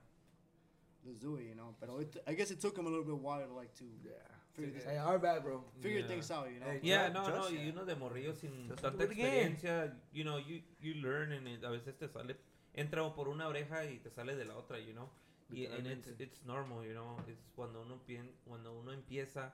Let's 1.04 1.18
do 1.18 1.36
it, 1.36 1.44
you 1.48 1.54
know. 1.54 1.74
Pero 1.80 1.98
it, 2.00 2.16
I 2.26 2.34
guess 2.34 2.50
it 2.50 2.60
took 2.60 2.76
him 2.76 2.86
a 2.86 2.90
little 2.90 3.04
bit 3.04 3.16
while 3.16 3.46
to 3.46 3.52
like 3.54 3.72
to 3.78 3.84
figure, 4.54 4.72
this- 4.72 4.84
Hey, 4.84 4.98
our 4.98 5.18
bad, 5.18 5.42
bro. 5.42 5.64
figure 5.80 6.00
Yeah. 6.00 6.06
things 6.08 6.30
out, 6.30 6.48
you 6.50 6.58
know. 6.60 6.66
Hey, 6.66 6.80
Yeah, 6.82 7.08
no, 7.10 7.28
no, 7.28 7.36
just- 7.48 7.52
y 7.52 7.68
uno 7.70 7.84
de 7.84 7.94
morrillo 7.96 8.34
sin 8.34 8.68
Just 8.68 8.82
tanta 8.82 9.04
experiencia, 9.04 9.96
you 10.12 10.24
know, 10.24 10.38
you, 10.38 10.62
you 10.80 10.94
learn 10.94 11.32
and 11.32 11.46
it- 11.48 11.64
a 11.64 11.70
veces 11.70 11.96
te 11.96 12.08
sale, 12.08 12.36
entra 12.74 13.02
por 13.14 13.28
una 13.28 13.46
oreja 13.48 13.84
y 13.84 13.98
te 13.98 14.10
sale 14.10 14.36
de 14.36 14.44
la 14.44 14.56
otra, 14.56 14.78
you 14.78 14.92
know. 14.92 15.08
Y 15.52 15.66
and 15.66 15.86
it's, 15.88 16.08
it's 16.20 16.44
normal, 16.44 16.84
you 16.84 16.92
know, 16.92 17.18
it's 17.26 17.50
cuando 17.56 17.82
uno, 17.82 18.00
pien, 18.06 18.30
cuando 18.46 18.72
uno 18.78 18.92
empieza 18.92 19.52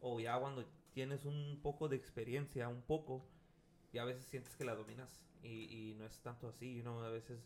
o 0.00 0.18
ya 0.18 0.36
cuando 0.40 0.64
tienes 0.92 1.24
un 1.24 1.60
poco 1.62 1.88
de 1.88 1.94
experiencia, 1.96 2.68
un 2.68 2.82
poco, 2.82 3.24
y 3.92 3.98
a 3.98 4.04
veces 4.04 4.24
sientes 4.26 4.56
que 4.56 4.64
la 4.64 4.74
dominas 4.74 5.22
y, 5.44 5.90
y 5.90 5.94
no 5.94 6.04
es 6.04 6.18
tanto 6.20 6.48
así, 6.48 6.74
you 6.74 6.82
know, 6.82 7.00
a 7.00 7.10
veces 7.10 7.38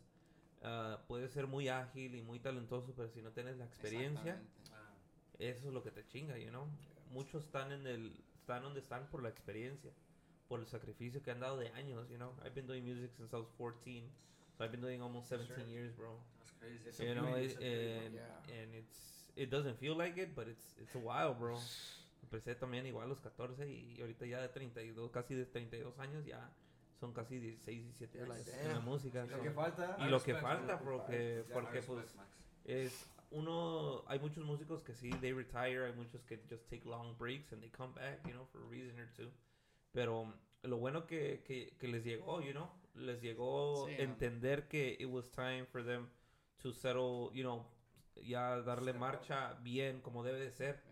ah, 0.63 0.99
puedes 1.09 1.33
ser 1.33 1.47
muy 1.47 1.69
ágil 1.69 2.15
y 2.15 2.23
muy 2.23 2.39
talentoso, 2.41 2.93
pero 2.97 3.09
si 3.11 3.23
no 3.23 3.33
tienes 3.33 3.57
la 3.57 3.65
experiencia, 3.65 4.33
Exactamente. 4.35 5.51
eso 5.51 5.69
es 5.69 5.75
lo 5.75 5.83
que 5.83 5.91
te 5.91 6.07
chinga, 6.07 6.39
you 6.39 6.49
know. 6.51 6.67
Muchos 7.11 7.45
están 7.45 7.73
en 7.73 7.87
el 7.87 8.13
están 8.35 8.63
donde 8.63 8.81
están 8.81 9.09
por 9.11 9.23
la 9.23 9.29
experiencia, 9.29 9.91
por 10.49 10.61
el 10.61 10.67
sacrificio 10.67 11.23
que 11.23 11.31
han 11.31 11.41
dado 11.41 11.57
de 11.59 11.69
años, 11.71 12.09
you 12.09 12.17
know. 12.17 12.35
I've 12.45 12.55
been 12.55 12.67
doing 12.67 12.85
music 12.85 13.11
since 13.17 13.33
I 13.35 13.39
was 13.41 13.49
14, 13.59 14.11
so 14.57 14.65
I've 14.65 14.71
been 14.73 14.81
doing 14.81 15.01
almost 15.03 15.29
17 15.29 15.69
years, 15.69 15.95
bro. 15.97 16.19
That's 16.39 16.53
crazy. 16.59 16.89
It's 16.89 16.99
You 16.99 17.15
know, 17.15 17.37
it, 17.37 17.57
and, 17.57 18.15
Yeah. 18.15 18.63
and 18.63 18.75
it's 18.75 19.31
it 19.37 19.51
doesn't 19.51 19.79
feel 19.79 19.97
like 19.97 20.19
it, 20.19 20.35
but 20.35 20.49
it's 20.49 20.77
it's 20.79 20.95
a 20.95 20.99
while, 20.99 21.35
bro. 21.35 21.59
Empecé 22.23 22.55
también 22.55 22.87
igual 22.87 23.07
a 23.07 23.09
los 23.09 23.21
14 23.21 23.67
y 23.69 24.01
ahorita 24.01 24.27
ya 24.27 24.41
de 24.41 24.49
32, 24.49 25.11
casi 25.11 25.35
de 25.35 25.47
32 25.47 25.99
años 25.99 26.25
ya 26.27 26.51
son 27.01 27.13
casi 27.13 27.39
16, 27.39 27.83
17 27.83 28.19
You're 28.19 28.33
años 28.33 28.49
en 28.49 28.69
la 28.75 28.81
música. 28.81 29.25
Lo 29.25 29.37
so- 29.39 29.43
que 29.43 29.51
falta. 29.51 29.97
y 29.99 30.09
lo 30.09 30.23
que 30.23 30.35
falta, 30.35 30.79
Yeah, 31.09 31.45
porque 31.53 31.79
I 31.79 31.83
pues 31.83 32.15
es 32.65 33.11
uno 33.31 34.05
hay 34.07 34.19
muchos 34.19 34.45
músicos 34.45 34.83
que 34.83 34.95
sí 34.95 35.11
they 35.21 35.33
retire 35.33 35.87
hay 35.87 35.93
muchos 35.95 36.23
que 36.25 36.39
just 36.49 36.69
take 36.69 36.85
long 36.85 37.17
breaks 37.17 37.53
and 37.53 37.63
they 37.63 37.71
come 37.71 37.95
back 37.95 38.23
you 38.27 38.33
know 38.33 38.45
for 38.47 38.61
a 38.63 38.69
reason 38.69 38.99
or 39.01 39.09
two. 39.17 39.31
Pero 39.93 40.33
lo 40.63 40.77
bueno 40.77 41.07
que, 41.07 41.43
que, 41.45 41.75
que 41.79 41.89
les 41.89 42.05
llegó 42.05 42.41
you 42.43 42.53
know 42.53 42.69
les 42.95 43.21
llegó 43.23 43.87
Sí, 43.89 43.95
entender 43.99 44.69
que 44.69 44.97
it 44.99 45.07
was 45.07 45.31
time 45.31 45.65
for 45.67 45.83
them 45.85 46.09
to 46.59 46.73
settle 46.73 47.31
you 47.33 47.43
know 47.43 47.65
ya 48.23 48.61
darle 48.61 48.93
marcha 48.93 49.55
bien 49.63 50.01
como 50.03 50.23
debe 50.23 50.39
de 50.41 50.51
ser. 50.51 50.83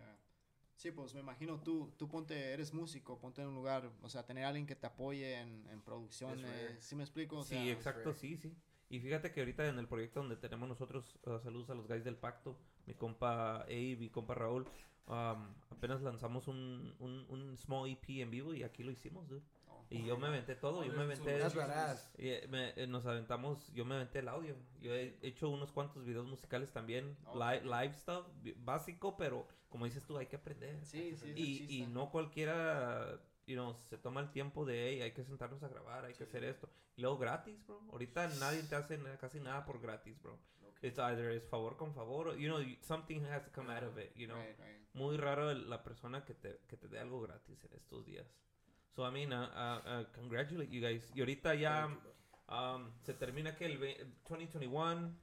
Sí, 0.79 0.93
pues 0.93 1.13
me 1.13 1.19
imagino 1.19 1.59
tú, 1.59 1.91
tú 1.99 2.07
ponte, 2.09 2.53
eres 2.53 2.73
músico, 2.73 3.19
ponte 3.19 3.43
en 3.43 3.49
un 3.49 3.55
lugar, 3.57 3.91
o 4.01 4.09
sea, 4.09 4.25
tener 4.25 4.45
a 4.45 4.49
alguien 4.49 4.65
que 4.65 4.77
te 4.77 4.87
apoye 4.87 5.35
en, 5.41 5.67
en 5.73 5.81
producciones, 5.83 6.47
rare. 6.47 6.81
¿sí 6.81 6.95
me 6.95 7.03
explico? 7.03 7.39
O 7.39 7.43
sí 7.43 7.57
sea, 7.57 7.73
exacto 7.73 8.15
sí 8.15 8.37
sí 8.37 8.55
y 8.89 9.01
fíjate 9.01 9.33
que 9.33 9.41
ahorita 9.41 9.67
en 9.69 9.79
el 9.81 9.89
proyecto 9.89 10.21
donde 10.21 10.37
tenemos 10.37 10.69
nosotros 10.69 11.19
uh, 11.27 11.41
saludos 11.41 11.69
a 11.71 11.75
los 11.75 11.89
guys 11.89 12.05
del 12.05 12.17
pacto 12.17 12.57
mi 12.87 12.95
compa 12.95 13.63
Abe 13.63 13.97
mi 13.99 14.09
compa 14.09 14.35
Raúl 14.35 14.67
um, 15.09 15.53
apenas 15.71 16.01
lanzamos 16.01 16.47
un, 16.47 16.95
un, 17.01 17.27
un 17.29 17.57
small 17.59 17.91
EP 17.91 18.09
en 18.21 18.31
vivo 18.31 18.55
y 18.55 18.63
aquí 18.63 18.85
lo 18.85 18.93
hicimos 18.93 19.29
dude. 19.29 19.43
Y 19.91 20.05
yo 20.05 20.17
me 20.19 20.27
aventé 20.27 20.55
todo, 20.55 20.85
yo 20.85 20.93
me 20.93 21.03
aventé... 21.05 21.39
Y, 22.19 22.29
eh, 22.29 22.47
me- 22.49 22.71
eh, 22.77 22.87
nos 22.87 23.07
aventamos, 23.07 23.73
yo 23.73 23.85
me 23.85 23.95
aventé 23.95 24.19
el 24.19 24.29
audio. 24.29 24.55
Yo 24.81 24.95
he 24.95 25.19
hecho 25.23 25.49
unos 25.49 25.73
cuantos 25.73 26.05
videos 26.05 26.27
musicales 26.27 26.71
también, 26.73 27.17
live, 27.35 27.63
live 27.65 27.95
stuff, 27.95 28.27
básico, 28.59 29.17
pero 29.17 29.47
como 29.69 29.85
dices 29.87 30.03
tú, 30.05 30.19
hay 30.19 30.27
que 30.27 30.37
aprender. 30.37 30.79
Sí, 30.85 31.15
sí, 31.17 31.33
y, 31.35 31.83
y 31.83 31.87
no 31.87 32.11
cualquiera, 32.11 33.19
you 33.47 33.55
know, 33.55 33.75
se 33.89 33.97
toma 33.99 34.21
el 34.21 34.31
tiempo 34.31 34.65
de, 34.67 34.91
hey, 34.91 35.03
hay 35.03 35.13
que 35.13 35.25
sentarnos 35.25 35.63
a 35.63 35.69
grabar, 35.69 36.05
hay 36.05 36.15
que 36.15 36.25
hacer 36.25 36.45
esto. 36.45 36.69
Y 36.97 37.03
luego 37.03 37.17
gratis, 37.19 37.65
bro. 37.67 37.81
Ahorita 37.91 38.29
nadie 38.41 38.63
te 38.65 38.75
hace 38.75 38.99
casi 39.21 39.41
nada 39.41 39.65
por 39.65 39.81
gratis, 39.81 40.21
bro. 40.21 40.39
It's 40.81 40.99
either 40.99 41.31
es 41.33 41.45
favor 41.49 41.77
con 41.77 41.93
favor, 41.93 42.37
you 42.37 42.47
know, 42.49 42.61
something 42.83 43.21
has 43.25 43.43
to 43.45 43.51
come 43.53 43.73
out 43.75 43.83
of 43.83 43.99
it, 43.99 44.15
you 44.15 44.27
know 44.29 44.37
Right, 44.39 44.57
right. 44.61 44.87
muy 44.95 45.17
raro 45.17 45.53
la 45.53 45.83
persona 45.83 46.25
que 46.25 46.35
te, 46.35 46.61
que 46.69 46.77
te 46.77 46.87
dé 46.87 47.01
algo 47.01 47.21
gratis 47.21 47.65
en 47.65 47.73
estos 47.73 48.05
días. 48.07 48.27
So, 48.99 49.05
I 49.07 49.13
mean, 49.13 49.33
uh, 49.33 49.47
uh, 49.55 49.89
uh, 49.89 50.05
congratulate 50.13 50.71
you 50.73 50.81
guys. 50.81 51.09
Y 51.15 51.21
ahorita 51.21 51.55
ya 51.55 51.87
um, 52.49 52.91
se 53.05 53.15
termina 53.15 53.55
que 53.55 53.65
el 53.67 53.79
ve- 53.79 54.05
2021. 54.29 55.15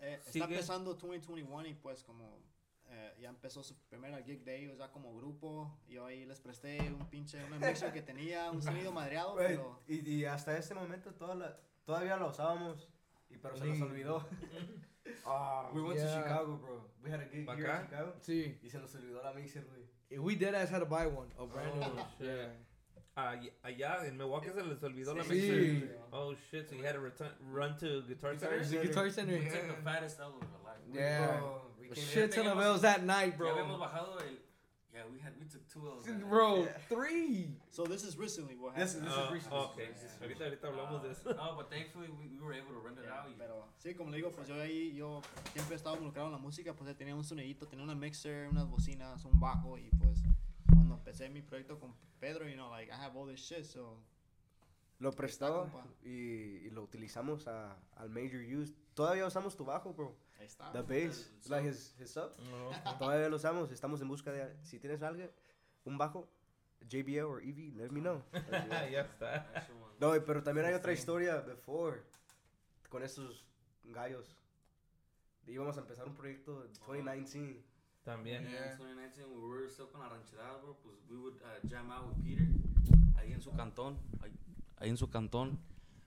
Eh, 0.00 0.20
está 0.24 0.44
empezando 0.44 0.94
2021 0.94 1.66
y 1.66 1.74
pues 1.74 2.04
como 2.04 2.38
eh, 2.88 3.16
ya 3.20 3.28
empezó 3.30 3.64
su 3.64 3.74
primera 3.88 4.22
gig 4.22 4.44
de 4.44 4.56
ellos 4.60 4.78
ya 4.78 4.92
como 4.92 5.12
grupo, 5.16 5.76
yo 5.88 6.06
ahí 6.06 6.24
les 6.24 6.38
presté 6.38 6.78
un 6.92 7.04
pinche, 7.10 7.44
una 7.46 7.58
mixer 7.58 7.92
que 7.92 8.00
tenía, 8.02 8.48
un 8.52 8.62
sonido 8.62 8.92
madreado, 8.92 9.34
pero... 9.34 9.80
y, 9.88 10.08
y 10.08 10.24
hasta 10.24 10.56
este 10.56 10.74
momento 10.76 11.12
toda 11.12 11.34
la- 11.34 11.56
todavía 11.84 12.16
la 12.18 12.26
usábamos. 12.26 12.88
Y 13.28 13.38
pero 13.38 13.56
se 13.56 13.66
nos 13.66 13.80
olvidó. 13.80 14.24
Ah, 15.24 15.68
We 15.72 15.82
went 15.82 15.98
to. 16.00 16.06
Chicago, 16.06 16.58
bro. 16.58 16.90
We 17.02 17.10
had 17.10 17.20
a 17.20 17.28
gig 17.28 17.44
¿Pa' 17.44 17.54
here 17.56 17.72
in? 17.74 17.82
Chicago. 17.86 18.14
Sí. 18.22 18.58
Y 18.62 18.70
se 18.70 18.78
nos 18.78 18.94
olvidó 18.94 19.20
la 19.22 19.32
mixer, 19.32 19.64
güey. 19.64 20.18
We 20.20 20.36
dead 20.36 20.54
ass 20.54 20.70
had 20.70 20.78
to 20.80 20.86
buy 20.86 21.06
one. 21.06 21.32
A 21.38 21.44
brand 21.44 21.74
new 21.74 21.82
Oh, 21.82 21.90
one. 21.92 22.04
shit. 22.18 22.26
Yeah. 22.26 22.52
Ay- 23.16 23.50
allá 23.62 24.06
en 24.06 24.16
Milwaukee 24.18 24.50
se 24.52 24.62
les 24.62 24.82
olvidó 24.82 25.14
la 25.16 25.24
Sí. 25.24 25.88
Oh 26.12 26.34
shit, 26.50 26.68
so 26.68 26.74
you 26.76 26.84
had 26.84 26.92
to 26.94 27.00
return, 27.00 27.30
run 27.50 27.76
to 27.78 28.02
Guitar 28.02 28.36
Center? 28.38 28.62
The 28.62 28.82
Guitar 28.86 29.10
Center. 29.10 29.38
We 29.38 29.48
took 29.48 29.66
the 29.68 29.82
fattest 29.82 30.20
L 30.20 30.34
of 30.36 30.42
our 30.42 30.72
life. 30.72 30.82
Yeah. 30.92 31.38
Bro, 31.38 31.62
we 31.80 31.94
shit 31.96 32.30
ton 32.32 32.46
of 32.46 32.58
L's 32.60 32.82
that 32.82 33.04
night, 33.04 33.34
Ya 33.38 33.44
habíamos 33.46 33.78
bro. 33.78 33.86
bajado 33.88 34.20
el... 34.20 34.36
Yeah, 34.92 35.02
we, 35.12 35.18
had, 35.20 35.32
we 35.38 35.44
took 35.46 35.66
two 35.68 35.86
L's. 35.88 36.04
that 36.04 36.12
night. 36.12 36.28
Bro, 36.28 36.68
three. 36.90 37.56
So 37.70 37.84
this 37.84 38.02
is 38.04 38.16
recently 38.18 38.54
what 38.56 38.74
This 38.76 38.94
happened. 38.94 39.08
is- 39.08 39.16
Oh, 39.16 39.32
recent. 39.32 39.52
Oh, 39.52 39.72
okay. 39.72 39.88
Ahorita, 40.22 40.44
ahorita 40.44 40.68
hablamos 40.68 41.02
de 41.02 41.08
uh, 41.08 41.12
eso. 41.12 41.32
No, 41.34 41.54
but 41.56 41.70
thankfully 41.70 42.08
we, 42.08 42.28
we 42.36 42.44
were 42.44 42.52
able 42.54 42.72
to 42.74 42.80
rent 42.84 42.98
it 42.98 43.04
Yeah, 43.06 43.20
out. 43.24 43.32
pero 43.38 43.64
sí, 43.78 43.94
como 43.96 44.10
le 44.10 44.18
digo, 44.18 44.30
pues 44.30 44.46
yo 44.48 44.54
ahí, 44.60 44.94
yo 44.94 45.22
siempre 45.54 45.74
he 45.74 45.76
estado 45.78 45.96
involucrado 45.96 46.28
en 46.28 46.32
la 46.32 46.38
música, 46.38 46.74
pues 46.74 46.94
tenía 46.96 47.14
un 47.14 47.24
sonidito, 47.24 47.66
tenía 47.66 47.84
una 47.84 47.94
mixer, 47.94 48.48
unas 48.48 48.68
bocinas, 48.68 49.24
un 49.24 49.38
bajo 49.40 49.76
y 49.78 49.88
pues 49.98 50.22
cuando 50.96 51.10
empecé 51.10 51.28
mi 51.28 51.42
proyecto 51.42 51.78
con 51.78 51.94
Pedro, 52.18 52.46
you 52.48 52.54
know, 52.54 52.70
like 52.70 52.90
I 52.90 52.96
have 52.96 53.16
all 53.16 53.26
this 53.26 53.40
shit, 53.40 53.64
so 53.64 53.98
Lo 54.98 55.10
Está, 55.10 55.16
prestó 55.22 55.68
compa. 55.70 55.86
y, 56.04 56.66
y 56.66 56.70
lo 56.70 56.82
utilizamos 56.82 57.46
a, 57.46 57.76
al 57.96 58.08
major 58.08 58.40
use. 58.40 58.74
Todavía 58.94 59.26
usamos 59.26 59.54
tu 59.56 59.64
bajo, 59.64 59.92
bro. 59.92 60.16
ahí 60.38 60.46
está. 60.46 60.72
The 60.72 60.82
bass, 60.82 61.30
El 61.44 61.50
like 61.50 61.68
his, 61.68 61.94
his 62.00 62.10
sub. 62.10 62.30
No. 62.50 62.70
Todavía 62.98 63.28
lo 63.28 63.36
usamos. 63.36 63.70
Estamos 63.70 64.00
en 64.00 64.08
busca 64.08 64.32
de. 64.32 64.56
Si 64.64 64.78
tienes 64.78 65.02
algo, 65.02 65.28
un 65.84 65.98
bajo, 65.98 66.28
JBL 66.88 67.20
o 67.24 67.38
Evie, 67.40 67.72
let 67.74 67.90
me 67.90 68.00
know. 68.00 68.22
ya 68.90 69.02
está. 69.02 69.68
No, 70.00 70.12
pero 70.24 70.42
también 70.42 70.66
hay 70.66 70.74
otra 70.74 70.92
historia 70.92 71.40
before 71.40 72.00
con 72.88 73.02
esos 73.02 73.44
gallos. 73.84 74.34
Íbamos 75.46 75.76
a 75.76 75.80
empezar 75.80 76.06
un 76.08 76.14
proyecto 76.14 76.64
en 76.64 76.72
2019. 76.72 77.62
También. 78.06 78.44
Yeah, 78.44 78.70
in 78.70 78.78
2019, 78.78 79.34
we 79.34 79.48
were 79.48 79.68
still 79.68 79.86
con 79.86 80.00
la 80.00 80.08
rancherada, 80.08 80.62
bro, 80.62 80.76
pues 80.80 80.94
we 81.10 81.18
would 81.18 81.34
uh, 81.42 81.58
jam 81.68 81.90
out 81.90 82.06
with 82.06 82.22
Peter 82.22 82.46
ahí 83.18 83.32
en 83.32 83.40
su 83.40 83.50
cantón, 83.50 83.98
ahí, 84.22 84.30
ahí 84.78 84.90
en 84.90 84.96
su 84.96 85.08
cantón. 85.08 85.58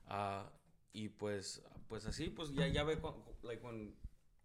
ah, 0.07 0.49
y 0.93 1.09
pues, 1.09 1.61
pues 1.89 2.05
así, 2.05 2.29
pues 2.29 2.53
ya, 2.53 2.67
ya 2.67 2.85
ve, 2.85 2.97
like 3.43 3.61
when 3.61 3.93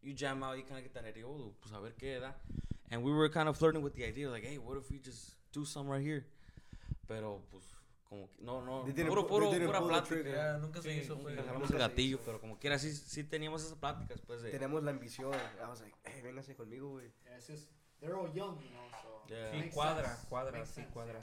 you 0.03 0.13
jam 0.17 0.43
out, 0.43 0.57
you 0.57 0.65
kind 0.65 0.79
of 0.79 0.83
get 0.83 0.95
that 0.95 1.05
idea, 1.05 1.25
oh, 1.25 1.55
pues 1.61 1.73
a 1.73 1.81
ver 1.81 1.95
qué 1.97 2.19
da. 2.21 2.35
And 2.91 3.05
we 3.05 3.13
were 3.13 3.29
kind 3.29 3.49
of 3.49 3.57
flirting 3.57 3.83
with 3.83 3.95
the 3.95 4.05
idea, 4.05 4.29
like, 4.31 4.45
hey, 4.45 4.59
what 4.59 4.77
if 4.77 4.91
we 4.91 4.99
just 4.99 5.37
do 5.53 5.65
some 5.65 5.89
right 5.89 6.03
here? 6.03 6.27
Pero 7.07 7.41
pues, 7.53 7.74
como 8.15 8.29
que, 8.31 8.43
no, 8.43 8.62
no, 8.62 8.85
didn't 8.85 9.09
puro, 9.09 9.23
pu- 9.25 9.29
puro, 9.29 9.51
didn't 9.51 9.67
pura 9.67 9.81
plática. 9.81 10.23
Yeah, 10.23 10.59
nunca 10.59 10.81
se 10.83 10.93
Sí, 10.93 11.01
hizo, 11.01 11.17
nunca. 11.17 11.31
Dejamos 11.31 11.62
Nunca 11.62 11.73
el 11.75 11.79
gatillo, 11.81 12.21
pero 12.25 12.41
como 12.41 12.59
quiera, 12.59 12.79
sí, 12.79 12.93
sí 12.95 13.25
teníamos 13.25 13.62
esas 13.65 13.77
pláticas, 13.79 14.21
pues, 14.23 14.43
de... 14.43 14.51
Teníamos 14.51 14.83
la 14.83 14.91
ambición. 14.93 15.33
I 15.35 15.67
was 15.69 15.81
like, 15.81 15.97
hey, 16.05 16.23
véngase 16.23 16.55
conmigo, 16.57 16.91
güey. 16.91 17.11
Yeah, 17.25 17.37
it's 17.37 17.49
just, 17.49 17.71
they're 18.01 18.15
all 18.17 18.29
young, 18.35 18.59
you 18.61 18.71
know, 18.71 18.89
so. 19.03 19.23
Yeah. 19.29 19.51
Sí, 19.53 19.71
cuadra, 19.71 20.09
sense. 20.15 20.29
cuadra, 20.29 20.53
Makes 20.59 20.69
sí, 20.71 20.75
sense, 20.75 20.91
cuadra. 20.93 21.19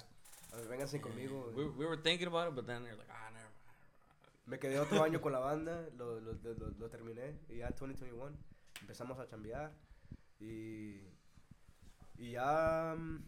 A 0.54 0.56
ver, 0.58 0.68
Vénganse 0.68 1.00
conmigo. 1.02 1.52
We, 1.56 1.64
güey. 1.64 1.78
we 1.78 1.86
were 1.86 2.02
thinking 2.02 2.28
about 2.28 2.50
it, 2.50 2.56
but 2.56 2.66
then 2.66 2.84
they're 2.84 2.96
like, 2.98 3.10
ah, 3.10 3.30
never 3.32 3.46
mind. 3.46 4.48
Me 4.48 4.60
quedé 4.60 4.80
otro 4.80 5.04
año 5.04 5.22
con 5.22 5.32
la 5.32 5.40
banda, 5.40 5.88
lo, 5.98 6.20
lo, 6.20 6.34
lo, 6.34 6.54
lo- 6.54 6.72
lo 6.78 6.90
terminé. 6.90 7.40
Y 7.50 7.58
ya 7.58 7.68
en 7.68 7.74
2021 7.80 8.32
empezamos 8.82 9.18
a 9.20 9.28
chambear. 9.28 9.72
Y, 10.40 11.00
y 12.18 12.32
ya 12.32 12.96
mm, 12.98 13.24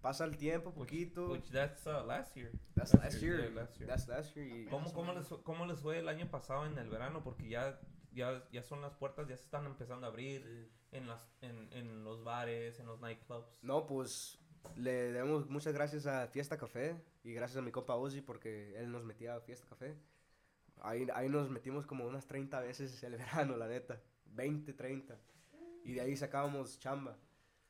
pasa 0.00 0.24
el 0.24 0.36
tiempo, 0.36 0.72
poquito. 0.72 1.28
Which 1.30 1.50
that's 1.50 1.86
uh, 1.86 2.04
last 2.06 2.34
year. 2.36 2.50
That's 2.74 2.92
Last 2.94 3.04
last 3.04 3.22
year, 3.22 3.36
year. 3.38 3.50
yeah, 3.50 3.60
last 3.60 3.76
year. 3.78 3.86
That's 3.88 4.08
last 4.08 4.34
year. 4.36 4.46
y- 4.46 4.66
¿Cómo, 4.68 4.92
cómo, 4.92 5.12
les, 5.12 5.26
¿Cómo 5.44 5.66
les 5.66 5.78
fue 5.80 5.98
el 5.98 6.08
año 6.08 6.30
pasado 6.30 6.66
en 6.66 6.76
el 6.78 6.88
verano? 6.88 7.22
Porque 7.22 7.48
ya, 7.48 7.78
ya, 8.12 8.42
ya 8.52 8.62
son 8.62 8.80
las 8.80 8.94
puertas, 8.94 9.28
ya 9.28 9.36
se 9.36 9.44
están 9.44 9.66
empezando 9.66 10.06
a 10.06 10.10
abrir 10.10 10.70
en, 10.92 11.06
las, 11.06 11.26
en, 11.42 11.72
en 11.72 12.04
los 12.04 12.24
bares, 12.24 12.78
en 12.80 12.86
los 12.86 13.00
nightclubs. 13.00 13.58
No, 13.62 13.86
pues 13.86 14.38
le 14.76 15.12
damos 15.12 15.48
muchas 15.48 15.72
gracias 15.72 16.06
a 16.06 16.26
Fiesta 16.28 16.58
Café 16.58 16.94
y 17.24 17.32
gracias 17.32 17.58
a 17.58 17.62
mi 17.62 17.70
compa 17.70 17.94
Ozzy 17.94 18.20
porque 18.20 18.76
él 18.78 18.90
nos 18.92 19.04
metía 19.04 19.36
a 19.36 19.40
Fiesta 19.40 19.66
Café. 19.68 19.96
Ahí, 20.82 21.06
ahí 21.14 21.28
nos 21.28 21.50
metimos 21.50 21.86
como 21.86 22.06
unas 22.06 22.26
30 22.26 22.60
veces 22.60 23.02
el 23.02 23.12
verano, 23.16 23.56
la 23.56 23.68
neta. 23.68 24.00
20, 24.32 24.72
30. 24.74 25.18
Y 25.84 25.92
de 25.94 26.00
ahí 26.02 26.16
sacábamos 26.16 26.78
chamba. 26.78 27.16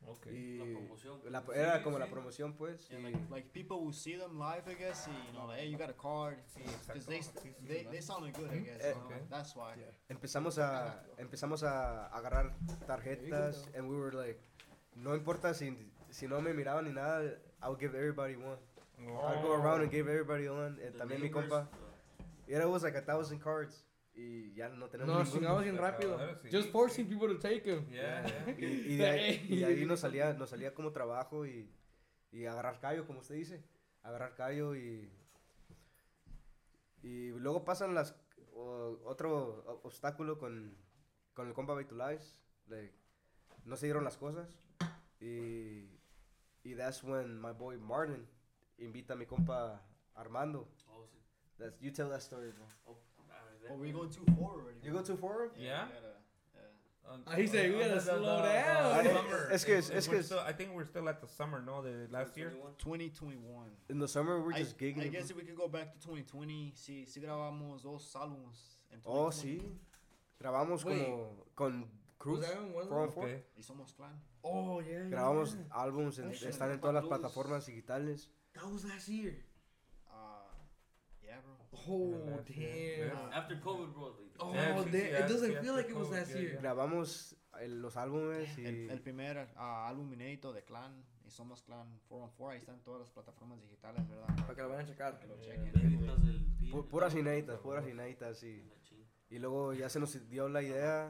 Ok. 0.07 0.27
Y 0.27 0.57
La 0.59 0.65
promoción. 0.65 1.21
la- 1.31 1.41
Sí, 1.43 1.47
era 1.55 1.83
como 1.83 1.99
la 1.99 2.07
sí. 2.07 2.13
promoción, 2.13 2.53
pues. 2.57 2.89
Yeah, 2.89 2.99
y- 3.01 3.03
like, 3.03 3.19
like 3.31 3.49
people 3.53 3.77
will 3.85 3.93
see 3.95 4.17
them 4.17 4.39
live, 4.39 4.63
I 4.67 4.75
guess, 4.75 5.07
y, 5.09 5.11
you 5.27 5.33
know, 5.33 5.47
like, 5.47 5.61
hey, 5.61 5.71
you 5.71 5.79
got 5.79 5.91
a 5.91 5.97
card. 5.97 6.39
Sí, 6.47 6.63
Because 6.87 7.07
they, 7.07 7.19
Sí, 7.23 7.31
sí, 7.43 7.67
they, 7.67 7.85
they 7.85 8.01
sounded 8.03 8.35
good, 8.37 8.51
I 8.51 8.59
guess. 8.61 8.83
Eh, 8.83 8.93
know, 8.95 9.05
okay. 9.07 9.21
That's 9.29 9.55
why. 9.55 9.75
empezamos 10.09 10.59
a 10.59 11.05
empezamos 11.19 11.63
a 11.63 12.07
agarrar 12.09 12.55
tarjetas 12.87 13.69
and 13.77 13.89
we 13.89 13.97
were 13.97 14.13
like 14.13 14.41
no 14.97 15.15
importa 15.15 15.55
si, 15.55 15.77
si 16.11 16.27
no 16.27 16.41
me 16.41 16.53
miraban 16.55 16.85
ni 16.87 16.93
nada 16.93 17.39
I'll 17.63 17.77
give 17.77 17.95
everybody 17.95 18.37
one 18.37 18.59
I'll 18.99 19.43
go 19.43 19.53
around 19.55 19.83
and 19.83 19.91
give 19.91 20.09
everybody 20.09 20.49
one 20.49 20.79
and 20.83 20.95
The 20.95 20.99
también 20.99 21.21
mi 21.23 21.31
compa 21.31 21.69
uh, 21.71 22.23
y 22.49 22.55
era 22.55 22.67
was 22.69 22.83
like 22.83 22.97
a 22.97 23.03
thousand 23.03 23.39
cards 23.41 23.85
y 24.15 24.53
ya 24.55 24.69
no 24.69 24.89
tenemos 24.89 25.13
No, 25.15 25.19
ninguno. 25.23 25.39
chingamos 25.39 25.63
bien 25.63 25.77
rápido. 25.79 26.19
Sí, 26.43 26.49
Just 26.53 26.67
sí. 26.67 26.71
forcing 26.71 27.07
people 27.09 27.29
to 27.29 27.39
take 27.39 27.63
him. 27.71 27.87
Yeah, 27.91 28.27
yeah. 28.27 28.55
y, 28.59 28.65
y 28.65 28.97
de 28.97 29.07
ahí, 29.09 29.47
y 29.49 29.57
de 29.59 29.65
ahí 29.67 29.87
nos 29.87 30.01
salía 30.01 30.33
nos 30.35 30.51
salía 30.51 30.75
como 30.75 30.93
trabajo 30.93 31.47
y 31.47 31.71
y 32.33 32.47
agarrar 32.47 32.79
callo, 32.81 33.07
como 33.07 33.21
usted 33.21 33.35
dice. 33.35 33.65
Agarrar 34.03 34.35
callo 34.35 34.77
y. 34.77 35.11
Y 37.03 37.31
luego 37.31 37.65
pasan 37.65 37.95
las. 37.95 38.15
o- 38.55 38.99
otro 39.05 39.81
obstáculo 39.85 40.39
con, 40.39 40.77
con 41.35 41.49
el 41.49 41.55
compa 41.55 41.75
Baitulais. 41.75 42.41
like, 42.67 42.95
no 43.65 43.77
se 43.77 43.87
dieron 43.87 44.05
las 44.05 44.17
cosas. 44.17 44.49
Y. 45.21 45.89
Y 46.63 46.75
that's 46.77 47.03
when 47.03 47.41
my 47.41 47.53
boy 47.53 47.79
Martin 47.79 48.27
invita 48.79 49.15
a 49.15 49.17
mi 49.17 49.25
compa 49.27 49.83
Armando. 50.15 50.69
Oh, 50.89 51.07
sí. 51.07 51.19
That's, 51.59 51.81
you 51.81 51.91
tell 51.91 52.11
that 52.11 52.21
story, 52.21 52.53
bro. 52.53 52.67
Oh, 52.85 52.99
But 53.69 53.79
we 53.79 53.93
go 53.93 54.07
too 54.07 54.25
forward. 54.37 54.77
You 54.83 54.93
go 54.93 55.03
too 55.03 55.17
forward? 55.17 55.51
Yeah? 55.57 55.87
we 55.87 55.93
gotta, 55.95 56.07
uh, 56.07 57.13
Um, 57.13 57.23
Ah, 57.27 57.35
he 57.35 57.47
said, 57.49 57.71
we 57.71 57.83
uh, 57.83 57.89
gotta 57.89 58.01
slow 58.01 58.37
the- 58.37 58.43
down. 58.43 59.07
It's- 59.07 59.91
es 59.91 60.09
we're 60.09 60.17
que- 60.19 60.23
still- 60.23 60.39
I 60.47 60.53
think 60.53 60.73
we're 60.75 60.85
still 60.85 61.09
at 61.09 61.21
the 61.21 61.27
summer, 61.27 61.61
no? 61.61 61.83
The 61.83 62.07
last 62.11 62.37
year. 62.37 62.51
2021. 62.79 63.71
In 63.89 63.99
the 63.99 64.07
summer, 64.07 64.41
we're 64.41 64.53
I, 64.55 64.59
just 64.61 64.79
gigging. 64.79 65.03
I 65.03 65.09
guess 65.09 65.31
if 65.31 65.37
we 65.37 65.43
could 65.43 65.57
go 65.57 65.67
back 65.69 65.93
to 65.93 65.99
2020, 65.99 66.73
sí, 66.77 67.05
sí 67.07 67.21
grabamos 67.21 67.83
dos 67.83 68.15
álbumes. 68.15 68.79
en 68.93 69.01
Oh, 69.05 69.25
2020. 69.31 69.65
sí. 69.65 69.79
Grabamos 70.39 70.85
Wait. 70.85 71.05
como 71.05 71.47
con 71.55 71.91
Cruz. 72.19 72.45
On. 72.91 73.09
Okay. 73.09 73.45
Y 73.57 73.63
somos 73.63 73.93
clan. 73.95 74.21
Oh, 74.43 74.81
yeah, 74.81 74.91
yeah. 75.01 75.09
Grabamos 75.09 75.55
yeah. 75.55 75.65
álbums, 75.71 76.19
en- 76.19 76.29
Actually, 76.29 76.51
están 76.51 76.71
en 76.71 76.81
todas 76.81 76.95
las 76.95 77.05
plataformas 77.07 77.67
digitales. 77.67 78.29
That 78.55 78.65
was 78.67 78.85
last 78.85 79.09
year. 79.09 79.45
Oh, 81.89 82.43
damn. 82.47 83.33
After 83.33 83.61
COVID, 83.61 83.93
bro. 83.93 84.17
Oh, 84.39 84.53
damn. 84.53 84.85
sí, 84.85 84.91
sí, 84.91 84.99
It 84.99 85.27
doesn't 85.29 85.53
sí, 85.53 85.61
feel 85.61 85.75
like 85.77 85.91
it 85.91 85.97
was 85.97 86.11
last 86.11 86.35
year. 86.35 86.59
Grabamos 86.61 87.37
los 87.67 87.97
álbumes 87.97 88.57
y... 88.59 88.65
El, 88.65 88.91
el 88.91 89.01
primer 89.01 89.49
ah, 89.57 89.89
álbum 89.89 90.13
inédito 90.13 90.53
de 90.53 90.65
Clan 90.65 91.05
y 91.27 91.31
Somos 91.31 91.63
Clan 91.63 92.01
414, 92.09 92.53
ahí 92.53 92.59
están 92.59 92.83
todas 92.83 93.01
las 93.01 93.11
plataformas 93.11 93.61
digitales, 93.61 94.09
¿verdad? 94.09 94.27
Para 94.37 94.55
que 94.55 94.63
lo 94.63 94.69
vayan 94.69 94.85
a 94.85 94.89
checar. 94.89 95.19
Que 95.21 95.27
lo 95.27 95.41
chequen. 95.41 95.73
Pu- 96.71 96.87
puras 96.89 97.15
inéditas, 97.15 97.59
puras 97.59 97.87
inéditas 97.87 98.41
ching. 98.41 98.71
Y 99.29 99.39
luego 99.39 99.73
ya 99.75 99.89
se 99.89 100.01
nos 100.01 100.29
dio 100.29 100.49
la 100.49 100.63
idea. 100.63 101.09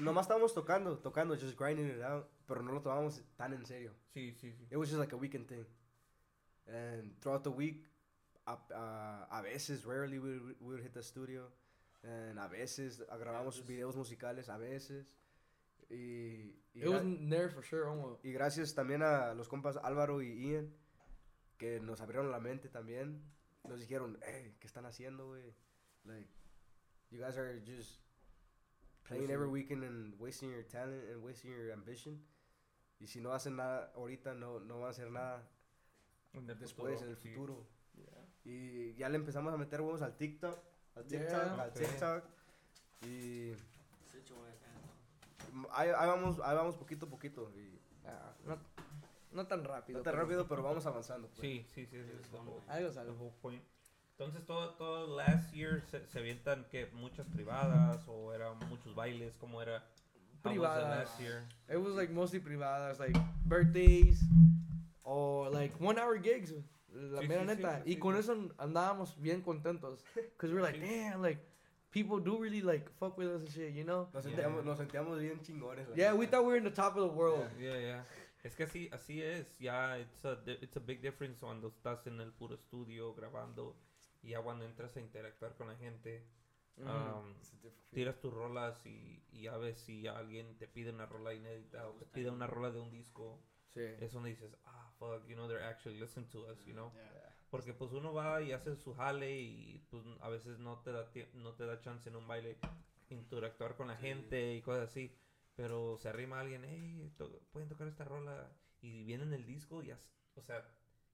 Nomás 0.00 0.24
estábamos 0.24 0.52
tocando, 0.54 0.98
tocando, 0.98 1.34
just 1.34 1.58
grinding 1.58 1.86
it 1.88 2.02
out, 2.02 2.26
pero 2.46 2.62
no 2.62 2.72
lo 2.72 2.82
tomamos 2.82 3.22
tan 3.36 3.52
en 3.54 3.64
serio. 3.64 3.94
Sí, 4.12 4.34
sí, 4.34 4.52
sí. 4.52 4.66
It 4.70 4.76
was 4.76 4.88
just 4.88 5.00
like 5.00 5.14
a 5.14 5.18
weekend 5.18 5.48
thing. 5.48 5.64
And 6.66 7.18
throughout 7.20 7.42
the 7.42 7.50
week, 7.50 7.86
a, 8.48 8.58
a, 8.74 9.38
a 9.38 9.42
veces, 9.42 9.84
rarely, 9.84 10.18
we, 10.18 10.38
would- 10.38 10.56
we 10.60 10.74
would 10.74 10.82
hit 10.82 10.92
the 10.94 11.02
studio. 11.02 11.50
And 12.02 12.38
a 12.38 12.48
veces 12.48 13.02
ah, 13.10 13.16
grabamos 13.16 13.56
just- 13.56 13.66
videos 13.68 13.96
musicales, 13.96 14.48
a 14.48 14.56
veces. 14.58 15.06
Y, 15.90 16.54
y, 16.74 16.82
It 16.82 16.88
was 16.88 17.02
there 17.28 17.48
for 17.50 17.62
sure, 17.62 17.88
almost. 17.88 18.24
y 18.24 18.32
gracias 18.32 18.74
también 18.74 19.02
a 19.02 19.34
los 19.34 19.48
compas 19.48 19.76
Álvaro 19.82 20.20
y 20.22 20.28
Ian, 20.50 20.72
que 21.58 21.80
nos 21.80 22.00
abrieron 22.00 22.30
la 22.30 22.40
mente 22.40 22.68
también. 22.68 23.22
Nos 23.64 23.80
dijeron, 23.80 24.18
hey, 24.22 24.54
¿qué 24.60 24.66
están 24.66 24.86
haciendo, 24.86 25.26
güey? 25.28 25.54
Like, 26.04 26.28
you 27.10 27.18
guys 27.20 27.36
are 27.36 27.60
just 27.66 28.00
playing 29.04 29.30
every 29.30 29.48
weekend 29.48 29.82
and 29.82 30.14
wasting 30.20 30.50
your 30.50 30.62
talent 30.64 31.04
and 31.10 31.22
wasting 31.24 31.50
your 31.50 31.72
ambition. 31.72 32.22
Y 33.00 33.06
si 33.06 33.20
no 33.20 33.32
hacen 33.32 33.56
nada 33.56 33.90
ahorita, 33.96 34.34
no, 34.34 34.60
no 34.60 34.78
van 34.80 34.88
a 34.88 34.90
hacer 34.90 35.10
nada 35.10 35.42
después, 36.58 37.00
en 37.02 37.08
el 37.08 37.16
futuro. 37.16 37.66
Y 38.50 38.94
ya 38.94 39.08
le 39.10 39.16
empezamos 39.16 39.52
a 39.52 39.58
meter 39.58 39.80
huevos 39.82 40.00
al 40.00 40.16
TikTok, 40.16 40.58
al 40.96 41.04
TikTok, 41.04 41.28
Yeah. 41.30 41.62
al 41.62 41.68
Ok. 41.68 41.74
TikTok. 41.74 42.24
Y 43.06 43.52
ahí, 45.72 45.90
ahí 45.96 46.08
vamos, 46.08 46.40
ahí 46.42 46.56
vamos 46.56 46.76
poquito 46.76 47.06
a 47.06 47.10
poquito. 47.10 47.50
Y 47.56 47.78
Ah, 48.06 48.32
no, 48.46 48.56
no 49.32 49.46
tan 49.46 49.64
rápido. 49.64 49.98
no 49.98 50.02
tan 50.02 50.12
pero- 50.14 50.22
rápido, 50.22 50.48
pero 50.48 50.62
vamos 50.62 50.86
avanzando. 50.86 51.28
pues. 51.28 51.40
Sí, 51.40 51.66
sí, 51.74 51.86
sí. 51.86 51.98
Algo 52.68 52.88
es 52.90 52.96
algo. 52.96 53.32
Entonces, 54.12 54.44
todo, 54.46 54.70
todo 54.74 55.16
last 55.16 55.52
year 55.52 55.82
se, 55.90 56.06
se 56.08 56.18
avientan 56.18 56.64
que 56.70 56.86
muchas 56.86 57.26
privadas 57.28 58.02
o 58.08 58.32
eran 58.32 58.58
muchos 58.70 58.94
bailes, 58.94 59.36
¿cómo 59.36 59.60
era? 59.62 59.84
Privadas. 60.42 61.06
last 61.06 61.20
year? 61.20 61.44
It 61.68 61.76
was 61.76 61.94
like 61.96 62.12
mostly 62.12 62.40
privadas, 62.40 62.98
like 62.98 63.18
birthdays 63.44 64.22
or 65.02 65.50
like 65.52 65.74
one 65.78 66.00
hour 66.00 66.16
gigs. 66.20 66.54
La 66.92 67.20
Sí, 67.20 67.28
mera 67.28 67.40
sí, 67.42 67.46
neta. 67.46 67.82
sí, 67.84 67.90
y 67.90 67.94
sí, 67.94 67.98
con 68.00 68.14
sí. 68.14 68.20
eso 68.20 68.48
andábamos 68.58 69.20
bien 69.20 69.42
contentos. 69.42 70.04
Because 70.14 70.52
we 70.54 70.60
were 70.60 70.62
like, 70.62 70.78
Sí. 70.78 70.86
damn, 70.86 71.20
like 71.22 71.40
people 71.90 72.18
do 72.22 72.38
really 72.38 72.60
like 72.62 72.88
fuck 72.98 73.16
with 73.18 73.28
us 73.28 73.42
and 73.42 73.50
shit, 73.50 73.74
you 73.74 73.84
know? 73.84 74.08
Nos, 74.12 74.24
Yeah. 74.24 74.34
sentíamos, 74.36 74.64
nos 74.64 74.78
sentíamos 74.78 75.18
bien 75.20 75.40
chingones. 75.42 75.86
Yeah, 75.94 76.10
neta. 76.12 76.14
we 76.16 76.26
thought 76.26 76.42
we 76.44 76.48
were 76.52 76.58
in 76.58 76.64
the 76.64 76.70
top 76.70 76.96
of 76.96 77.10
the 77.10 77.14
world. 77.16 77.48
Yeah, 77.58 77.78
yeah. 77.78 78.04
Es 78.44 78.54
que 78.54 78.64
así, 78.64 78.88
así 78.92 79.20
es, 79.20 79.46
ya, 79.58 79.98
it's 79.98 80.24
a, 80.24 80.40
it's 80.46 80.76
a 80.76 80.80
big 80.80 81.00
difference 81.02 81.38
cuando 81.40 81.68
estás 81.68 82.06
en 82.06 82.20
el 82.20 82.32
puro 82.32 82.54
estudio 82.54 83.12
grabando 83.14 83.76
y 84.22 84.30
ya 84.30 84.40
cuando 84.42 84.64
entras 84.64 84.96
a 84.96 85.00
interactuar 85.00 85.56
con 85.56 85.66
la 85.68 85.76
gente, 85.76 86.24
um, 86.78 86.84
different 86.84 87.44
feeling. 87.62 87.74
tiras 87.92 88.20
tus 88.20 88.32
rolas 88.32 88.86
y, 88.86 89.22
y 89.32 89.48
a 89.48 89.56
ver 89.56 89.74
si 89.74 90.06
alguien 90.06 90.56
te 90.56 90.68
pide 90.68 90.90
una 90.90 91.04
rola 91.06 91.34
inédita 91.34 91.88
o 91.88 91.94
te 91.94 92.06
pide 92.06 92.30
una 92.30 92.46
rola 92.46 92.70
de 92.70 92.80
un 92.80 92.90
disco, 92.90 93.40
Sí. 93.74 93.80
es 94.00 94.12
donde 94.12 94.30
dices, 94.30 94.56
ah, 94.66 94.87
fuck, 94.98 95.26
you 95.28 95.34
know, 95.36 95.46
they're 95.48 95.62
actually 95.64 95.98
listening 95.98 96.28
to 96.30 96.44
us, 96.50 96.58
you 96.66 96.74
know. 96.74 96.92
Yeah. 96.94 97.34
Porque 97.50 97.72
pues 97.72 97.92
uno 97.92 98.12
va 98.12 98.42
y 98.42 98.52
hace 98.52 98.76
su 98.76 98.94
jale 98.94 99.30
y 99.40 99.78
pues 99.90 100.04
a 100.20 100.28
veces 100.28 100.58
no 100.58 100.78
te 100.80 100.92
da 100.92 101.06
no 101.34 101.54
te 101.54 101.64
da 101.66 101.80
chance 101.80 102.08
en 102.08 102.16
un 102.16 102.26
baile 102.28 102.58
interactuar 103.10 103.74
con 103.76 103.88
la 103.88 103.96
Sí. 103.96 104.02
gente 104.02 104.54
y 104.54 104.60
cosas 104.62 104.90
así. 104.90 105.10
Pero 105.56 105.96
se 105.98 106.08
arrima 106.08 106.40
alguien, 106.40 106.62
hey, 106.64 107.10
to- 107.16 107.40
pueden 107.50 107.68
tocar 107.68 107.88
esta 107.88 108.04
rola 108.04 108.48
y 108.80 109.02
viene 109.04 109.24
en 109.24 109.32
el 109.32 109.44
disco 109.46 109.82
y 109.82 109.90
as- 109.90 110.04
o 110.36 110.42
sea, 110.42 110.64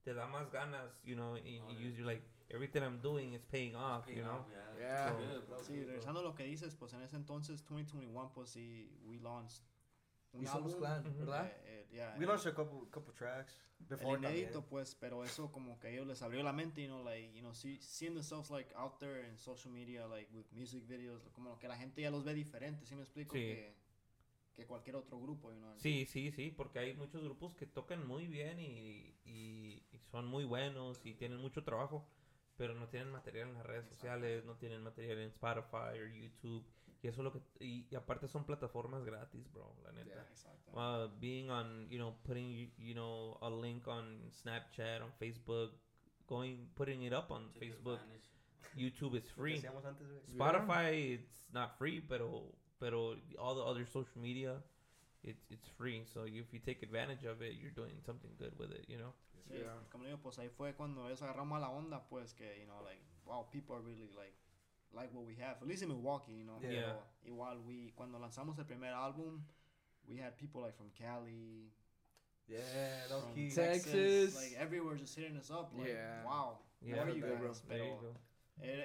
te 0.02 0.12
da 0.12 0.26
más 0.26 0.50
ganas, 0.50 1.00
you 1.02 1.14
know, 1.14 1.36
y, 1.38 1.60
Oh, 1.60 1.70
y 1.70 1.76
yeah. 1.76 1.90
you're 1.96 2.04
like, 2.04 2.22
everything 2.50 2.80
I'm 2.82 3.00
doing 3.00 3.32
is 3.32 3.42
paying 3.46 3.74
off, 3.74 4.06
you 4.06 4.14
Paying 4.14 4.26
know. 4.26 4.40
off, 4.40 4.48
yeah. 4.50 4.76
Yeah. 4.78 5.40
So-. 5.48 5.64
Sí, 5.64 5.82
regresando 5.84 6.20
a 6.20 6.22
lo 6.24 6.34
que 6.34 6.44
dices, 6.44 6.74
pues 6.74 6.92
en 6.92 7.00
ese 7.02 7.16
entonces, 7.16 7.64
2021, 7.64 8.32
pues 8.34 8.50
sí, 8.50 9.00
we 9.04 9.18
launched 9.20 9.62
un 10.34 10.42
Y 10.44 10.46
somos 10.46 10.72
álbum, 10.72 10.78
clan, 10.78 11.06
Ujú. 11.06 11.18
¿verdad? 11.18 11.46
eh, 11.46 11.60
eh, 11.64 11.88
yeah, 11.92 12.14
We 12.16 12.22
el- 12.24 12.28
launched 12.28 12.46
a 12.52 12.54
couple, 12.54 12.88
couple 12.90 13.12
tracks 13.14 13.52
el 13.80 13.86
before 13.88 14.18
inédito, 14.18 14.50
también. 14.52 14.68
pues, 14.70 14.94
pero 14.94 15.24
eso 15.24 15.50
como 15.52 15.78
que 15.78 15.88
a 15.88 15.90
ellos 15.90 16.06
les 16.06 16.22
abrió 16.22 16.42
la 16.42 16.52
mente, 16.52 16.82
you 16.82 16.88
know, 16.88 17.04
like, 17.04 17.32
you 17.34 17.40
know, 17.40 17.54
see, 17.54 17.78
seeing 17.80 18.14
themselves, 18.14 18.50
like, 18.50 18.72
out 18.74 18.98
there 18.98 19.28
in 19.28 19.36
social 19.38 19.72
media, 19.72 20.06
like, 20.08 20.30
with 20.34 20.46
music 20.52 20.86
videos, 20.86 21.28
como 21.34 21.58
que 21.58 21.68
la 21.68 21.76
gente 21.76 22.02
ya 22.02 22.10
los 22.10 22.24
ve 22.24 22.34
diferentes, 22.34 22.88
¿sí 22.88 22.94
me 22.96 23.02
explico? 23.02 23.34
Sí. 23.34 23.40
Que, 23.40 23.74
que 24.54 24.66
cualquier 24.66 24.96
otro 24.96 25.18
grupo, 25.20 25.52
you 25.52 25.58
know. 25.58 25.74
Sí, 25.78 26.06
sí, 26.06 26.30
sí, 26.30 26.50
porque 26.50 26.78
hay 26.78 26.94
muchos 26.94 27.22
grupos 27.22 27.54
que 27.54 27.66
tocan 27.66 28.06
muy 28.06 28.28
bien 28.28 28.60
y, 28.60 29.14
y- 29.24 29.82
y 29.92 29.98
son 30.10 30.26
muy 30.26 30.44
buenos 30.44 31.04
y 31.04 31.14
tienen 31.14 31.38
mucho 31.38 31.64
trabajo, 31.64 32.06
pero 32.56 32.74
no 32.74 32.88
tienen 32.88 33.10
material 33.10 33.48
en 33.48 33.54
las 33.54 33.66
redes 33.66 33.86
sociales, 33.88 34.44
no 34.44 34.54
tienen 34.56 34.80
material 34.82 35.18
en 35.18 35.28
Spotify 35.30 35.98
o 36.00 36.06
YouTube. 36.06 36.64
Y 37.04 37.08
eso 37.08 37.20
es 37.20 37.24
lo 37.24 37.32
que... 37.32 37.40
Y, 37.60 37.86
y 37.90 37.94
aparte 37.96 38.26
son 38.28 38.44
plataformas 38.46 39.04
gratis, 39.04 39.46
bro, 39.52 39.76
la 39.84 39.92
neta. 39.92 40.22
Exacto. 40.30 40.72
Uh, 40.72 41.08
being 41.20 41.50
on, 41.50 41.86
you 41.90 41.98
know, 41.98 42.14
putting, 42.24 42.72
you 42.78 42.94
know, 42.94 43.36
a 43.42 43.50
link 43.50 43.86
on 43.86 44.30
Snapchat, 44.32 45.02
on 45.02 45.12
Facebook, 45.20 45.72
going, 46.26 46.66
putting 46.74 47.02
it 47.02 47.12
up 47.12 47.30
on 47.30 47.50
Take 47.52 47.74
Facebook. 47.74 47.98
YouTube 48.74 49.14
is 49.16 49.28
free. 49.36 49.62
Spotify, 50.34 51.14
it's 51.20 51.42
not 51.52 51.76
free, 51.78 52.00
pero 52.00 52.42
pero 52.80 53.16
all 53.38 53.54
the 53.54 53.62
other 53.62 53.84
social 53.86 54.20
media, 54.20 54.56
it's 55.22 55.44
it's 55.50 55.68
free. 55.76 56.02
So 56.12 56.24
if 56.24 56.52
you 56.52 56.58
take 56.58 56.82
advantage 56.82 57.24
of 57.24 57.42
it, 57.42 57.54
you're 57.60 57.70
doing 57.70 58.00
something 58.04 58.30
good 58.38 58.58
with 58.58 58.72
it, 58.72 58.86
you 58.88 58.96
know. 58.98 59.12
Sí, 59.46 59.58
Yeah. 59.58 59.76
como 59.90 60.06
digo, 60.06 60.18
pues 60.22 60.38
ahí 60.38 60.48
fue 60.48 60.72
cuando 60.74 61.06
ellos 61.06 61.20
agarramos 61.22 61.58
a 61.58 61.60
la 61.60 61.68
onda, 61.70 62.00
pues 62.08 62.32
que, 62.32 62.58
you 62.58 62.66
know, 62.66 62.82
like, 62.82 63.00
wow, 63.26 63.46
people 63.52 63.76
are 63.76 63.82
really 63.82 64.08
like, 64.16 64.34
like 64.94 65.12
what 65.12 65.24
we 65.26 65.34
have. 65.36 65.56
At 65.60 65.66
least 65.66 65.82
in 65.82 65.88
Milwaukee, 65.88 66.32
you 66.32 66.44
know. 66.44 66.58
Yeah. 66.62 66.94
Igual, 67.26 67.64
we, 67.66 67.92
cuando 67.96 68.18
lanzamos 68.18 68.58
el 68.58 68.64
primer 68.64 68.92
álbum, 68.94 69.42
we 70.06 70.16
had 70.18 70.36
people 70.36 70.60
like 70.62 70.76
from 70.76 70.90
Cali, 70.90 71.70
Yeah, 72.46 72.60
from. 73.08 73.34
Texas. 73.34 73.54
Texas, 73.84 74.34
like 74.36 74.54
everywhere 74.60 74.96
just 74.96 75.16
hitting 75.16 75.36
us 75.36 75.50
up, 75.50 75.72
like, 75.76 75.88
Yeah. 75.88 76.24
wow, 76.24 76.58
Yeah, 76.80 76.96
where 76.96 77.06
are 77.06 77.16
you 77.16 77.22
guys? 77.22 77.62
Pero 77.66 78.14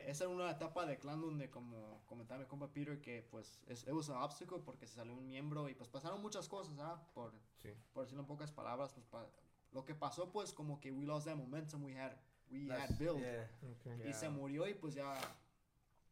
esa 0.08 0.24
era 0.24 0.34
una 0.34 0.50
etapa 0.50 0.86
de 0.88 0.98
clan 0.98 1.22
donde, 1.22 1.48
como 1.50 2.02
comentaba 2.08 2.40
mi 2.40 2.46
compa 2.48 2.68
Peter, 2.74 3.00
que 3.02 3.22
pues 3.30 3.60
es, 3.68 3.84
it 3.84 3.92
was 3.94 4.10
an 4.10 4.16
obstacle 4.16 4.60
porque 4.66 4.88
se 4.88 4.96
salió 4.96 5.14
un 5.14 5.28
miembro 5.28 5.70
y 5.70 5.76
pues 5.76 5.88
pasaron 5.90 6.22
muchas 6.22 6.48
cosas, 6.48 6.74
¿ah? 6.80 7.00
Por, 7.14 7.34
Sí. 7.62 7.70
por 7.94 8.04
decirlo 8.04 8.22
en 8.22 8.28
pocas 8.28 8.52
palabras, 8.52 8.92
pues 8.94 9.06
pa- 9.06 9.30
lo 9.72 9.86
que 9.86 9.94
pasó 9.94 10.32
pues 10.32 10.52
como 10.54 10.80
que 10.80 10.92
we 10.92 11.06
lost 11.06 11.28
that 11.28 11.36
momentum 11.36 11.84
we 11.84 11.94
had, 11.94 12.14
we 12.50 12.62
That's- 12.66 12.90
had 12.90 12.98
built. 12.98 13.20
Yeah. 13.20 13.48
Okay. 13.82 14.10
Y 14.10 14.14
se 14.14 14.28
murió 14.30 14.68
y 14.68 14.74
pues 14.74 14.96
ya 14.96 15.20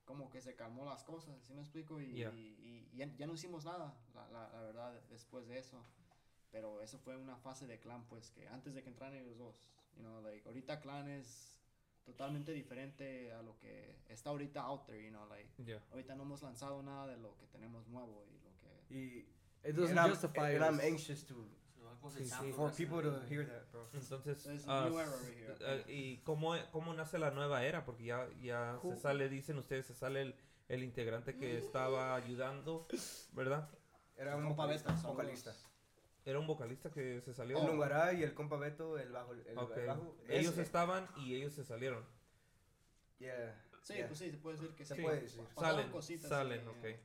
como 0.07 0.29
que 0.31 0.41
se 0.41 0.55
calmó 0.55 0.85
las 0.85 1.03
cosas, 1.03 1.35
¿sí 1.43 1.53
me 1.53 1.59
explico? 1.61 1.99
Y, 2.01 2.13
Yeah. 2.15 2.31
y- 2.33 2.87
y 2.93 2.97
ya, 2.97 3.05
ya 3.17 3.27
no 3.27 3.33
hicimos 3.33 3.65
nada, 3.65 3.93
la, 4.15 4.27
la, 4.31 4.49
la 4.53 4.61
verdad, 4.61 4.99
después 5.09 5.47
de 5.47 5.59
eso. 5.59 5.83
Pero 6.49 6.81
eso 6.81 6.97
fue 6.97 7.17
una 7.17 7.35
fase 7.35 7.67
de 7.67 7.77
clan, 7.77 8.05
pues, 8.07 8.31
que 8.31 8.47
antes 8.47 8.73
de 8.73 8.81
que 8.81 8.89
entraran 8.89 9.15
ellos 9.17 9.37
dos, 9.37 9.69
you 9.97 10.01
know, 10.01 10.21
like, 10.21 10.47
ahorita 10.47 10.79
clan 10.79 11.09
es 11.09 11.59
totalmente 12.05 12.53
diferente 12.53 13.33
a 13.33 13.41
lo 13.41 13.59
que 13.59 13.97
está 14.07 14.29
ahorita 14.29 14.61
out 14.61 14.85
there, 14.85 15.03
you 15.03 15.09
know, 15.11 15.27
like, 15.27 15.49
Yeah. 15.65 15.83
ahorita 15.91 16.15
no 16.15 16.23
hemos 16.23 16.41
lanzado 16.41 16.81
nada 16.81 17.05
de 17.07 17.17
lo 17.17 17.35
que 17.37 17.45
tenemos 17.47 17.85
nuevo 17.89 18.25
y 18.31 18.39
lo 18.39 18.51
que... 18.61 18.95
Y, 18.95 19.27
It 19.69 19.75
doesn't 19.75 19.97
and 19.97 19.99
I'm, 19.99 20.09
justify 20.11 20.55
and 20.55 20.63
I'm 20.63 20.75
us. 20.79 20.83
anxious 20.85 21.25
to, 21.25 21.35
cosechando. 22.01 22.55
For 22.55 22.67
las- 22.67 22.75
people 22.77 23.01
to 23.01 23.21
hear 23.29 23.47
that, 23.47 23.71
bro. 23.71 23.87
Entonces, 23.93 24.45
It's 24.45 24.67
a 24.67 24.85
new 24.89 24.99
era 24.99 25.07
s- 25.09 25.15
over 25.15 25.33
here. 25.33 25.55
eh, 25.61 25.83
¿y 25.87 26.17
cómo, 26.23 26.55
cómo 26.71 26.93
nace 26.93 27.17
la 27.19 27.31
nueva 27.31 27.63
era? 27.63 27.83
Porque 27.85 28.05
ya, 28.05 28.27
ya 28.41 28.79
se 28.81 28.95
sale, 28.97 29.29
dicen 29.29 29.57
ustedes, 29.57 29.85
se 29.85 29.93
sale 29.93 30.21
el, 30.21 30.35
el 30.69 30.83
integrante 30.83 31.35
que 31.37 31.57
estaba 31.57 32.15
ayudando, 32.15 32.87
¿verdad? 33.33 33.69
Era 34.15 34.35
un 34.35 34.43
Compa 34.45 34.63
vocalista. 34.63 34.93
Vocalista. 34.93 35.55
Era 36.25 36.39
un 36.39 36.47
vocalista 36.47 36.91
que 36.91 37.21
se 37.21 37.33
salió. 37.33 37.57
El 37.59 37.67
Lungaray 37.67 38.19
y 38.19 38.23
el 38.23 38.33
compa 38.33 38.57
Beto, 38.57 38.97
el 38.97 39.11
bajo. 39.11 39.33
El 39.33 39.57
Ok. 39.57 39.85
bajo. 39.85 40.17
Ellos 40.27 40.53
Ese- 40.53 40.61
estaban 40.63 41.07
y 41.17 41.35
ellos 41.35 41.53
se 41.53 41.63
salieron. 41.63 42.03
Yeah. 43.19 43.63
Sí, 43.81 43.93
yeah. 43.93 44.07
pues 44.07 44.19
sí, 44.19 44.31
se 44.31 44.37
puede 44.37 44.57
decir 44.57 44.75
que 44.75 44.85
Se 44.85 44.95
sí. 44.95 45.01
puede 45.01 45.21
decir. 45.21 45.41
Salen, 45.57 45.89
cositas 45.91 46.29
salen, 46.29 46.61
que 46.61 46.67
ok. 46.95 46.99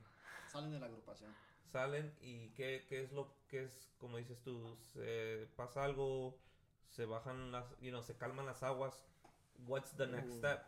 Salen 0.51 0.71
de 0.71 0.79
la 0.79 0.85
agrupación. 0.87 1.33
Salen 1.71 2.13
y 2.21 2.49
¿qué, 2.49 2.85
qué 2.87 3.01
es 3.03 3.11
lo 3.13 3.33
que 3.47 3.63
es, 3.63 3.89
como 3.97 4.17
dices 4.17 4.39
tú, 4.43 4.75
se 4.93 5.47
pasa 5.55 5.83
algo, 5.83 6.37
se 6.89 7.05
bajan 7.05 7.51
las, 7.51 7.65
you 7.79 7.89
know, 7.89 8.03
se 8.03 8.15
calman 8.15 8.45
las 8.45 8.61
aguas. 8.63 9.03
What's 9.67 9.91
the 9.95 10.07
next 10.07 10.33
step? 10.37 10.65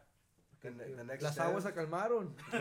The, 0.62 0.72
the 0.72 1.04
next 1.04 1.22
Las 1.22 1.34
step- 1.36 1.46
aguas 1.48 1.64
se 1.64 1.74
calmaron. 1.74 2.36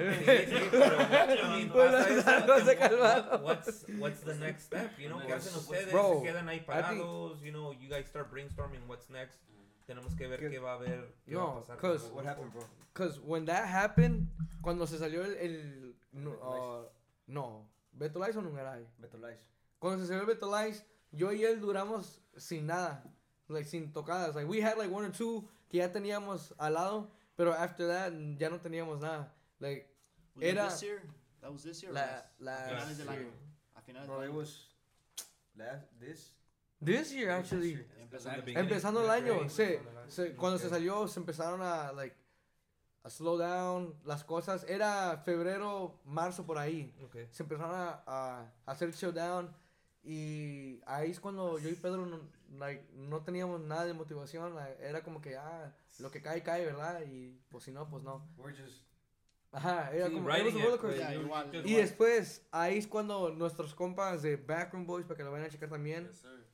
Pues 1.73 1.93
las 1.93 2.27
aguas 2.27 2.65
se 2.65 2.77
calmaron. 2.77 3.43
What's, 3.45 3.87
what's 3.99 4.21
the 4.21 4.35
next 4.35 4.67
step? 4.67 4.91
You 4.99 5.09
know, 5.09 5.21
¿qué 5.27 5.33
hacen 5.33 5.55
ustedes? 5.57 5.91
Bro, 5.93 6.19
se 6.21 6.27
quedan 6.27 6.49
ahí 6.49 6.61
parados, 6.61 7.41
you 7.41 7.51
know, 7.51 7.73
you 7.73 7.89
guys 7.89 8.07
start 8.07 8.31
brainstorming 8.31 8.87
what's 8.89 9.09
next. 9.11 9.39
Tenemos 9.87 10.15
que 10.17 10.27
ver 10.27 10.41
¿Qué- 10.41 10.51
qué 10.51 10.59
va 10.59 10.73
a 10.73 10.75
haber, 10.77 11.15
qué 11.27 11.33
No, 11.33 11.47
va 11.47 11.53
a 11.53 11.61
pasar. 11.61 11.77
cause- 11.79 12.11
What 12.13 12.27
happened, 12.27 12.53
bro? 12.53 12.65
Because 12.93 13.19
when 13.21 13.45
that 13.47 13.67
happened, 13.67 14.29
cuando 14.63 14.87
se 14.87 14.99
salió 14.99 15.25
el. 15.25 15.35
el 15.37 15.97
no, 16.13 16.31
uh, 16.31 16.89
no, 17.27 17.69
Beto 17.95 18.19
Lice 18.25 18.39
o 18.39 18.43
Nungaray. 18.43 18.87
Beto 18.99 19.17
Lice. 19.19 19.45
Cuando 19.79 20.01
se 20.03 20.09
salió 20.09 20.23
el 20.23 20.27
Beto 20.27 20.47
Lice, 20.51 20.85
yo 21.13 21.33
y 21.33 21.45
él 21.45 21.61
duramos 21.61 22.21
sin 22.37 22.67
nada. 22.67 23.03
Like, 23.49 23.69
sin 23.69 23.93
tocadas. 23.93 24.35
Like, 24.35 24.49
we 24.49 24.61
had 24.63 24.77
like 24.79 24.91
one 24.93 25.05
or 25.07 25.13
two 25.13 25.49
que 25.69 25.79
ya 25.79 25.93
teníamos 25.93 26.55
al 26.59 26.73
lado, 26.75 27.11
pero 27.37 27.53
after 27.53 27.87
that 27.87 28.13
ya 28.39 28.49
no 28.49 28.59
teníamos 28.61 29.01
nada. 29.01 29.33
Like, 29.61 29.87
Was 30.35 30.45
it 30.45 30.49
Era- 30.57 30.69
this 30.71 30.83
year? 30.83 31.03
That 31.41 31.53
was 31.53 31.63
this 31.63 31.83
year 31.83 31.91
or 31.93 31.95
la, 31.95 32.01
last? 32.01 32.41
la, 32.41 32.55
A 32.55 32.69
finales 32.69 32.99
del 32.99 33.07
sí. 33.07 33.13
año. 33.13 33.31
A 33.77 33.81
finales 33.83 34.09
Bro, 34.09 34.21
del 34.21 34.31
it 34.31 34.35
was. 34.35 34.69
Last, 35.57 35.87
this. 36.01 36.31
This 36.83 37.13
year, 37.13 37.31
actually. 37.31 37.79
Empezando- 38.01 38.43
Empezando 38.59 39.01
el 39.05 39.11
año, 39.11 39.49
se, 39.51 39.81
se- 40.09 40.35
cuando 40.35 40.59
se 40.59 40.69
salió, 40.69 41.07
se 41.07 41.21
empezaron 41.21 41.61
a, 41.63 41.93
like, 41.93 42.17
a 43.05 43.11
slow 43.11 43.39
down 43.39 43.95
las 44.05 44.25
cosas. 44.25 44.65
Era 44.69 45.19
febrero, 45.25 46.01
marzo 46.05 46.45
por 46.45 46.59
ahí. 46.59 46.93
Okay. 47.07 47.29
Se 47.31 47.43
empezaron 47.45 47.75
a, 47.75 48.03
a 48.07 48.53
hacer 48.67 48.91
showdown. 48.93 49.55
Y 50.03 50.81
ahí 50.87 51.11
es 51.11 51.21
cuando 51.21 51.59
yo 51.59 51.69
y 51.71 51.75
Pedro 51.75 52.05
no, 52.05 52.21
like, 52.59 52.85
no 52.95 53.23
teníamos 53.23 53.61
nada 53.61 53.85
de 53.85 53.95
motivación. 53.95 54.55
like, 54.55 54.83
era 54.83 55.03
como 55.03 55.21
que, 55.21 55.37
ah, 55.37 55.75
lo 55.99 56.11
que 56.11 56.21
cae, 56.21 56.43
cae, 56.43 56.65
¿verdad? 56.67 57.03
Y 57.07 57.39
pues 57.49 57.65
si 57.65 57.73
no, 57.73 57.89
pues 57.89 58.03
no. 58.03 58.27
We're 58.37 58.57
just. 58.57 58.83
Ajá, 59.53 59.93
era 59.93 60.11
como, 60.11 60.29
riding 60.29 60.59
it 60.59 60.65
a 60.65 61.15
igual, 61.15 61.51
just- 61.53 61.65
Y 61.67 61.75
después, 61.75 62.45
ahí 62.51 62.77
es 62.79 62.89
cuando 62.89 63.31
nuestros 63.31 63.73
compas 63.73 64.21
de 64.23 64.37
Backroom 64.37 64.85
Boys, 64.85 65.05
para 65.07 65.17
que 65.17 65.23
lo 65.23 65.31
vayan 65.31 65.47
a 65.47 65.51
checar 65.51 65.69
también, 65.69 66.09
Yes, 66.09 66.19
sir. 66.19 66.45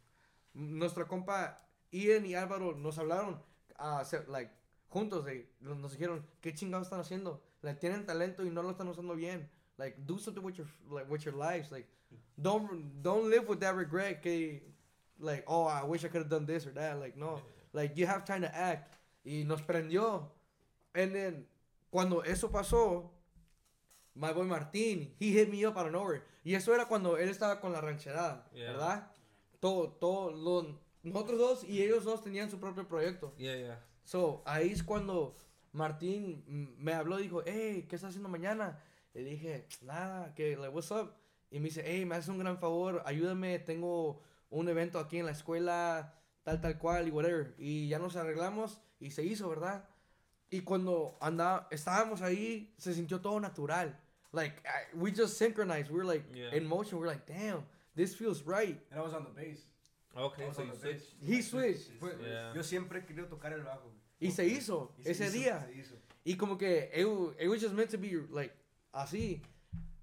nuestra 0.53 1.09
compa 1.09 1.67
Ian 1.91 2.27
y 2.27 2.35
Álvaro 2.35 2.75
nos 2.77 2.99
hablaron, 2.99 3.43
a 3.77 4.01
hacer, 4.01 4.29
like, 4.29 4.53
juntos, 4.91 5.25
nos 5.61 5.79
nos 5.79 5.93
dijeron, 5.93 6.27
¿qué 6.43 6.53
chingados 6.53 6.87
están 6.87 7.01
haciendo? 7.01 7.41
Like, 7.63 7.81
tienen 7.81 8.05
talento 8.05 8.45
y 8.45 8.51
no 8.51 8.63
lo 8.63 8.71
están 8.71 8.89
usando 8.89 9.15
bien. 9.15 9.49
Like, 9.79 9.97
do 10.07 10.19
something 10.19 10.43
with 10.43 10.57
your, 10.57 10.67
like, 10.91 11.09
with 11.11 11.23
your 11.25 11.35
lives. 11.35 11.71
Like, 11.71 11.89
don't, 12.37 13.03
don't 13.03 13.31
live 13.31 13.49
with 13.49 13.61
that 13.61 13.75
regret 13.75 14.21
que, 14.21 14.61
like, 15.19 15.45
oh, 15.47 15.65
I 15.67 15.83
wish 15.85 16.05
I 16.05 16.09
could 16.09 16.21
have 16.23 16.29
done 16.31 16.45
this 16.45 16.67
or 16.67 16.73
that. 16.75 16.99
Like, 16.99 17.17
no. 17.17 17.41
Like, 17.73 17.97
you 17.97 18.07
have 18.07 18.25
time 18.25 18.43
to 18.43 18.55
act. 18.55 18.97
Y 19.25 19.45
nos 19.47 19.63
prendió. 19.63 20.29
And 20.95 21.15
then, 21.15 21.47
cuando 21.91 22.21
eso 22.23 22.49
pasó, 22.51 23.11
my 24.15 24.33
boy 24.33 24.45
Martín, 24.47 25.13
he 25.19 25.31
hit 25.33 25.51
me 25.51 25.65
up 25.65 25.77
out 25.79 25.87
of 25.87 25.93
nowhere. 25.93 26.23
Y 26.45 26.55
eso 26.55 26.75
era 26.75 26.87
cuando 26.87 27.17
él 27.17 27.29
estaba 27.29 27.61
con 27.61 27.73
la 27.73 27.81
rancherada, 27.81 28.45
Yeah. 28.55 28.73
¿verdad? 28.73 29.11
Todo, 29.61 29.89
todo, 30.01 30.31
lo- 30.33 30.79
nosotros 31.03 31.39
dos 31.39 31.65
y 31.65 31.83
ellos 31.83 32.05
dos 32.05 32.23
tenían 32.23 32.51
su 32.51 32.59
propio 32.59 32.87
proyecto. 32.89 33.33
Yeah, 33.39 33.57
yeah. 33.57 33.79
So, 34.11 34.43
ahí 34.45 34.73
es 34.73 34.83
cuando 34.83 35.37
Martín 35.71 36.43
me 36.79 36.95
habló, 36.95 37.19
dijo, 37.19 37.45
hey, 37.47 37.87
¿qué 37.89 37.95
estás 37.95 38.09
haciendo 38.09 38.29
mañana? 38.29 38.83
Le 39.15 39.23
dije, 39.23 39.69
nada, 39.83 40.35
que, 40.35 40.57
like, 40.57 40.75
what's 40.75 40.91
up? 40.91 41.13
Y 41.49 41.61
me 41.61 41.67
dice, 41.67 41.85
hey, 41.87 42.05
me 42.05 42.17
haces 42.17 42.29
un 42.29 42.41
gran 42.41 42.59
favor, 42.59 43.05
ayúdame, 43.07 43.61
tengo 43.61 44.21
un 44.49 44.69
evento 44.69 44.99
aquí 44.99 45.19
en 45.19 45.27
la 45.27 45.31
escuela, 45.31 46.13
tal, 46.43 46.61
tal 46.61 46.77
cual, 46.77 47.07
y 47.07 47.13
whatever. 47.13 47.55
Y 47.57 47.87
ya 47.87 48.01
nos 48.01 48.17
arreglamos 48.17 48.81
y 48.99 49.13
se 49.13 49.23
hizo, 49.23 49.49
¿verdad? 49.49 49.89
Y 50.51 50.63
cuando 50.63 51.17
andaba, 51.21 51.69
estábamos 51.71 52.21
ahí, 52.21 52.75
se 52.79 52.93
sintió 52.95 53.21
todo 53.21 53.39
natural. 53.39 53.97
Like, 54.33 54.61
I- 54.67 54.97
we 54.97 55.13
just 55.13 55.39
synchronized. 55.39 55.89
We 55.89 55.99
were 55.99 56.05
like, 56.05 56.27
Yeah. 56.35 56.53
in 56.57 56.67
motion. 56.67 56.99
We 56.99 57.07
are 57.07 57.15
like, 57.15 57.33
damn, 57.33 57.65
this 57.95 58.17
feels 58.17 58.43
right. 58.45 58.77
And 58.91 58.99
I 58.99 59.03
was 59.05 59.15
on 59.15 59.23
the 59.23 59.31
bass. 59.31 59.69
Okay, 60.17 60.43
I 60.43 60.49
was 60.49 60.57
so 60.57 60.63
on 60.63 60.69
you 60.69 60.75
the 60.75 60.81
switched. 60.81 61.21
bass. 61.21 61.29
He 61.29 61.43
switched. 61.43 61.91
Yeah. 62.27 62.53
Yo 62.57 62.63
siempre 62.65 63.05
querido 63.07 63.29
tocar 63.29 63.53
el 63.53 63.63
bajo. 63.63 63.93
Y 64.21 64.31
se 64.31 64.47
hizo, 64.47 64.93
Y 64.99 65.05
se 65.05 65.11
ese 65.13 65.25
hizo, 65.27 65.33
día. 65.39 65.67
se 65.67 65.75
hizo. 65.81 65.95
Y 66.25 66.37
como 66.37 66.57
que 66.59 66.91
it, 66.95 67.07
it 67.43 67.49
was 67.49 67.61
just 67.61 67.75
meant 67.75 67.91
to 67.91 67.99
be 67.99 68.13
like 68.31 68.53
así. 68.93 69.41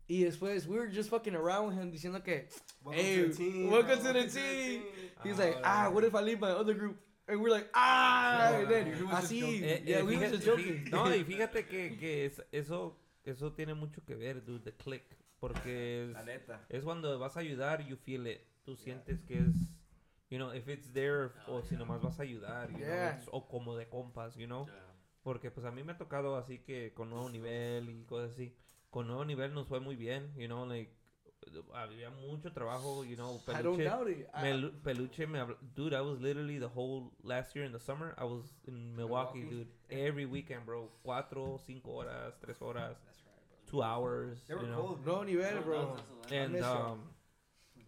Y 0.09 0.23
después 0.23 0.65
we 0.67 0.77
were 0.79 0.89
just 0.91 1.09
fucking 1.09 1.35
around 1.35 1.67
with 1.69 1.77
him 1.77 1.91
diciendo 1.91 2.23
que 2.23 2.47
Welcome 2.83 3.03
Hey, 3.03 3.15
to 3.23 3.27
the 3.29 3.35
team. 3.35 3.69
welcome 3.69 3.95
bro, 4.01 4.13
to 4.13 4.13
the 4.13 4.27
team. 4.27 4.83
he's 5.23 5.37
Ah, 5.39 5.43
like, 5.43 5.57
ah, 5.63 5.89
what 5.91 6.03
if 6.03 6.15
I 6.15 6.21
leave 6.21 6.39
my 6.39 6.51
other 6.51 6.73
group? 6.73 6.97
And 7.27 7.41
we're 7.41 7.49
like, 7.51 7.69
ah, 7.73 8.51
No, 8.53 8.57
and 8.59 8.69
then 8.69 8.85
he 8.95 9.03
was 9.03 9.11
just 9.21 9.31
así, 9.31 9.39
joking. 9.41 9.63
Eh, 9.65 9.81
yeah, 9.85 9.97
eh, 9.97 10.03
we 10.03 10.15
were 10.17 10.29
just 10.29 10.45
joking. 10.45 10.89
No, 10.89 11.13
y 11.13 11.23
fíjate 11.27 11.65
que, 11.67 11.97
que 11.97 12.25
es- 12.25 12.41
eso, 12.53 12.95
eso 13.25 13.51
tiene 13.51 13.73
mucho 13.75 14.01
que 14.05 14.15
ver, 14.15 14.41
dude, 14.45 14.63
the 14.63 14.71
click. 14.71 15.03
Porque 15.41 16.09
La 16.13 16.21
es, 16.21 16.25
neta. 16.25 16.65
es 16.69 16.83
cuando 16.83 17.19
vas 17.19 17.35
a 17.35 17.41
ayudar, 17.41 17.85
you 17.85 17.97
feel 17.97 18.25
it. 18.27 18.39
Tú 18.65 18.75
sientes 18.77 19.19
que 19.27 19.39
es, 19.39 19.45
you 20.29 20.37
know, 20.39 20.49
if 20.53 20.67
it's 20.67 20.91
there, 20.93 21.31
o 21.47 21.61
si 21.61 21.75
nomás 21.75 22.01
vas 22.01 22.19
a 22.19 22.23
ayudar, 22.23 22.69
you 22.71 22.77
know, 22.79 22.87
Yeah. 22.87 23.15
it's- 23.15 23.29
o 23.31 23.47
como 23.47 23.75
de 23.77 23.87
compas, 23.87 24.35
you 24.35 24.47
know. 24.47 24.65
Yeah. 24.65 24.73
Porque 25.23 25.51
pues 25.51 25.65
a 25.65 25.71
mí 25.71 25.83
me 25.83 25.91
ha 25.93 25.97
tocado 25.97 26.37
así 26.37 26.59
que 26.59 26.93
con 26.93 27.09
nuevo 27.09 27.29
nivel 27.29 27.89
y 27.89 28.05
cosas 28.05 28.31
así. 28.31 28.53
Con 28.89 29.07
nuevo 29.07 29.25
nivel 29.25 29.53
nos 29.53 29.67
fue 29.67 29.79
muy 29.79 29.95
bien, 29.95 30.33
you 30.37 30.47
know, 30.47 30.65
like, 30.65 30.91
había 31.73 32.09
mucho 32.09 32.51
trabajo, 32.51 33.03
you 33.05 33.15
know, 33.15 33.41
I 33.47 33.61
don't 33.61 33.77
peluche. 33.77 33.83
doubt 33.85 34.07
it. 34.09 34.27
I- 34.33 34.41
Melu- 34.43 34.71
Peluche 34.81 35.27
me 35.27 35.39
dude, 35.75 35.93
I 35.95 36.01
was 36.01 36.19
literally 36.19 36.59
the 36.59 36.67
whole 36.67 37.11
last 37.23 37.55
year 37.55 37.65
in 37.65 37.71
the 37.71 37.79
summer, 37.79 38.13
I 38.17 38.23
was 38.25 38.43
in 38.65 38.95
Milwaukee, 38.95 39.39
Milwaukee? 39.43 39.65
dude. 39.65 39.67
Every 39.89 40.25
weekend, 40.25 40.65
bro. 40.65 40.89
Cuatro, 41.03 41.57
cinco 41.65 41.91
horas, 42.03 42.33
tres 42.41 42.57
horas, 42.61 42.97
That's 43.05 43.23
right, 43.25 43.49
bro. 43.49 43.69
two 43.69 43.81
hours, 43.83 44.43
They 44.47 44.55
were 44.55 44.63
you 44.63 44.69
know. 44.71 44.81
cold. 44.81 45.05
no 45.05 45.23
nivel, 45.23 45.61
bro. 45.63 45.95
And 46.31 46.55
um, 46.63 47.01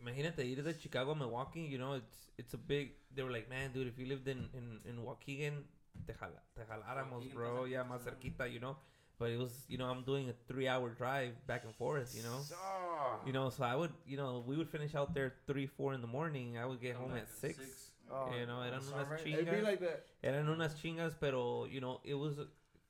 imagínate 0.02 0.46
ir 0.46 0.64
de 0.64 0.74
Chicago 0.74 1.12
a 1.12 1.16
Milwaukee, 1.16 1.66
you 1.68 1.78
know, 1.78 1.96
it's 1.96 2.30
it's 2.38 2.54
a 2.54 2.58
big. 2.58 2.94
They 3.16 3.24
were 3.24 3.32
like, 3.32 3.50
man, 3.50 3.72
dude, 3.74 3.88
if 3.88 3.98
you 3.98 4.06
lived 4.06 4.28
in 4.28 4.50
in 4.54 4.80
in 4.86 4.98
Waukegan, 5.04 5.64
te, 6.06 6.14
jala, 6.14 6.42
te 6.56 6.62
jaláramos, 6.64 7.34
bro, 7.34 7.66
está 7.66 7.70
yeah, 7.70 7.84
cerquita, 7.84 7.90
más 7.90 8.04
cerquita, 8.04 8.48
you 8.54 8.60
know. 8.60 8.78
But 9.18 9.32
it 9.32 9.38
was, 9.38 9.66
you 9.68 9.78
know, 9.78 9.88
I'm 9.92 10.04
doing 10.06 10.30
a 10.30 10.34
three-hour 10.48 10.92
drive 10.92 11.34
back 11.46 11.66
and 11.66 11.76
forth, 11.76 12.16
you 12.16 12.24
know. 12.24 12.40
You 13.26 13.34
know, 13.34 13.50
so 13.50 13.66
I 13.66 13.76
would, 13.76 13.92
you 14.08 14.16
know, 14.16 14.42
we 14.48 14.56
would 14.56 14.70
finish 14.70 14.96
out 14.96 15.14
there 15.14 15.34
three, 15.46 15.68
four 15.68 15.94
in 15.94 16.00
the 16.00 16.08
morning. 16.08 16.58
I 16.58 16.66
would 16.66 16.80
get 16.80 16.94
Come 16.96 17.10
home 17.10 17.18
at 17.18 17.24
at 17.24 17.30
six. 17.30 17.58
six. 17.58 17.92
Oh, 18.10 18.32
You 18.34 18.46
know, 18.46 18.62
eran 18.62 18.80
unas 18.80 18.86
Sorry. 18.90 19.34
it'd 19.34 19.46
be 19.46 19.52
chingas. 19.52 19.64
like 19.64 19.80
that. 19.82 20.06
Eran 20.24 20.48
unas 20.48 20.74
chingas, 20.82 21.16
pero, 21.20 21.66
you 21.66 21.82
know, 21.82 22.00
it 22.06 22.14
was, 22.16 22.38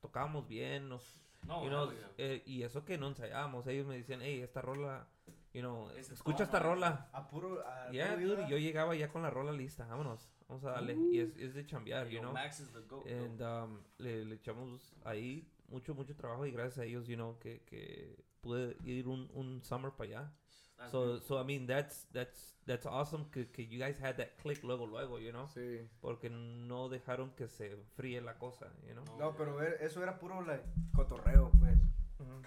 tocábamos 0.03 0.47
bien, 0.47 0.87
nos, 0.87 1.01
No, 1.47 1.63
you 1.63 1.71
know, 1.71 1.87
hell 1.89 1.93
yeah. 2.19 2.25
eh, 2.25 2.43
y 2.45 2.61
eso 2.61 2.85
que 2.85 2.97
no 2.99 3.07
ensayábamos. 3.07 3.65
Ellos 3.65 3.87
me 3.87 3.95
decían, 3.97 4.21
hey, 4.21 4.41
esta 4.43 4.61
rola, 4.61 5.07
you 5.53 5.61
know, 5.61 5.89
Ese 5.91 6.13
escucha 6.13 6.43
esta 6.43 6.59
rola. 6.59 7.09
A 7.13 7.27
puro. 7.27 7.61
A 7.65 7.91
Yeah, 7.91 8.15
puro 8.15 8.35
dude, 8.35 8.47
yo 8.49 8.57
llegaba 8.57 8.95
ya 8.95 9.09
con 9.09 9.21
la 9.21 9.29
rola 9.29 9.51
lista, 9.51 9.85
vámonos, 9.85 10.29
vamos 10.47 10.63
a 10.65 10.71
darle. 10.71 10.95
Y 11.11 11.19
es, 11.19 11.35
es 11.37 11.53
de 11.53 11.65
chambear, 11.65 12.07
you 12.07 12.15
Yo, 12.17 12.21
know. 12.21 12.33
Max 12.33 12.59
is 12.59 12.71
the 12.71 12.81
goat. 12.81 13.05
And 13.07 13.41
um, 13.41 13.79
le, 13.97 14.25
le 14.25 14.35
echamos 14.35 14.93
ahí 15.03 15.47
mucho, 15.69 15.93
mucho 15.95 16.15
trabajo 16.15 16.45
y 16.45 16.51
gracias 16.51 16.79
a 16.79 16.85
ellos, 16.85 17.07
you 17.07 17.15
know, 17.15 17.37
que, 17.39 17.61
que 17.65 18.15
pude 18.41 18.77
ir 18.83 19.07
un, 19.07 19.29
un 19.33 19.61
summer 19.63 19.91
para 19.91 20.09
allá. 20.09 20.31
That's 20.77 20.91
So, 20.91 20.99
beautiful. 21.05 21.27
so 21.27 21.41
I 21.41 21.43
mean, 21.43 21.67
that's, 21.67 22.07
that's, 22.13 22.55
that's 22.65 22.85
awesome 22.85 23.25
que, 23.31 23.51
que 23.51 23.67
you 23.67 23.79
guys 23.79 23.99
had 23.99 24.15
that 24.15 24.37
click 24.41 24.63
luego, 24.63 24.85
luego, 24.87 25.19
you 25.19 25.31
know. 25.31 25.45
Sí. 25.47 25.81
Porque 25.99 26.29
no 26.29 26.87
dejaron 26.87 27.31
que 27.35 27.49
se 27.49 27.75
fríe 27.97 28.21
la 28.21 28.37
cosa, 28.37 28.71
you 28.87 28.93
know. 28.93 29.03
No, 29.17 29.35
pero 29.35 29.55
ver, 29.57 29.77
eso 29.81 30.01
era 30.01 30.17
puro 30.17 30.41
like, 30.41 30.63
cotorreo, 30.95 31.51
pues. 31.59 31.75
Ujú. 32.19 32.41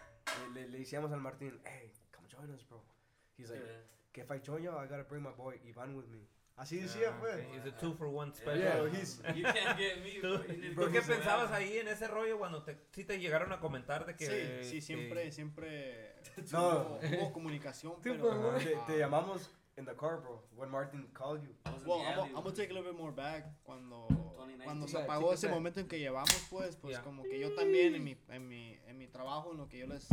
Le, 0.54 0.62
le, 0.62 0.68
le 0.70 0.78
decíamos 0.78 1.12
al 1.12 1.20
Martín, 1.20 1.60
hey, 1.64 1.92
join 2.32 2.50
us, 2.54 2.62
bro. 2.68 2.80
He's 3.36 3.50
like, 3.50 3.60
Yeah. 3.60 3.82
que 4.12 4.22
if 4.22 4.30
I 4.30 4.38
join 4.38 4.62
you, 4.62 4.70
I 4.70 4.86
gotta 4.86 5.04
bring 5.04 5.22
my 5.22 5.30
boy 5.32 5.58
Ivan 5.68 5.96
with 5.96 6.08
me. 6.08 6.26
Así 6.56 6.78
decía, 6.78 7.16
pues. 7.18 7.34
okay. 7.34 7.56
It's 7.56 7.66
a 7.66 7.70
two 7.80 7.94
for 7.94 8.08
one 8.08 8.28
Yeah, 8.30 8.36
special. 8.42 8.88
Yeah, 8.88 8.98
he's- 8.98 9.20
You 9.36 9.42
can't 9.44 9.78
get 9.78 10.02
me, 10.04 10.20
¿Tú, 10.20 10.74
bro. 10.74 10.86
Tú 10.86 10.92
qué 10.92 11.00
pensabas 11.00 11.50
else. 11.50 11.54
ahí 11.54 11.78
en 11.78 11.88
ese 11.88 12.06
rollo 12.08 12.38
cuando 12.38 12.62
te, 12.62 12.76
sí 12.92 13.04
te 13.04 13.18
llegaron 13.18 13.52
a 13.52 13.58
comentar 13.58 14.04
de 14.04 14.14
que... 14.14 14.26
Sí, 14.62 14.68
sí, 14.68 14.74
que- 14.76 14.80
siempre, 14.82 15.32
siempre 15.32 16.14
No. 16.52 16.68
hubo, 16.68 17.00
hubo 17.18 17.32
comunicación, 17.32 17.94
pero 18.02 18.54
Te, 18.58 18.76
te 18.86 18.98
llamamos 18.98 19.50
in 19.78 19.86
the 19.86 19.96
car, 19.96 20.20
bro, 20.20 20.42
when 20.54 20.68
Martin 20.70 21.08
called 21.14 21.42
you. 21.42 21.54
Well, 21.86 22.02
I'm, 22.02 22.36
I'm 22.36 22.42
gonna 22.44 22.52
take 22.54 22.70
a 22.70 22.74
little 22.74 22.92
bit 22.92 22.98
more 23.00 23.12
back 23.12 23.46
cuando, 23.64 24.06
2019. 24.36 24.64
cuando 24.64 24.86
se 24.86 24.92
Yeah, 24.98 25.04
apagó 25.04 25.30
it 25.32 25.38
ese 25.38 25.48
momento 25.48 25.80
en 25.80 25.88
que 25.88 25.98
llevamos, 25.98 26.46
pues, 26.50 26.76
pues 26.76 26.92
Yeah. 26.96 27.02
como 27.02 27.22
que 27.22 27.38
yo 27.40 27.54
también 27.54 27.94
en 27.94 28.04
mi, 28.04 28.14
en 28.28 28.46
mi, 28.46 28.78
en 28.86 28.98
mi 28.98 29.08
trabajo, 29.08 29.52
en 29.52 29.56
lo 29.56 29.68
que 29.68 29.78
yo 29.78 29.86
les 29.86 30.06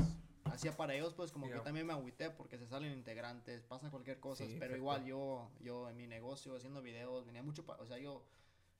hacía 0.54 0.76
para 0.78 0.94
ellos, 0.94 1.14
pues 1.14 1.32
como 1.32 1.48
Yeah. 1.48 1.58
que 1.58 1.64
también 1.64 1.86
me 1.88 1.94
agüité 1.94 2.30
porque 2.30 2.58
se 2.58 2.68
salen 2.68 2.92
integrantes, 2.94 3.64
pasa 3.66 3.90
cualquier 3.90 4.20
cosa, 4.20 4.44
Sí, 4.46 4.52
pero 4.60 4.76
exacto. 4.76 4.78
igual 4.78 5.06
yo, 5.06 5.50
yo 5.62 5.90
en 5.90 5.98
mi 5.98 6.08
negocio 6.08 6.56
haciendo 6.56 6.82
videos, 6.82 7.26
venía 7.26 7.42
mucho, 7.44 7.64
o 7.80 7.86
sea, 7.86 7.98
yo, 7.98 8.24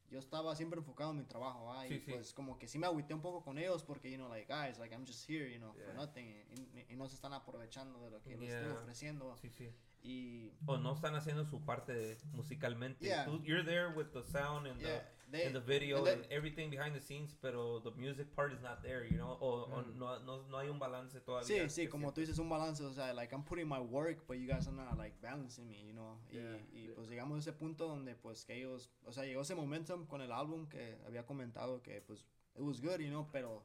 yo 0.10 0.18
estaba 0.20 0.56
siempre 0.56 0.80
enfocado 0.80 1.12
en 1.12 1.18
mi 1.18 1.24
trabajo, 1.26 1.72
¿ah? 1.72 1.86
y 1.86 1.90
Sí, 1.90 2.00
sí. 2.00 2.12
pues 2.14 2.34
como 2.34 2.58
que 2.58 2.68
sí 2.68 2.80
me 2.80 2.88
agüité 2.88 3.14
un 3.14 3.22
poco 3.22 3.44
con 3.44 3.58
ellos 3.60 3.84
porque, 3.84 4.10
you 4.10 4.18
know, 4.18 4.28
like, 4.30 4.52
guys, 4.52 4.80
like, 4.80 4.94
I'm 4.94 5.06
just 5.06 5.30
here, 5.30 5.52
you 5.52 5.60
know, 5.60 5.72
for 5.74 5.84
Yeah. 5.86 5.94
nothing, 5.94 6.26
y, 6.26 6.62
y- 6.80 6.86
y 6.90 6.96
no 6.96 7.08
se 7.08 7.16
están 7.16 7.34
aprovechando 7.34 8.04
de 8.04 8.10
lo 8.12 8.22
que 8.24 8.36
les 8.36 8.50
estoy 8.50 8.70
Yeah. 8.72 8.80
ofreciendo, 8.82 9.38
Sí, 9.38 9.50
sí. 9.52 9.70
y... 10.02 10.52
O 10.66 10.78
no 10.78 10.94
están 10.96 11.14
haciendo 11.16 11.46
su 11.46 11.64
parte 11.64 11.94
de- 11.94 12.18
musicalmente. 12.32 13.06
Yeah. 13.06 13.26
Tú- 13.26 13.42
you're 13.44 13.64
there 13.64 13.88
with 13.96 14.08
the 14.14 14.24
sound 14.24 14.66
and 14.68 14.80
Yeah, 14.82 15.00
the, 15.00 15.19
they- 15.32 15.46
and 15.46 15.54
the 15.56 15.60
video 15.62 15.98
and 15.98 16.06
they- 16.08 16.14
and 16.14 16.26
everything 16.32 16.70
behind 16.70 16.94
the 16.96 17.00
scenes, 17.02 17.36
pero 17.42 17.80
the 17.80 17.92
music 17.92 18.34
part 18.36 18.52
is 18.54 18.62
not 18.62 18.82
there, 18.82 19.06
you 19.06 19.18
know? 19.18 19.38
O, 19.42 19.66
o 19.72 19.82
no, 19.96 20.20
no, 20.26 20.44
no 20.50 20.58
hay 20.58 20.70
un 20.70 20.80
balance 20.80 21.20
todavía. 21.22 21.44
Sí, 21.46 21.70
sí, 21.70 21.88
como 21.88 22.12
tú 22.12 22.22
dices, 22.22 22.40
un 22.40 22.50
balance, 22.50 22.82
o 22.84 22.92
sea, 22.94 23.14
like, 23.14 23.34
I'm 23.34 23.44
putting 23.44 23.68
my 23.68 23.80
work, 23.80 24.26
but 24.28 24.38
you 24.38 24.48
guys 24.48 24.68
are 24.68 24.76
not, 24.76 24.98
like, 24.98 25.16
balancing 25.22 25.68
me, 25.68 25.84
you 25.86 25.94
know, 25.94 26.18
y, 26.32 26.36
Yeah. 26.38 26.58
y, 26.74 26.88
pues 26.96 27.10
llegamos 27.10 27.36
a 27.38 27.40
ese 27.40 27.54
punto 27.54 27.88
donde, 27.88 28.16
pues, 28.16 28.44
que 28.46 28.56
ellos, 28.56 28.90
o 29.06 29.12
sea, 29.12 29.24
llegó 29.26 29.42
ese 29.42 29.56
momentum 29.56 30.06
con 30.08 30.22
el 30.22 30.32
álbum 30.32 30.68
que 30.68 30.98
había 31.06 31.26
comentado 31.26 31.82
que, 31.82 32.02
pues, 32.02 32.26
it 32.56 32.62
was 32.62 32.82
good, 32.82 33.00
you 33.00 33.10
know, 33.10 33.28
pero 33.32 33.64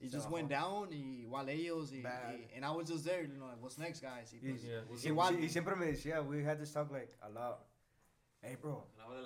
it 0.00 0.12
just 0.12 0.28
went 0.30 0.50
down, 0.50 0.92
y 0.92 1.22
igual 1.24 1.48
ellos, 1.48 1.92
y, 1.92 2.02
y- 2.02 2.48
and 2.54 2.64
I 2.64 2.70
was 2.70 2.88
just 2.90 3.04
there, 3.04 3.22
you 3.26 3.34
know, 3.34 3.46
like, 3.48 3.60
what's 3.62 3.78
next, 3.78 4.00
guys, 4.02 4.32
y, 4.32 4.36
Y, 4.38 4.50
pues, 4.52 4.62
Yeah. 4.62 4.84
y- 4.90 5.08
Igual- 5.08 5.42
y 5.42 5.48
siempre 5.48 5.76
me 5.76 5.86
decía, 5.86 6.20
we 6.22 6.44
had 6.44 6.58
this 6.58 6.72
talk 6.72 6.90
like 6.90 7.16
a 7.20 7.28
lot. 7.28 7.66
Hey, 8.44 8.56
bro, 8.60 8.84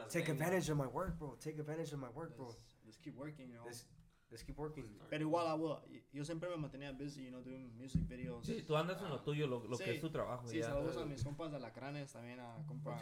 take 0.09 0.29
advantage 0.29 0.69
of 0.71 0.77
my 0.77 0.87
work, 0.87 1.19
bro. 1.19 1.35
Take 1.41 1.59
advantage 1.59 1.93
of 1.93 1.99
my 1.99 2.09
work, 2.15 2.37
bro. 2.37 2.47
let's, 2.47 2.59
let's 2.87 2.97
keep 2.99 3.17
working, 3.17 3.49
you 3.49 3.55
know, 3.55 3.63
Let's, 3.67 3.85
let's 4.31 4.43
keep 4.45 4.59
working. 4.59 4.85
pero 5.09 5.23
igual, 5.25 5.47
I 5.47 5.55
will, 5.61 5.77
yo 6.13 6.25
siempre 6.25 6.49
me 6.51 6.57
mantenía 6.57 6.93
busy, 6.93 7.25
you 7.25 7.31
know, 7.31 7.43
doing 7.43 7.71
music 7.79 8.07
videos. 8.09 8.45
Sí, 8.47 8.63
tú 8.63 8.77
andas 8.77 9.01
en 9.01 9.09
lo 9.09 9.21
tuyo, 9.23 9.47
lo, 9.47 9.65
lo 9.67 9.79
que 9.79 9.85
Sí. 9.85 9.91
es 9.91 10.01
tu 10.01 10.11
trabajo. 10.11 10.47
Sí, 10.49 10.59
ya. 10.59 10.67
saludos 10.67 10.97
a 10.97 11.05
mis 11.07 11.23
compas 11.25 11.51
de 11.53 11.59
Lacranes, 11.61 12.13
también 12.13 12.39
a 12.41 12.57
compa, 12.67 12.95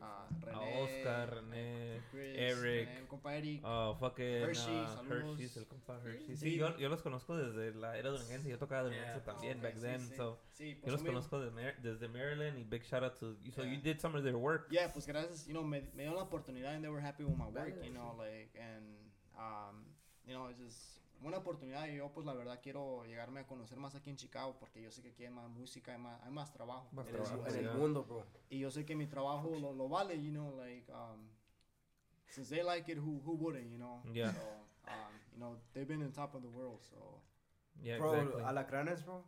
a 0.00 0.26
A 0.26 0.28
René, 0.40 0.82
Oscar, 0.82 1.30
René, 1.34 2.00
Chris, 2.10 2.36
Eric. 2.36 2.88
René, 2.88 3.06
compa 3.08 3.36
Eric. 3.36 3.60
Oh, 3.64 3.94
fucking 3.98 4.24
Hershey, 4.24 4.80
uh, 4.82 4.86
saludos. 4.88 5.10
Hershey's, 5.40 5.56
el 5.56 5.66
compa 5.66 6.00
Hershey. 6.02 6.36
Sí, 6.36 6.50
Sí. 6.50 6.56
yo, 6.56 6.76
yo 6.78 6.88
los 6.88 7.02
conozco 7.02 7.36
desde 7.36 7.74
la 7.78 7.96
era 7.98 8.10
dunense. 8.10 8.48
Yo 8.48 8.58
tocaba 8.58 8.82
dunense 8.84 9.04
Yeah. 9.06 9.24
también 9.24 9.56
Ok, 9.58 9.62
back 9.62 9.74
sí, 9.76 9.80
then. 9.82 10.00
sí. 10.00 10.14
So, 10.16 10.38
Sí, 10.52 10.74
yo 10.74 10.80
pues 10.82 10.92
los 10.92 11.00
a 11.00 11.04
mí- 11.04 11.10
conozco 11.10 11.40
de 11.40 11.50
Mar- 11.50 11.80
desde 11.82 12.08
Maryland 12.08 12.58
y 12.58 12.64
big 12.64 12.82
shout 12.82 13.02
out 13.02 13.14
to 13.18 13.36
you. 13.42 13.52
So 13.52 13.62
Yeah. 13.62 13.72
you 13.74 13.80
did 13.80 13.98
some 14.00 14.16
of 14.18 14.22
their 14.24 14.36
work. 14.36 14.70
Yeah, 14.70 14.92
pues 14.92 15.06
gracias, 15.06 15.46
you 15.46 15.52
know, 15.52 15.62
me, 15.64 15.80
me 15.94 16.02
dio 16.04 16.14
la 16.14 16.22
oportunidad 16.22 16.74
and 16.74 16.82
they 16.84 16.90
were 16.92 17.00
happy 17.02 17.24
with 17.24 17.36
my 17.36 17.46
work, 17.46 17.82
you 17.82 17.90
know, 17.92 18.14
like, 18.18 18.54
and, 18.60 18.96
um, 19.36 19.84
you 20.26 20.34
know, 20.34 20.48
it's 20.48 20.58
just 20.60 21.00
una 21.22 21.38
oportunidad 21.38 21.86
y 21.88 21.96
yo, 21.96 22.10
pues, 22.12 22.26
la 22.26 22.34
verdad, 22.34 22.60
quiero 22.62 23.04
llegarme 23.06 23.40
a 23.40 23.46
conocer 23.46 23.78
más 23.78 23.94
aquí 23.94 24.10
en 24.10 24.16
Chicago 24.16 24.56
porque 24.58 24.82
yo 24.82 24.90
sé 24.90 25.00
que 25.02 25.08
aquí 25.10 25.24
hay 25.24 25.30
más 25.30 25.48
música, 25.48 25.92
hay 25.92 25.98
más, 25.98 26.20
hay 26.22 26.30
más 26.30 26.52
trabajo. 26.52 26.88
Más 26.92 27.06
En 27.06 27.14
el, 27.14 27.22
trabajo, 27.22 27.46
en 27.48 27.56
el 27.66 27.74
mundo, 27.74 28.04
bro. 28.04 28.26
Y 28.50 28.58
yo 28.58 28.70
sé 28.70 28.84
que 28.84 28.94
mi 28.94 29.06
trabajo 29.06 29.50
lo, 29.58 29.72
lo 29.72 29.88
vale, 29.88 30.20
you 30.22 30.30
know, 30.30 30.54
like, 30.56 30.90
um, 30.92 31.28
since 32.30 32.50
they 32.54 32.62
like 32.62 32.90
it, 32.90 32.98
who, 32.98 33.20
who 33.24 33.34
wouldn't, 33.36 33.70
you 33.70 33.78
know? 33.78 34.02
Yeah. 34.12 34.32
So, 34.32 34.40
um, 34.88 35.12
you 35.32 35.38
know, 35.40 35.56
they've 35.72 35.86
been 35.88 36.02
on 36.02 36.12
top 36.12 36.34
of 36.34 36.42
the 36.42 36.48
world, 36.48 36.80
so. 36.82 37.20
Yeah, 37.82 37.98
bro, 37.98 38.14
exactly. 38.14 38.42
Alacranes, 38.42 39.04
bro. 39.04 39.24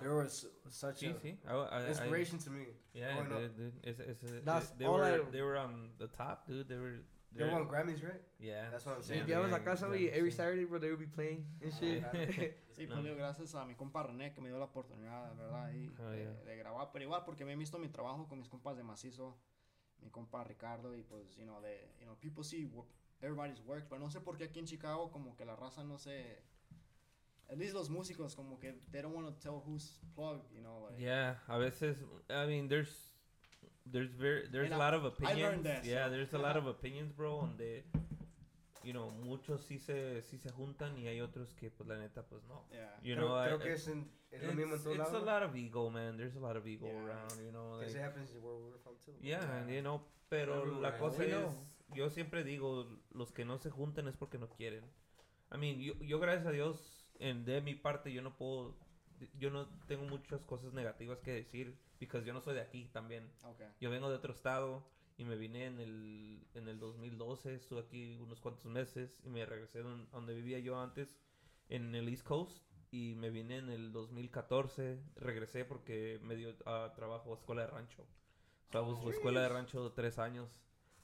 They 0.00 0.08
were 0.08 0.24
s- 0.26 0.46
such 0.68 0.96
Sí, 1.00 1.06
a 1.06 1.14
sí. 1.20 1.38
I, 1.46 1.52
I, 1.52 1.84
I, 1.84 1.88
inspiration 1.88 2.38
to 2.40 2.50
me. 2.50 2.66
yeah, 2.94 3.22
dude, 3.22 3.56
dude. 3.56 3.72
It's, 3.84 4.00
it's, 4.00 4.22
it's, 4.24 4.44
That's 4.44 4.70
they, 4.70 4.86
all 4.86 4.94
were, 4.98 5.04
I- 5.04 5.30
they 5.30 5.40
were 5.42 5.56
on 5.56 5.90
the 5.98 6.08
top, 6.08 6.46
dude. 6.48 6.68
They 6.68 6.76
were. 6.76 6.98
They 7.36 7.48
won 7.50 7.66
Grammys, 7.66 8.02
right? 8.02 8.20
Yeah. 8.38 8.70
That's 8.70 8.86
what 8.86 8.96
I'm 8.96 9.02
Si 9.02 9.08
saying. 9.08 9.26
Yeah, 9.26 9.36
llegamos 9.38 9.50
yeah, 9.50 9.56
a 9.56 9.64
casa, 9.64 9.86
yeah, 9.86 9.90
we, 9.92 10.08
every. 10.10 10.30
Saturday, 10.30 10.64
bro, 10.64 10.78
they 10.78 10.88
would 10.90 11.00
be 11.00 11.06
playing 11.06 11.44
and 11.62 11.72
shit. 11.72 12.02
Sí, 12.74 12.86
No. 12.88 12.94
pues 12.94 13.04
digo, 13.04 13.16
gracias 13.16 13.54
a 13.54 13.64
mi 13.64 13.74
compa 13.76 14.02
René 14.02 14.32
que 14.34 14.40
me 14.40 14.48
dio 14.48 14.58
la 14.58 14.64
oportunidad, 14.64 15.30
de 15.30 15.36
verdad, 15.36 15.64
ahí, 15.66 15.92
Oh, 16.00 16.10
de, 16.10 16.18
yeah. 16.24 16.30
de 16.44 16.56
grabar. 16.56 16.90
Pero 16.92 17.04
igual, 17.04 17.22
porque 17.24 17.44
me 17.44 17.52
he 17.52 17.56
visto 17.56 17.78
mi 17.78 17.88
trabajo 17.88 18.26
con 18.26 18.38
mis 18.38 18.48
compas 18.48 18.76
de 18.76 18.82
macizo, 18.82 19.36
mi 20.00 20.10
compa 20.10 20.42
Ricardo, 20.42 20.94
y 20.96 21.02
pues, 21.04 21.36
you 21.36 21.44
know, 21.44 21.60
de, 21.60 21.88
you 22.00 22.04
know, 22.06 22.16
people 22.18 22.42
see 22.42 22.68
everybody's 23.20 23.60
work, 23.64 23.86
pero 23.88 24.00
no 24.00 24.10
sé 24.10 24.20
por 24.20 24.36
qué 24.36 24.44
aquí 24.44 24.58
en 24.58 24.66
Chicago, 24.66 25.10
como 25.12 25.36
que 25.36 25.44
la 25.44 25.54
raza 25.54 25.84
no 25.84 25.98
se. 25.98 26.42
At 27.48 27.58
least 27.58 27.74
los 27.74 27.90
músicos, 27.90 28.34
como 28.34 28.58
que 28.58 28.72
they 28.90 29.02
don't 29.02 29.14
want 29.14 29.28
to 29.28 29.34
tell 29.34 29.62
who's 29.64 30.00
plugged, 30.16 30.50
you 30.52 30.60
know, 30.60 30.80
like. 30.88 31.00
Yeah, 31.00 31.36
a 31.46 31.58
veces, 31.58 31.96
I 32.28 32.46
mean, 32.46 32.66
there's, 32.68 33.13
there's 33.90 34.12
very, 34.14 34.48
there's 34.48 34.70
And 34.70 34.74
a 34.74 34.76
I- 34.76 34.90
lot 34.90 34.94
of 34.94 35.04
I 35.04 35.08
opinions. 35.08 35.40
learned 35.40 35.64
that, 35.66 35.84
yeah, 35.84 36.04
so- 36.06 36.10
there's 36.10 36.34
a 36.34 36.38
lot 36.38 36.56
of 36.56 36.66
opinions, 36.66 37.14
bro, 37.14 37.40
donde, 37.42 37.84
you 38.82 38.92
know, 38.92 39.10
muchos 39.10 39.62
sí 39.62 39.78
se, 39.78 40.22
sí 40.22 40.38
se 40.38 40.50
juntan 40.50 40.96
y 40.98 41.06
hay 41.06 41.20
otros 41.20 41.54
que, 41.54 41.70
pues, 41.70 41.88
la 41.88 41.96
neta, 41.98 42.22
pues, 42.26 42.42
no. 42.44 42.64
Yeah. 42.70 42.96
You 43.02 43.14
creo, 43.14 43.28
know, 43.28 43.36
I- 43.42 43.46
creo 43.46 43.58
I- 43.58 43.62
que 43.62 43.72
es, 43.74 43.88
en, 43.88 44.10
es 44.30 44.42
lo 44.42 44.52
mismo 44.52 44.74
en 44.74 45.00
it's, 45.00 45.12
a 45.12 45.18
lot 45.20 45.42
of 45.42 45.54
ego, 45.54 45.90
man. 45.90 46.16
There's 46.16 46.36
a 46.36 46.40
lot 46.40 46.56
of 46.56 46.66
ego 46.66 46.86
Yeah. 46.86 47.04
around, 47.04 47.40
you 47.40 47.50
know. 47.50 47.78
Because 47.78 47.94
like- 47.94 47.98
it 47.98 48.02
happens 48.04 48.30
where 48.42 48.56
we're 48.58 48.78
from 48.78 48.96
too. 49.04 49.12
yeah, 49.20 49.58
and, 49.58 49.70
you 49.70 49.80
know, 49.80 50.02
pero 50.28 50.64
la 50.80 50.98
cosa 50.98 51.24
es, 51.24 51.54
yo 51.94 52.10
siempre 52.10 52.42
digo, 52.44 52.86
los 53.12 53.32
que 53.32 53.44
no 53.44 53.58
se 53.58 53.70
juntan 53.70 54.08
es 54.08 54.16
porque 54.16 54.38
no 54.38 54.48
quieren. 54.48 54.84
I 55.52 55.58
mean, 55.58 55.78
yo, 55.80 55.94
yo 56.00 56.18
gracias 56.18 56.46
a 56.46 56.50
Dios, 56.50 57.06
en, 57.20 57.44
de 57.44 57.60
mi 57.60 57.74
parte, 57.74 58.12
yo 58.12 58.22
no 58.22 58.36
puedo, 58.36 58.74
yo 59.38 59.50
no 59.50 59.68
tengo 59.86 60.04
muchas 60.06 60.42
cosas 60.42 60.72
negativas 60.72 61.20
que 61.20 61.30
decir, 61.32 61.78
porque 61.98 62.24
yo 62.24 62.32
no 62.32 62.40
soy 62.40 62.54
de 62.54 62.60
aquí 62.62 62.88
también. 62.92 63.30
Okay. 63.42 63.68
Yo 63.80 63.90
vengo 63.90 64.08
de 64.10 64.16
otro 64.16 64.32
estado 64.32 64.84
y 65.16 65.24
me 65.24 65.36
vine 65.36 65.66
en 65.66 65.80
el, 65.80 66.46
en 66.54 66.68
el 66.68 66.78
2012, 66.78 67.54
estuve 67.54 67.80
aquí 67.80 68.18
unos 68.20 68.40
cuantos 68.40 68.64
meses 68.66 69.20
y 69.24 69.28
me 69.30 69.44
regresé 69.46 69.80
don- 69.82 70.08
donde 70.10 70.34
vivía 70.34 70.58
yo 70.58 70.80
antes, 70.80 71.16
en 71.68 71.94
el 71.94 72.08
East 72.08 72.24
Coast, 72.26 72.62
y 72.90 73.14
me 73.16 73.30
vine 73.30 73.58
en 73.58 73.70
el 73.70 73.92
2014, 73.92 75.00
regresé 75.16 75.64
porque 75.64 76.20
me 76.22 76.36
dio 76.36 76.54
ah, 76.66 76.92
trabajo 76.94 77.32
a 77.32 77.36
escuela 77.36 77.62
de 77.62 77.68
rancho. 77.68 78.02
O 78.02 78.72
sea, 78.72 78.80
la 78.82 79.10
escuela 79.10 79.40
de 79.42 79.48
rancho 79.48 79.92
tres 79.92 80.18
años 80.18 80.48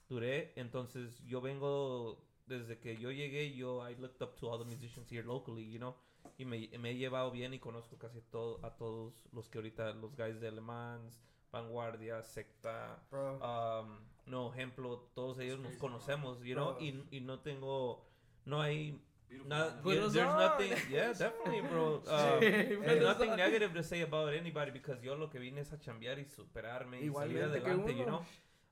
duré, 0.09 0.53
entonces 0.57 1.25
yo 1.27 1.41
vengo, 1.41 2.25
desde 2.47 2.79
que 2.79 2.97
yo 2.97 3.11
llegué, 3.13 3.55
yo 3.55 3.89
I 3.89 3.95
looked 3.97 4.23
up 4.23 4.35
to 4.37 4.51
all 4.51 4.59
the 4.59 4.65
musicians 4.65 5.11
here 5.11 5.23
locally, 5.25 5.71
you 5.71 5.79
know, 5.79 5.97
y 6.39 6.45
me, 6.45 6.69
me 6.79 6.91
he 6.91 6.97
llevado 6.97 7.31
bien 7.31 7.55
y 7.55 7.59
conozco 7.59 7.97
casi 7.99 8.21
todo, 8.23 8.65
a 8.65 8.77
todos 8.77 9.27
los 9.33 9.49
que 9.49 9.59
ahorita, 9.59 9.93
los 9.95 10.17
guys 10.17 10.41
de 10.41 10.49
Alemans, 10.49 11.21
Vanguardia, 11.53 12.23
Secta, 12.23 13.03
Bro, 13.11 13.39
um, 13.39 13.99
no 14.27 14.53
ejemplo, 14.53 15.11
todos 15.15 15.39
ellos 15.39 15.59
nos 15.59 15.75
conocemos, 15.77 16.43
you 16.43 16.55
know, 16.55 16.77
y, 16.81 17.05
y 17.11 17.21
no 17.21 17.41
tengo, 17.41 18.07
no 18.45 18.63
hay 18.63 19.01
yeah, 19.31 20.07
us 20.07 20.13
there's 20.13 20.17
on. 20.17 20.39
nothing, 20.39 20.73
yeah, 20.91 21.13
definitely, 21.13 21.61
bro. 21.61 22.03
Um, 22.09 22.41
there's 22.41 23.03
nothing 23.03 23.37
negative 23.37 23.73
to 23.75 23.83
say 23.83 24.03
about 24.03 24.33
anybody 24.35 24.71
because 24.71 25.03
yo 25.03 25.15
lo 25.15 25.29
que 25.29 25.39
vine 25.39 25.59
es 25.59 25.73
a 25.73 25.79
chambear 25.79 26.19
y 26.19 26.25
superarme 26.25 27.01
y 27.01 27.11
salir 27.11 27.43
adelante, 27.43 27.95
you 27.95 28.07
know. 28.07 28.25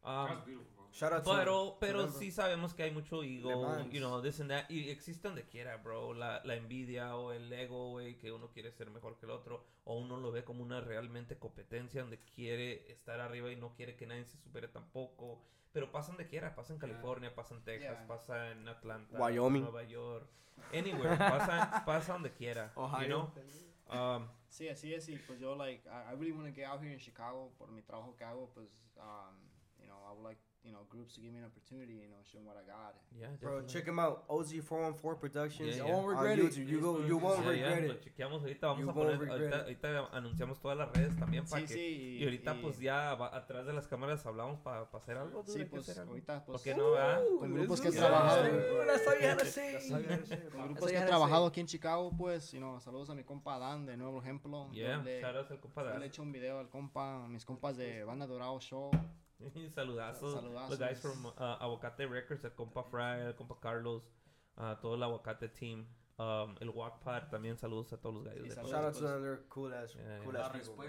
Um, 0.05 0.29
shout 0.99 1.12
out 1.12 1.23
to 1.25 1.31
pero, 1.31 1.77
pero 1.81 1.99
Remember. 2.01 2.19
sí 2.19 2.31
sabemos 2.31 2.75
que 2.75 2.83
hay 2.83 2.91
mucho 2.91 3.23
ego, 3.23 3.85
you 3.91 4.01
know, 4.01 4.20
this 4.20 4.41
and 4.41 4.51
that. 4.51 4.69
Y 4.69 4.91
existe 4.91 5.29
donde 5.29 5.45
quiera, 5.45 5.77
bro. 5.77 6.12
La, 6.15 6.43
la 6.45 6.55
envidia 6.57 7.16
o 7.16 7.33
el 7.33 7.53
ego, 7.53 7.91
güey, 7.91 8.16
que 8.19 8.33
uno 8.33 8.51
quiere 8.51 8.73
ser 8.73 8.91
mejor 8.91 9.16
que 9.19 9.27
el 9.27 9.31
otro. 9.33 9.65
O 9.85 9.99
uno 9.99 10.16
lo 10.19 10.31
ve 10.33 10.45
como 10.45 10.62
una 10.62 10.81
realmente 10.81 11.39
competencia 11.39 12.01
donde 12.03 12.19
quiere 12.19 12.91
estar 12.93 13.20
arriba 13.20 13.51
y 13.53 13.57
no 13.57 13.73
quiere 13.75 13.97
que 13.97 14.07
nadie 14.07 14.25
se 14.25 14.37
supere 14.39 14.69
tampoco. 14.69 15.41
Pero 15.73 15.91
pasa 15.93 16.09
donde 16.12 16.27
quiera. 16.27 16.55
Pasa 16.55 16.73
en 16.73 16.79
California, 16.79 17.35
pasa 17.35 17.55
en 17.55 17.62
Texas, 17.62 17.97
Yeah. 17.99 18.07
pasa 18.07 18.51
en 18.51 18.66
Atlanta, 18.69 19.19
Wyoming. 19.19 19.62
Nueva 19.62 19.85
York. 19.85 20.27
Anywhere. 20.75 21.16
pasa, 21.16 21.83
pasa 21.87 22.12
donde 22.15 22.33
quiera. 22.33 22.73
You 22.75 22.83
Ohio. 22.83 23.07
know? 23.07 23.33
Um, 24.16 24.29
Sí, 24.49 24.66
así 24.69 24.95
es, 24.95 25.07
y 25.11 25.16
pues 25.19 25.39
yo, 25.39 25.55
like, 25.55 25.87
I, 25.87 26.11
I 26.11 26.16
really 26.16 26.33
want 26.33 26.47
to 26.49 26.55
get 26.55 26.65
out 26.66 26.81
here 26.81 26.91
in 26.91 26.99
Chicago 26.99 27.53
por 27.59 27.69
mi 27.70 27.83
trabajo 27.83 28.16
que 28.16 28.25
hago, 28.25 28.51
pues, 28.55 28.70
um, 28.97 29.37
you 29.79 29.85
know, 29.87 29.99
I 30.09 30.12
would 30.15 30.25
like, 30.25 30.41
you 30.64 30.72
know, 30.72 30.80
groups 30.90 31.14
to 31.14 31.20
give 31.20 31.32
me 31.32 31.39
an 31.39 31.47
opportunity, 31.47 31.94
you 31.94 32.09
know, 32.09 32.18
showing 32.30 32.44
what 32.47 32.56
I 32.56 32.64
got. 32.66 32.94
yeah, 33.18 33.28
Bro, 33.40 33.62
check 33.66 33.86
him 33.86 33.98
out. 33.98 34.26
OZ414 34.28 35.18
Productions. 35.20 35.76
Yeah, 35.76 35.85
yeah. 35.86 35.93
won't 35.94 36.06
regret 36.09 36.39
it. 36.39 36.56
You, 36.56 36.80
go, 36.80 37.01
you 37.06 37.16
won't 37.16 37.44
Yeah, 37.47 37.52
yeah, 37.52 37.68
regret 37.74 37.89
lo 37.89 37.94
it. 37.94 38.01
chequeamos 38.05 38.43
ahorita, 38.43 38.66
vamos 38.66 38.80
You 38.85 38.90
a 38.90 38.93
won't 38.93 39.09
poner, 39.09 39.18
regret 39.20 39.40
ahorita, 39.40 39.56
it. 39.56 39.62
ahorita 39.62 40.09
anunciamos 40.16 40.60
todas 40.60 40.76
las 40.76 40.93
redes 40.93 41.16
también 41.16 41.44
para 41.47 41.62
Sí, 41.62 41.66
que 41.68 41.74
sí. 41.74 42.16
Y 42.20 42.24
ahorita 42.24 42.56
pues 42.60 42.78
ya 42.80 43.14
va- 43.14 43.35
atrás 43.35 43.66
de 43.66 43.72
las 43.72 43.86
cámaras 43.89 44.26
hablamos 44.26 44.59
para 44.60 44.82
hacer 44.93 45.16
algo. 45.16 45.43
Sí, 45.47 45.64
pues 45.64 45.89
hacer 45.89 46.01
algo. 46.01 46.12
ahorita, 46.12 46.44
pues, 46.44 46.60
¿Por 46.60 46.64
qué 46.64 46.74
no, 46.78 46.90
verdad? 46.93 47.20
con 47.39 47.55
grupos 47.55 47.80
que 47.80 47.89
he 47.89 47.93
Yeah. 47.93 48.01
trabajado. 48.09 48.43
Uh, 48.43 48.47
you 48.47 48.52
you 48.52 50.51
con 50.51 50.64
grupos 50.64 50.90
que 50.90 50.98
he 50.98 51.06
trabajado 51.06 51.47
aquí 51.47 51.60
en 51.60 51.66
Chicago, 51.66 52.12
pues, 52.16 52.52
you 52.52 52.59
know, 52.59 52.78
saludos 52.80 53.09
a 53.10 53.14
mi 53.14 53.24
compa 53.24 53.59
Dan, 53.59 53.86
de 53.86 53.97
Nuevo 53.97 54.20
Ejemplo. 54.20 54.68
Yeah, 54.72 54.98
le, 55.02 55.20
shout 55.20 55.36
out 55.36 55.51
al 55.51 55.60
compa 55.60 55.85
yo 55.85 55.98
le 55.98 56.05
he 56.05 56.09
hecho 56.09 56.22
un 56.22 56.32
video 56.32 56.59
al 56.59 56.68
compa, 56.68 57.24
a 57.24 57.28
mis 57.28 57.44
compas 57.44 57.76
de 57.76 58.05
Banda 58.05 58.26
Dorado 58.26 58.59
Show. 58.60 58.90
Saludazos. 59.74 60.35
Saludazos. 60.40 60.70
Los 60.70 60.78
guys 60.78 61.01
from 61.01 61.27
uh, 61.27 61.59
Aguacate 61.60 62.06
Records, 62.09 62.44
el 62.44 62.51
compa 62.52 62.82
Fry, 62.85 63.20
el 63.27 63.35
compa 63.35 63.56
Carlos, 63.60 64.02
uh, 64.56 64.74
todo 64.81 64.94
el 64.94 65.02
Aguacate 65.02 65.48
team. 65.48 65.86
Um, 66.19 66.56
el 66.60 66.70
Wackpad 66.70 67.31
también 67.31 67.56
saludos 67.56 67.93
a 67.93 67.97
todos 67.97 68.16
los 68.16 68.24
guys. 68.24 68.43
Sí, 68.43 68.48
de 68.48 68.55
saludos. 68.55 68.70
Shout 68.73 68.85
out 68.85 68.94
to 68.94 69.01
them. 69.06 69.23
They're 69.23 69.40
cool 69.48 69.73
ass, 69.73 69.94
Yeah, 69.94 70.19
cool 70.24 70.32
yeah. 70.32 70.47
ass 70.47 70.69
people. 70.69 70.85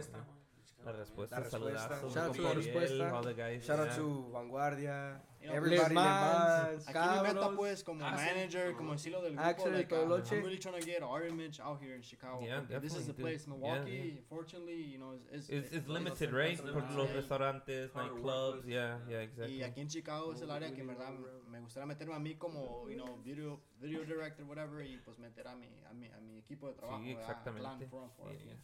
La 0.86 0.94
respuesta, 0.94 1.36
La 1.36 1.44
respuesta. 1.44 1.88
saludazo. 1.90 2.10
Shout 2.10 2.28
out 2.30 2.36
to 2.36 2.54
respuesta. 2.54 3.34
guys, 3.36 3.66
Shout 3.66 3.80
out 3.80 3.88
yeah. 3.90 3.96
to 3.98 4.30
Vanguardia, 4.32 5.22
You 5.42 5.48
know, 5.48 5.56
everybody, 5.56 5.94
Mans. 5.94 6.88
Aquí 6.88 6.98
mi 7.00 7.22
meta 7.22 7.40
Cabros. 7.40 7.56
pues 7.58 7.84
como 7.84 8.06
Ah, 8.06 8.18
sí. 8.18 8.26
manager, 8.26 8.74
como 8.76 8.94
estilo 8.94 9.22
del 9.22 9.34
grupo, 9.34 9.48
Axel, 9.50 9.74
like, 9.74 9.92
uh. 9.94 9.98
I'm 9.98 10.44
really 10.44 10.58
trying 10.58 10.80
to 10.80 10.86
get 10.86 11.02
our 11.04 11.26
image 11.28 11.60
out 11.60 11.82
here 11.82 11.96
in 11.96 12.02
Chicago. 12.02 12.42
Yeah, 12.42 12.80
this 12.80 12.96
is 12.96 13.08
the 13.08 13.14
place. 13.14 13.46
Milwaukee, 13.48 13.92
Yeah, 13.92 14.04
yeah. 14.16 14.22
fortunately, 14.30 14.82
you 14.82 14.98
know, 15.00 15.14
is, 15.14 15.22
is, 15.32 15.50
It's, 15.50 15.74
it's 15.74 15.84
is- 15.86 15.88
limited, 15.90 16.32
right? 16.34 16.58
Por 16.62 16.82
los 16.96 17.10
restaurantes, 17.12 17.92
Hard 17.94 18.12
nightclubs, 18.14 18.56
work, 18.56 18.66
yeah, 18.66 19.00
yeah, 19.10 19.20
Y 19.20 19.24
exactly. 19.24 19.64
aquí 19.64 19.82
en 19.82 19.88
Chicago 19.90 20.34
es 20.34 20.42
el 20.42 20.50
área 20.52 20.74
que 20.74 20.82
en 20.82 20.88
verdad 20.88 21.12
me 21.50 21.60
gustaría 21.60 21.86
meterme 21.88 22.16
a 22.16 22.20
mí 22.20 22.36
como, 22.36 22.88
you 22.90 22.96
know, 22.96 23.18
video, 23.22 23.62
video 23.80 24.04
director, 24.06 24.46
whatever, 24.46 24.86
y 24.86 24.98
pues 24.98 25.20
meter 25.20 25.46
a 25.48 25.56
mi, 25.56 25.68
a 25.90 25.94
mi, 25.94 26.08
a 26.08 26.20
mi 26.22 26.38
equipo 26.40 26.68
de 26.70 26.74
trabajo, 26.76 27.04
Sí, 27.04 27.12
exactamente. 27.12 27.86
Plan 27.88 28.10
four. 28.12 28.32
Yeah, 28.32 28.44
yeah. 28.46 28.60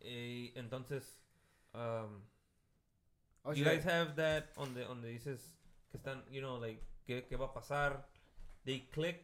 Eh, 0.00 0.52
entonces, 0.56 1.18
um, 1.76 2.22
Oh, 3.44 3.50
you 3.52 3.62
shit. 3.62 3.74
guys 3.74 3.84
have 3.84 4.16
that 4.16 4.48
on 4.56 4.74
the 4.74 4.84
on 4.88 5.02
the 5.02 5.08
dices 5.08 5.40
que 5.92 5.98
están, 5.98 6.22
you 6.32 6.40
know, 6.40 6.56
like 6.58 6.82
qué, 7.06 7.24
qué 7.28 7.36
va 7.36 7.46
a 7.46 7.52
pasar? 7.54 8.04
They 8.64 8.80
click. 8.92 9.22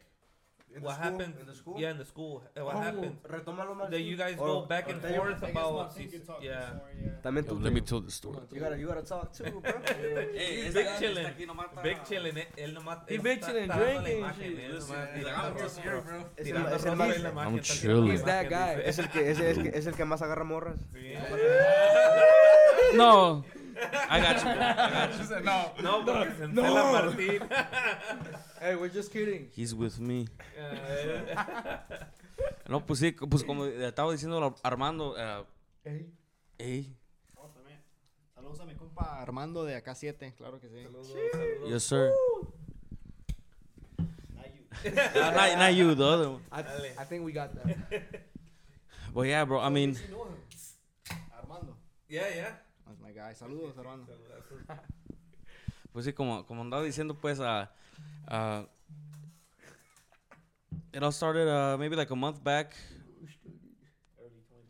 In 0.74 0.82
what 0.82 0.96
happens? 0.96 1.38
in 1.38 1.44
the 1.46 1.54
school? 1.54 1.78
Yeah, 1.78 1.90
in 1.90 1.98
the 1.98 2.04
school. 2.06 2.42
Uh, 2.56 2.64
What 2.64 2.76
Oh, 2.76 2.80
happens? 2.80 3.20
Retómalo 3.24 3.74
más. 3.74 3.90
That 3.90 4.00
you 4.00 4.16
guys 4.16 4.38
Or- 4.38 4.62
go 4.62 4.66
back 4.66 4.88
and 4.88 5.02
forth 5.02 5.42
about. 5.42 5.94
yeah. 6.40 6.40
yeah. 6.40 7.20
También 7.22 7.44
tú. 7.46 7.60
let 7.60 7.72
me 7.74 7.82
tell 7.82 8.00
the 8.00 8.10
story. 8.10 8.38
You 8.52 8.60
gotta, 8.60 8.78
you 8.78 8.86
gotta 8.86 9.02
talk 9.02 9.34
too, 9.34 9.60
bro. 9.60 9.60
Hey, 10.34 10.70
big 10.72 10.86
guy 10.86 10.98
chillin'. 10.98 11.26
está 11.26 11.30
aquí 11.36 11.44
nomás 11.46 11.66
para- 11.74 11.82
Big 11.82 12.02
chilling, 12.04 12.38
eh, 12.38 12.48
él 12.56 12.72
nomás. 12.72 13.00
He 13.06 13.18
big 13.18 13.40
está- 13.42 13.48
chillin', 13.48 13.62
está 13.64 13.76
dando 13.76 13.92
la 13.92 14.00
drinking 14.00 14.22
I'm 14.22 14.30
el, 17.52 17.58
el 17.58 17.62
chilling. 17.62 18.10
He's 18.12 18.24
that 18.24 18.48
guy. 18.48 18.80
es 18.82 18.98
el 18.98 19.10
que, 19.10 19.30
es, 19.30 19.40
es, 19.40 19.58
que- 19.58 19.72
es 19.78 19.86
el 19.86 19.94
que 19.94 20.04
más 20.06 20.22
agarra 20.22 20.44
morras. 20.44 20.78
dice. 20.92 21.18
No, 22.94 23.44
I 24.10 24.20
got 24.20 24.36
you. 24.36 24.42
bro. 24.42 24.52
I 24.52 24.90
got 24.90 25.12
you. 25.12 25.18
She 25.18 25.24
said, 25.24 25.44
no. 25.44 25.72
No, 25.82 26.04
porque 26.04 26.30
se 26.36 26.44
encela 26.44 26.92
Martín. 26.92 27.48
Hey, 28.60 28.76
we're 28.76 28.88
just 28.88 29.10
kidding. 29.12 29.48
He's 29.54 29.74
with 29.74 29.98
me. 29.98 30.26
No, 32.68 32.80
pues 32.80 32.98
sí, 33.00 33.12
pues 33.12 33.44
como 33.44 33.66
estaba 33.66 34.10
diciendo 34.12 34.54
Armando, 34.64 35.14
Hey. 35.84 36.06
hey, 36.58 36.96
Oh, 37.36 37.48
también. 37.48 37.78
Saludos 38.34 38.60
a 38.60 38.64
mi 38.66 38.74
compa 38.74 39.20
Armando 39.20 39.64
de 39.64 39.76
acá 39.76 39.94
7, 39.94 40.34
claro 40.36 40.58
que 40.60 40.68
sí. 40.68 40.84
yes 41.68 41.84
sir. 41.84 42.10
Not 44.34 44.46
you. 44.54 44.90
Uh, 44.90 45.30
not, 45.32 45.58
not 45.58 45.74
you, 45.74 45.94
the 45.94 46.04
other 46.04 46.30
one. 46.30 46.42
I. 46.50 46.60
I 46.98 47.04
think 47.04 47.24
we 47.24 47.32
got 47.32 47.54
that. 47.54 47.76
But 49.14 49.26
yeah, 49.26 49.44
bro, 49.44 49.60
I 49.60 49.68
mean, 49.68 49.90
You 49.94 50.16
know 50.16 50.24
him. 50.24 50.36
Armando. 51.38 51.76
Yeah, 52.08 52.28
yeah. 52.34 52.52
That's 53.14 53.40
my 53.40 53.48
guy. 53.48 53.54
Saludos, 53.54 53.78
Armando. 53.78 54.06
pues 55.92 56.04
sí, 56.04 56.12
como, 56.12 56.44
como 56.46 56.62
andaba 56.62 56.82
diciendo, 56.82 57.14
pues, 57.14 57.40
uh, 57.40 57.66
uh, 58.28 58.64
it 60.92 61.02
all 61.02 61.12
started 61.12 61.48
uh, 61.48 61.76
maybe 61.78 61.96
like 61.96 62.10
a 62.10 62.16
month 62.16 62.42
back, 62.42 62.74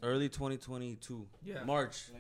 early 0.03 0.29
2022, 0.29 1.27
Yeah. 1.45 1.65
March. 1.65 2.11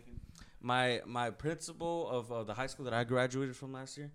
My 0.65 1.01
my 1.07 1.31
principal 1.31 2.09
of 2.09 2.31
uh, 2.31 2.45
the 2.45 2.55
high 2.55 2.69
school 2.69 2.85
that 2.85 2.95
I 2.95 3.03
graduated 3.03 3.57
from 3.57 3.73
last 3.73 3.99
year, 3.99 4.13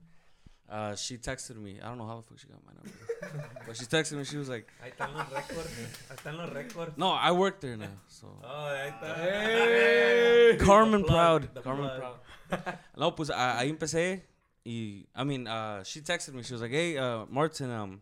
uh, 0.69 0.95
she 0.95 1.18
texted 1.18 1.56
me. 1.57 1.80
I 1.81 1.88
don't 1.88 1.98
know 1.98 2.06
how 2.07 2.18
the 2.18 2.23
fuck 2.23 2.39
she 2.39 2.48
got 2.48 2.60
my 2.65 2.73
number, 2.73 3.49
but 3.68 3.77
she 3.77 3.85
texted 3.85 4.14
me. 4.18 4.23
She 4.26 4.38
was 4.38 4.49
like, 4.49 4.68
Ahí 4.84 4.91
están 4.91 5.14
los 5.14 5.27
récords. 5.31 5.69
Ahí 6.10 6.15
están 6.18 6.38
los 6.38 6.49
récords. 6.52 6.98
"No, 6.98 7.11
I 7.11 7.31
work 7.31 7.60
there 7.61 7.77
now." 7.77 7.88
So 8.07 8.27
Oh, 8.44 8.48
ahí 8.48 8.91
está. 8.91 9.15
Hey. 9.15 10.57
Carmen 10.60 11.02
The 11.02 11.07
Proud. 11.07 11.53
the 11.53 11.61
Carmen 11.61 11.89
plug. 11.89 12.19
Proud. 12.49 12.77
No, 12.98 13.11
pues 13.11 13.30
a- 13.30 13.60
ahí 13.60 13.69
empecé. 13.69 14.23
Y, 14.65 15.06
I 15.15 15.23
mean, 15.23 15.48
uh, 15.48 15.84
she 15.84 16.02
texted 16.02 16.34
me. 16.34 16.44
She 16.44 16.52
was 16.53 16.61
like, 16.61 16.72
hey, 16.72 16.98
uh, 16.98 17.26
Martin, 17.30 17.72
um, 17.72 18.02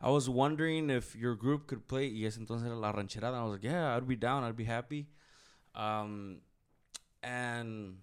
I 0.00 0.10
was 0.10 0.28
wondering 0.28 0.90
if 0.90 1.16
your 1.16 1.34
group 1.34 1.66
could 1.66 1.86
play. 1.88 2.06
Y 2.08 2.26
ese 2.26 2.36
entonces 2.38 2.68
La 2.78 2.92
Rancherada. 2.92 3.28
And 3.28 3.36
I 3.36 3.42
was 3.44 3.52
like, 3.52 3.64
yeah, 3.64 3.96
I'd 3.96 4.06
be 4.06 4.16
down. 4.16 4.44
I'd 4.44 4.56
be 4.56 4.64
happy. 4.64 5.06
Um, 5.74 6.40
and 7.22 7.96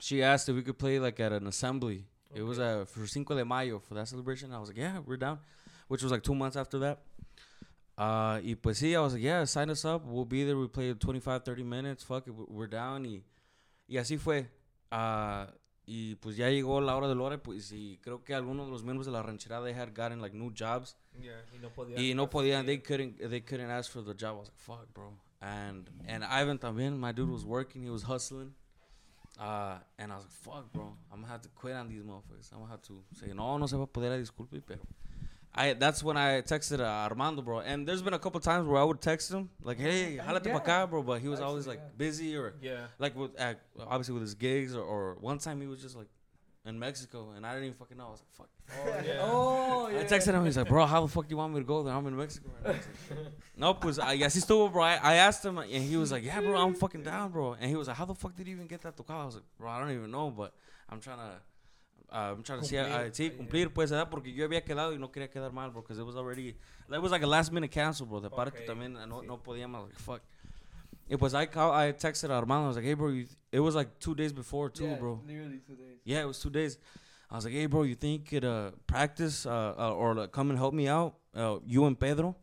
she 0.00 0.22
asked 0.22 0.48
if 0.48 0.56
we 0.56 0.62
could 0.62 0.78
play 0.78 0.98
like 0.98 1.20
at 1.20 1.32
an 1.32 1.46
assembly. 1.46 2.06
It 2.34 2.42
was 2.42 2.58
uh, 2.58 2.84
for 2.86 3.06
Cinco 3.06 3.34
de 3.34 3.44
Mayo 3.44 3.78
for 3.78 3.94
that 3.94 4.08
celebration. 4.08 4.52
I 4.52 4.58
was 4.58 4.68
like, 4.70 4.78
yeah, 4.78 4.98
we're 5.04 5.16
down. 5.18 5.38
Which 5.88 6.02
was 6.02 6.10
like 6.12 6.22
two 6.22 6.34
months 6.34 6.56
after 6.56 6.78
that. 6.80 7.00
Uh, 7.98 8.40
y 8.42 8.54
pues 8.54 8.78
sí, 8.80 8.94
I 8.96 9.00
was 9.00 9.12
like, 9.12 9.22
yeah, 9.22 9.44
sign 9.44 9.68
us 9.70 9.84
up. 9.84 10.02
We'll 10.06 10.24
be 10.24 10.44
there. 10.44 10.56
We 10.56 10.66
play 10.68 10.94
25, 10.94 11.44
30 11.44 11.62
minutes. 11.62 12.02
Fuck 12.04 12.26
it, 12.28 12.34
we're 12.34 12.66
down. 12.66 13.04
Y, 13.04 13.22
y 13.88 13.96
así 13.98 14.18
fue. 14.18 14.46
Ah, 14.90 15.48
y 15.86 16.14
pues 16.16 16.36
ya 16.36 16.48
llegó 16.48 16.80
la 16.80 16.96
hora 16.96 17.08
del 17.08 17.20
hora, 17.20 17.38
pues 17.42 17.72
y 17.72 17.98
creo 18.02 18.22
que 18.24 18.34
algunos 18.34 18.66
de 18.66 18.72
los 18.72 18.82
miembros 18.84 19.04
de 19.06 19.12
la 19.12 19.22
rancherada 19.22 19.64
they 19.64 19.74
had 19.74 19.92
gotten 19.94 20.20
like 20.20 20.32
new 20.34 20.50
jobs 20.56 20.96
Yeah, 21.20 21.32
y 21.52 21.58
no 21.58 21.70
podía. 21.70 21.98
y 21.98 22.14
no 22.14 22.30
podían 22.30 22.64
they 22.66 22.78
couldn't 22.78 23.18
they 23.18 23.40
couldn't 23.40 23.68
ask 23.70 23.90
for 23.90 24.00
the 24.02 24.14
job. 24.14 24.36
I 24.36 24.38
was 24.40 24.48
like, 24.48 24.58
fuck, 24.58 24.94
bro. 24.94 25.12
And 25.40 25.88
and 26.06 26.24
Ivan 26.24 26.58
también, 26.58 26.96
my 26.98 27.10
dude 27.12 27.28
was 27.30 27.44
working, 27.44 27.82
he 27.82 27.90
was 27.90 28.04
hustling. 28.04 28.54
Uh, 29.40 29.76
and 29.98 30.12
I 30.12 30.16
was 30.16 30.24
like, 30.24 30.32
fuck, 30.32 30.72
bro. 30.72 30.94
I'm 31.12 31.20
gonna 31.20 31.32
have 31.32 31.42
to 31.42 31.48
quit 31.50 31.74
on 31.74 31.88
these 31.88 32.02
motherfuckers. 32.02 32.52
I'm 32.52 32.58
gonna 32.60 32.70
have 32.70 32.82
to 32.82 33.02
say, 33.18 33.32
no, 33.34 33.56
no 33.58 33.66
se 33.66 33.76
va 33.76 33.82
a 33.82 33.86
poder, 33.86 34.18
disculpe, 34.20 34.62
pero. 34.66 34.78
I, 35.54 35.74
that's 35.74 36.02
when 36.02 36.16
I 36.16 36.40
texted 36.40 36.80
uh, 36.80 36.84
Armando, 37.10 37.42
bro. 37.42 37.60
And 37.60 37.86
there's 37.86 38.00
been 38.00 38.14
a 38.14 38.18
couple 38.18 38.40
times 38.40 38.66
where 38.66 38.80
I 38.80 38.84
would 38.84 39.00
text 39.02 39.30
him, 39.30 39.50
like, 39.62 39.78
hey, 39.78 40.16
jalate 40.18 40.50
pa' 40.50 40.58
acá, 40.60 40.88
bro. 40.88 41.02
But 41.02 41.20
he 41.20 41.28
was 41.28 41.40
always 41.40 41.66
like 41.66 41.98
busy 41.98 42.36
or 42.36 42.54
Yeah. 42.62 42.86
like 42.98 43.14
with 43.16 43.38
uh, 43.38 43.54
obviously 43.80 44.14
with 44.14 44.22
his 44.22 44.34
gigs 44.34 44.74
or, 44.74 44.82
or 44.82 45.16
one 45.20 45.38
time 45.38 45.60
he 45.60 45.66
was 45.66 45.80
just 45.82 45.94
like 45.96 46.08
in 46.64 46.78
Mexico 46.78 47.32
and 47.36 47.44
I 47.44 47.54
didn't 47.54 47.66
even 47.66 47.76
fucking 47.76 47.96
know. 47.96 48.06
I 48.06 48.10
was 48.10 48.22
like, 48.22 48.32
fuck. 48.32 48.48
Oh, 48.70 49.04
yeah. 49.04 49.18
Oh, 49.22 49.88
yeah. 49.88 50.00
I 50.00 50.04
texted 50.04 50.32
him. 50.32 50.44
He's 50.44 50.56
like, 50.56 50.68
bro, 50.68 50.86
how 50.86 51.02
the 51.02 51.08
fuck 51.08 51.26
do 51.26 51.30
you 51.30 51.36
want 51.36 51.52
me 51.52 51.60
to 51.60 51.66
go 51.66 51.82
there? 51.82 51.92
I'm 51.92 52.06
in 52.06 52.16
Mexico. 52.16 52.50
Right 52.64 52.64
now. 52.64 52.70
I 52.70 52.76
was 52.76 52.86
like, 53.10 53.32
no, 53.56 53.74
pues, 53.74 53.98
I 53.98 54.16
guess 54.16 54.34
he's 54.34 54.44
still, 54.44 54.68
bro. 54.68 54.82
I, 54.82 54.94
I 54.94 55.14
asked 55.16 55.44
him, 55.44 55.58
and 55.58 55.70
he 55.70 55.96
was 55.96 56.12
like, 56.12 56.24
yeah, 56.24 56.40
bro, 56.40 56.56
I'm 56.60 56.74
fucking 56.74 57.02
down, 57.02 57.32
bro. 57.32 57.54
And 57.54 57.68
he 57.68 57.76
was 57.76 57.88
like, 57.88 57.96
how 57.96 58.04
the 58.04 58.14
fuck 58.14 58.36
did 58.36 58.46
you 58.46 58.54
even 58.54 58.66
get 58.68 58.80
that 58.82 58.96
tocado? 58.96 59.22
I 59.22 59.24
was 59.26 59.34
like, 59.34 59.44
bro, 59.58 59.70
I 59.70 59.80
don't 59.80 59.90
even 59.90 60.10
know, 60.10 60.30
but 60.30 60.54
I'm 60.88 61.00
trying 61.00 61.18
to. 61.18 61.32
Uh, 62.14 62.34
I'm 62.36 62.42
trying 62.42 62.60
to 62.60 62.66
see, 62.66 62.76
uh, 62.76 62.84
Cumplir. 62.84 63.12
sí, 63.14 63.30
cumplir, 63.30 63.72
pues, 63.72 63.90
¿verdad? 63.90 64.10
Porque 64.10 64.34
yo 64.34 64.44
había 64.44 64.62
quedado 64.62 64.92
y 64.92 64.98
no 64.98 65.10
quería 65.10 65.30
quedar 65.30 65.50
mal, 65.50 65.70
bro, 65.70 65.80
because 65.80 65.98
it 65.98 66.04
was 66.04 66.14
already, 66.14 66.54
that 66.90 67.00
was 67.00 67.10
like 67.10 67.22
a 67.22 67.26
last 67.26 67.50
minute 67.52 67.70
cancel, 67.70 68.04
bro. 68.04 68.20
De 68.20 68.28
parte 68.28 68.66
también, 68.66 68.92
no, 69.08 69.22
sí. 69.22 69.26
no 69.26 69.38
podíamos, 69.38 69.80
I 69.80 69.82
like, 69.84 69.98
fuck. 69.98 70.20
It 71.12 71.20
was, 71.20 71.34
I, 71.34 71.44
call, 71.44 71.72
I 71.72 71.92
texted 71.92 72.30
Armando, 72.30 72.64
I 72.64 72.68
was 72.68 72.76
like, 72.76 72.86
hey, 72.86 72.94
bro, 72.94 73.08
you, 73.08 73.26
it 73.50 73.60
was 73.60 73.74
like 73.74 73.98
two 73.98 74.14
days 74.14 74.32
before, 74.32 74.70
too, 74.70 74.86
Yeah, 74.86 74.94
bro. 74.94 75.20
Literally 75.26 75.60
two 75.66 75.74
days. 75.74 75.98
Yeah, 76.04 76.22
it 76.22 76.24
was 76.24 76.38
two 76.38 76.48
days. 76.48 76.78
I 77.30 77.36
was 77.36 77.44
like, 77.44 77.52
hey, 77.52 77.66
bro, 77.66 77.82
you 77.82 77.94
think 77.94 78.32
you 78.32 78.40
could 78.40 78.48
uh, 78.48 78.70
practice 78.86 79.44
uh, 79.44 79.74
uh, 79.78 79.92
or 79.92 80.14
like, 80.14 80.32
come 80.32 80.48
and 80.48 80.58
help 80.58 80.72
me 80.72 80.88
out? 80.88 81.16
Uh, 81.36 81.58
you 81.66 81.84
and 81.84 82.00
Pedro? 82.00 82.34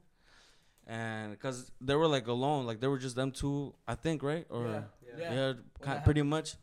And 0.86 1.32
because 1.32 1.72
they 1.82 1.96
were 1.96 2.06
like 2.08 2.28
alone, 2.28 2.68
like 2.68 2.80
they 2.80 2.86
were 2.86 3.00
just 3.00 3.16
them 3.16 3.32
two, 3.32 3.74
I 3.88 3.96
think, 3.96 4.22
right? 4.22 4.46
Or 4.52 4.68
Yeah, 4.68 4.82
yeah, 5.20 5.34
yeah. 5.36 5.54
that 5.82 6.06
pretty 6.06 6.22
much. 6.22 6.54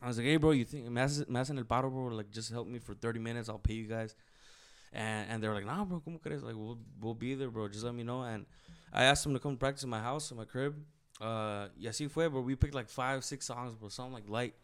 I 0.00 0.06
was 0.06 0.18
like, 0.18 0.26
hey, 0.26 0.36
bro, 0.36 0.52
you 0.52 0.64
think 0.64 0.88
Mass 0.88 1.24
Mass 1.28 1.50
and 1.50 1.58
El 1.58 1.64
Paro, 1.64 1.90
bro, 1.90 2.14
like 2.14 2.30
just 2.30 2.52
help 2.52 2.68
me 2.68 2.78
for 2.78 2.94
30 2.94 3.18
minutes, 3.18 3.48
I'll 3.48 3.58
pay 3.58 3.74
you 3.74 3.86
guys. 3.86 4.14
And 4.92 5.28
and 5.30 5.42
they 5.42 5.48
were 5.48 5.54
like, 5.54 5.66
nah, 5.66 5.84
bro, 5.84 5.98
como 5.98 6.18
crees? 6.18 6.44
Like 6.44 6.54
we'll 6.56 6.78
we'll 7.00 7.14
be 7.14 7.34
there, 7.34 7.50
bro. 7.50 7.66
Just 7.66 7.84
let 7.84 7.94
me 7.94 8.04
know. 8.04 8.22
And 8.22 8.46
I 8.92 9.02
asked 9.04 9.24
them 9.24 9.34
to 9.34 9.40
come 9.40 9.56
practice 9.56 9.82
in 9.82 9.90
my 9.90 10.00
house, 10.00 10.30
in 10.30 10.36
my 10.36 10.44
crib. 10.44 10.76
Uh, 11.20 11.68
y 11.76 11.86
así 11.86 12.08
fue, 12.10 12.28
bro. 12.28 12.40
We 12.40 12.54
picked 12.54 12.74
like 12.74 12.88
five, 12.88 13.24
six 13.24 13.46
songs, 13.46 13.74
bro, 13.74 13.88
something 13.88 14.14
like 14.14 14.28
light. 14.28 14.54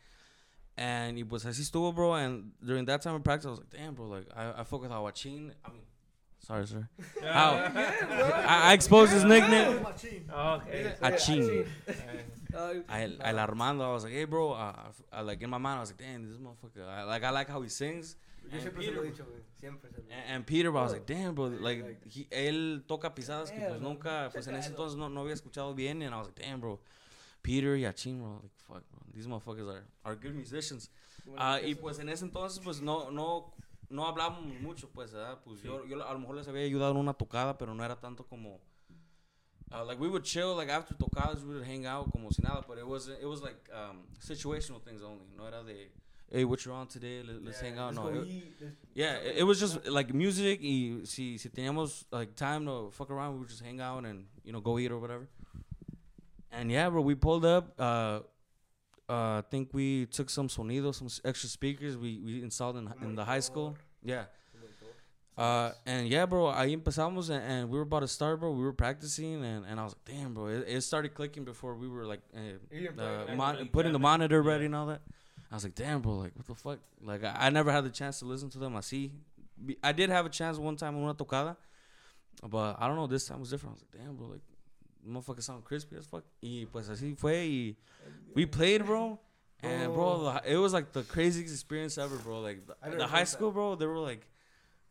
And 0.76 1.18
it 1.18 1.30
was 1.30 1.44
así 1.44 1.60
estuvo, 1.62 1.94
bro. 1.94 2.14
And 2.14 2.52
during 2.64 2.84
that 2.86 3.02
time 3.02 3.14
of 3.14 3.24
practice, 3.24 3.46
I 3.46 3.50
was 3.50 3.58
like, 3.60 3.70
damn, 3.70 3.94
bro, 3.94 4.06
like 4.06 4.26
I, 4.36 4.60
I 4.60 4.64
fuck 4.64 4.82
with 4.82 4.90
Awachin. 4.90 5.52
I 5.64 5.68
mean, 5.70 5.82
sorry, 6.40 6.66
sir. 6.66 6.88
How? 7.22 7.70
I, 7.74 8.70
I 8.70 8.72
exposed 8.72 9.12
his 9.12 9.24
nickname. 9.24 9.86
Okay. 10.32 10.94
Achin. 11.02 11.66
I, 12.88 13.10
El 13.20 13.38
Armando, 13.38 13.84
I 13.88 13.92
was 13.92 14.04
like, 14.04 14.12
hey, 14.12 14.24
bro, 14.24 14.52
uh, 14.52 14.72
I, 15.12 15.20
like 15.22 15.42
in 15.42 15.50
my 15.50 15.58
mind, 15.58 15.78
I 15.78 15.80
was 15.80 15.90
like, 15.90 15.98
damn, 15.98 16.28
this 16.28 16.38
motherfucker. 16.38 16.88
I, 16.88 17.02
like, 17.02 17.24
I 17.24 17.30
like 17.30 17.48
how 17.48 17.60
he 17.62 17.68
sings. 17.68 18.16
Yo 18.50 18.60
siempre 18.60 18.84
se 18.84 18.90
lo 18.92 19.02
he 19.02 19.04
Peter, 19.04 19.12
dicho, 19.12 19.24
güey. 19.26 19.42
Siempre 19.60 19.90
se 19.90 19.98
lo 20.02 20.08
he 20.10 20.14
and, 20.14 20.30
and 20.30 20.44
Peter, 20.46 20.70
bro, 20.70 20.80
I 20.80 20.84
was 20.84 20.92
like, 20.92 21.06
damn, 21.06 21.34
bro, 21.34 21.48
like, 21.48 21.82
like- 21.82 22.00
he, 22.10 22.26
él 22.30 22.84
toca 22.86 23.14
pisadas 23.14 23.50
que 23.50 23.60
pues 23.60 23.80
bro. 23.80 23.88
nunca, 23.88 24.30
pues 24.32 24.46
en 24.46 24.56
ese 24.56 24.68
entonces 24.70 24.98
no, 24.98 25.08
no 25.08 25.20
había 25.22 25.34
escuchado 25.34 25.74
bien, 25.74 26.02
and 26.02 26.14
I 26.14 26.18
was 26.18 26.28
like, 26.28 26.40
damn, 26.42 26.60
bro, 26.60 26.80
Peter 27.42 27.76
y 27.76 27.84
Achin, 27.84 28.20
bro, 28.20 28.40
like, 28.42 28.54
fuck, 28.66 28.82
bro, 28.90 29.00
these 29.12 29.26
motherfuckers 29.26 29.68
are, 29.68 29.84
are 30.04 30.16
good 30.16 30.34
musicians. 30.34 30.90
Ah, 31.36 31.60
y 31.60 31.74
pues 31.74 31.98
en 31.98 32.08
ese 32.08 32.24
entonces, 32.24 32.60
pues 32.62 32.82
no, 32.82 33.10
no, 33.10 33.54
no 33.88 34.06
hablábamos 34.06 34.42
mucho, 34.60 34.90
pues, 34.90 35.12
¿verdad? 35.12 35.40
Pues 35.44 35.62
yo, 35.62 35.84
yo 35.86 36.06
a 36.06 36.12
lo 36.12 36.18
mejor 36.18 36.36
les 36.36 36.46
había 36.48 36.62
ayudado 36.64 36.92
en 36.92 36.98
una 36.98 37.14
tocada, 37.14 37.56
pero 37.56 37.74
no 37.74 37.84
era 37.84 37.96
tanto 37.98 38.26
como. 38.26 38.60
Uh, 39.72 39.84
like 39.84 39.98
we 40.00 40.08
would 40.08 40.22
chill, 40.22 40.54
like 40.54 40.70
after 40.70 40.94
tocadas, 40.96 41.42
we 41.42 41.54
would 41.54 41.64
hang 41.66 41.84
out 41.86 42.08
como 42.12 42.30
si 42.30 42.42
nada, 42.42 42.62
but 42.68 42.78
it 42.78 42.86
was 42.86 43.08
it 43.08 43.24
was 43.24 43.40
like 43.42 43.58
um, 43.72 44.06
situational 44.20 44.80
things 44.80 45.02
only. 45.02 45.26
No 45.34 45.48
era 45.48 45.64
de, 45.64 45.90
hey, 46.34 46.44
what 46.44 46.64
you're 46.64 46.74
on 46.74 46.86
today? 46.88 47.22
Let, 47.26 47.44
let's 47.44 47.60
hang 47.60 47.78
out. 47.78 47.94
No, 47.94 48.08
it- 48.08 48.28
yeah, 48.94 49.14
it, 49.16 49.36
it 49.38 49.42
was 49.44 49.58
just 49.60 49.86
like 49.86 50.12
music. 50.12 50.60
Y 50.62 51.00
si 51.04 51.38
si 51.38 51.48
teníamos 51.48 52.04
like 52.10 52.34
time 52.36 52.66
to 52.66 52.90
fuck 52.90 53.10
around, 53.10 53.34
we 53.34 53.38
would 53.40 53.48
just 53.48 53.62
hang 53.62 53.80
out 53.80 54.04
and 54.04 54.26
you 54.44 54.52
know 54.52 54.60
go 54.60 54.78
eat 54.78 54.90
or 54.90 54.98
whatever. 54.98 55.26
And 56.50 56.70
yeah, 56.70 56.88
bro, 56.90 57.00
we 57.02 57.14
pulled 57.14 57.44
up. 57.44 57.72
Uh, 57.78 58.20
uh, 59.08 59.38
I 59.38 59.42
think 59.50 59.70
we 59.72 60.06
took 60.06 60.30
some 60.30 60.48
sonidos, 60.48 60.94
some 60.96 61.08
extra 61.24 61.48
speakers 61.48 61.96
we, 61.96 62.20
we 62.24 62.42
installed 62.42 62.76
in, 62.76 62.88
in 63.02 63.14
the 63.14 63.24
high 63.24 63.40
school. 63.40 63.76
Yeah. 64.02 64.24
Uh, 65.36 65.72
and 65.84 66.06
yeah, 66.08 66.24
bro, 66.26 66.44
ahí 66.52 66.72
empezamos 66.76 67.28
and, 67.28 67.42
and 67.42 67.68
we 67.68 67.76
were 67.76 67.82
about 67.82 68.00
to 68.00 68.08
start, 68.08 68.38
bro. 68.38 68.52
We 68.52 68.62
were 68.62 68.72
practicing 68.72 69.44
and, 69.44 69.66
and 69.66 69.80
I 69.80 69.82
was 69.82 69.94
like, 69.96 70.16
damn, 70.16 70.32
bro, 70.32 70.46
it, 70.46 70.64
it 70.68 70.80
started 70.82 71.12
clicking 71.12 71.44
before 71.44 71.74
we 71.74 71.88
were 71.88 72.06
like 72.06 72.20
uh, 72.36 73.02
uh, 73.02 73.34
mon- 73.34 73.68
putting 73.72 73.90
the 73.92 73.98
monitor 73.98 74.40
Yeah. 74.44 74.48
ready 74.52 74.66
and 74.66 74.76
all 74.76 74.86
that. 74.86 75.02
I 75.50 75.54
was 75.54 75.64
like, 75.64 75.74
damn, 75.74 76.00
bro, 76.00 76.14
like 76.18 76.32
what 76.34 76.46
the 76.46 76.54
fuck? 76.54 76.78
Like 77.02 77.22
I, 77.24 77.46
I 77.46 77.50
never 77.50 77.70
had 77.70 77.84
the 77.84 77.90
chance 77.90 78.18
to 78.20 78.24
listen 78.24 78.50
to 78.50 78.58
them. 78.58 78.76
I 78.76 78.80
see, 78.80 79.12
I 79.82 79.92
did 79.92 80.10
have 80.10 80.26
a 80.26 80.30
chance 80.30 80.58
one 80.58 80.76
time 80.76 80.96
in 80.96 81.02
una 81.02 81.14
tocada, 81.14 81.56
but 82.48 82.76
I 82.80 82.86
don't 82.86 82.96
know. 82.96 83.06
This 83.06 83.26
time 83.26 83.40
was 83.40 83.50
different. 83.50 83.72
I 83.72 83.74
was 83.74 83.84
like, 83.92 84.04
damn, 84.04 84.16
bro, 84.16 84.26
like 84.28 84.40
motherfucker 85.08 85.42
sound 85.42 85.64
crispy 85.64 85.96
as 85.96 86.06
fuck. 86.06 86.24
Y 86.42 86.66
pues 86.72 86.88
así 86.88 87.16
fue 87.16 87.44
y 87.46 87.76
we 88.34 88.46
played, 88.46 88.84
bro. 88.84 89.18
And 89.62 89.94
bro, 89.94 90.24
the- 90.24 90.52
it 90.52 90.56
was 90.56 90.72
like 90.72 90.92
the 90.92 91.02
craziest 91.04 91.52
experience 91.52 91.96
ever, 91.98 92.16
bro. 92.16 92.40
Like 92.40 92.66
the, 92.66 92.96
the 92.96 93.06
high 93.06 93.18
felt 93.18 93.28
school, 93.28 93.50
bro, 93.52 93.76
they 93.76 93.86
were 93.86 93.98
like, 93.98 94.26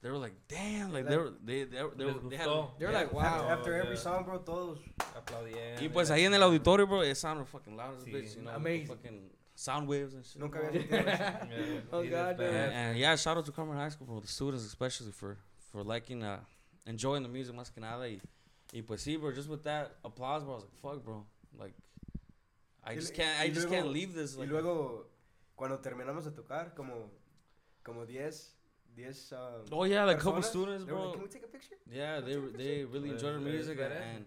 they 0.02 0.10
were 0.10 0.18
like, 0.18 0.34
damn, 0.48 0.92
like 0.92 1.08
they 1.08 1.18
were, 1.18 1.32
they, 1.44 1.64
they, 1.66 1.84
were- 1.84 1.94
they, 1.96 2.06
Les 2.06 2.14
were, 2.16 2.30
they 2.30 2.38
had. 2.38 2.48
They're 2.80 2.92
yeah. 2.92 2.98
like, 2.98 3.14
wow. 3.14 3.48
after 3.50 3.76
every 3.76 3.96
yeah. 3.96 4.02
song, 4.02 4.24
bro, 4.24 4.40
todos. 4.40 4.80
Aplaudían. 5.16 5.82
Y 5.82 5.90
pues 5.90 6.10
ahí 6.10 6.24
en 6.26 6.34
el 6.34 6.42
auditorio, 6.42 6.88
bro, 6.88 7.02
it 7.02 7.16
sounded 7.16 7.48
fucking 7.48 7.76
loud 7.76 7.96
as 7.98 8.04
a 8.04 8.06
Sí. 8.06 8.14
bitch, 8.14 8.36
you 8.38 8.42
know, 8.44 8.52
Amazing. 8.56 8.88
fucking 8.88 9.30
sound 9.56 9.88
waves 9.88 10.14
and 10.14 10.26
shit. 10.26 10.42
Nunca 10.42 10.60
había 10.60 10.72
sentido 10.72 11.00
eso. 11.00 11.08
Yeah, 11.50 11.82
Oh, 11.92 12.04
God, 12.04 12.38
bad. 12.38 12.50
And, 12.54 12.74
and 12.74 12.98
yeah, 12.98 13.16
shout 13.16 13.38
out 13.38 13.46
to 13.46 13.52
Carmen 13.52 13.76
High 13.78 13.90
School, 13.90 14.08
bro, 14.08 14.20
the 14.20 14.28
students 14.28 14.66
especially 14.66 15.12
for 15.12 15.38
for 15.72 15.84
liking, 15.84 16.24
uh, 16.24 16.40
enjoying 16.86 17.24
the 17.24 17.30
music 17.30 17.56
más 17.56 17.72
que 17.74 17.82
nada. 17.82 18.08
Y, 18.08 18.20
y 18.74 18.82
pues 18.82 19.02
sí, 19.04 19.18
bro, 19.20 19.32
just 19.32 19.50
with 19.50 19.64
that 19.64 19.96
applause, 20.04 20.44
bro, 20.44 20.54
I 20.54 20.56
was 20.56 20.64
like, 20.66 20.82
fuck, 20.82 21.04
bro, 21.06 21.26
like, 21.58 21.74
I 22.84 22.92
Y 22.92 22.96
just 22.96 23.14
can't, 23.14 23.40
I 23.40 23.46
y 23.46 23.50
just 23.54 23.68
luego- 23.68 23.76
can't 23.84 23.88
leave 23.94 24.14
this. 24.14 24.36
Y 24.36 24.42
Like, 24.42 24.52
luego, 24.52 25.06
cuando 25.56 25.78
terminamos 25.80 26.26
de 26.26 26.32
tocar, 26.32 26.74
como, 26.76 27.10
como 27.84 28.06
10, 28.06 28.56
10 28.96 29.32
um, 29.34 29.40
oh 29.72 29.86
yeah, 29.86 30.04
like 30.06 30.18
a 30.18 30.22
couple 30.22 30.42
students, 30.44 30.84
bro. 30.86 31.06
like, 31.06 31.14
Can 31.14 31.22
we 31.24 31.28
take 31.30 31.44
a 31.44 31.48
picture? 31.48 31.76
Yeah, 31.92 32.20
they 32.22 32.36
they 32.36 32.86
really 32.86 33.10
enjoyed 33.12 33.36
the 33.36 33.40
music 33.40 33.80
it's 33.80 33.92
and, 33.96 34.18
and 34.18 34.26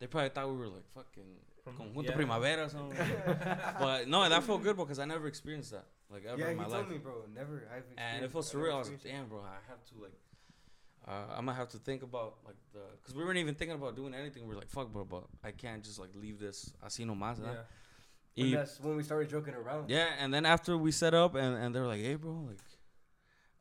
they 0.00 0.06
probably 0.06 0.30
thought 0.30 0.48
we 0.48 0.56
were 0.56 0.68
like 0.68 0.86
fucking 0.94 1.24
From- 1.24 1.57
conjunto 1.72 2.04
yeah. 2.08 2.14
primavera 2.14 2.64
or 2.64 2.68
something. 2.68 2.98
but 3.78 4.08
no, 4.08 4.28
that 4.28 4.42
felt 4.44 4.62
good 4.62 4.76
because 4.76 4.98
I 4.98 5.04
never 5.04 5.26
experienced 5.26 5.72
that 5.72 5.86
like 6.10 6.24
ever 6.24 6.38
yeah, 6.40 6.50
in 6.50 6.58
he 6.58 6.64
my 6.64 6.68
told 6.70 6.88
me, 6.90 6.98
bro, 6.98 7.24
never. 7.34 7.68
I've 7.74 7.84
and 7.96 8.24
it 8.24 8.30
felt 8.32 8.44
surreal. 8.44 8.74
I 8.74 8.78
was 8.78 8.90
like, 8.90 9.02
damn, 9.02 9.26
bro, 9.26 9.40
I 9.40 9.58
have 9.68 9.84
to 9.90 10.02
like, 10.02 10.12
uh, 11.06 11.36
I'm 11.36 11.44
gonna 11.46 11.56
have 11.56 11.68
to 11.70 11.78
think 11.78 12.02
about 12.02 12.36
like 12.46 12.56
the, 12.72 12.80
cause 13.04 13.14
we 13.14 13.24
weren't 13.24 13.38
even 13.38 13.54
thinking 13.54 13.76
about 13.76 13.96
doing 13.96 14.14
anything. 14.14 14.46
We 14.46 14.54
are 14.54 14.58
like, 14.58 14.70
fuck, 14.70 14.92
bro, 14.92 15.04
but 15.04 15.24
I 15.44 15.50
can't 15.50 15.82
just 15.84 15.98
like 15.98 16.10
leave 16.14 16.38
this 16.38 16.72
así 16.84 17.04
nomás. 17.04 17.38
Yeah. 17.38 17.44
¿verdad? 17.44 17.58
it. 18.36 18.42
And 18.42 18.50
Y- 18.52 18.56
that's 18.56 18.80
when 18.80 18.96
we 18.96 19.02
started 19.02 19.28
joking 19.28 19.54
around. 19.54 19.90
yeah, 19.90 20.06
and 20.20 20.32
then 20.32 20.46
after 20.46 20.78
we 20.78 20.92
set 20.92 21.12
up, 21.12 21.34
and, 21.34 21.56
and 21.56 21.74
they 21.74 21.80
were 21.80 21.88
like, 21.88 22.00
hey, 22.00 22.14
bro, 22.14 22.46
like, 22.46 22.58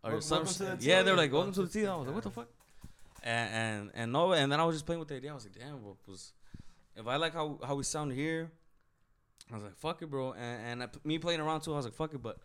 or 0.03 0.11
Wel- 0.11 0.21
some 0.21 0.43
welcome 0.45 0.77
the 0.79 0.85
yeah, 0.85 1.01
they 1.01 1.11
were 1.11 1.17
team. 1.17 1.23
like, 1.23 1.33
welcome 1.33 1.53
to 1.53 1.63
the 1.63 1.67
team. 1.69 1.89
I 1.89 1.95
was 1.95 2.05
like, 2.05 2.15
what 2.15 2.23
the 2.23 2.29
fuck? 2.29 2.47
And, 3.23 3.49
and 3.53 3.91
and 3.95 4.11
no, 4.13 4.31
and 4.33 4.51
then 4.51 4.59
I 4.59 4.63
was 4.63 4.75
just 4.75 4.85
playing 4.85 4.99
with 4.99 5.09
the 5.09 5.15
idea. 5.15 5.31
I 5.31 5.33
was 5.33 5.45
like, 5.45 5.57
damn, 5.57 5.79
bro, 5.79 5.97
pues, 6.05 6.31
if 6.97 7.07
I 7.07 7.15
like 7.17 7.33
how 7.33 7.59
how 7.65 7.75
we 7.75 7.83
sound 7.83 8.11
here, 8.13 8.51
I 9.51 9.55
was 9.55 9.63
like, 9.63 9.75
fuck 9.77 10.01
it, 10.01 10.09
bro. 10.09 10.33
And 10.33 10.81
and 10.81 10.83
I, 10.83 10.87
me 11.03 11.17
playing 11.19 11.39
around 11.39 11.61
too, 11.61 11.73
I 11.73 11.77
was 11.77 11.85
like, 11.85 11.95
fuck 11.95 12.13
it, 12.13 12.21
but. 12.21 12.37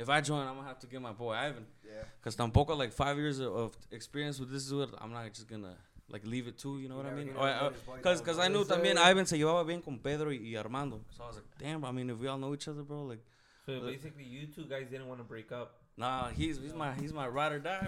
If 0.00 0.08
I 0.08 0.20
join, 0.20 0.46
I'm 0.46 0.54
gonna 0.54 0.68
have 0.68 0.78
to 0.78 0.86
get 0.86 1.02
my 1.02 1.10
boy 1.10 1.32
Ivan, 1.32 1.66
Yeah. 1.84 2.04
cause 2.22 2.36
tampoco 2.36 2.76
like 2.78 2.92
five 2.92 3.16
years 3.16 3.40
of, 3.40 3.52
of 3.52 3.76
experience 3.90 4.38
with 4.38 4.48
this 4.48 4.68
dude. 4.68 4.90
I'm 4.98 5.10
not 5.12 5.26
just 5.32 5.48
gonna 5.48 5.74
like 6.08 6.24
leave 6.24 6.46
it 6.46 6.56
too. 6.56 6.78
You 6.78 6.88
know 6.88 6.96
what 6.98 7.06
I 7.06 7.14
mean? 7.14 7.30
Or, 7.36 7.48
he 7.48 7.52
uh, 7.52 7.62
let 7.64 7.72
his 7.72 7.80
boy 7.82 7.98
Cause, 8.00 8.18
down, 8.18 8.26
cause 8.26 8.36
bro. 8.36 8.44
I 8.44 8.48
knew 8.48 8.58
Yes, 8.60 8.68
también 8.68 8.94
sir. 8.94 9.02
Ivan 9.10 9.26
se 9.26 9.36
llevaba 9.38 9.66
bien 9.66 9.82
con 9.82 9.98
Pedro 9.98 10.30
y, 10.30 10.38
y 10.52 10.54
Armando. 10.54 11.00
So 11.16 11.24
I 11.24 11.26
was 11.26 11.36
like, 11.38 11.46
damn, 11.58 11.84
I 11.84 11.90
mean, 11.90 12.10
if 12.10 12.18
we 12.20 12.28
all 12.28 12.38
know 12.38 12.54
each 12.54 12.68
other, 12.68 12.82
bro, 12.84 13.06
like, 13.06 13.24
So 13.66 13.80
basically, 13.80 14.22
you 14.22 14.46
two 14.46 14.66
guys 14.66 14.86
didn't 14.88 15.08
want 15.08 15.18
to 15.18 15.24
break 15.24 15.50
up. 15.50 15.77
Nah, 15.98 16.28
he's 16.30 16.58
he's 16.58 16.72
my 16.74 16.94
he's 16.94 17.12
my 17.12 17.26
ride 17.28 17.52
or 17.52 17.58
die, 17.58 17.86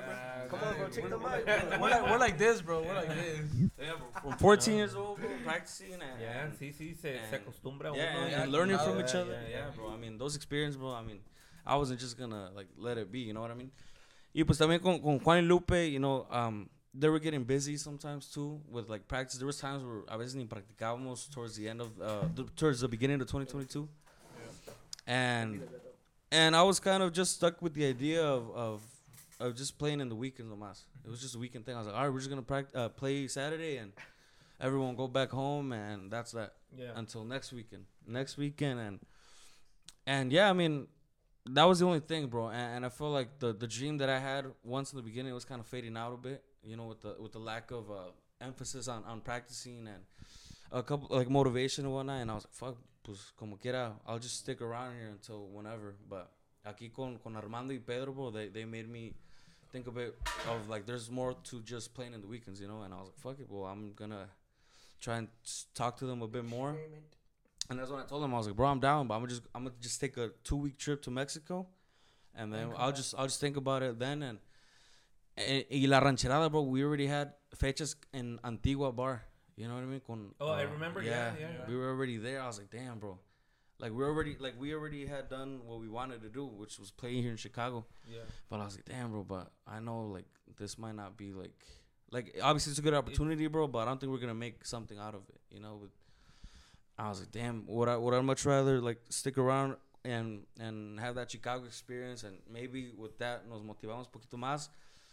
bro. 0.48 0.58
Come 0.58 0.68
on, 0.68 0.76
bro, 0.76 0.88
take 0.88 1.08
the 1.08 1.16
mic. 1.18 1.80
We're 1.80 1.88
like, 1.90 2.10
we're 2.10 2.18
like 2.18 2.36
this, 2.38 2.60
bro. 2.60 2.82
We're 2.82 2.94
like 2.94 3.08
this. 3.08 3.40
Yeah, 3.80 3.92
bro. 3.98 4.20
From 4.30 4.38
14 4.38 4.76
years 4.76 4.94
old, 4.94 5.18
bro, 5.20 5.28
practicing 5.44 5.92
and, 5.94 6.02
Yeah, 6.20 6.44
and 6.44 6.52
sí, 6.58 6.72
sí, 6.74 6.94
se, 7.00 7.18
se 7.30 7.36
acostumbra 7.38 7.94
yeah, 7.96 8.10
uno. 8.16 8.20
and, 8.24 8.32
y- 8.32 8.42
and 8.42 8.52
learning 8.52 8.76
yeah, 8.76 8.84
from 8.84 9.00
each 9.00 9.14
other. 9.14 9.32
yeah, 9.32 9.48
Yeah, 9.48 9.56
yeah. 9.66 9.70
bro. 9.76 9.90
I 9.90 9.96
mean, 9.96 10.18
those 10.18 10.36
experiences, 10.36 10.76
bro. 10.76 10.92
I 10.92 11.02
mean, 11.02 11.20
I 11.66 11.76
wasn't 11.76 12.00
just 12.00 12.18
gonna 12.18 12.50
like 12.54 12.66
let 12.76 12.98
it 12.98 13.10
be. 13.10 13.20
You 13.20 13.32
know 13.32 13.40
what 13.42 13.50
I 13.50 13.54
mean? 13.54 13.70
Y 14.34 14.44
pues 14.44 14.58
también 14.58 14.80
con, 14.82 15.00
con 15.00 15.18
Juan 15.20 15.38
y 15.38 15.48
Lupe, 15.48 15.88
you 15.90 15.98
know, 15.98 16.26
um, 16.30 16.68
they 16.94 17.08
were 17.08 17.18
getting 17.20 17.44
busy 17.44 17.76
sometimes 17.76 18.26
too 18.30 18.60
with 18.70 18.88
like 18.88 19.06
practice. 19.08 19.38
There 19.38 19.46
was 19.46 19.58
times 19.58 19.82
where 19.84 20.02
a 20.08 20.16
veces 20.18 20.34
ni 20.36 20.44
practicábamos 20.46 21.30
towards 21.30 21.56
the 21.56 21.68
end 21.68 21.80
of, 21.80 21.88
uh, 22.00 22.26
the, 22.34 22.44
towards 22.56 22.80
the 22.80 22.88
beginning 22.88 23.20
of 23.20 23.26
2022. 23.28 23.88
And 25.06 25.62
and 26.32 26.54
I 26.56 26.62
was 26.62 26.80
kind 26.80 27.02
of 27.02 27.12
just 27.12 27.34
stuck 27.36 27.60
with 27.62 27.74
the 27.74 27.86
idea 27.86 28.22
of, 28.24 28.50
of 28.54 28.82
of 29.40 29.56
just 29.56 29.78
playing 29.78 30.00
in 30.00 30.08
the 30.08 30.14
weekends 30.14 30.52
nomás. 30.52 30.82
It 31.04 31.10
was 31.10 31.20
just 31.20 31.34
a 31.34 31.38
weekend 31.38 31.64
thing. 31.64 31.74
I 31.74 31.78
was 31.78 31.86
like, 31.86 31.96
all 31.96 32.02
right, 32.02 32.12
we're 32.12 32.18
just 32.18 32.28
gonna 32.30 32.42
prac- 32.42 32.74
uh, 32.74 32.88
play 32.90 33.26
Saturday 33.26 33.78
and 33.78 33.92
everyone 34.60 34.94
go 34.96 35.08
back 35.08 35.30
home 35.30 35.72
and 35.72 36.10
that's 36.10 36.32
that 36.32 36.52
Yeah. 36.76 36.92
until 36.94 37.24
next 37.24 37.52
weekend. 37.52 37.84
Next 38.06 38.36
weekend 38.36 38.80
and 38.80 39.00
and 40.06 40.32
yeah, 40.32 40.50
I 40.50 40.52
mean 40.52 40.86
that 41.46 41.64
was 41.64 41.78
the 41.78 41.86
only 41.86 42.00
thing, 42.00 42.26
bro. 42.26 42.48
And, 42.48 42.76
and 42.76 42.86
I 42.86 42.90
feel 42.90 43.10
like 43.10 43.38
the 43.38 43.52
the 43.52 43.66
dream 43.66 43.98
that 43.98 44.08
I 44.10 44.18
had 44.18 44.44
once 44.62 44.92
in 44.92 44.96
the 44.98 45.02
beginning 45.02 45.32
was 45.34 45.44
kind 45.44 45.60
of 45.60 45.66
fading 45.66 45.96
out 45.96 46.12
a 46.12 46.16
bit. 46.16 46.42
You 46.62 46.76
know, 46.76 46.84
with 46.86 47.00
the 47.00 47.16
with 47.18 47.32
the 47.32 47.38
lack 47.38 47.70
of 47.70 47.90
uh, 47.90 48.10
emphasis 48.40 48.88
on 48.88 49.04
on 49.04 49.20
practicing 49.22 49.88
and 49.88 50.04
a 50.70 50.82
couple 50.82 51.08
like 51.16 51.30
motivation 51.30 51.86
and 51.86 51.94
whatnot. 51.94 52.20
And 52.20 52.30
I 52.30 52.34
was 52.34 52.44
like, 52.44 52.52
fuck, 52.54 52.76
pues 53.10 53.32
como 53.36 53.56
quiera, 53.56 53.94
I'll 54.06 54.18
just 54.18 54.36
stick 54.36 54.62
around 54.62 54.94
here 54.96 55.08
until 55.08 55.48
whenever. 55.48 55.94
But 56.08 56.30
aquí 56.64 56.92
con 56.92 57.18
con 57.18 57.36
Armando 57.36 57.72
y 57.72 57.80
Pedro, 57.84 58.12
bro, 58.12 58.30
they 58.30 58.48
they 58.48 58.64
made 58.64 58.88
me 58.88 59.14
think 59.72 59.86
a 59.86 59.90
bit 59.90 60.14
of 60.48 60.68
like 60.68 60.86
there's 60.86 61.10
more 61.10 61.34
to 61.44 61.60
just 61.62 61.94
playing 61.94 62.14
in 62.14 62.20
the 62.20 62.26
weekends, 62.26 62.60
you 62.60 62.68
know. 62.68 62.82
And 62.82 62.94
I 62.94 62.98
was 62.98 63.08
like, 63.08 63.18
fuck 63.18 63.40
it, 63.40 63.50
well, 63.50 63.64
I'm 63.64 63.92
gonna 63.94 64.28
try 65.00 65.16
and 65.18 65.28
talk 65.74 65.96
to 65.98 66.06
them 66.06 66.22
a 66.22 66.28
bit 66.28 66.44
more. 66.44 66.76
And 67.68 67.78
that's 67.78 67.90
when 67.90 68.00
I 68.00 68.04
told 68.04 68.22
them 68.22 68.34
I 68.34 68.38
was 68.38 68.46
like, 68.46 68.56
bro, 68.56 68.68
I'm 68.68 68.80
down, 68.80 69.06
but 69.06 69.14
I'm 69.14 69.20
gonna 69.20 69.30
just 69.30 69.42
I'm 69.54 69.64
gonna 69.64 69.74
just 69.80 70.00
take 70.00 70.16
a 70.16 70.30
two 70.44 70.56
week 70.56 70.78
trip 70.78 71.02
to 71.02 71.10
Mexico, 71.10 71.66
and 72.34 72.52
then 72.52 72.72
I'll 72.76 72.92
just 72.92 73.14
I'll 73.16 73.26
just 73.26 73.40
think 73.40 73.56
about 73.56 73.82
it 73.82 73.98
then. 73.98 74.22
And, 74.22 74.38
and 75.36 75.64
y 75.70 75.86
la 75.86 76.00
rancherada, 76.00 76.50
bro, 76.50 76.62
we 76.62 76.84
already 76.84 77.06
had 77.06 77.32
fechas 77.56 77.96
in 78.12 78.38
Antigua 78.44 78.92
bar. 78.92 79.22
You 79.60 79.68
know 79.68 79.74
what 79.74 79.82
I 79.82 79.86
mean? 79.86 80.00
Con, 80.06 80.34
Oh, 80.40 80.48
I 80.48 80.64
uh, 80.64 80.68
remember, 80.68 81.02
yeah, 81.02 81.32
yeah, 81.38 81.48
yeah. 81.58 81.68
We 81.68 81.76
were 81.76 81.90
already 81.90 82.16
there. 82.16 82.40
I 82.40 82.46
was 82.46 82.56
like, 82.56 82.70
damn, 82.70 82.98
bro. 82.98 83.18
Like 83.78 83.92
we 83.92 84.04
already 84.04 84.36
like 84.40 84.54
we 84.58 84.72
already 84.72 85.04
had 85.06 85.28
done 85.28 85.60
what 85.66 85.80
we 85.80 85.88
wanted 85.88 86.22
to 86.22 86.30
do, 86.30 86.46
which 86.46 86.78
was 86.78 86.90
play 86.90 87.20
here 87.20 87.30
in 87.30 87.36
Chicago. 87.36 87.84
Yeah. 88.10 88.20
But 88.48 88.60
I 88.60 88.64
was 88.64 88.76
like, 88.76 88.86
damn, 88.86 89.10
bro. 89.10 89.22
But 89.22 89.50
I 89.66 89.80
know 89.80 90.02
like 90.02 90.26
this 90.58 90.78
might 90.78 90.94
not 90.94 91.16
be 91.18 91.32
like 91.32 91.52
like 92.10 92.38
obviously 92.42 92.70
it's 92.70 92.78
a 92.78 92.82
good 92.82 92.94
opportunity, 92.94 93.46
bro. 93.48 93.68
But 93.68 93.80
I 93.80 93.84
don't 93.86 94.00
think 94.00 94.12
we're 94.12 94.18
gonna 94.18 94.34
make 94.34 94.64
something 94.64 94.98
out 94.98 95.14
of 95.14 95.22
it. 95.28 95.40
You 95.50 95.60
know. 95.60 95.76
With 95.76 95.90
I 96.98 97.08
was 97.08 97.20
like, 97.20 97.30
damn. 97.30 97.64
Would 97.66 97.88
I 97.88 97.96
would 97.96 98.14
I 98.14 98.20
much 98.20 98.44
rather 98.46 98.80
like 98.80 99.00
stick 99.10 99.36
around 99.38 99.76
and 100.04 100.42
and 100.58 101.00
have 101.00 101.14
that 101.16 101.30
Chicago 101.30 101.64
experience 101.64 102.22
and 102.22 102.36
maybe 102.50 102.92
with 102.96 103.18
that 103.18 103.48
nos 103.48 103.62
motivamos 103.62 104.06
poquito 104.10 104.38
más, 104.38 104.68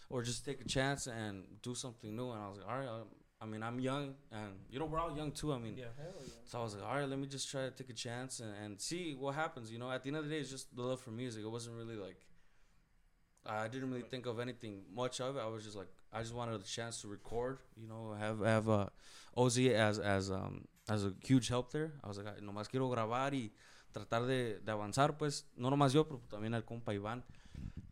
or 0.10 0.24
just 0.24 0.46
take 0.46 0.62
a 0.62 0.68
chance 0.68 1.08
and 1.08 1.44
do 1.62 1.76
something 1.76 2.16
new. 2.16 2.32
And 2.32 2.42
I 2.42 2.50
was 2.50 2.58
like, 2.60 2.70
all 2.70 2.80
right. 2.80 2.88
um, 2.88 3.08
I 3.40 3.46
mean, 3.46 3.62
I'm 3.62 3.80
young, 3.80 4.16
and 4.32 4.54
you 4.70 4.80
know 4.80 4.86
we're 4.86 5.00
all 5.00 5.16
young 5.16 5.32
too. 5.32 5.54
I 5.54 5.60
mean, 5.60 5.78
Yeah. 5.78 5.86
yeah. 6.00 6.06
so 6.46 6.60
I 6.60 6.64
was 6.64 6.74
like, 6.76 6.84
all 6.84 6.96
right, 6.96 7.08
let 7.08 7.20
me 7.20 7.28
just 7.28 7.50
try 7.52 7.62
to 7.66 7.72
take 7.72 7.90
a 7.90 7.94
chance 7.94 8.40
and, 8.40 8.52
and 8.64 8.82
see 8.82 9.14
what 9.14 9.36
happens. 9.36 9.72
You 9.72 9.78
know, 9.78 9.92
at 9.92 10.02
the 10.02 10.10
end 10.10 10.18
of 10.18 10.24
the 10.26 10.30
day, 10.32 10.40
it's 10.40 10.50
just 10.50 10.76
the 10.76 10.82
love 10.82 11.00
for 11.02 11.12
music. 11.12 11.44
It 11.44 11.50
wasn't 11.50 11.76
really 11.78 11.96
like, 11.96 12.18
I 13.46 13.68
didn't 13.68 13.90
really 13.92 14.04
think 14.10 14.26
of 14.26 14.40
anything 14.40 14.82
much 14.94 15.22
of 15.22 15.38
it. 15.38 15.40
I 15.40 15.46
was 15.48 15.64
just 15.64 15.78
like, 15.78 15.88
I 16.12 16.22
just 16.22 16.34
wanted 16.34 16.60
a 16.60 16.64
chance 16.64 17.02
to 17.02 17.08
record. 17.08 17.60
You 17.76 17.88
know, 17.88 18.16
have 18.18 18.40
have 18.40 18.68
uh, 18.70 18.88
Ozzy 19.38 19.72
as 19.72 20.00
as 20.00 20.32
um 20.32 20.66
as 20.90 21.06
a 21.06 21.14
huge 21.24 21.48
help 21.48 21.72
there. 21.72 21.92
I 22.04 22.08
was 22.08 22.18
like, 22.18 22.28
"Ay, 22.28 22.42
nomás 22.42 22.68
quiero 22.70 22.90
grabar 22.90 23.34
y 23.34 23.52
tratar 23.94 24.26
de, 24.26 24.60
de 24.66 24.72
avanzar, 24.72 25.18
pues 25.18 25.44
no 25.56 25.70
nomás 25.70 25.94
yo, 25.94 26.06
pero 26.06 26.22
también 26.30 26.54
el 26.56 26.64
compa 26.64 26.94
Iván. 26.94 27.24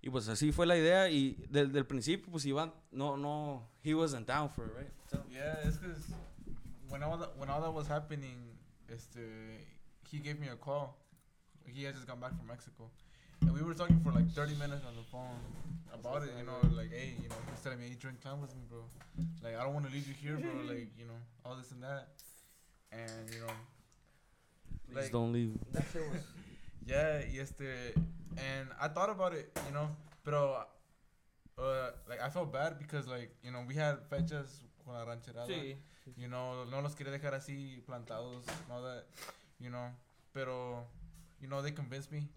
Y 0.02 0.10
pues 0.10 0.28
así 0.30 0.52
fue 0.52 0.66
la 0.68 0.78
idea 0.78 1.10
y 1.10 1.36
desde 1.50 1.80
el 1.80 1.86
principio, 1.86 2.32
pues 2.32 2.46
Iván, 2.46 2.72
no, 2.92 3.18
no, 3.18 3.68
he 3.84 3.94
wasn't 3.96 4.28
down 4.28 4.50
for 4.50 4.66
it, 4.68 4.74
right? 4.78 4.92
So, 5.10 5.18
Yeah, 5.32 5.56
it's 5.68 5.78
because 5.78 6.14
when 6.90 7.02
all 7.02 7.18
that, 7.18 7.36
when 7.38 7.50
all 7.50 7.62
that 7.62 7.74
was 7.74 7.88
happening, 7.88 8.38
este, 8.88 9.20
he 10.12 10.20
gave 10.20 10.40
me 10.40 10.48
a 10.50 10.56
call. 10.56 10.96
He 11.66 11.84
had 11.84 11.96
just 11.96 12.06
gone 12.06 12.20
back 12.20 12.38
from 12.38 12.46
Mexico, 12.48 12.92
and 13.42 13.52
we 13.52 13.62
were 13.64 13.74
talking 13.74 14.00
for 14.02 14.12
like 14.12 14.30
30 14.30 14.54
minutes 14.56 14.86
on 14.86 14.96
the 14.96 15.02
phone 15.12 15.40
about 15.92 16.22
it. 16.22 16.30
You 16.38 16.46
know, 16.46 16.60
like, 16.78 16.92
hey, 16.92 17.16
you 17.20 17.28
know, 17.28 17.36
he 17.44 17.52
was 17.52 17.62
telling 17.64 17.80
me, 17.80 17.88
hey, 17.90 17.96
drink 18.00 18.22
time 18.22 18.40
with 18.42 18.54
me, 18.56 18.62
bro. 18.70 18.84
Like, 19.44 19.56
I 19.58 19.64
don't 19.64 19.74
want 19.74 19.88
to 19.88 19.92
leave 19.92 20.08
you 20.08 20.14
here, 20.14 20.38
bro. 20.38 20.52
Like, 20.70 20.90
you 21.00 21.06
know, 21.08 21.18
all 21.44 21.56
this 21.56 21.72
and 21.72 21.82
that, 21.82 22.10
and 22.92 23.34
you 23.34 23.40
know, 23.42 23.54
please 24.88 24.96
Like- 25.06 25.12
don't 25.12 25.34
leave. 25.34 25.58
That 25.72 25.84
shit 25.92 26.04
was. 26.12 26.22
Yeah, 26.86 27.22
yesterday, 27.32 27.94
and 28.38 28.70
I 28.80 28.88
thought 28.88 29.10
about 29.10 29.34
it, 29.34 29.58
you 29.68 29.74
know, 29.74 29.90
pero, 30.24 30.66
uh, 31.58 31.92
like, 32.08 32.22
I 32.22 32.30
felt 32.30 32.52
bad 32.52 32.78
because, 32.78 33.08
like, 33.08 33.36
you 33.44 33.52
know, 33.52 33.64
we 33.68 33.76
had 33.76 33.98
fechas 34.10 34.64
con 34.84 34.94
la 34.94 35.06
rancherada. 35.06 35.48
Sí. 35.48 35.76
You 36.18 36.28
know, 36.28 36.66
no 36.66 36.82
los 36.82 36.94
quería 36.96 37.12
dejar 37.12 37.34
así 37.34 37.82
plantados, 37.88 38.46
all 38.70 38.84
that, 38.84 39.06
you 39.60 39.72
know. 39.72 39.90
Pero, 40.34 40.86
you 41.42 41.48
know, 41.48 41.62
they 41.64 41.72
convinced 41.72 42.12
me. 42.12 42.28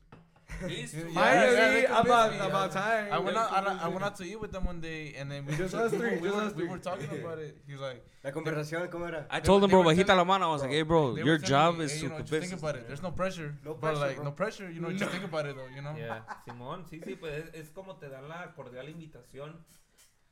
He's 0.67 0.93
Yeah, 0.95 1.03
too- 1.03 1.11
yeah, 1.13 1.51
yeah, 1.53 1.71
they 1.71 1.85
about 1.87 2.33
me, 2.33 2.39
about 2.39 2.73
time. 2.73 3.13
I 3.13 3.19
went 3.19 3.37
out. 3.37 3.53
I, 3.53 3.85
I 3.85 3.89
went 3.89 4.03
out 4.05 4.17
to 4.17 4.25
eat 4.25 4.41
with 4.41 4.51
them 4.51 4.65
one 4.65 4.81
day, 4.81 5.15
and 5.17 5.31
then 5.31 5.47
we 5.47 5.55
Just 5.57 5.75
were, 5.75 5.83
us 5.83 5.93
three, 5.93 6.17
we 6.19 6.29
just 6.29 6.35
were, 6.35 6.43
us 6.43 6.55
we 6.55 6.63
three. 6.63 6.69
were 6.69 6.79
talking 6.79 7.11
about 7.21 7.39
it. 7.39 7.57
He 7.67 7.73
was 7.75 7.81
like, 7.83 8.03
La 8.25 8.33
conversación, 8.33 8.89
¿cómo 8.91 9.07
era? 9.07 9.27
I 9.31 9.41
told 9.41 9.63
him, 9.63 9.71
bro, 9.71 9.83
bajita 9.85 10.17
la 10.17 10.25
mano. 10.25 10.49
I 10.49 10.53
was 10.53 10.63
like, 10.63 10.73
hey, 10.73 10.83
bro, 10.83 11.15
they 11.15 11.23
your 11.23 11.39
telling 11.39 11.49
job 11.49 11.79
me, 11.79 11.85
is 11.85 11.93
hey, 11.93 11.99
to 11.99 12.05
you 12.05 12.11
know, 12.11 12.19
just 12.23 12.49
think 12.49 12.53
about 12.61 12.75
it. 12.77 12.87
There's 12.89 13.03
no 13.03 13.13
pressure. 13.13 13.55
No 13.65 13.75
But 13.75 13.81
pressure, 13.81 14.01
like, 14.01 14.17
bro. 14.17 14.25
no 14.25 14.31
pressure. 14.33 14.71
You 14.71 14.81
know, 14.81 14.91
just 14.93 15.11
think 15.13 15.25
about 15.25 15.47
it 15.47 15.55
though. 15.57 15.69
You 15.75 15.83
know. 15.83 15.95
Yeah, 15.97 16.21
Simón, 16.47 16.85
sí, 16.91 17.01
sí, 17.05 17.15
pues 17.15 17.45
es, 17.55 17.55
es 17.55 17.71
como 17.71 17.95
te 17.97 18.09
dan 18.09 18.29
la 18.29 18.53
cordial 18.57 18.89
invitación 18.89 19.57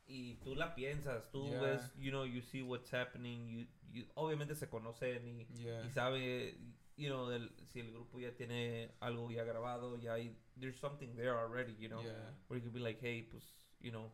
y 0.09 0.35
tú 0.44 0.55
la 0.55 0.74
piensas, 0.74 1.31
tú 1.32 1.48
Yeah. 1.51 1.61
ves, 1.61 1.81
you 1.98 2.11
know, 2.11 2.24
you 2.24 2.40
see 2.40 2.62
what's 2.62 2.90
happening, 2.93 3.48
you, 3.48 3.66
you, 3.93 4.05
obviamente 4.15 4.55
se 4.55 4.69
conocen 4.69 5.27
y, 5.27 5.47
Yeah. 5.62 5.82
y 5.85 5.90
sabe, 5.90 6.57
you 6.97 7.09
know, 7.10 7.28
del, 7.28 7.51
si 7.73 7.81
el 7.81 7.93
grupo 7.93 8.18
ya 8.18 8.31
tiene 8.35 8.90
algo 9.01 9.31
ya 9.31 9.44
grabado, 9.44 9.97
ya 9.98 10.14
hay, 10.14 10.35
there's 10.59 10.78
something 10.78 11.14
there 11.14 11.36
already, 11.39 11.74
you 11.78 11.89
know, 11.89 12.01
Yeah. 12.02 12.12
where 12.48 12.59
you 12.59 12.62
could 12.62 12.73
be 12.73 12.81
like, 12.81 13.01
hey, 13.01 13.23
pues, 13.31 13.44
you 13.81 13.90
know, 13.93 14.10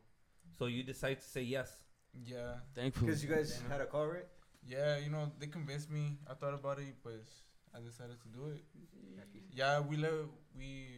so 0.59 0.66
you 0.66 0.82
decide 0.82 1.16
to 1.20 1.24
say 1.26 1.42
yes. 1.42 1.84
Yeah. 2.12 2.60
Thankfully. 2.74 3.06
Because 3.06 3.22
you 3.24 3.30
guys 3.30 3.62
had 3.68 3.80
a 3.80 3.86
call, 3.86 4.06
right? 4.06 4.26
Yeah, 4.66 4.98
you 4.98 5.10
know, 5.10 5.30
they 5.38 5.46
convinced 5.46 5.90
me. 5.90 6.18
I 6.28 6.34
thought 6.34 6.54
about 6.54 6.78
it, 6.78 6.94
pues 7.02 7.42
I 7.74 7.80
decided 7.80 8.18
to 8.20 8.28
do 8.28 8.46
it. 8.50 8.64
Yeah, 9.54 9.80
we 9.80 9.96
le- 9.96 10.28
we 10.56 10.88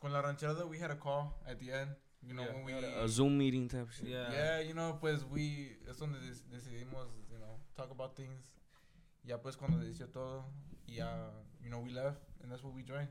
con 0.00 0.12
la 0.12 0.22
rancherada 0.22 0.66
we 0.66 0.78
had 0.78 0.90
a 0.90 0.96
call 0.96 1.34
at 1.46 1.58
the 1.58 1.72
end. 1.72 1.90
You 2.22 2.34
know, 2.34 2.42
Yeah. 2.44 2.54
when 2.54 2.64
we 2.64 2.72
A 2.72 3.06
Zoom 3.08 3.36
meeting 3.38 3.68
type 3.68 3.90
shit. 3.90 4.08
Yeah. 4.08 4.32
yeah, 4.32 4.60
you 4.60 4.74
know, 4.74 4.98
pues 5.00 5.24
we 5.24 5.76
es 5.88 5.98
donde 5.98 6.18
decidimos, 6.50 7.08
you 7.30 7.38
know, 7.38 7.60
talk 7.76 7.90
about 7.90 8.16
things. 8.16 8.52
Ya 9.24 9.38
pues 9.38 9.56
cuando 9.56 9.78
decidió 9.78 10.08
todo, 10.10 10.44
ya, 10.86 11.06
uh, 11.06 11.30
you 11.62 11.68
know, 11.70 11.80
we 11.80 11.90
left 11.92 12.20
and 12.42 12.50
that's 12.50 12.62
what 12.62 12.74
we 12.74 12.82
joined. 12.82 13.08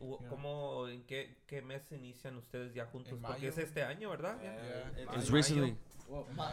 Hu- 0.00 0.18
Yeah. 0.20 0.28
¿Cómo, 0.30 0.88
en 0.88 1.02
qué, 1.04 1.38
qué 1.46 1.60
mes 1.62 1.82
inician 1.90 2.36
ustedes 2.36 2.72
ya 2.72 2.86
juntos? 2.86 3.12
En 3.12 3.20
Porque 3.20 3.48
es 3.48 3.56
mayo. 3.56 3.66
este 3.66 3.82
año, 3.82 4.10
¿verdad? 4.10 4.38
Yeah. 4.40 5.02
It 5.02 5.08
was 5.16 5.30
recently. 5.30 5.76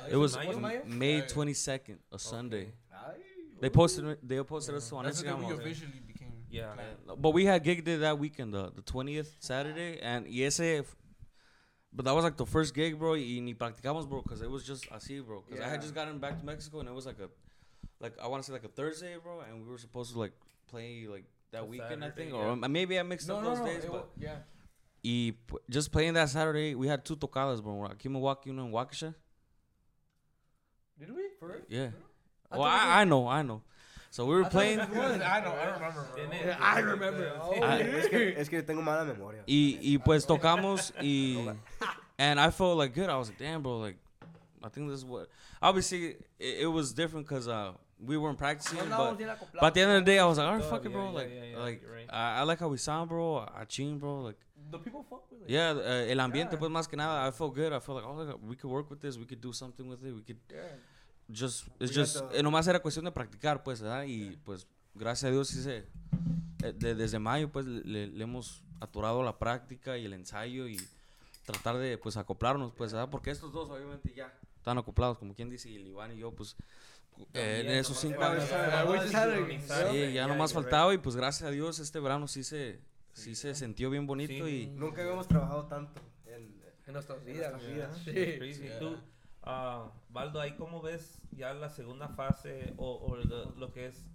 ¿Es 0.08 0.14
It 0.14 0.18
was 0.18 0.36
en 0.36 0.46
mayo? 0.46 0.60
Mayo? 0.60 0.82
May 0.86 1.22
22nd, 1.22 2.00
a 2.12 2.18
Sunday. 2.20 2.74
Ay, 2.92 3.22
They 3.62 3.70
posted 3.70 4.18
they 4.28 4.44
posted 4.44 4.76
us 4.76 4.90
Yeah. 4.92 4.98
on 4.98 5.06
That's 5.06 5.22
the 5.22 5.34
we 5.34 5.44
Instagram. 5.46 5.60
officially 5.60 6.00
became. 6.06 6.44
Yeah. 6.50 6.74
clan. 6.74 7.22
But 7.22 7.34
we 7.34 7.46
had 7.46 7.64
gigged 7.64 7.88
it 7.88 8.00
that 8.02 8.18
weekend, 8.18 8.54
the, 8.54 8.72
the 8.72 8.82
20th 8.82 9.28
Saturday, 9.40 10.00
and 10.02 10.26
y 10.28 10.42
ese, 10.44 10.84
but 11.94 12.04
that 12.06 12.14
was 12.14 12.24
like 12.24 12.36
the 12.38 12.46
first 12.46 12.74
gig, 12.74 12.98
bro. 12.98 13.14
Y 13.14 13.40
ni 13.42 13.54
practicamos, 13.54 14.08
bro, 14.10 14.22
because 14.24 14.42
it 14.42 14.50
was 14.50 14.64
just 14.66 14.90
así, 14.92 15.22
bro. 15.24 15.44
Because 15.48 15.64
I 15.64 15.70
had 15.70 15.82
just 15.82 15.94
gotten 15.94 16.20
back 16.20 16.38
to 16.40 16.46
Mexico, 16.46 16.80
and 16.80 16.90
it 16.90 16.94
was 16.96 17.06
like 17.06 17.20
a, 17.20 17.30
like 18.00 18.14
I 18.22 18.28
want 18.28 18.44
to 18.44 18.48
say 18.48 18.54
like 18.54 18.64
a 18.66 18.70
Thursday, 18.70 19.16
bro, 19.22 19.42
and 19.42 19.64
we 19.64 19.70
were 19.72 19.78
supposed 19.78 20.14
to 20.14 20.20
like 20.20 20.34
play 20.68 21.08
like 21.10 21.26
that 21.52 21.62
A 21.62 21.66
weekend, 21.66 22.04
I 22.04 22.10
think, 22.10 22.32
yeah. 22.32 22.38
or 22.38 22.56
maybe 22.56 23.00
I 23.00 23.04
mixed 23.04 23.28
No, 23.28 23.38
up 23.38 23.44
no, 23.44 23.50
those 23.50 23.60
no. 23.60 23.66
days, 23.66 23.84
but 23.86 23.94
wa- 23.94 24.04
yeah. 24.18 24.36
y 25.04 25.34
just 25.70 25.92
playing 25.92 26.14
that 26.16 26.30
Saturday, 26.30 26.76
we 26.76 26.88
had 26.88 27.06
two 27.06 27.16
tocadas, 27.16 27.62
bro. 27.64 27.88
Aquí 27.90 28.06
in 28.08 28.14
Milwaukee, 28.14 28.50
you 28.50 28.56
know, 28.56 28.66
in 28.66 28.72
Waukesha. 28.72 29.14
Did 31.00 31.16
we? 31.16 31.24
For 31.40 31.48
real? 31.50 31.58
Yeah. 31.70 31.90
I 32.52 32.58
well, 32.58 32.68
thought 32.70 32.76
it 32.84 32.88
I, 32.90 33.02
I 33.02 33.04
know, 33.06 33.28
I 33.28 33.42
know. 33.42 33.62
So 34.12 34.26
we 34.26 34.36
were 34.36 34.46
I 34.46 34.50
playing. 34.50 34.80
I 34.80 34.86
don't, 34.86 35.22
I 35.22 35.70
remember. 35.70 36.08
bro. 36.16 36.56
I 36.62 36.80
remember. 36.80 37.32
Oh, 37.42 37.52
I- 37.62 37.82
es, 37.82 38.08
que, 38.08 38.34
es 38.38 38.50
que 38.50 38.62
tengo 38.62 38.82
mala 38.82 39.04
memoria. 39.06 39.42
Y, 39.48 39.78
y 39.82 39.98
pues 39.98 40.26
tocamos 40.26 40.94
y 41.02 41.54
and 42.18 42.40
I 42.40 42.50
felt 42.50 42.78
like 42.78 42.94
good. 42.94 43.10
I 43.10 43.18
was 43.18 43.28
like, 43.30 43.38
damn, 43.38 43.62
bro, 43.62 43.80
like 43.80 43.98
I 44.64 44.70
think 44.70 44.88
this 44.90 45.00
is 45.00 45.06
what. 45.06 45.28
Obviously, 45.62 46.16
it, 46.40 46.60
it 46.62 46.68
was 46.68 46.94
different 46.94 47.28
because 47.28 47.48
uh 47.50 47.74
we 48.00 48.18
weren't 48.18 48.38
practicing, 48.38 48.78
but 48.90 49.18
but 49.54 49.64
at 49.64 49.74
the 49.74 49.82
end 49.82 49.92
of 49.92 50.06
the 50.06 50.12
day, 50.12 50.20
I 50.20 50.26
was 50.26 50.38
like, 50.38 50.48
all 50.48 50.56
right, 50.56 50.64
Oh, 50.66 50.70
fuck 50.70 50.86
it, 50.86 50.92
bro. 50.92 51.06
yeah, 51.06 51.12
like 51.14 51.30
yeah, 51.34 51.44
yeah, 51.46 51.58
like. 51.60 51.82
I, 52.10 52.40
I 52.40 52.44
like 52.44 52.60
how 52.60 52.68
we 52.68 52.78
sound, 52.78 53.10
bro. 53.10 53.40
I 53.40 53.66
chin, 53.66 53.98
bro. 54.00 54.22
Like 54.22 54.38
The 54.72 54.80
people 54.80 55.04
fuck 55.10 55.30
with 55.32 55.42
it. 55.44 55.50
yeah, 55.50 55.72
uh, 55.72 56.12
el 56.12 56.20
ambiente, 56.20 56.54
Yeah. 56.56 56.60
pues 56.60 56.72
más 56.72 56.88
que 56.88 56.98
nada, 56.98 57.28
I 57.28 57.32
felt 57.32 57.56
good. 57.56 57.72
I 57.74 57.80
felt 57.80 57.98
like, 57.98 58.06
oh, 58.06 58.14
like, 58.24 58.38
we 58.44 58.56
could 58.56 58.70
work 58.72 58.90
with 58.90 59.00
this. 59.00 59.18
We 59.18 59.26
could 59.26 59.42
do 59.42 59.54
something 59.54 59.88
with 59.88 60.04
it. 60.04 60.14
We 60.14 60.24
could 60.24 60.40
Yeah. 60.50 60.78
just 61.30 61.68
it's 61.80 61.94
just 61.94 62.18
the- 62.30 62.40
eh, 62.40 62.44
nomás 62.44 62.68
era 62.68 62.80
cuestión 62.82 63.06
de 63.06 63.12
practicar, 63.12 63.64
pues, 63.64 63.82
¿verdad? 63.82 64.04
Y 64.06 64.38
pues 64.44 64.68
gracias 64.94 65.30
a 65.30 65.32
Dios 65.32 65.48
sí 65.50 65.62
se 65.64 65.78
eh, 66.64 66.74
de- 66.74 66.96
desde 66.96 67.20
mayo 67.20 67.52
pues 67.52 67.66
le, 67.66 68.08
le 68.08 68.24
hemos 68.24 68.64
aturado 68.80 69.24
la 69.24 69.38
práctica 69.38 69.98
y 69.98 70.06
el 70.06 70.14
ensayo 70.14 70.68
y 70.68 70.78
tratar 71.46 71.78
de 71.78 71.98
pues 71.98 72.18
acoplarnos, 72.18 72.74
pues, 72.74 72.92
¿verdad? 72.94 73.10
Porque 73.10 73.32
estos 73.32 73.52
dos 73.52 73.70
obviamente 73.70 74.14
ya 74.16 74.34
están 74.58 74.78
acoplados, 74.78 75.18
como 75.20 75.34
quien 75.36 75.50
dice, 75.50 75.70
y 75.70 75.76
el 75.76 75.88
Iván 75.88 76.12
y 76.14 76.18
yo 76.18 76.32
pues 76.32 76.56
en 77.18 77.26
También, 77.26 77.70
esos 77.78 77.98
cinco 77.98 78.22
años 78.24 78.44
sí, 79.92 80.14
ya 80.14 80.28
nomás 80.28 80.54
faltaba 80.54 80.94
y 80.94 80.98
pues 80.98 81.16
gracias 81.16 81.48
a 81.48 81.52
Dios 81.52 81.80
este 81.80 82.00
verano 82.00 82.28
sí 82.28 82.44
se 82.44 82.82
sí 83.14 83.36
se 83.36 83.56
sintió 83.56 83.90
bien 83.90 84.06
bonito 84.06 84.48
y 84.48 84.68
Nunca 84.68 85.02
habíamos 85.02 85.28
trabajado 85.28 85.66
tanto. 85.68 86.02
En, 86.26 86.94
nuestras 86.94 87.26
vidas. 87.26 87.60
Sí. 88.04 88.70
Tú, 88.80 88.96
ah, 89.42 89.92
Baldo, 90.10 90.40
ahí 90.40 90.56
cómo 90.56 90.82
ves 90.84 91.20
ya 91.32 91.54
la 91.54 91.70
segunda 91.70 92.10
fase 92.10 92.74
o, 92.78 93.18
lo, 93.58 93.72
que 93.72 93.88
es, 93.88 94.06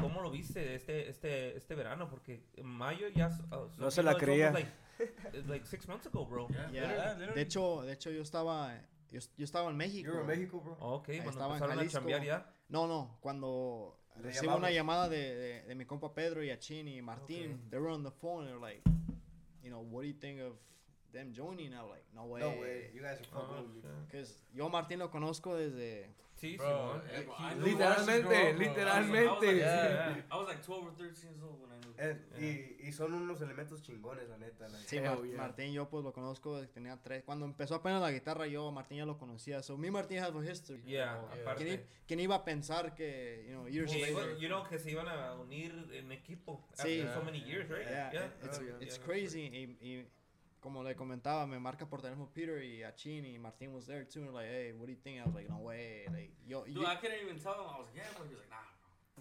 ¿cómo 0.00 0.20
lo 0.20 0.30
viste 0.30 0.74
este, 0.74 1.08
este, 1.08 1.56
este 1.56 1.74
verano? 1.76 2.10
Porque 2.10 2.42
en 2.56 2.66
mayo 2.66 3.06
ya... 3.08 3.38
ah, 3.52 3.66
No 3.78 3.90
se 3.90 4.02
la 4.02 4.16
creía. 4.16 4.52
Like, 5.46 5.64
six 5.64 5.86
months 5.86 6.08
ago, 6.08 6.26
bro. 6.26 6.48
De 6.72 7.40
hecho, 7.40 7.82
de 7.82 7.92
hecho 7.92 8.10
yo 8.10 8.20
estaba, 8.20 8.74
yo, 9.10 9.20
yo 9.36 9.44
estaba 9.44 9.70
en 9.70 9.76
México. 9.76 10.06
You 10.10 10.14
were 10.18 10.22
in 10.22 10.26
Mexico, 10.40 10.60
bro. 10.60 10.76
Ok, 10.80 11.06
cuando 11.06 11.30
estaba 11.30 11.56
en 11.56 11.62
empezaron 11.62 11.86
a 11.86 11.88
chambear 11.90 12.22
ya. 12.24 12.54
No, 12.68 12.86
no, 12.86 13.16
cuando 13.20 13.98
Le 14.16 14.22
recibo 14.24 14.56
una 14.56 14.70
llamamos. 14.70 14.74
llamada 14.74 15.08
de, 15.08 15.34
de, 15.34 15.62
de 15.64 15.74
mi 15.74 15.84
compa 15.86 16.12
Pedro 16.14 16.42
y 16.44 16.50
Achín 16.50 16.88
y 16.88 17.00
Martín, 17.02 17.60
they 17.70 17.78
were 17.78 17.90
on 17.92 18.02
the 18.04 18.10
phone 18.10 18.46
and 18.46 18.48
they're 18.48 18.60
like, 18.60 18.82
you 19.62 19.70
know, 19.70 19.80
what 19.80 20.02
do 20.02 20.08
you 20.08 20.14
think 20.18 20.40
of 20.40 20.56
them 21.12 21.32
joining? 21.32 21.72
I'm 21.72 21.88
like, 21.88 22.04
no 22.14 22.24
way. 22.26 22.40
No 22.40 22.50
way. 22.60 22.90
You 22.94 23.00
guys 23.02 23.18
are 23.20 23.24
fucking 23.24 23.56
Oh, 23.56 23.72
shit. 23.74 24.06
Because 24.10 24.42
yo 24.52 24.66
a 24.66 24.70
Martín 24.70 24.98
lo 24.98 25.10
conozco 25.10 25.54
desde... 25.56 26.06
Sí, 26.38 26.56
Bro, 26.56 27.02
eh, 27.10 27.26
he- 27.38 27.52
he 27.52 27.54
Literalmente, 27.56 28.52
literalmente. 28.54 29.56
Yeah. 29.56 30.24
I 30.30 30.36
was 30.36 30.46
like 30.48 30.62
12 30.62 30.86
or 30.86 30.92
13 30.94 31.30
years 31.30 31.42
old 31.42 31.60
when 31.60 31.72
I 31.72 31.78
knew. 31.80 31.94
Eh, 31.98 32.76
y, 32.80 32.86
y 32.88 32.92
son 32.92 33.12
unos 33.12 33.40
elementos 33.40 33.82
chingones, 33.82 34.28
la 34.28 34.38
neta. 34.38 34.68
like. 34.68 34.86
Sí, 34.86 34.98
Hell 34.98 35.04
Mar- 35.16 35.24
yeah. 35.24 35.36
Martín 35.36 35.72
yo 35.72 35.88
pues 35.88 36.04
lo 36.04 36.12
conozco 36.12 36.54
desde 36.54 36.68
que 36.68 36.74
tenía 36.74 36.96
tres. 37.02 37.24
Cuando 37.24 37.44
empezó 37.44 37.74
apenas 37.74 38.00
la 38.00 38.12
guitarra 38.12 38.46
yo, 38.46 38.70
Martín 38.70 38.98
ya 38.98 39.04
lo 39.06 39.18
conocía. 39.18 39.62
So 39.64 39.76
me 39.76 39.90
Martín 39.90 40.18
have 40.20 40.38
a 40.38 40.44
history. 40.52 40.80
Yeah, 40.84 41.20
Yeah. 41.34 41.42
aparte. 41.42 41.86
¿Quién, 42.06 42.20
iba 42.20 42.36
a 42.36 42.44
pensar 42.44 42.94
que, 42.94 43.44
you 43.48 43.54
know, 43.54 43.66
years 43.68 43.90
Que 43.92 44.00
later... 44.00 44.12
iba- 44.30 44.38
you 44.40 44.46
know, 44.48 44.62
que 44.68 44.78
se 44.78 44.92
iban 44.92 45.08
a 45.08 45.34
unir 45.34 45.72
en 45.92 46.12
equipo 46.12 46.64
Sí. 46.74 47.00
after 47.00 47.14
so 47.14 47.22
many 47.24 47.40
years, 47.40 47.68
right? 47.68 47.84
Yeah, 47.88 48.30
it's, 48.44 48.58
Oh, 48.58 48.62
yeah. 48.62 48.76
it's 48.80 48.96
Yeah, 48.98 49.04
crazy. 49.04 49.40
Y, 49.42 49.76
y 49.84 50.06
como 50.60 50.82
le 50.82 50.94
comentaba, 50.94 51.46
me 51.46 51.58
marca 51.58 51.86
por 51.88 52.00
teléfono 52.00 52.30
Peter 52.32 52.62
y 52.62 52.82
Achin 52.82 53.24
y 53.24 53.38
Martín 53.38 53.72
was 53.72 53.86
there 53.86 54.04
too. 54.04 54.20
And 54.24 54.34
like, 54.34 54.48
hey, 54.48 54.72
what 54.72 54.86
do 54.86 54.92
you 54.92 54.98
think? 55.02 55.20
I 55.20 55.24
was 55.26 55.34
like, 55.34 55.48
no 55.48 55.58
way. 55.58 56.04
Like, 56.12 56.32
yo, 56.46 56.64
Dude, 56.64 56.74
you- 56.74 56.86
I 56.86 56.96
couldn't 56.96 57.20
even 57.22 57.38
tell 57.38 57.54
him. 57.54 57.60
I 57.68 57.78
was 57.78 57.86
like, 57.86 57.96
yeah. 57.96 58.04
He 58.16 58.34
was 58.34 58.38
like, 58.40 58.50
nah. 58.50 58.64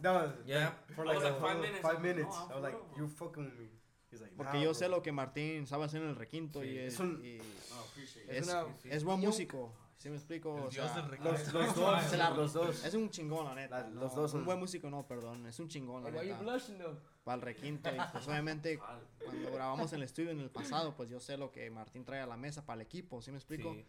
No, 0.01 0.34
Yeah. 0.45 0.72
For 0.95 1.05
like, 1.05 1.22
like, 1.23 1.39
five 1.39 1.57
minutes. 1.59 1.81
Five 1.81 2.01
minutes. 2.01 2.35
no, 2.35 2.35
I 2.35 2.43
was 2.43 2.51
for 2.53 2.59
like, 2.61 2.76
you're 2.97 3.07
fucking 3.07 3.45
with 3.45 3.59
me. 3.59 3.69
He's 4.09 4.22
like, 4.22 4.31
porque 4.38 4.53
nah, 4.53 4.64
yo 4.64 4.72
bro. 4.72 4.73
sé 4.80 4.88
lo 4.89 5.01
que 5.01 5.11
Martín 5.11 5.65
sabe 5.68 5.84
hacer 5.85 6.01
en 6.01 6.09
el 6.09 6.15
requinto 6.15 6.61
Sí, 6.61 6.68
y 6.69 6.77
es, 6.80 6.93
es 6.93 6.99
un- 6.99 7.22
y 7.23 7.38
No, 7.38 7.80
appreciate 7.81 8.26
it. 8.26 8.31
es, 8.31 8.47
una- 8.47 8.65
es 8.85 9.03
buen 9.03 9.19
músico. 9.19 9.73
¿Sí 9.98 10.10
me 10.10 10.15
explico? 10.18 10.56
El 10.57 10.64
O 10.65 10.69
dios 10.69 10.91
sea, 10.91 11.02
del. 11.02 11.19
Los, 11.24 11.53
los 11.53 11.76
dos, 11.76 12.03
Se 12.03 12.18
la- 12.18 12.30
los 12.30 12.53
dos. 12.53 12.86
es 12.86 12.94
un 12.94 13.10
chingón, 13.10 13.45
la 13.45 13.56
neta. 13.56 13.80
La- 13.82 13.88
no, 13.90 14.02
los 14.02 14.14
dos 14.15 14.30
son- 14.32 14.41
Un 14.41 14.45
buen 14.45 14.60
músico, 14.60 14.90
no, 14.90 15.07
perdón. 15.07 15.45
Es 15.48 15.60
un 15.60 15.68
chingón, 15.68 16.03
la 16.03 16.10
Why 16.10 16.28
you 16.28 16.34
neta. 16.34 16.40
blushing 16.44 16.78
though? 16.78 16.98
Para 17.24 17.36
el 17.36 17.41
requinto. 17.41 17.90
Y 17.90 17.98
pues 18.11 18.28
obviamente, 18.28 18.80
cuando 19.26 19.52
grabamos 19.52 19.91
en 19.94 19.98
el 19.98 20.03
estudio 20.03 20.30
en 20.32 20.40
el 20.40 20.49
pasado, 20.52 20.95
pues 20.95 21.10
yo 21.10 21.19
sé 21.19 21.36
lo 21.38 21.52
que 21.52 21.69
Martín 21.72 22.06
trae 22.06 22.22
a 22.22 22.28
la 22.28 22.38
mesa 22.38 22.64
para 22.65 22.82
el 22.82 22.86
equipo. 22.86 23.22
¿Sí 23.22 23.32
me 23.32 23.38
explico? 23.38 23.74
Sí. 23.74 23.86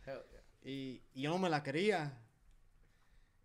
Y, 0.62 1.02
y 1.14 1.22
yo 1.22 1.30
no 1.30 1.38
me 1.38 1.50
la 1.50 1.62
quería. 1.62 2.18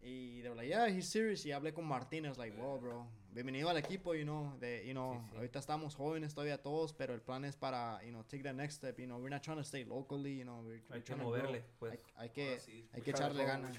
Y 0.02 0.42
de 0.42 0.50
verdad, 0.50 0.64
yeah, 0.64 0.88
he's 0.90 1.10
serious. 1.10 1.46
Y 1.46 1.52
hablé 1.52 1.74
con 1.74 1.86
Martín, 1.86 2.26
I 2.26 2.30
was 2.30 2.38
like, 2.38 2.56
wow, 2.58 2.80
bro, 2.80 3.08
bienvenido 3.34 3.70
al 3.70 3.78
equipo, 3.78 4.14
you 4.14 4.24
know, 4.24 4.58
de, 4.60 4.86
you 4.86 4.92
know, 4.94 5.14
Sí, 5.14 5.30
sí. 5.32 5.36
ahorita 5.38 5.60
estamos 5.60 5.96
jóvenes 5.96 6.34
todavía 6.34 6.62
todos, 6.62 6.94
pero 6.94 7.14
el 7.14 7.22
plan 7.22 7.44
es 7.46 7.56
para, 7.58 8.02
you 8.04 8.10
know, 8.10 8.24
take 8.24 8.44
that 8.44 8.54
next 8.54 8.76
step, 8.78 8.98
you 9.00 9.06
know, 9.06 9.18
we're 9.18 9.30
not 9.34 9.42
trying 9.42 9.58
to 9.58 9.64
stay 9.64 9.84
locally, 9.84 10.38
you 10.38 10.44
know, 10.44 10.60
we're, 10.62 10.82
we're 10.90 10.94
Hay 10.96 11.02
que 11.02 11.14
trying 11.14 11.20
to 11.20 11.30
grow. 11.30 11.38
moverle, 11.42 11.64
pues. 11.80 11.94
Hay, 11.94 12.00
hay 12.16 12.30
que, 12.30 12.60
sí. 12.60 12.88
hay 12.92 13.00
We 13.00 13.04
que 13.04 13.12
echarle 13.12 13.44
ganas. 13.46 13.76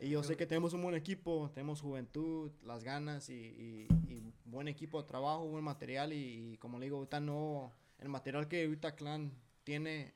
Y 0.00 0.10
yo 0.10 0.22
sé 0.22 0.36
que 0.36 0.46
tenemos 0.46 0.72
un 0.74 0.82
buen 0.82 0.94
equipo, 0.94 1.50
tenemos 1.54 1.80
juventud, 1.80 2.52
las 2.62 2.84
ganas 2.84 3.28
y, 3.30 3.34
y, 3.34 3.88
y 4.12 4.32
buen 4.44 4.68
equipo 4.68 5.00
de 5.00 5.08
trabajo, 5.08 5.46
buen 5.48 5.64
material 5.64 6.12
y, 6.12 6.52
y 6.52 6.58
como 6.58 6.78
le 6.78 6.86
digo, 6.86 6.98
ahorita 6.98 7.20
no, 7.20 7.72
el 7.98 8.08
material 8.10 8.46
que 8.48 8.64
ahorita 8.64 8.94
Clan 8.94 9.32
tiene, 9.64 10.14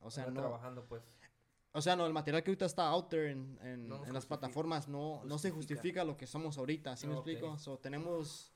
o 0.00 0.10
sea, 0.10 0.26
no, 0.26 0.40
trabajando, 0.40 0.86
pues. 0.86 1.02
O 1.78 1.82
sea, 1.82 1.96
no, 1.96 2.06
el 2.06 2.12
material 2.12 2.42
que 2.42 2.50
ahorita 2.50 2.66
está 2.66 2.88
out 2.88 3.08
there 3.08 3.30
en, 3.30 3.58
en, 3.62 3.88
No 3.88 3.96
en 3.96 4.00
las 4.12 4.24
justifica. 4.24 4.28
plataformas 4.28 4.88
no, 4.88 5.22
no 5.24 5.38
se 5.38 5.50
Justifica. 5.50 5.54
justifica 5.80 6.04
lo 6.04 6.16
que 6.16 6.26
somos 6.26 6.58
ahorita, 6.58 6.96
¿sí 6.96 7.06
me 7.06 7.14
explico? 7.14 7.58
So, 7.58 7.78
tenemos 7.78 8.52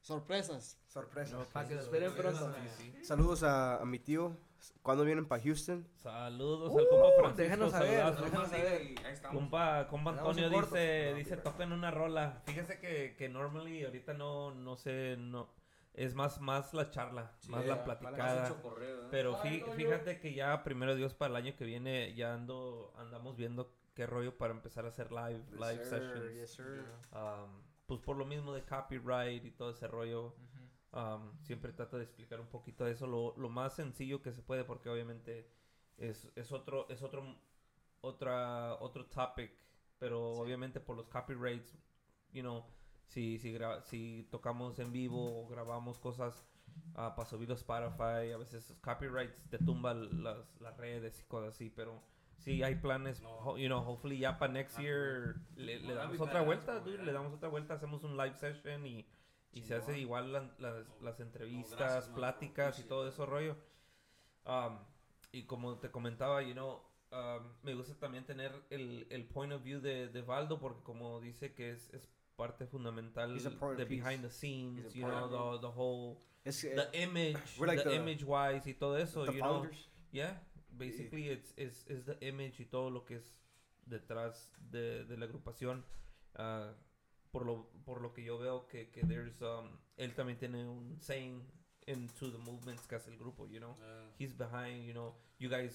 Sorpresas. 0.00 0.78
Sorpresa. 0.86 1.38
Para 1.52 1.68
que 1.68 1.74
lo 1.74 1.80
esperen 1.82 2.14
pronto. 2.14 2.54
Saludos 3.02 3.42
a, 3.42 3.76
a 3.80 3.84
mi 3.84 3.98
tío. 3.98 4.36
¿Cuándo 4.82 5.04
vienen 5.04 5.26
para 5.26 5.42
Houston? 5.42 5.86
Saludos 5.96 6.72
al 6.76 6.88
compa 6.88 7.06
Francisco. 7.16 7.36
déjanos 7.42 7.70
saber, 7.70 8.16
déjanos 8.16 8.48
saber. 8.48 8.94
Compa, 9.32 9.86
compa 9.88 10.10
Antonio 10.12 10.50
dice, 10.50 11.14
dice 11.14 11.36
toquen 11.36 11.72
una 11.72 11.90
rola. 11.90 12.42
Fíjese 12.46 12.78
que, 12.80 13.14
que 13.16 13.28
normally 13.28 13.84
ahorita 13.84 14.14
no, 14.14 14.52
no 14.54 14.76
sé, 14.76 15.16
no, 15.18 15.48
es 16.04 16.14
más, 16.14 16.40
más 16.40 16.72
la 16.74 16.90
charla, 16.90 17.32
más 17.48 17.66
la 17.66 17.74
platicada. 17.84 18.48
Pero 19.10 19.36
fí- 19.42 19.62
fíjate 19.76 20.20
que 20.20 20.32
ya 20.34 20.62
primero 20.62 20.94
Dios 20.94 21.14
para 21.14 21.30
el 21.30 21.44
año 21.44 21.56
que 21.56 21.64
viene 21.64 22.14
ya 22.14 22.34
ando, 22.34 22.92
andamos 22.96 23.36
viendo 23.36 23.74
qué 23.94 24.06
rollo 24.06 24.36
para 24.38 24.52
empezar 24.54 24.84
a 24.84 24.88
hacer 24.88 25.10
live, 25.10 25.44
live 25.52 25.84
sir, 25.84 26.00
sessions. 26.00 26.32
yes, 26.34 26.50
sir. 26.52 26.84
Um, 27.12 27.62
pues 27.86 28.00
por 28.00 28.16
lo 28.16 28.24
mismo 28.24 28.52
de 28.54 28.62
copyright 28.64 29.44
y 29.44 29.50
todo 29.50 29.70
ese 29.70 29.88
rollo. 29.88 30.34
um, 30.92 31.36
siempre 31.42 31.72
trato 31.72 31.98
de 31.98 32.04
explicar 32.04 32.40
un 32.40 32.46
poquito 32.48 32.84
de 32.84 32.92
eso, 32.92 33.06
lo, 33.06 33.34
lo 33.36 33.48
más 33.48 33.74
sencillo 33.74 34.22
que 34.22 34.32
se 34.32 34.40
puede, 34.42 34.64
porque 34.64 34.88
obviamente 34.88 35.50
es, 35.98 36.30
es 36.36 36.50
otro, 36.52 36.88
es 36.88 37.02
otro, 37.02 37.24
otra, 38.00 38.74
otro 38.80 39.04
topic, 39.06 39.50
pero 39.98 40.32
obviamente 40.34 40.80
por 40.80 40.96
los 40.96 41.08
copyrights, 41.08 41.76
you 42.32 42.42
know, 42.42 42.64
si, 43.08 43.38
si, 43.38 43.56
si 43.84 44.28
tocamos 44.30 44.78
en 44.78 44.92
vivo 44.92 45.42
o 45.44 45.48
grabamos 45.48 45.98
cosas 45.98 46.46
ah, 46.94 47.14
para 47.16 47.28
subirlo 47.28 47.54
a 47.54 47.58
Spotify, 47.58 48.32
a 48.32 48.36
veces 48.38 48.74
copyrights 48.82 49.48
te 49.50 49.58
tumban 49.58 50.22
las, 50.22 50.38
las 50.60 50.76
redes 50.76 51.20
y 51.20 51.24
cosas 51.24 51.54
así, 51.54 51.70
pero 51.70 52.00
sí 52.36 52.62
hay 52.62 52.76
planes, 52.76 53.20
ho- 53.24 53.58
you 53.58 53.66
know, 53.66 53.80
hopefully 53.82 54.18
ya 54.18 54.38
para 54.38 54.52
next 54.52 54.78
year 54.78 55.34
le, 55.56 55.80
le 55.80 55.94
damos 55.94 56.20
otra 56.20 56.40
vuelta, 56.46 56.80
dude, 56.80 57.02
le 57.04 57.12
damos 57.12 57.32
otra 57.32 57.48
vuelta, 57.48 57.74
hacemos 57.74 58.04
un 58.04 58.16
live 58.16 58.34
session 58.36 58.86
y, 58.86 59.06
y 59.52 59.62
se 59.62 59.74
hace 59.74 59.98
igual 59.98 60.32
la- 60.32 60.54
las, 60.58 60.86
las 61.00 61.20
entrevistas, 61.20 61.78
gracias, 61.78 62.08
pláticas 62.14 62.78
y 62.78 62.82
todo 62.88 63.08
eso 63.08 63.26
rollo. 63.26 63.56
Um, 64.44 64.78
y 65.32 65.44
como 65.44 65.78
te 65.78 65.90
comentaba, 65.90 66.42
you 66.42 66.52
know, 66.52 66.80
um, 67.12 67.52
me 67.62 67.74
gusta 67.74 67.94
también 67.98 68.24
tener 68.24 68.52
el, 68.70 69.06
el 69.10 69.24
point 69.26 69.52
of 69.52 69.62
view 69.62 69.80
de, 69.80 70.08
de 70.08 70.22
Valdo 70.22 70.58
porque 70.58 70.82
como 70.82 71.20
dice 71.20 71.54
que 71.54 71.72
es, 71.72 71.92
es 71.92 72.08
parte 72.38 72.66
fundamental 72.66 73.34
He's 73.34 73.46
a 73.46 73.50
part 73.50 73.76
de 73.76 73.84
behind 73.84 74.22
the 74.22 74.30
scenes, 74.30 74.94
you 74.94 75.04
know, 75.04 75.28
the, 75.28 75.60
the 75.60 75.70
whole, 75.70 76.16
que, 76.44 76.52
the 76.52 76.88
image, 76.92 77.36
we're 77.58 77.66
like 77.66 77.82
the, 77.82 77.90
the- 77.90 77.96
image 77.96 78.24
wise 78.24 78.64
y 78.66 78.74
todo 78.78 78.94
eso, 78.94 79.26
the 79.26 79.32
you 79.32 79.40
know. 79.42 79.62
founders. 79.62 79.88
Yeah, 80.12 80.30
basically 80.78 81.28
it's, 81.28 81.52
it's, 81.56 81.84
it's 81.88 82.06
the 82.06 82.16
image 82.26 82.60
y 82.60 82.66
todo 82.70 82.90
lo 82.90 83.04
que 83.04 83.16
es 83.16 83.34
detrás 83.86 84.48
de, 84.70 85.04
de 85.04 85.16
la 85.16 85.26
agrupación. 85.26 85.82
Ah, 86.36 86.70
por, 87.32 87.44
lo, 87.44 87.66
por 87.84 88.00
lo 88.00 88.12
que 88.14 88.22
yo 88.22 88.38
veo 88.38 88.66
que, 88.68 88.88
que 88.90 89.02
there's, 89.02 89.42
um, 89.42 89.68
él 89.98 90.14
también 90.14 90.38
tiene 90.38 90.64
un 90.64 90.96
saying 91.00 91.42
into 91.86 92.30
the 92.30 92.38
movements 92.38 92.86
que 92.86 92.94
hace 92.96 93.10
el 93.10 93.18
grupo, 93.18 93.46
you 93.48 93.58
know. 93.58 93.76
He's 94.18 94.32
behind, 94.32 94.84
you 94.84 94.94
know, 94.94 95.14
you 95.38 95.48
guys, 95.48 95.74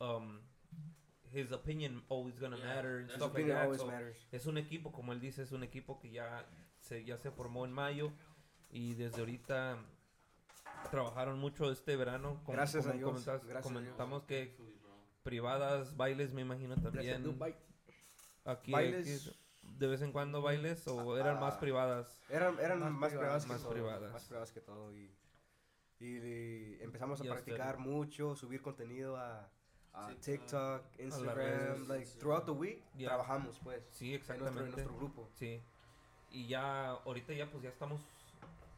um, 0.00 0.40
his 1.32 1.52
opinion 1.52 2.02
always 2.08 2.38
gonna 2.38 2.56
Yeah, 2.56 2.74
matter 2.74 2.98
and 2.98 3.10
stuff 3.10 3.20
like 3.20 3.32
Opinion 3.44 3.56
that. 3.56 3.64
always 3.64 3.80
so 3.80 3.86
matters. 3.86 4.26
es 4.32 4.46
un 4.46 4.58
equipo, 4.58 4.92
como 4.92 5.12
él 5.12 5.20
dice, 5.20 5.42
es 5.42 5.52
un 5.52 5.62
equipo 5.62 5.98
que 5.98 6.10
ya 6.10 6.44
se, 6.80 7.04
ya 7.04 7.16
se 7.18 7.30
formó 7.30 7.64
en 7.64 7.72
mayo 7.72 8.12
y 8.70 8.94
desde 8.94 9.20
ahorita 9.20 9.78
trabajaron 10.90 11.38
mucho 11.38 11.70
este 11.70 11.96
verano. 11.96 12.40
como- 12.44 12.56
Gracias 12.56 12.86
a 12.86 12.90
como 12.92 12.98
Dios, 12.98 13.10
comentas- 13.10 13.44
gracias 13.46 13.72
a 13.72 13.74
comentamos 13.74 14.24
que 14.24 14.56
privadas, 15.22 15.96
bailes, 15.96 16.32
me 16.32 16.42
imagino 16.42 16.76
también. 16.76 17.24
Aquí, 18.44 18.72
Bailes. 18.72 19.26
aquí 19.28 19.36
de 19.78 19.86
vez 19.86 20.00
en 20.00 20.12
cuando 20.12 20.40
bailes 20.40 20.86
o 20.88 21.18
eran 21.18 21.38
más 21.38 21.54
Ah, 21.56 21.60
privadas. 21.60 22.18
Eran, 22.30 22.58
eran 22.58 22.80
Más 22.80 22.92
más, 22.92 23.10
privadas, 23.10 23.44
privadas, 23.44 23.46
más 23.46 23.56
que 23.58 23.62
todo, 23.64 23.72
privadas. 23.74 24.12
Más 24.12 24.24
privadas 24.24 24.52
que 24.52 24.60
todo. 24.60 24.92
Y, 24.96 25.14
y, 26.00 26.06
y 26.06 26.78
empezamos 26.80 27.20
a 27.20 27.24
Y 27.24 27.28
a 27.28 27.32
practicar 27.32 27.60
hacer- 27.74 27.78
mucho, 27.80 28.34
subir 28.36 28.62
contenido 28.62 29.16
a, 29.18 29.50
a 30.06 30.14
TikTok, 30.20 30.82
Instagram. 30.98 31.88
like, 31.88 32.06
throughout 32.18 32.44
the 32.44 32.52
week, 32.52 32.82
Yeah. 32.96 33.08
trabajamos, 33.10 33.58
pues. 33.62 33.82
Sí, 33.92 34.14
En 34.14 34.20
nuestro, 34.20 34.34
en 34.36 34.40
exactamente. 34.42 34.76
nuestro 34.76 34.96
grupo. 34.96 35.28
Sí. 35.34 35.60
Y 36.30 36.46
ya, 36.46 36.90
ahorita 36.90 37.32
ya 37.32 37.50
pues 37.50 37.62
ya 37.62 37.70
estamos 37.70 38.00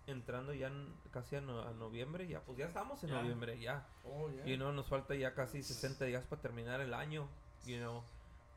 entrando 0.07 0.55
ya 0.55 0.69
en- 0.69 0.95
casi 1.13 1.37
a, 1.37 1.41
no- 1.41 1.63
a 1.63 1.73
noviembre, 1.73 2.27
ya 2.27 2.41
pues 2.41 2.59
ya 2.59 2.67
estamos 2.67 3.03
en 3.05 3.11
Ya. 3.11 3.17
noviembre, 3.23 3.59
ya. 3.61 3.87
Oh, 4.05 4.29
yeah. 4.31 4.45
You 4.47 4.57
know, 4.57 4.73
nos 4.73 4.89
falta 4.89 5.15
ya 5.15 5.35
casi 5.35 5.63
60 5.63 6.05
días 6.05 6.25
para 6.25 6.41
terminar 6.43 6.81
el 6.81 6.95
año. 6.95 7.29
You 7.67 7.79
know, 7.79 8.03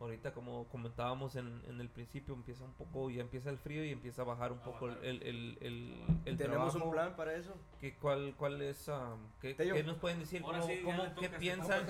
ahorita 0.03 0.33
como 0.33 0.67
comentábamos 0.67 1.35
en, 1.35 1.61
en 1.67 1.79
el 1.79 1.89
principio, 1.89 2.33
empieza 2.33 2.63
un 2.63 2.73
poco, 2.73 3.09
ya 3.09 3.21
empieza 3.21 3.49
el 3.49 3.57
frío 3.57 3.83
y 3.85 3.91
empieza 3.91 4.21
a 4.21 4.25
bajar 4.25 4.51
un 4.51 4.59
poco 4.59 4.89
el, 4.89 4.97
el, 5.03 5.23
el, 5.23 5.57
el, 5.61 6.03
el 6.25 6.37
¿Tenemos 6.37 6.71
trabajo. 6.71 6.85
un 6.85 6.91
plan 6.91 7.15
para 7.15 7.33
eso? 7.35 7.55
¿Qué, 7.79 7.95
cuál, 7.95 8.35
¿Cuál 8.37 8.61
es? 8.61 8.87
um, 8.87 9.19
qué, 9.41 9.55
qué 9.55 9.83
nos 9.83 9.97
pueden 9.97 10.19
decir? 10.19 10.41
Ahora 10.43 10.59
¿Cómo, 10.59 10.71
sí, 10.73 10.81
cómo- 10.83 11.15
¿Qué 11.15 11.29
piensan? 11.29 11.85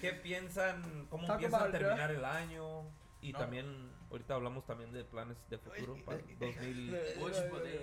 ¿Qué 0.00 0.12
piensan? 0.12 1.06
¿Cómo 1.10 1.24
it, 1.24 1.50
terminar 1.72 2.10
el 2.10 2.24
año? 2.24 2.84
Y 3.20 3.32
No. 3.32 3.38
también, 3.40 3.90
ahorita 4.10 4.34
hablamos 4.34 4.64
también 4.64 4.92
de 4.92 5.04
planes 5.04 5.36
de 5.50 5.58
futuro 5.58 5.96
para 6.04 6.18
el 6.20 6.38
2000 6.38 6.96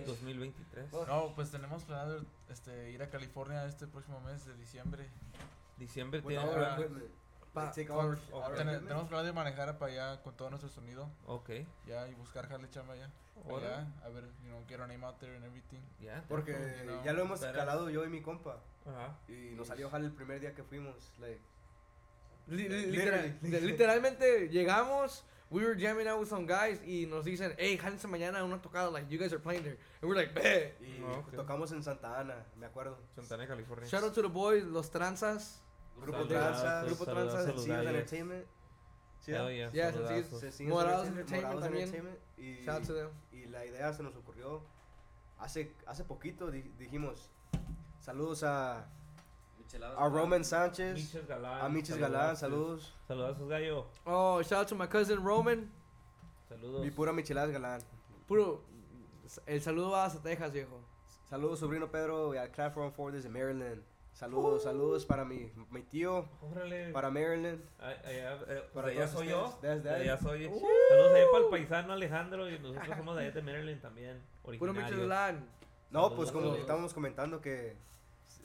2023. 0.05 0.91
No, 1.07 1.33
pues 1.35 1.51
tenemos 1.51 1.83
planeado 1.83 2.23
este, 2.49 2.91
ir 2.91 3.03
a 3.03 3.09
California 3.09 3.65
este 3.65 3.85
próximo 3.85 4.21
mes 4.21 4.45
de 4.45 4.55
diciembre. 4.55 5.09
Diciembre 5.77 6.21
With 6.21 6.37
tiene 6.39 6.49
Pa- 7.55 7.73
our- 7.95 8.19
Oh, 8.31 8.41
Ten- 8.51 8.67
tenemos 8.67 9.07
planeado 9.07 9.23
de 9.23 9.33
manejar 9.33 9.77
para 9.79 9.91
allá 9.91 10.21
con 10.21 10.35
todo 10.35 10.49
nuestro 10.49 10.69
sonido. 10.69 11.09
Ok. 11.25 11.49
Ya 11.87 12.07
y 12.07 12.13
buscar 12.15 12.47
jale 12.47 12.69
chamba 12.69 12.93
allá. 12.93 13.09
Allá, 13.49 13.87
a 14.03 14.09
ver, 14.09 14.23
you 14.43 14.49
know, 14.49 14.63
get 14.67 14.79
our 14.79 14.87
name 14.87 15.03
out 15.05 15.17
there 15.19 15.35
and 15.35 15.43
everything. 15.45 15.81
Ya. 15.99 16.23
Porque 16.29 16.53
No, 16.85 17.03
ya 17.03 17.13
lo 17.13 17.23
hemos 17.23 17.39
pero- 17.39 17.53
calado 17.53 17.89
yo 17.89 18.05
y 18.05 18.09
mi 18.09 18.21
compa. 18.21 18.59
Ajá. 18.85 19.17
Y 19.27 19.55
nos 19.55 19.67
salió 19.67 19.89
jale 19.89 20.05
el 20.05 20.11
primer 20.13 20.39
día 20.39 20.53
que 20.53 20.63
fuimos. 20.63 20.95
Like, 21.19 21.39
Li- 22.47 22.69
li- 22.69 22.85
Literally. 22.91 23.33
literal- 23.41 23.65
literalmente 23.65 24.49
llegamos, 24.49 25.23
we 25.49 25.63
were 25.65 25.75
jamming 25.79 26.07
out 26.07 26.19
with 26.19 26.29
some 26.29 26.45
guys 26.45 26.79
y 26.85 27.07
nos 27.07 27.25
dicen, 27.25 27.55
hey, 27.57 27.75
jálense 27.77 28.07
mañana 28.07 28.43
una 28.43 28.61
tocada, 28.61 28.91
like, 28.91 29.09
you 29.09 29.17
guys 29.19 29.33
are 29.33 29.41
playing 29.41 29.63
there. 29.63 29.77
And 30.01 30.09
we're 30.09 30.15
like, 30.15 30.31
bet. 30.33 30.79
y 30.79 31.01
Ah, 31.03 31.17
ok. 31.19 31.33
tocamos 31.35 31.71
en 31.71 31.81
Santa 31.83 32.19
Ana, 32.19 32.45
me 32.57 32.67
acuerdo. 32.67 32.97
Santana, 33.15 33.47
California. 33.47 33.87
Shout 33.87 34.03
out 34.03 34.13
to 34.13 34.21
the 34.21 34.27
boys, 34.27 34.63
los 34.63 34.91
tranzas. 34.91 35.61
Grupo 36.01 36.25
Tranzas, 36.25 36.85
Grupo 36.85 37.09
a 37.09 37.13
los 37.13 37.33
Sencillos. 37.33 37.67
Entertainment. 37.85 38.45
Yeah, 39.25 39.71
Yeah, 39.73 39.91
saludazos. 39.91 40.13
sencillos. 40.13 40.39
Sencillos 40.41 40.73
Morados 40.73 41.07
Entertainment, 41.07 41.43
Morados 41.55 41.63
también. 41.63 41.83
Entertainment, 41.85 42.19
Y, 42.37 42.63
Shout 42.63 42.75
out 42.79 42.85
to 42.87 42.93
them. 42.93 43.09
y 43.31 43.45
la 43.47 43.65
idea 43.65 43.91
se 43.93 44.03
nos 44.03 44.15
ocurrió 44.15 44.61
hace, 45.39 45.71
hace 45.87 46.03
poquito. 46.03 46.51
di- 46.51 46.61
dijimos, 46.77 47.29
saludos 47.99 48.43
a, 48.43 48.85
a 49.97 50.09
Roman 50.09 50.45
Sánchez, 50.45 50.93
Miches 50.95 51.27
Galán. 51.27 51.61
a 51.65 51.69
Miches 51.69 51.97
Galán, 51.97 52.37
saludos. 52.37 52.93
Saludazos, 53.07 53.49
gallo. 53.49 53.87
Oh, 54.05 54.41
shout 54.43 54.59
out 54.59 54.67
to 54.67 54.75
my 54.75 54.87
cousin 54.87 55.23
Roman. 55.23 55.71
Saludos. 56.47 56.83
Mi 56.83 56.91
pura 56.91 57.11
Micheladas 57.11 57.51
Galán. 57.51 57.81
Puro, 58.27 58.61
el 59.47 59.61
saludo 59.61 59.91
va 59.91 60.05
hasta 60.05 60.21
Texas, 60.21 60.51
viejo. 60.51 60.79
Saludos, 61.29 61.59
sobrino 61.59 61.89
Pedro, 61.89 62.35
y 62.35 62.37
al 62.37 62.51
Clan 62.51 62.71
414 62.73 63.17
desde 63.17 63.29
Maryland. 63.29 63.81
Saludos, 64.19 64.63
saludos 64.63 65.05
para 65.05 65.25
mi, 65.25 65.51
mi 65.71 65.81
tío, 65.83 66.25
Órale. 66.41 66.89
para 66.93 67.09
Maryland. 67.11 67.61
Allá, 67.79 68.39
eh, 68.47 68.63
Para 68.73 68.87
de 68.87 68.93
allá 68.93 69.07
soy 69.09 69.27
yo. 69.27 69.59
Desde 69.61 69.89
allá 69.89 70.17
soy. 70.17 70.45
Saludos 70.45 71.13
allá 71.13 71.25
para 71.33 71.43
el 71.43 71.49
paisano 71.49 71.91
Alejandro. 71.91 72.49
Y 72.49 72.57
nosotros 72.59 72.97
somos 72.97 73.15
de 73.17 73.23
allá 73.23 73.31
de 73.31 73.41
Maryland 73.41 73.81
también. 73.81 74.21
Puro. 74.41 74.73
Michelin. 74.73 75.09
No, 75.09 75.09
Saludos, 75.09 76.13
pues 76.15 76.31
como 76.31 76.43
saludos. 76.45 76.59
estábamos 76.61 76.93
comentando 76.93 77.41
que 77.41 77.75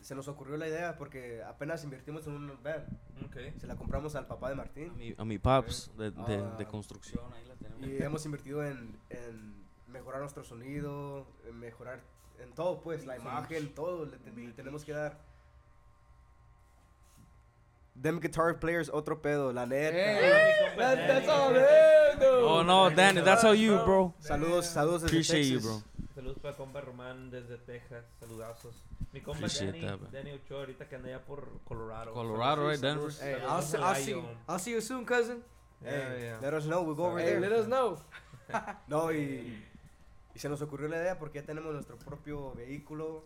se 0.00 0.14
nos 0.16 0.26
ocurrió 0.26 0.56
la 0.56 0.66
idea 0.66 0.96
porque 0.98 1.40
apenas 1.44 1.84
invertimos 1.84 2.26
en 2.26 2.32
un 2.34 2.62
van. 2.64 2.86
Ok. 3.24 3.36
Se 3.60 3.68
la 3.68 3.76
compramos 3.76 4.16
al 4.16 4.26
papá 4.26 4.48
de 4.48 4.54
A 4.54 4.56
Martín 4.56 4.96
mi, 4.96 5.14
a 5.16 5.24
mi 5.24 5.38
paps 5.38 5.92
de, 5.96 6.10
de, 6.10 6.36
Ah. 6.38 6.56
de 6.58 6.66
construcción, 6.66 7.32
ahí 7.32 7.44
la 7.46 7.54
tenemos. 7.54 7.86
y 7.86 8.02
hemos 8.02 8.24
invertido 8.24 8.64
en, 8.64 8.98
en 9.10 9.54
mejorar 9.86 10.20
nuestro 10.20 10.42
sonido, 10.42 11.28
en 11.48 11.60
mejorar 11.60 12.00
en 12.40 12.52
todo, 12.54 12.80
pues, 12.82 13.06
la 13.06 13.16
imagen, 13.16 13.72
todo. 13.72 14.06
Le, 14.06 14.18
le 14.46 14.52
tenemos 14.52 14.84
que 14.84 14.92
dar. 14.92 15.29
Them 17.94 18.18
guitar 18.20 18.58
players, 18.58 18.88
otro 18.92 19.20
pedo, 19.20 19.52
la 19.52 19.66
neta. 19.66 19.94
Hey, 19.96 20.74
that- 20.76 21.06
that's 21.06 21.28
all. 21.28 21.54
Oh 22.44 22.62
no, 22.62 22.90
Danny, 22.90 23.20
that's 23.20 23.44
all 23.44 23.54
you, 23.54 23.76
bro. 23.84 24.14
Saludos, 24.20 24.66
saludos 24.66 25.02
desde 25.02 25.06
Appreciate 25.16 25.44
you, 25.48 25.58
Texas. 25.60 25.82
bro. 25.82 25.82
Saludos 26.14 26.38
para 26.40 26.56
compa 26.56 26.80
Román 26.80 27.30
desde 27.30 27.58
Texas. 27.58 28.04
Saludazos. 28.20 28.74
Mi 29.12 29.20
compa 29.20 29.38
Appreciate 29.38 29.72
Danny, 29.72 29.86
that, 29.86 29.98
bro. 29.98 30.08
Danny 30.10 30.32
Ochoa 30.32 30.60
ahorita 30.60 30.88
que 30.88 30.96
anda 30.96 31.08
allá 31.08 31.20
por 31.24 31.48
Colorado. 31.64 32.12
Colorado, 32.12 32.68
right, 32.68 32.80
Denver. 32.80 33.10
Hey, 33.20 33.36
I'll 33.46 33.62
see, 33.62 33.76
I'll 33.78 33.94
see. 33.96 34.14
I'll 34.48 34.58
see 34.58 34.70
you 34.72 34.80
soon, 34.80 35.04
cousin. 35.04 35.42
Yeah, 35.82 35.90
Hey, 35.90 36.22
yeah. 36.22 36.38
let 36.42 36.54
us 36.54 36.64
know, 36.66 36.82
we'll 36.82 36.94
go 36.94 37.06
over 37.06 37.18
Hey, 37.20 37.30
there. 37.32 37.40
let 37.40 37.52
us 37.52 37.66
know. 37.66 37.98
No, 38.88 39.12
y, 39.12 39.62
y 40.34 40.38
se 40.38 40.48
nos 40.48 40.60
ocurrió 40.62 40.88
la 40.88 40.96
idea 40.96 41.18
porque 41.18 41.40
ya 41.40 41.46
tenemos 41.46 41.72
nuestro 41.72 41.96
propio 41.96 42.52
vehículo 42.54 43.24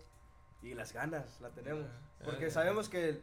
y 0.62 0.74
las 0.74 0.92
ganas, 0.92 1.40
la 1.40 1.48
tenemos. 1.50 1.84
Porque 2.24 2.50
sabemos 2.50 2.88
que 2.88 3.20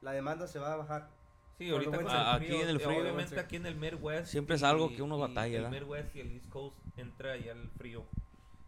la 0.00 0.12
demanda 0.12 0.46
se 0.46 0.58
va 0.58 0.72
a 0.72 0.76
bajar. 0.76 1.10
Sí, 1.58 1.70
ahorita 1.70 1.96
el 1.96 2.06
aquí 2.06 2.46
frío, 2.46 2.62
en 2.62 2.68
el 2.68 2.80
frío, 2.80 3.00
Obviamente 3.00 3.40
aquí 3.40 3.56
en 3.56 3.66
el 3.66 3.74
Midwest. 3.76 4.28
Siempre 4.30 4.54
es 4.56 4.62
y- 4.62 4.64
algo 4.64 4.88
que 4.90 5.02
uno 5.02 5.16
y 5.16 5.20
batalla, 5.20 5.58
El. 5.58 5.70
Midwest 5.70 6.14
y 6.14 6.20
el 6.20 6.30
East 6.32 6.48
Coast 6.50 6.76
entra 6.96 7.36
ya 7.36 7.52
el 7.52 7.68
frío. 7.70 8.04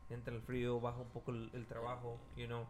entra 0.08 0.34
el 0.34 0.42
frío, 0.42 0.80
baja 0.80 0.98
un 0.98 1.10
poco 1.10 1.30
el, 1.30 1.50
el 1.54 1.66
trabajo, 1.66 2.20
you 2.36 2.46
know. 2.46 2.66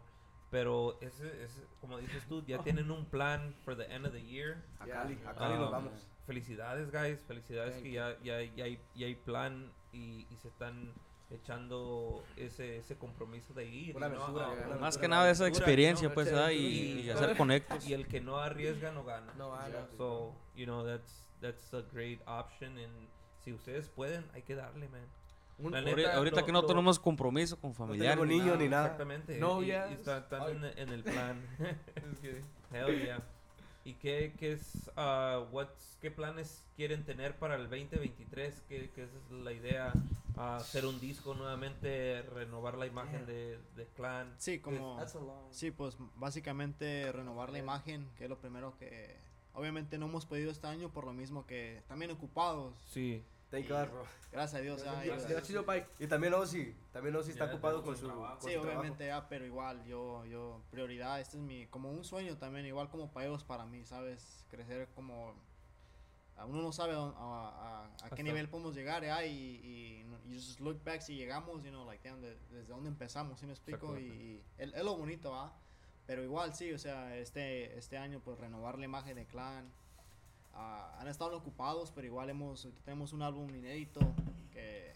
Pero 0.51 0.99
ese, 1.01 1.43
ese, 1.43 1.63
como 1.79 1.97
dices 1.97 2.23
tú, 2.27 2.43
ya 2.45 2.59
tienen 2.61 2.91
un 2.91 3.05
plan 3.05 3.55
for 3.65 3.75
the 3.75 3.85
end 3.91 4.05
of 4.05 4.11
the 4.11 4.21
year. 4.21 4.63
A. 4.79 4.85
Cali, 4.85 5.17
a 5.25 5.33
Cali 5.33 5.55
nos 5.55 5.67
Um, 5.67 5.71
vamos. 5.71 6.07
Felicidades, 6.27 6.91
guys. 6.91 7.23
Felicidades 7.23 7.73
Thank 7.73 7.83
que 7.83 7.91
ya, 7.93 8.15
ya, 8.21 8.41
ya, 8.43 8.65
hay, 8.65 8.79
ya 8.93 9.07
hay 9.07 9.15
plan 9.15 9.71
y, 9.91 10.27
y 10.29 10.37
se 10.37 10.49
están 10.49 10.93
echando 11.33 12.23
ese, 12.35 12.77
ese 12.77 12.97
compromiso 12.97 13.53
de 13.53 13.65
ir. 13.65 13.95
Una 13.95 14.09
no, 14.09 14.23
ah, 14.39 14.53
una 14.67 14.75
Más 14.77 14.97
que 14.97 15.07
nada 15.07 15.29
esa 15.29 15.47
experiencia, 15.47 16.09
¿no? 16.09 16.13
pues, 16.13 16.27
¿verdad? 16.31 16.49
Y, 16.51 17.09
hacer 17.09 17.35
conectos. 17.37 17.87
Y 17.87 17.93
el 17.93 18.07
que 18.07 18.19
no 18.21 18.37
arriesga 18.37 18.91
no 18.91 19.03
gana. 19.03 19.33
No 19.37 19.51
gana. 19.51 19.87
So, 19.97 20.35
you 20.55 20.65
know, 20.65 20.85
that's, 20.85 21.29
that's 21.41 21.73
a 21.73 21.81
great 21.93 22.21
option. 22.27 22.77
And 22.77 22.91
si 23.43 23.53
ustedes 23.53 23.87
pueden, 23.89 24.25
hay 24.33 24.41
que 24.43 24.55
darle, 24.55 24.87
man. 24.89 25.05
Un- 25.57 25.75
Ahorita, 25.75 25.95
neta, 25.95 26.15
ahorita 26.17 26.39
lo- 26.39 26.45
que 26.45 26.51
no 26.51 26.61
lo- 26.61 26.67
tenemos 26.67 26.99
compromiso 26.99 27.55
con 27.59 27.69
No 27.71 27.75
familiares. 27.75 28.19
tenemos 28.19 28.27
niños 28.43 28.57
ni 28.59 28.67
nada. 28.67 28.85
Exactamente. 28.85 29.37
y- 29.37 29.39
Novias. 29.39 29.91
Y, 29.91 29.93
está- 29.93 30.17
están 30.19 30.49
en, 30.65 30.77
en 30.77 30.89
el 30.89 31.03
plan. 31.03 31.39
Hell 32.73 33.01
yeah. 33.03 33.21
¿Y 33.83 33.93
qué, 33.95 34.33
qué 34.37 34.53
es, 34.53 34.91
ah, 34.95 35.43
what's- 35.51 35.97
qué 36.01 36.11
planes 36.11 36.63
quieren 36.75 37.03
tener 37.03 37.35
para 37.37 37.55
el 37.55 37.63
2023? 37.69 38.61
¿Qué, 38.69 38.91
qué 38.93 39.03
es 39.03 39.09
la 39.31 39.51
idea? 39.51 39.91
Ah, 40.43 40.57
hacer 40.57 40.87
un 40.87 40.99
disco 40.99 41.35
nuevamente, 41.35 42.23
renovar 42.23 42.75
la 42.75 42.87
imagen 42.87 43.27
de, 43.27 43.59
de 43.75 43.85
Clan. 43.95 44.33
Sí, 44.37 44.59
como... 44.59 44.99
Sí, 45.51 45.69
pues 45.69 45.95
básicamente 46.15 47.11
renovar 47.11 47.51
la 47.51 47.59
imagen, 47.59 48.09
que 48.15 48.23
es 48.23 48.29
lo 48.29 48.39
primero 48.39 48.75
que... 48.77 49.19
Obviamente 49.53 49.99
no 49.99 50.07
hemos 50.07 50.25
podido 50.25 50.49
este 50.49 50.65
año 50.65 50.89
por 50.89 51.05
lo 51.05 51.13
mismo 51.13 51.45
que 51.45 51.83
también 51.87 52.09
ocupados. 52.09 52.73
Sí. 52.87 53.23
Thank 53.51 53.67
God, 53.67 53.89
bro. 53.91 54.05
Gracias 54.31 54.59
a 54.59 54.63
Dios. 54.63 54.83
ya 55.29 55.41
chido, 55.43 55.65
Pike. 55.65 55.85
Y 55.99 56.07
también 56.07 56.33
Ozzy, 56.33 56.73
también 56.91 57.15
Ozzy 57.17 57.31
está 57.31 57.45
Ya, 57.45 57.51
ocupado 57.51 57.83
con 57.83 57.95
su, 57.97 58.07
trabajo. 58.07 58.39
con 58.39 58.49
Sí, 58.49 58.55
su 58.55 58.61
obviamente 58.61 59.05
ya, 59.05 59.27
pero 59.27 59.45
igual 59.45 59.83
yo, 59.83 60.25
yo, 60.25 60.61
prioridad, 60.71 61.19
este 61.19 61.35
es 61.37 61.43
mi, 61.43 61.67
como 61.67 61.91
un 61.91 62.03
sueño 62.05 62.37
también, 62.37 62.65
igual 62.65 62.89
como 62.89 63.11
para 63.11 63.27
ellos, 63.27 63.43
para 63.43 63.65
mí, 63.65 63.85
¿sabes? 63.85 64.45
Crecer 64.49 64.87
como, 64.95 65.35
uno 66.45 66.61
no 66.61 66.71
sabe 66.71 66.93
a, 66.93 66.97
a, 66.99 67.83
a- 67.85 67.85
a 68.05 68.09
qué 68.15 68.23
nivel 68.23 68.49
podemos 68.49 68.75
llegar, 68.75 69.03
ya, 69.03 69.25
y, 69.25 69.31
y, 69.33 70.05
just 70.33 70.59
look 70.61 70.81
back 70.83 71.01
si 71.01 71.15
llegamos, 71.15 71.63
you 71.63 71.69
know, 71.69 71.85
like, 71.85 72.07
damn, 72.07 72.21
de- 72.21 72.37
desde 72.51 72.67
dónde 72.69 72.89
empezamos, 72.89 73.39
¿sí 73.39 73.45
me 73.45 73.51
explico? 73.53 73.97
Y, 73.99 74.03
y 74.05 74.43
es, 74.57 74.73
es 74.73 74.83
lo 74.83 74.95
bonito, 74.97 75.35
¿ah? 75.35 75.53
Pero 76.07 76.23
igual 76.23 76.53
sí, 76.55 76.71
o 76.73 76.79
sea, 76.79 77.15
este, 77.17 77.77
este 77.77 77.97
año, 77.97 78.19
pues, 78.23 78.37
renovar 78.39 78.77
la 78.79 78.85
imagen 78.85 79.15
de 79.15 79.25
Clan, 79.25 79.69
ah, 80.53 80.95
han 80.99 81.07
estado 81.07 81.35
ocupados, 81.37 81.91
pero 81.91 82.07
igual 82.07 82.29
hemos, 82.29 82.67
tenemos 82.83 83.13
un 83.13 83.21
álbum 83.21 83.49
inédito 83.53 83.99
que 84.51 84.91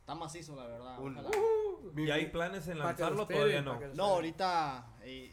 está 0.00 0.14
macizo, 0.14 0.56
la 0.56 0.66
verdad, 0.66 0.98
Un- 1.00 1.16
ojalá. 1.18 1.30
¿Y 1.96 2.10
hay 2.10 2.26
planes 2.26 2.66
en 2.68 2.78
lanzarlo? 2.78 3.26
Todavía 3.26 3.62
no. 3.62 3.78
No, 3.94 4.04
ahorita, 4.04 4.86
eh, 5.02 5.32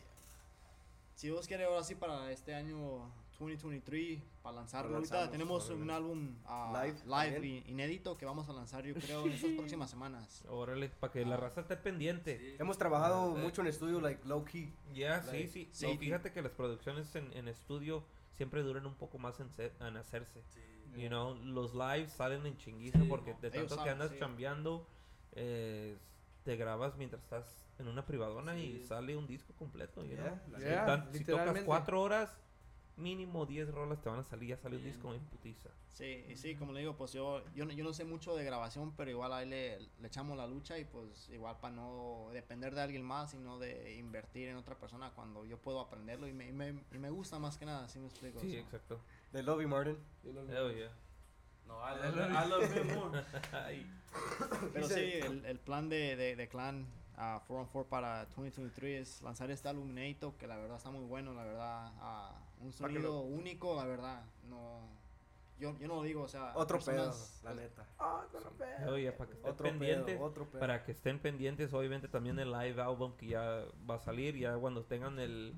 si 1.16 1.28
Dios 1.28 1.48
quiere, 1.48 1.64
ahora 1.66 1.84
sí 1.84 1.96
para 1.96 2.32
este 2.32 2.54
año 2.54 3.10
2023, 3.40 4.22
para 4.46 4.58
lanzarlo. 4.58 4.92
Lo 4.92 4.98
ahorita 4.98 5.32
tenemos 5.32 5.66
órale. 5.66 5.82
un 5.82 5.90
álbum 5.90 6.36
ah, 6.46 6.84
Live, 6.86 7.00
live, 7.42 7.64
inédito 7.68 8.16
que 8.16 8.26
vamos 8.28 8.48
a 8.48 8.54
lanzar, 8.54 8.86
yo 8.86 8.94
creo, 8.94 9.26
en 9.26 9.32
estas 9.34 9.50
próximas 9.54 9.90
semanas. 9.90 10.44
Órale, 10.48 10.90
para 10.90 11.12
que 11.12 11.26
la 11.26 11.36
raza 11.36 11.62
esté 11.62 11.76
pendiente. 11.78 12.56
Hemos 12.60 12.78
trabajado 12.78 13.34
Ah, 13.36 13.40
mucho 13.40 13.62
en 13.62 13.68
estudio, 13.68 14.00
like 14.00 14.24
low 14.28 14.46
key. 14.46 14.72
Ya, 14.94 15.24
sí, 15.24 15.28
Like, 15.32 15.48
sí. 15.50 15.70
sí, 15.72 15.86
No, 15.88 15.92
sí. 15.94 15.98
fíjate 15.98 16.32
que 16.32 16.44
las 16.44 16.52
producciones 16.52 17.16
en, 17.16 17.34
en 17.34 17.48
estudio 17.48 18.04
siempre 18.34 18.62
duran 18.62 18.86
un 18.86 18.94
poco 18.94 19.18
más 19.18 19.40
en, 19.40 19.50
se- 19.50 19.74
en 19.80 19.98
hacerse. 19.98 20.44
You 20.96 21.08
know, 21.10 21.34
los 21.34 21.74
lives 21.74 22.14
salen 22.14 22.46
en 22.46 22.56
chinguiza 22.58 23.00
porque 23.10 23.34
de 23.42 23.50
tanto 23.50 23.70
que 23.70 23.76
saben, 23.76 23.94
andas 23.94 24.12
sí. 24.12 24.20
chambeando, 24.20 24.88
eh, 25.34 25.98
te 26.44 26.56
grabas 26.56 26.96
mientras 26.98 27.24
estás 27.24 27.66
en 27.80 27.88
una 27.88 28.06
privadona 28.06 28.58
y 28.60 28.80
sale 28.84 29.18
un 29.18 29.26
disco 29.26 29.54
completo. 29.58 30.04
You 30.04 30.12
Yeah, 30.12 30.24
know? 30.24 30.40
la 30.52 30.60
Si 30.60 30.66
Yeah, 30.66 30.86
tan- 30.86 31.02
si 31.02 31.08
tocas 31.08 31.20
literalmente. 31.20 31.66
cuatro 31.66 32.02
horas, 32.02 32.38
mínimo 32.98 33.46
10 33.46 33.70
rolas 33.74 34.02
te 34.02 34.10
van 34.10 34.20
a 34.20 34.24
salir, 34.24 34.50
ya 34.50 34.58
sale 34.58 34.78
un 34.78 34.84
disco 34.84 35.14
en 35.14 35.22
putiza. 35.26 35.70
Sí, 35.90 36.26
y 36.30 36.36
sí, 36.36 36.56
como 36.56 36.74
le 36.74 36.82
digo, 36.82 36.96
pues 36.98 37.14
yo, 37.14 37.42
yo, 37.54 37.66
no- 37.66 37.72
yo 37.72 37.84
no 37.84 37.94
sé 37.94 38.04
mucho 38.04 38.36
de 38.36 38.44
grabación, 38.44 38.94
pero 38.98 39.10
igual 39.12 39.32
ahí 39.34 39.48
le, 39.48 39.80
le 39.80 40.08
echamos 40.08 40.36
la 40.38 40.46
lucha 40.48 40.78
y 40.78 40.84
pues 40.86 41.30
igual 41.30 41.58
para 41.62 41.74
no 41.76 42.30
depender 42.34 42.76
de 42.76 42.82
alguien 42.82 43.04
más, 43.04 43.32
sino 43.32 43.60
de 43.60 43.96
invertir 43.96 44.50
en 44.50 44.58
otra 44.58 44.76
persona 44.76 45.12
cuando 45.12 45.46
yo 45.46 45.58
puedo 45.58 45.80
aprenderlo 45.80 46.28
y 46.28 46.34
me, 46.34 46.48
y 46.50 46.52
me, 46.52 46.70
y 46.92 46.98
me 46.98 47.10
gusta 47.10 47.40
más 47.40 47.58
que 47.58 47.66
nada, 47.66 47.88
¿sí 47.88 48.00
me 48.00 48.08
explico? 48.08 48.40
Sí, 48.42 48.52
So, 48.52 48.58
exacto. 48.58 49.00
De 49.32 49.42
Love 49.44 49.62
You 49.62 49.68
Martin. 49.70 49.98
Hell 50.24 50.76
yeah. 50.76 50.92
No, 51.66 51.80
I 51.80 51.96
love, 51.96 52.32
I 52.32 52.50
love 52.50 52.78
him 52.78 52.94
more. 52.96 53.24
Pero 54.74 54.88
sí, 54.88 54.94
el, 55.14 55.46
el 55.46 55.60
plan 55.60 55.90
de, 55.90 56.16
de, 56.16 56.36
de 56.36 56.48
Clan 56.48 56.86
ah, 57.18 57.42
4 57.48 57.62
on 57.62 57.68
4 57.68 57.90
para 57.90 58.26
2023 58.26 59.02
es 59.02 59.22
lanzar 59.22 59.50
este 59.52 59.68
álbum 59.70 59.90
inédito 59.90 60.38
que 60.38 60.48
la 60.48 60.58
verdad 60.58 60.78
está 60.78 60.92
muy 60.92 61.06
bueno, 61.06 61.34
la 61.34 61.44
verdad. 61.44 61.92
ah, 62.00 62.42
un 62.62 62.72
Pa' 62.72 62.78
sonido 62.78 63.22
único, 63.22 63.76
la 63.76 63.86
verdad. 63.86 64.24
No, 64.50 64.88
yo, 65.60 65.78
yo 65.80 65.88
no 65.88 65.96
lo 65.96 66.04
digo, 66.04 66.24
o 66.24 66.28
sea. 66.28 66.52
Otro 66.56 66.80
pedo, 66.80 67.06
personas- 67.06 67.42
la 67.44 67.54
neta. 67.54 67.86
hell 68.86 69.00
yeah, 69.02 69.16
para 69.18 69.30
que 69.30 69.36
estén 69.36 69.52
Otro 69.52 69.64
pendientes. 69.68 70.16
pedo, 70.16 70.26
otro 70.26 70.46
pedo. 70.50 70.60
para 70.60 70.84
que 70.84 70.92
estén 70.92 71.20
pendientes 71.20 71.74
obviamente 71.74 72.08
también 72.08 72.40
el 72.40 72.52
live 72.52 72.82
album 72.82 73.16
que 73.18 73.28
ya 73.28 73.64
va 73.90 73.96
a 73.96 74.00
salir 74.00 74.36
ya 74.38 74.56
cuando 74.58 74.84
tengan 74.86 75.20
el 75.20 75.54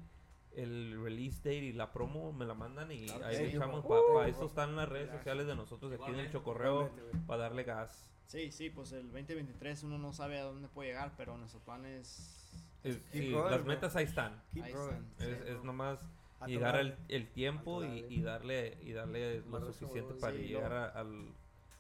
el 0.56 1.00
release 1.04 1.38
date 1.38 1.56
y 1.66 1.74
la 1.74 1.92
promo 1.92 2.34
me 2.34 2.44
la 2.46 2.56
mandan 2.56 2.92
y 2.92 3.06
Claro 3.06 3.26
ahí 3.28 3.52
sí, 3.52 3.58
bro. 3.58 3.82
para 3.84 4.02
Uh, 4.02 4.22
eso 4.24 4.46
están 4.46 4.76
las 4.76 4.90
redes 4.90 5.12
sociales 5.12 5.46
de 5.46 5.56
nosotros 5.56 5.92
aquí 5.94 6.10
en 6.12 6.20
el 6.20 6.32
Chocorreo 6.32 6.90
para 7.28 7.44
darle 7.44 7.64
gas 7.64 8.10
Sí, 8.26 8.52
sí, 8.52 8.70
pues 8.72 8.92
el 8.92 9.04
2023 9.12 9.84
uno 9.84 9.98
no 10.00 10.12
sabe 10.14 10.38
a 10.40 10.44
dónde 10.44 10.68
puede 10.68 10.90
llegar, 10.90 11.14
pero 11.16 11.38
nuestro 11.38 11.62
plan 11.62 11.86
es. 11.86 12.44
Es- 12.84 12.98
Keep 12.98 13.24
sí, 13.24 13.32
going, 13.32 13.52
las 13.52 13.60
bro. 13.64 13.68
metas 13.68 13.96
ahí 13.96 14.04
están 14.06 14.42
Keep 14.54 14.64
ahí 14.66 14.72
están, 14.74 15.08
es, 15.20 15.26
sí. 15.28 15.44
es 15.48 15.64
nomás 15.64 16.00
A 16.40 16.48
llegar 16.48 16.76
al 16.76 16.98
el 17.10 17.28
tiempo 17.32 17.84
y, 17.84 18.06
y 18.10 18.22
darle 18.22 18.78
y 18.82 18.92
darle 18.92 19.42
lo 19.42 19.72
suficiente 19.74 20.14
su- 20.14 20.20
para 20.20 20.34
sí, 20.38 20.48
llegar 20.48 20.72
no. 20.72 20.78
a- 20.78 20.86
al 20.88 21.34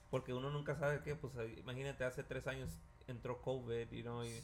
porque 0.09 0.33
uno 0.33 0.49
nunca 0.49 0.75
sabe 0.75 1.01
qué 1.03 1.15
pues 1.15 1.33
imagínate 1.57 2.03
hace 2.05 2.23
tres 2.23 2.47
años 2.47 2.69
entró 3.07 3.41
COVID 3.41 3.89
you 3.91 4.01
know, 4.03 4.23
y, 4.23 4.41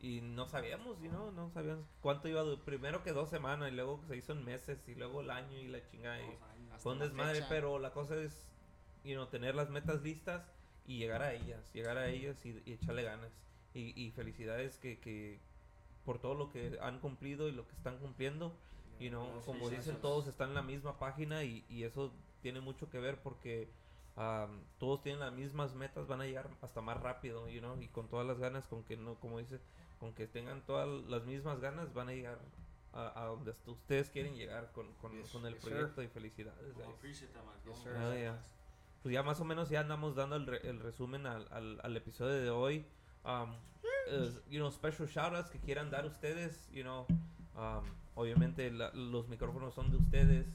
y 0.00 0.20
no 0.20 0.46
sabíamos 0.46 1.00
you 1.02 1.08
know, 1.10 1.30
no 1.32 1.50
sabíamos 1.50 1.84
cuánto 2.00 2.28
iba 2.28 2.40
a 2.40 2.44
durar 2.44 2.64
primero 2.64 3.02
que 3.02 3.12
dos 3.12 3.28
semanas 3.28 3.70
y 3.70 3.74
luego 3.74 4.00
se 4.08 4.16
hizo 4.16 4.32
en 4.32 4.44
meses 4.44 4.78
y 4.88 4.94
luego 4.94 5.20
el 5.20 5.30
año 5.30 5.58
y 5.58 5.68
la 5.68 5.84
chingada 5.90 6.20
y 6.20 6.38
fue 6.78 6.92
un 6.92 6.98
desmadre 7.00 7.34
fecha. 7.34 7.48
pero 7.48 7.78
la 7.78 7.92
cosa 7.92 8.16
es 8.16 8.46
you 9.04 9.14
know, 9.14 9.26
tener 9.26 9.54
las 9.54 9.70
metas 9.70 10.02
listas 10.02 10.42
y 10.86 10.98
llegar 10.98 11.22
a 11.22 11.32
ellas 11.34 11.72
llegar 11.72 11.98
a 11.98 12.08
ellas 12.08 12.44
y, 12.46 12.62
y 12.64 12.72
echarle 12.72 13.02
ganas 13.02 13.32
y, 13.74 14.00
y 14.00 14.10
felicidades 14.12 14.78
que, 14.78 14.98
que 15.00 15.40
por 16.04 16.18
todo 16.20 16.34
lo 16.34 16.50
que 16.50 16.78
han 16.80 17.00
cumplido 17.00 17.48
y 17.48 17.52
lo 17.52 17.66
que 17.66 17.74
están 17.74 17.98
cumpliendo 17.98 18.52
y 19.00 19.10
no 19.10 19.26
como 19.46 19.68
dicen 19.70 19.96
todos 20.00 20.26
están 20.26 20.50
en 20.50 20.54
la 20.54 20.62
misma 20.62 20.98
página 20.98 21.42
y, 21.44 21.64
y 21.68 21.82
eso 21.84 22.12
tiene 22.42 22.60
mucho 22.60 22.88
que 22.90 22.98
ver 23.00 23.18
porque 23.22 23.68
am, 24.16 24.60
todos 24.78 25.02
tienen 25.02 25.20
las 25.20 25.32
mismas 25.32 25.74
metas 25.74 26.06
van 26.06 26.20
a 26.20 26.24
llegar 26.26 26.48
hasta 26.62 26.80
más 26.80 27.00
rápido 27.00 27.48
you 27.48 27.60
know, 27.60 27.80
y 27.80 27.88
con 27.88 28.08
todas 28.08 28.26
las 28.26 28.38
ganas 28.38 28.66
con 28.68 28.82
que 28.84 28.96
no 28.96 29.14
como 29.16 29.38
dice 29.38 29.58
con 30.00 30.12
que 30.12 30.26
tengan 30.26 30.60
todas 30.66 30.88
las 31.08 31.24
mismas 31.24 31.60
ganas 31.60 31.92
van 31.94 32.08
a 32.08 32.12
llegar 32.12 32.38
a, 32.92 33.22
a 33.22 33.26
donde 33.26 33.50
ustedes 33.66 34.08
quieren 34.10 34.36
llegar 34.36 34.70
con, 34.72 34.92
con, 34.94 35.12
Yes, 35.12 35.30
con 35.30 35.44
el 35.46 35.54
yes, 35.54 35.62
sir. 35.64 35.72
proyecto 35.72 36.02
y 36.02 36.08
felicidades. 36.08 36.76
Yes, 37.64 37.78
sir. 37.82 37.92
Ah. 37.96 38.38
Pues 39.02 39.12
ya 39.12 39.22
más 39.22 39.40
o 39.40 39.44
menos 39.44 39.68
ya 39.68 39.80
andamos 39.80 40.14
dando 40.14 40.36
el, 40.36 40.46
re- 40.46 40.66
el 40.68 40.78
resumen 40.80 41.26
al, 41.26 41.46
al, 41.50 41.80
al 41.82 41.96
episodio 41.96 42.34
de 42.40 42.50
hoy. 42.50 42.86
Um, 43.24 43.52
eh, 44.08 44.30
you 44.48 44.58
know, 44.60 44.70
special 44.70 45.08
shoutouts 45.08 45.50
que 45.50 45.58
quieran 45.58 45.90
dar 45.90 46.06
ustedes, 46.06 46.68
you 46.70 46.82
know, 46.84 47.06
um, 47.56 47.84
obviamente 48.14 48.70
la- 48.70 48.90
los 48.92 49.28
micrófonos 49.28 49.74
son 49.74 49.90
de 49.90 49.96
ustedes, 49.98 50.46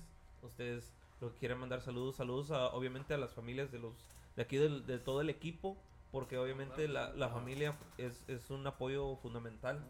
ustedes 0.43 0.93
lo 1.21 1.33
que 1.33 1.39
mandar 1.55 1.81
saludos, 1.81 2.15
saludos 2.15 2.51
a, 2.51 2.67
obviamente 2.67 3.13
a 3.13 3.17
las 3.17 3.33
familias 3.33 3.71
de 3.71 3.79
los 3.79 3.93
de 4.35 4.43
aquí 4.43 4.57
del, 4.57 4.85
de 4.85 4.99
todo 4.99 5.21
el 5.21 5.29
equipo, 5.29 5.77
porque 6.11 6.37
obviamente 6.37 6.87
la, 6.87 7.13
la 7.13 7.29
familia 7.29 7.77
es, 7.97 8.23
es 8.27 8.49
un 8.49 8.65
apoyo 8.65 9.15
fundamental 9.17 9.85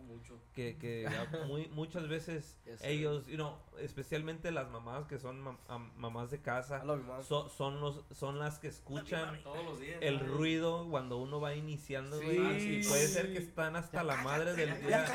que, 0.53 0.77
que 0.77 1.07
a- 1.43 1.45
muy, 1.47 1.67
muchas 1.69 2.07
veces 2.07 2.57
Yes, 2.65 2.83
ellos, 2.83 3.25
you 3.27 3.35
know, 3.35 3.55
especialmente 3.79 4.51
las 4.51 4.69
mamás 4.69 5.05
que 5.07 5.17
son 5.17 5.41
mam- 5.43 5.57
am- 5.67 5.91
mamás 5.95 6.29
de 6.31 6.41
casa, 6.41 6.83
man. 6.83 7.23
so- 7.23 7.47
son, 7.49 7.79
los, 7.79 8.03
son 8.11 8.37
las 8.39 8.59
que 8.59 8.67
escuchan 8.67 9.41
Todos 9.43 9.63
los 9.63 9.79
días. 9.79 9.97
el 10.01 10.19
ruido 10.19 10.87
cuando 10.89 11.17
uno 11.17 11.39
va 11.39 11.55
iniciando, 11.55 12.19
Sí. 12.19 12.27
y 12.27 12.83
puede 12.87 13.07
ser 13.07 13.31
que 13.31 13.39
están 13.39 13.75
hasta 13.75 14.03
la 14.03 14.17
madre 14.17 14.53
del 14.55 14.81
día 14.81 15.05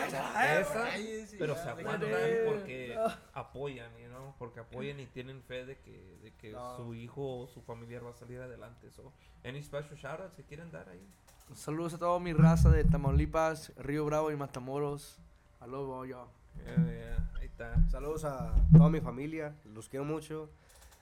esa, 0.61 0.89
pero 1.39 1.55
se 1.55 1.69
aguantan 1.69 2.11
porque 2.47 2.97
apoyan, 3.33 3.91
you 3.99 4.09
know, 4.09 4.35
porque 4.39 4.61
apoyan 4.61 5.01
y 5.01 5.07
tienen 5.07 5.43
fe 5.43 5.67
de 5.67 5.79
que, 5.81 6.17
de 6.23 6.33
que 6.37 6.53
No. 6.53 6.77
su 6.77 6.95
hijo 6.95 7.41
o 7.41 7.47
su 7.47 7.61
familiar 7.63 8.05
va 8.05 8.11
a 8.11 8.15
salir 8.15 8.41
adelante. 8.41 8.91
So, 8.91 9.13
any 9.45 9.63
special 9.63 9.97
shoutouts 9.97 10.35
que 10.35 10.45
quieren 10.45 10.71
dar 10.71 10.89
ahí? 10.95 11.55
Saludos 11.55 11.95
a 11.95 11.99
toda 11.99 12.19
mi 12.19 12.33
raza 12.33 12.71
de 12.71 12.85
Tamaulipas, 12.85 13.73
Río 13.77 14.05
Bravo 14.05 14.31
y 14.33 14.37
Matamoros. 14.37 15.19
I 15.65 15.69
love 15.69 15.89
all 15.91 16.09
y'all. 16.09 16.29
Yeah, 16.65 16.77
yeah, 16.77 17.31
ahí 17.39 17.47
está. 17.47 17.75
Saludos 17.91 18.25
a 18.25 18.55
toda 18.73 18.89
mi 18.89 19.01
familia, 19.01 19.55
los 19.75 19.89
quiero 19.89 20.05
mucho. 20.05 20.49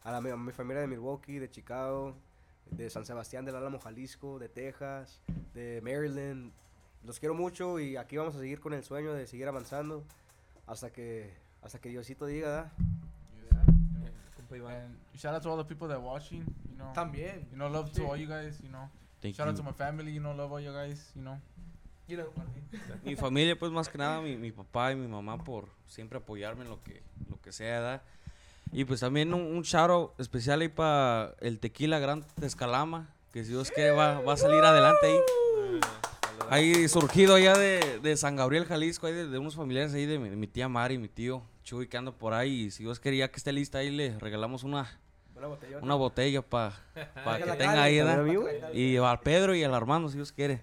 A, 0.05 0.11
la, 0.13 0.21
mi- 0.21 0.31
a 0.31 0.37
mi 0.37 0.53
familia 0.53 0.81
de 0.81 0.89
Milwaukee, 0.89 1.39
de 1.39 1.49
Chicago, 1.51 2.15
de 2.71 2.91
San 2.91 3.05
Sebastián 3.07 3.45
del 3.45 3.55
Álamo, 3.57 3.79
Jalisco, 3.79 4.39
de 4.39 4.49
Texas, 4.49 5.21
de 5.55 5.81
Maryland, 5.83 6.53
los 7.05 7.19
quiero 7.21 7.35
mucho 7.35 7.79
y 7.79 7.97
aquí 7.97 8.17
vamos 8.17 8.35
a 8.35 8.39
seguir 8.39 8.61
con 8.61 8.73
el 8.73 8.83
sueño 8.83 9.13
de 9.13 9.27
seguir 9.27 9.47
avanzando 9.49 10.05
hasta 10.67 10.91
que, 10.93 11.33
hasta 11.63 11.81
que 11.81 11.89
Diosito 11.91 12.27
diga. 12.27 12.73
And 14.53 14.97
shout 15.17 15.35
out 15.35 15.43
to 15.45 15.51
all 15.51 15.57
the 15.57 15.65
people 15.65 15.89
that 15.89 15.97
are 15.97 16.01
watching, 16.05 16.45
you 16.69 16.77
know. 16.77 16.93
También. 16.95 17.47
You 17.51 17.57
know, 17.57 17.69
love 17.71 17.89
Sí. 17.91 18.03
to 18.03 18.07
all 18.11 18.17
you 18.19 18.27
guys, 18.29 18.61
you 18.61 18.69
know. 18.69 18.89
Thank 19.23 19.37
shout 19.37 19.49
out 19.49 19.57
to 19.57 19.63
my 19.63 19.73
family, 19.73 20.13
you 20.13 20.21
know, 20.21 20.35
love 20.35 20.53
all 20.53 20.61
you 20.61 20.73
guys, 20.73 21.13
you 21.15 21.23
know. 21.23 21.39
You 22.09 22.17
know, 22.17 22.27
Mi 23.05 23.15
familia, 23.15 23.57
pues 23.57 23.71
más 23.71 23.89
que 23.89 23.97
nada, 23.97 24.21
mi, 24.21 24.37
mi 24.37 24.51
papá 24.51 24.91
y 24.93 24.97
mi 24.97 25.07
mamá 25.07 25.43
por 25.43 25.69
siempre 25.87 26.19
apoyarme 26.19 26.65
en 26.65 26.71
lo 26.71 26.83
que, 26.83 27.01
lo 27.31 27.41
que 27.41 27.53
sea, 27.53 27.81
¿verdad? 27.81 28.03
Y 28.73 28.85
pues 28.85 29.01
también 29.01 29.33
un, 29.33 29.43
un 29.43 29.63
shout 29.63 29.91
out 29.91 30.11
especial 30.21 30.61
ahí 30.61 30.69
para 30.69 31.35
el 31.41 31.61
tequila 31.61 32.01
Gran 32.01 32.25
Escalama, 32.43 33.09
que 33.33 33.45
si 33.45 33.51
Dios 33.51 33.71
quiere 33.71 33.93
va, 33.93 34.21
va 34.21 34.33
a 34.33 34.37
salir 34.37 34.65
adelante 34.65 35.07
ahí. 35.07 35.19
Ahí 36.51 36.89
surgido 36.89 37.37
allá 37.37 37.57
de, 37.57 38.01
de 38.03 38.17
San 38.17 38.35
Gabriel, 38.35 38.65
Jalisco, 38.65 39.07
ahí 39.07 39.15
de, 39.15 39.29
de 39.29 39.39
unos 39.39 39.55
familiares 39.55 39.95
ahí 39.95 40.05
de 40.05 40.19
mi, 40.19 40.29
de 40.29 40.37
mi 40.37 40.49
tía 40.49 40.69
Mari 40.69 40.99
mi 40.99 41.09
tío 41.09 41.43
Chuy 41.63 41.87
que 41.87 41.97
anda 41.97 42.13
por 42.13 42.35
ahí. 42.35 42.65
Y 42.65 42.71
si 42.71 42.83
Dios 42.83 42.99
quería 42.99 43.31
que 43.31 43.37
esté 43.37 43.53
lista 43.53 43.79
ahí, 43.79 43.91
le 43.91 44.19
regalamos 44.19 44.65
una, 44.65 44.91
Una 45.43 45.49
botellota. 45.57 45.85
una 45.85 45.95
botella 45.97 46.43
para 46.43 46.73
que 47.39 47.47
la 47.47 47.57
tenga 47.59 47.83
ahí, 47.83 47.99
¿verdad? 48.01 48.73
Y 48.73 48.97
al 48.97 49.21
Pedro 49.21 49.55
y 49.55 49.65
al 49.65 49.75
Armando, 49.75 50.09
si 50.09 50.17
Dios 50.17 50.31
quiere. 50.33 50.63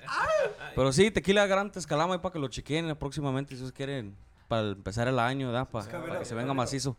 Pero 0.76 0.91
sí, 0.93 1.11
tequila 1.11 1.45
Gran 1.47 1.72
Escalama 1.76 2.14
ahí 2.14 2.19
para 2.19 2.31
que 2.34 2.39
lo 2.39 2.47
chequen 2.47 2.95
próximamente, 2.95 3.56
si 3.56 3.61
Dios 3.61 3.72
quiere, 3.73 4.11
para 4.47 4.69
empezar 4.69 5.07
el 5.07 5.19
año, 5.19 5.47
¿verdad? 5.47 5.68
Para, 5.69 5.85
para 6.01 6.19
que 6.19 6.26
se 6.26 6.35
venga 6.35 6.53
macizo. 6.53 6.95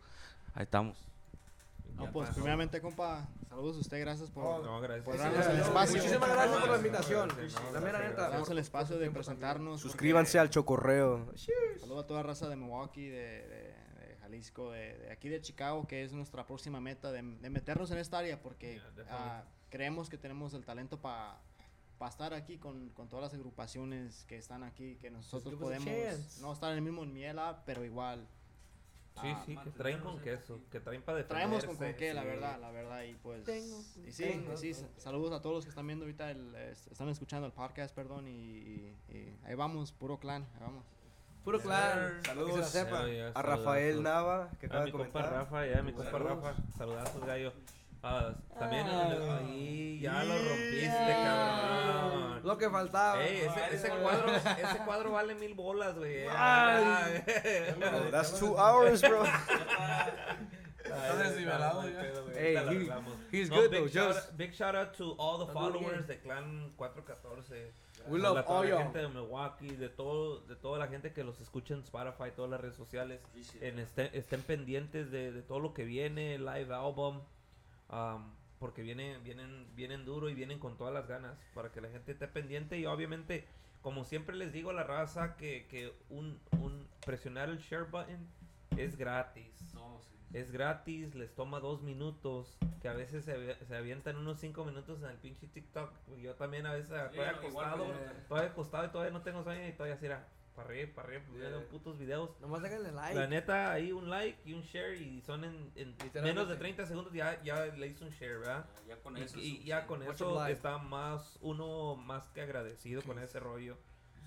Ahí 0.55 0.65
estamos. 0.65 0.98
No, 1.97 2.11
pues 2.12 2.31
primeramente, 2.31 2.81
compa, 2.81 3.28
saludos 3.48 3.77
a 3.77 3.81
usted, 3.81 4.01
gracias 4.01 4.31
por 4.31 4.65
No, 4.65 4.81
gracias. 4.81 5.05
por 5.05 5.19
darnos 5.19 5.47
el 5.47 5.59
espacio. 5.59 5.97
Muchísimas 5.98 6.31
gracias 6.31 6.59
por 6.61 6.70
la 6.70 6.77
invitación. 6.77 7.28
No, 7.28 7.73
La 7.73 7.81
mera 7.81 7.98
neta. 7.98 8.28
Darnos 8.31 8.48
el 8.51 8.59
espacio 8.59 8.97
de 8.98 9.11
presentarnos. 9.11 9.81
Suscríbanse 9.82 10.39
al 10.39 10.48
Chocorreo. 10.48 11.27
Saludos 11.78 12.05
a 12.05 12.07
toda 12.07 12.23
raza 12.23 12.48
de 12.48 12.57
Milwaukee, 12.57 13.09
de- 13.09 13.47
de 13.48 13.74
Jalisco, 14.35 14.70
de, 14.70 14.97
de 14.98 15.11
aquí 15.12 15.28
de 15.28 15.40
Chicago, 15.40 15.86
que 15.86 16.05
es 16.05 16.12
nuestra 16.12 16.47
próxima 16.47 16.81
meta 16.81 17.11
de, 17.12 17.23
de 17.23 17.51
meternos 17.51 17.90
en 17.90 17.98
esta 17.98 18.19
área, 18.19 18.40
porque 18.40 18.74
Yeah, 18.74 19.07
ah, 19.11 19.44
creemos 19.69 20.09
que 20.09 20.16
tenemos 20.19 20.55
el 20.55 20.65
talento 20.65 21.01
para 21.01 21.40
estar 22.09 22.32
aquí 22.32 22.59
con, 22.59 22.90
con 22.90 23.09
todas 23.09 23.24
las 23.24 23.35
agrupaciones 23.35 24.24
que 24.27 24.36
están 24.39 24.62
aquí, 24.62 24.97
que 24.97 25.11
nosotros 25.11 25.55
podemos 25.57 26.39
no 26.40 26.52
estar 26.52 26.70
en 26.70 26.77
el 26.78 26.82
mismo 26.82 27.05
nivel, 27.05 27.39
ah, 27.39 27.62
pero 27.66 27.85
igual. 27.85 28.27
Sí, 29.20 29.27
ah, 29.27 29.43
sí, 29.44 29.57
que 29.65 29.70
traen 29.73 30.01
con 30.01 30.20
queso, 30.20 30.61
que 30.70 30.78
traen 30.81 31.02
para 31.02 31.27
Traemos 31.27 31.65
con, 31.65 31.77
con 31.77 31.93
qué, 31.94 32.15
la 32.15 32.23
sí. 32.23 32.28
verdad, 32.28 32.61
la 32.61 32.70
verdad, 32.70 33.02
y 33.02 33.15
pues... 33.16 33.44
Tengo, 33.44 33.81
y 34.07 34.12
sí, 34.12 34.23
tengo. 34.24 34.52
y 34.55 34.57
sí, 34.57 34.73
sa- 34.73 34.89
saludos 34.98 35.32
a 35.32 35.43
todos 35.43 35.57
los 35.57 35.65
que 35.65 35.70
están 35.70 35.86
viendo 35.86 36.05
ahorita, 36.05 36.31
el, 36.31 36.55
están 36.55 37.09
escuchando 37.09 37.44
el 37.47 37.52
podcast, 37.52 37.93
perdón, 37.94 38.28
y, 38.28 38.31
y- 38.31 38.97
y 39.09 39.36
ahí 39.44 39.57
vamos, 39.57 39.90
puro 39.93 40.19
clan, 40.20 40.44
ahí 40.55 40.61
vamos. 40.61 40.85
Puro 41.45 41.59
clan. 41.61 42.21
Saludos. 42.25 42.55
Que 42.57 42.62
se 42.65 42.71
sepa. 42.71 43.07
Ya, 43.09 43.29
A 43.35 43.43
Rafael 43.43 43.95
saludazos. 43.95 44.03
Nava, 44.03 44.49
que 44.61 44.67
A 44.67 44.69
acaba 44.69 44.85
mi 44.85 44.91
de 44.91 44.93
compa 44.99 45.12
comentar. 45.12 45.33
Rafa, 45.33 45.67
ya, 45.67 45.83
mi 45.83 45.93
compa 45.93 46.11
Saludos. 46.11 46.45
Rafa. 46.45 46.55
Saludazos, 46.77 47.25
gallo. 47.25 47.53
Ah, 48.03 48.33
también 48.59 48.87
ahí 48.87 50.01
ya 50.01 50.25
lo 50.25 50.35
rompiste, 50.35 51.12
cabrón. 51.23 52.41
Lo 52.45 52.57
que 52.57 52.71
faltaba. 52.71 53.23
Ey, 53.23 53.43
ese, 53.43 53.75
ese 53.75 53.91
cuadro, 53.91 54.33
ese 54.35 54.79
cuadro 54.87 55.12
vale 55.12 55.35
mil 55.35 55.53
bolas, 55.55 55.95
güey. 55.99 56.27
Ay. 56.35 57.23
Oh, 57.77 58.11
that's 58.11 58.39
two 58.39 58.57
hours, 58.57 59.03
bro. 59.03 59.23
Está 60.97 61.17
desnivelado 61.17 61.89
ya. 61.89 62.01
Hey, 62.35 62.55
he- 62.73 62.79
he's 63.33 63.49
good 63.51 63.71
though, 63.71 63.85
big 63.85 63.93
shout, 63.93 64.09
just- 64.15 64.29
out, 64.31 64.37
big 64.37 64.53
shout 64.53 64.75
out 64.75 64.93
to 64.97 65.15
all 65.19 65.39
the 65.39 65.53
followers 65.53 66.07
de 66.07 66.19
Clan 66.21 66.73
414. 66.77 67.73
We 68.07 68.19
love 68.19 68.35
la- 68.37 68.41
all 68.43 68.65
la 68.71 68.77
gente 68.85 68.99
de 68.99 69.09
Milwaukee, 69.09 69.77
de 69.77 69.89
todo, 69.91 70.41
de 70.41 70.57
toda 70.57 70.79
la 70.79 70.89
gente 70.89 71.12
que 71.12 71.23
los 71.23 71.39
escucha 71.41 71.75
en 71.75 71.81
Spotify, 71.81 72.31
todas 72.35 72.51
las 72.51 72.61
redes 72.61 72.77
sociales. 72.77 73.21
En 73.61 73.79
este- 73.79 74.17
estén 74.19 74.41
pendientes 74.43 75.11
de, 75.11 75.33
de 75.33 75.43
todo 75.43 75.61
lo 75.61 75.75
que 75.75 75.85
viene, 75.85 76.39
live 76.39 76.75
album. 76.75 77.21
um, 77.91 78.23
porque 78.61 78.83
viene, 78.83 79.19
vienen, 79.19 79.67
vienen 79.75 80.05
duro 80.05 80.29
y 80.29 80.35
vienen 80.35 80.59
con 80.59 80.77
todas 80.77 80.93
las 80.95 81.09
ganas 81.09 81.37
para 81.55 81.73
que 81.73 81.81
la 81.81 81.89
gente 81.89 82.12
esté 82.12 82.29
pendiente 82.29 82.79
y 82.79 82.85
obviamente 82.87 83.47
como 83.81 84.05
siempre 84.05 84.37
les 84.37 84.53
digo 84.53 84.69
a 84.69 84.75
la 84.75 84.85
raza 84.85 85.35
que, 85.37 85.67
que 85.67 85.93
un, 86.11 86.39
un 86.61 86.87
presionar 87.07 87.49
el 87.49 87.59
share 87.59 87.85
button 87.85 88.29
es 88.77 88.97
gratis 88.97 89.73
es 90.32 90.51
gratis 90.52 91.15
les 91.15 91.35
toma 91.35 91.61
dos 91.61 91.82
minutos 91.82 92.57
que 92.81 92.89
a 92.89 92.93
veces 92.93 93.24
se, 93.24 93.65
se 93.65 93.77
avientan 93.77 94.16
unos 94.16 94.39
cinco 94.39 94.65
minutos 94.65 95.02
en 95.02 95.11
el 95.11 95.16
pinche 95.16 95.47
TikTok. 95.48 95.93
Yo 96.20 96.35
también 96.35 96.66
a 96.66 96.73
veces 96.73 96.93
estoy 96.93 97.24
acostado 97.24 97.86
estoy 98.19 98.40
acostado 98.40 98.86
y 98.86 98.89
todavía 98.89 99.12
no 99.12 99.23
tengo 99.23 99.43
sueño 99.43 99.66
y 99.66 99.73
todavía 99.73 99.94
así 99.94 100.07
era 100.07 100.28
para 100.55 100.69
arriba 100.69 100.90
para 100.94 101.09
arriba 101.09 101.24
viendo 101.32 101.69
putos 101.69 101.98
videos 101.98 102.31
Nomás 102.40 102.62
háganle 102.65 102.93
like. 102.93 103.15
la 103.19 103.27
neta, 103.27 103.73
ahí 103.73 103.93
un 103.93 104.11
like 104.11 104.39
y 104.44 104.52
un 104.52 104.62
share 104.62 105.01
y 105.01 105.20
son 105.23 105.44
en, 105.44 105.73
en 105.74 105.97
menos 106.23 106.48
de 106.48 106.57
30 106.57 106.86
segundos 106.86 107.12
ya, 107.12 107.43
ya 107.43 107.66
le 107.66 107.86
hice 107.86 108.05
un 108.05 108.11
share, 108.11 108.39
¿verdad? 108.39 108.66
Ya 108.86 108.97
con 108.97 109.16
Y, 109.16 109.23
y 109.36 109.65
ya 109.65 109.86
con 109.86 110.01
Much 110.01 110.15
eso 110.15 110.47
está 110.47 110.78
más, 110.78 111.39
uno 111.40 111.97
más 111.97 112.28
que 112.31 112.40
agradecido 112.40 113.02
con 113.02 113.19
ese 113.19 113.40
rollo. 113.40 113.77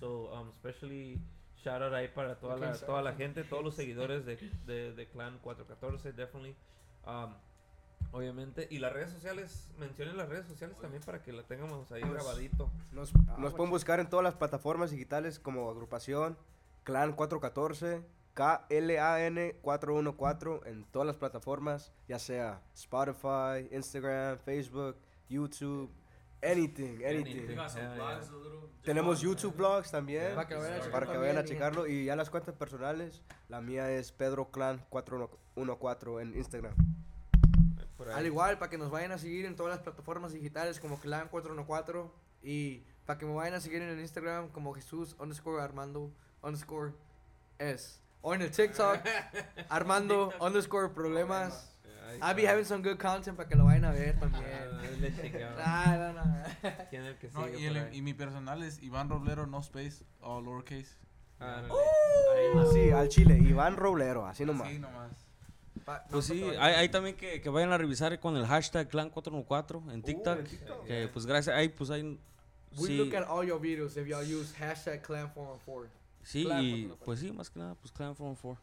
So, 0.00 0.32
um, 0.32 0.50
especially 0.50 1.20
shout 1.64 1.82
out 1.82 1.94
ahí 1.94 2.08
para 2.08 2.36
toda 2.36 2.56
la, 2.56 2.72
toda 2.74 3.02
la 3.02 3.14
gente, 3.14 3.42
todos 3.44 3.64
los 3.64 3.74
seguidores 3.76 4.26
de, 4.26 4.36
de, 4.66 4.92
de 4.92 5.08
Clan 5.08 5.38
414, 5.38 6.12
definitely. 6.12 6.54
Um, 7.06 7.34
obviamente. 8.12 8.68
Y 8.70 8.78
las 8.78 8.92
redes 8.92 9.10
sociales, 9.10 9.68
mencionen 9.78 10.16
las 10.16 10.28
redes 10.28 10.46
sociales 10.46 10.76
también 10.78 11.02
para 11.02 11.22
que 11.22 11.32
la 11.32 11.42
tengamos 11.42 11.90
ahí 11.90 12.02
grabadito. 12.02 12.70
Nos, 12.92 13.12
nos 13.38 13.54
pueden 13.54 13.70
buscar 13.70 14.00
en 14.00 14.08
todas 14.08 14.24
las 14.24 14.34
plataformas 14.34 14.90
digitales 14.90 15.38
como 15.38 15.70
agrupación 15.70 16.36
Clan 16.84 17.14
414, 17.14 18.02
KLAN 18.34 19.52
414 19.62 20.70
en 20.70 20.84
todas 20.84 21.06
las 21.06 21.16
plataformas, 21.16 21.92
ya 22.08 22.18
sea 22.18 22.60
Spotify, 22.74 23.68
Instagram, 23.70 24.38
Facebook, 24.38 24.96
YouTube, 25.28 25.90
anything, 26.44 27.02
anything. 27.04 27.06
Anything. 27.06 27.56
Yeah, 27.56 27.96
yeah. 27.96 28.20
Tenemos 28.84 29.22
YouTube 29.22 29.56
blogs 29.56 29.90
también 29.90 30.34
Para 30.34 30.46
que 30.46 30.54
vayan 30.56 30.74
a 30.74 30.76
checar 30.76 30.92
para 30.92 31.06
que 31.06 31.16
vayan 31.16 31.36
a 31.36 31.40
también, 31.40 31.56
checarlo 31.56 31.86
y 31.86 32.04
ya 32.04 32.16
las 32.16 32.28
cuentas 32.28 32.54
personales, 32.54 33.22
la 33.48 33.62
mía 33.62 33.90
es 33.90 34.12
Pedro 34.12 34.50
Clan 34.50 34.84
414 34.90 36.22
en 36.22 36.36
Instagram. 36.36 36.74
Al 38.14 38.26
igual, 38.26 38.58
para 38.58 38.70
que 38.70 38.76
nos 38.76 38.90
vayan 38.90 39.12
a 39.12 39.18
seguir 39.18 39.46
en 39.46 39.56
todas 39.56 39.70
las 39.70 39.82
plataformas 39.82 40.32
digitales 40.32 40.80
como 40.80 40.98
Clan 40.98 41.28
414 41.28 42.10
y 42.42 42.82
para 43.06 43.18
que 43.18 43.24
me 43.24 43.32
vayan 43.34 43.54
a 43.54 43.60
seguir 43.60 43.80
en 43.80 43.88
el 43.88 44.00
Instagram 44.00 44.48
como 44.50 44.74
Jesús 44.74 45.16
underscore 45.18 45.62
Armando 45.62 46.12
underscore 46.42 46.92
S. 47.58 48.00
O 48.20 48.34
en 48.34 48.42
el 48.42 48.50
TikTok 48.50 48.98
Armando 49.70 50.32
underscore 50.40 50.90
problemas. 50.90 51.73
I'll 52.22 52.34
be 52.34 52.46
having 52.46 52.64
some 52.64 52.82
good 52.82 52.98
content 52.98 53.36
para 53.36 53.48
que 53.48 53.54
lo 53.56 53.64
vayan 53.64 53.84
a 53.84 53.90
ver 53.92 54.16
Ah, 54.16 54.20
también. 54.20 55.16
chingado. 55.20 55.56
Ah, 55.64 55.96
no, 55.98 56.12
no. 56.24 56.44
¿Quién 56.90 57.02
es 57.02 57.08
el 57.08 57.16
que 57.18 57.28
No, 57.30 57.44
sigue 57.46 57.58
y, 57.60 57.68
por 57.68 57.76
el- 57.76 57.84
ahí? 57.88 57.96
y 57.98 58.02
mi 58.02 58.14
personal 58.14 58.62
es 58.62 58.82
Iván 58.82 59.08
Roblero, 59.08 59.46
no 59.46 59.60
space, 59.60 60.04
all 60.20 60.44
lowercase. 60.44 60.96
Ah, 61.40 61.62
no, 61.66 61.74
Uh. 61.74 62.58
Así, 62.60 62.90
al 62.90 63.08
chile, 63.08 63.36
Iván 63.38 63.76
Roblero, 63.76 64.26
así 64.26 64.44
nomás. 64.44 64.68
Sí, 64.70 64.78
nomás. 64.78 65.10
Pa- 65.84 66.04
Pues 66.08 66.28
no, 66.30 66.34
sí, 66.34 66.42
hay, 66.58 66.74
hay 66.74 66.88
también 66.88 67.16
que, 67.16 67.40
que 67.40 67.48
vayan 67.50 67.72
a 67.72 67.76
revisar 67.78 68.18
con 68.20 68.36
el 68.36 68.46
hashtag 68.46 68.88
Clan414 68.90 69.92
en 69.92 70.02
TikTok. 70.02 70.38
en 70.38 70.44
TikTok. 70.44 70.84
Que 70.86 71.08
pues 71.08 71.26
gracias, 71.26 71.54
ahí 71.56 71.68
pues 71.68 71.90
hay... 71.90 72.18
We 72.76 72.86
Sí, 72.88 72.96
look 72.96 73.14
at 73.14 73.28
all 73.28 73.46
your 73.46 73.60
videos 73.60 73.96
if 73.96 74.06
y'all 74.06 74.24
use 74.24 74.52
hashtag 74.56 75.02
Clan414. 75.06 75.88
sí, 76.22 76.44
Clan 76.44 76.62
y 76.64 76.70
414. 76.88 77.04
pues 77.04 77.20
sí, 77.20 77.32
más 77.32 77.50
que 77.50 77.58
nada, 77.58 77.74
pues 77.74 77.92
Clan414. 77.94 78.58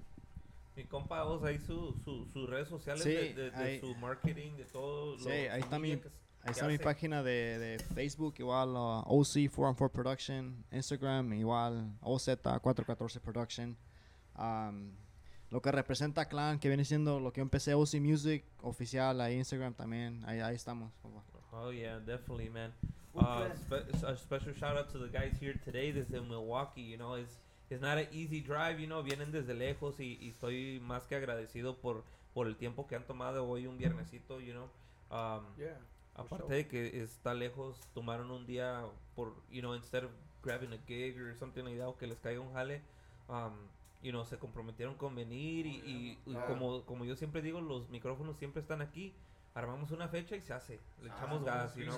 Mi 0.82 0.88
compa, 0.88 1.24
vos 1.24 1.44
ahí 1.44 1.60
su, 1.60 1.94
su, 2.04 2.26
sus 2.34 2.50
redes 2.50 2.68
sociales 2.68 3.04
Sí, 3.04 3.10
de, 3.12 3.34
de- 3.36 3.52
de 3.52 3.56
ahí- 3.64 3.80
su 3.80 3.94
marketing, 3.96 4.54
de 4.58 4.66
todo. 4.66 5.18
Sí, 5.20 5.26
lo- 5.26 5.32
ahí 5.32 5.60
su 5.62 5.66
está 5.66 5.80
mi- 5.80 5.98
que 5.98 6.08
Ahí 6.44 6.46
que 6.46 6.52
está 6.52 6.68
mi 6.68 6.78
página 6.80 7.22
de, 7.22 7.60
de 7.60 7.80
Facebook, 7.94 8.34
igual 8.40 8.70
uh, 8.70 9.04
OC414 9.06 9.92
Production, 9.92 10.66
Instagram, 10.72 11.34
igual 11.34 11.94
OZ414 12.02 13.20
Production. 13.22 13.78
Um, 14.40 14.92
lo 15.52 15.62
que 15.62 15.72
representa 15.72 16.26
Clan, 16.28 16.58
que 16.58 16.68
viene 16.68 16.84
siendo 16.84 17.20
lo 17.20 17.32
que 17.32 17.42
yo 17.42 17.44
empecé, 17.44 17.76
OC 17.76 18.00
Music, 18.00 18.44
oficial, 18.64 19.22
ahí 19.22 19.36
Instagram 19.38 19.76
también, 19.76 20.24
ahí, 20.26 20.40
ahí 20.40 20.56
estamos. 20.56 20.92
Oh, 21.52 21.72
yeah, 21.72 22.00
definitely, 22.00 22.50
man. 22.50 22.74
Uh, 23.14 23.44
spe- 23.56 23.86
a 24.08 24.16
special 24.18 24.54
shout 24.56 24.78
out 24.78 24.88
to 24.92 24.98
the 24.98 25.10
guys 25.12 25.38
here 25.40 25.54
today 25.64 25.92
desde 25.92 26.20
Milwaukee, 26.22 26.82
you 26.82 26.98
know, 26.98 27.16
it's, 27.18 27.38
it's 27.72 27.82
not 27.82 27.98
an 27.98 28.08
easy 28.12 28.42
drive, 28.42 28.80
you 28.80 28.86
know, 28.88 29.02
vienen 29.02 29.32
desde 29.32 29.54
lejos 29.54 30.00
y, 30.00 30.18
y 30.22 30.30
estoy 30.30 30.80
más 30.82 31.06
que 31.08 31.16
agradecido 31.16 31.78
por, 31.78 32.04
por 32.34 32.48
el 32.48 32.58
tiempo 32.58 32.86
que 32.86 32.96
han 32.96 33.06
tomado 33.08 33.48
hoy 33.48 33.66
un 33.66 33.78
viernesito, 33.78 34.40
you 34.42 34.52
know. 34.54 34.70
Um, 35.10 35.46
Yeah. 35.58 35.78
Aparte 36.14 36.44
sure. 36.44 36.56
de 36.58 36.68
que 36.68 37.02
está 37.04 37.34
lejos, 37.34 37.78
tomaron 37.94 38.30
un 38.32 38.46
día 38.46 38.84
por, 39.16 39.34
you 39.50 39.62
know, 39.62 39.74
instead 39.74 40.04
of 40.04 40.12
grabbing 40.44 40.74
a 40.74 40.78
gig 40.86 41.18
or 41.18 41.34
something 41.38 41.64
like 41.64 41.78
that, 41.78 41.88
o 41.88 41.98
que 41.98 42.06
les 42.06 42.20
caiga 42.20 42.42
un 42.42 42.52
jale, 42.54 42.82
um, 43.30 43.54
you 44.04 44.12
know, 44.12 44.26
se 44.26 44.38
comprometieron 44.38 44.96
con 44.96 45.16
venir 45.16 45.66
y, 45.66 45.82
y- 45.86 46.18
y 46.26 46.36
Ah. 46.36 46.46
como, 46.48 46.84
como 46.86 47.06
yo 47.06 47.16
siempre 47.16 47.42
digo, 47.42 47.62
los 47.62 47.88
micrófonos 47.90 48.36
siempre 48.38 48.62
están 48.62 48.82
aquí, 48.82 49.14
armamos 49.54 49.92
una 49.92 50.10
fecha 50.10 50.36
y 50.36 50.42
se 50.42 50.54
hace, 50.54 50.80
le 51.02 51.08
echamos 51.10 51.42
Ah, 51.44 51.46
gas, 51.46 51.74
sí, 51.76 51.80
you 51.86 51.92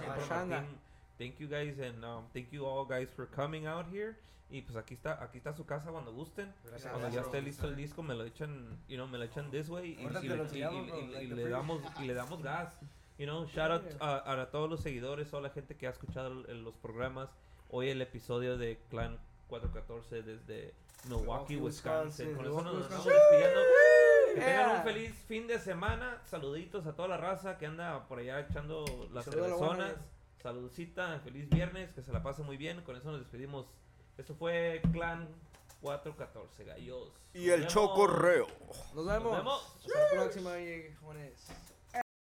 thank 1.17 1.37
you 1.39 1.47
guys 1.47 1.79
and 1.79 2.03
um, 2.03 2.25
thank 2.33 2.51
you 2.51 2.65
all 2.65 2.85
guys 2.85 3.09
for 3.15 3.25
coming 3.27 3.65
out 3.67 3.85
here. 3.91 4.15
Y 4.49 4.61
pues 4.61 4.75
aquí 4.77 4.93
está, 4.93 5.23
aquí 5.23 5.37
está 5.39 5.53
su 5.53 5.65
casa 5.65 5.89
cuando 5.91 6.11
gusten. 6.13 6.53
Gracias. 6.65 6.91
Cuando 6.91 7.09
ya 7.09 7.21
esté 7.21 7.41
listo 7.41 7.67
el 7.67 7.75
disco 7.75 8.03
me 8.03 8.13
lo 8.13 8.23
echan, 8.23 8.77
you 8.87 8.97
know, 8.97 9.07
me 9.07 9.17
lo 9.17 9.23
echan 9.23 9.49
this 9.49 9.67
way 9.69 9.97
y, 9.99 10.07
le, 10.07 10.19
y- 10.25 10.29
bro, 10.29 10.43
like 10.43 11.33
y 11.41 11.49
damos 11.49 11.81
y 11.99 12.03
le 12.05 12.13
damos 12.13 12.41
gas. 12.43 12.77
You 13.17 13.25
know, 13.25 13.45
shout 13.45 13.71
out 13.71 13.83
a, 14.01 14.41
a 14.41 14.51
todos 14.51 14.69
los 14.69 14.81
seguidores, 14.81 15.29
toda 15.29 15.41
la 15.43 15.49
gente 15.49 15.75
que 15.75 15.87
ha 15.87 15.91
escuchado 15.91 16.29
los 16.31 16.75
programas. 16.75 17.29
Hoy 17.69 17.89
el 17.89 18.01
episodio 18.01 18.57
de 18.57 18.79
Clan 18.89 19.17
414 19.47 20.21
desde 20.23 20.73
Milwaukee, 21.05 21.55
Wisconsin. 21.57 22.27
Wisconsin. 22.29 22.35
Con 22.35 22.45
eso 22.45 22.61
nos 22.61 22.81
estamos 22.83 23.05
despidiendo. 23.05 23.59
Que 24.35 24.41
tengan 24.41 24.77
un 24.77 24.83
feliz 24.83 25.13
fin 25.27 25.47
de 25.47 25.59
semana. 25.59 26.21
Saluditos 26.25 26.85
a 26.85 26.95
toda 26.95 27.07
la 27.07 27.17
raza 27.17 27.57
que 27.57 27.65
anda 27.65 28.07
por 28.07 28.19
allá 28.19 28.39
echando 28.39 28.83
las 29.11 29.25
saludo 29.25 29.59
Saludcita, 30.43 31.21
feliz 31.23 31.49
viernes, 31.49 31.93
que 31.93 32.01
se 32.03 32.11
la 32.11 32.21
pase 32.21 32.43
muy 32.43 32.57
bien. 32.57 32.81
Con 32.81 32.97
eso 32.97 33.09
nos 33.09 33.21
despedimos. 33.21 33.65
Esto 34.17 34.35
fue 34.35 34.81
Clan 34.91 35.29
414, 35.81 36.65
gallos. 36.65 37.13
Y 37.33 37.45
Nos 37.45 37.47
el 37.47 37.59
vemos. 37.61 37.73
chocorreo. 37.73 38.47
Nos 38.93 39.05
vemos. 39.05 39.37
vemos. 39.37 39.75
Hasta 39.77 39.99
la 40.15 40.21
próxima, 40.21 40.55
viejones. 40.55 41.47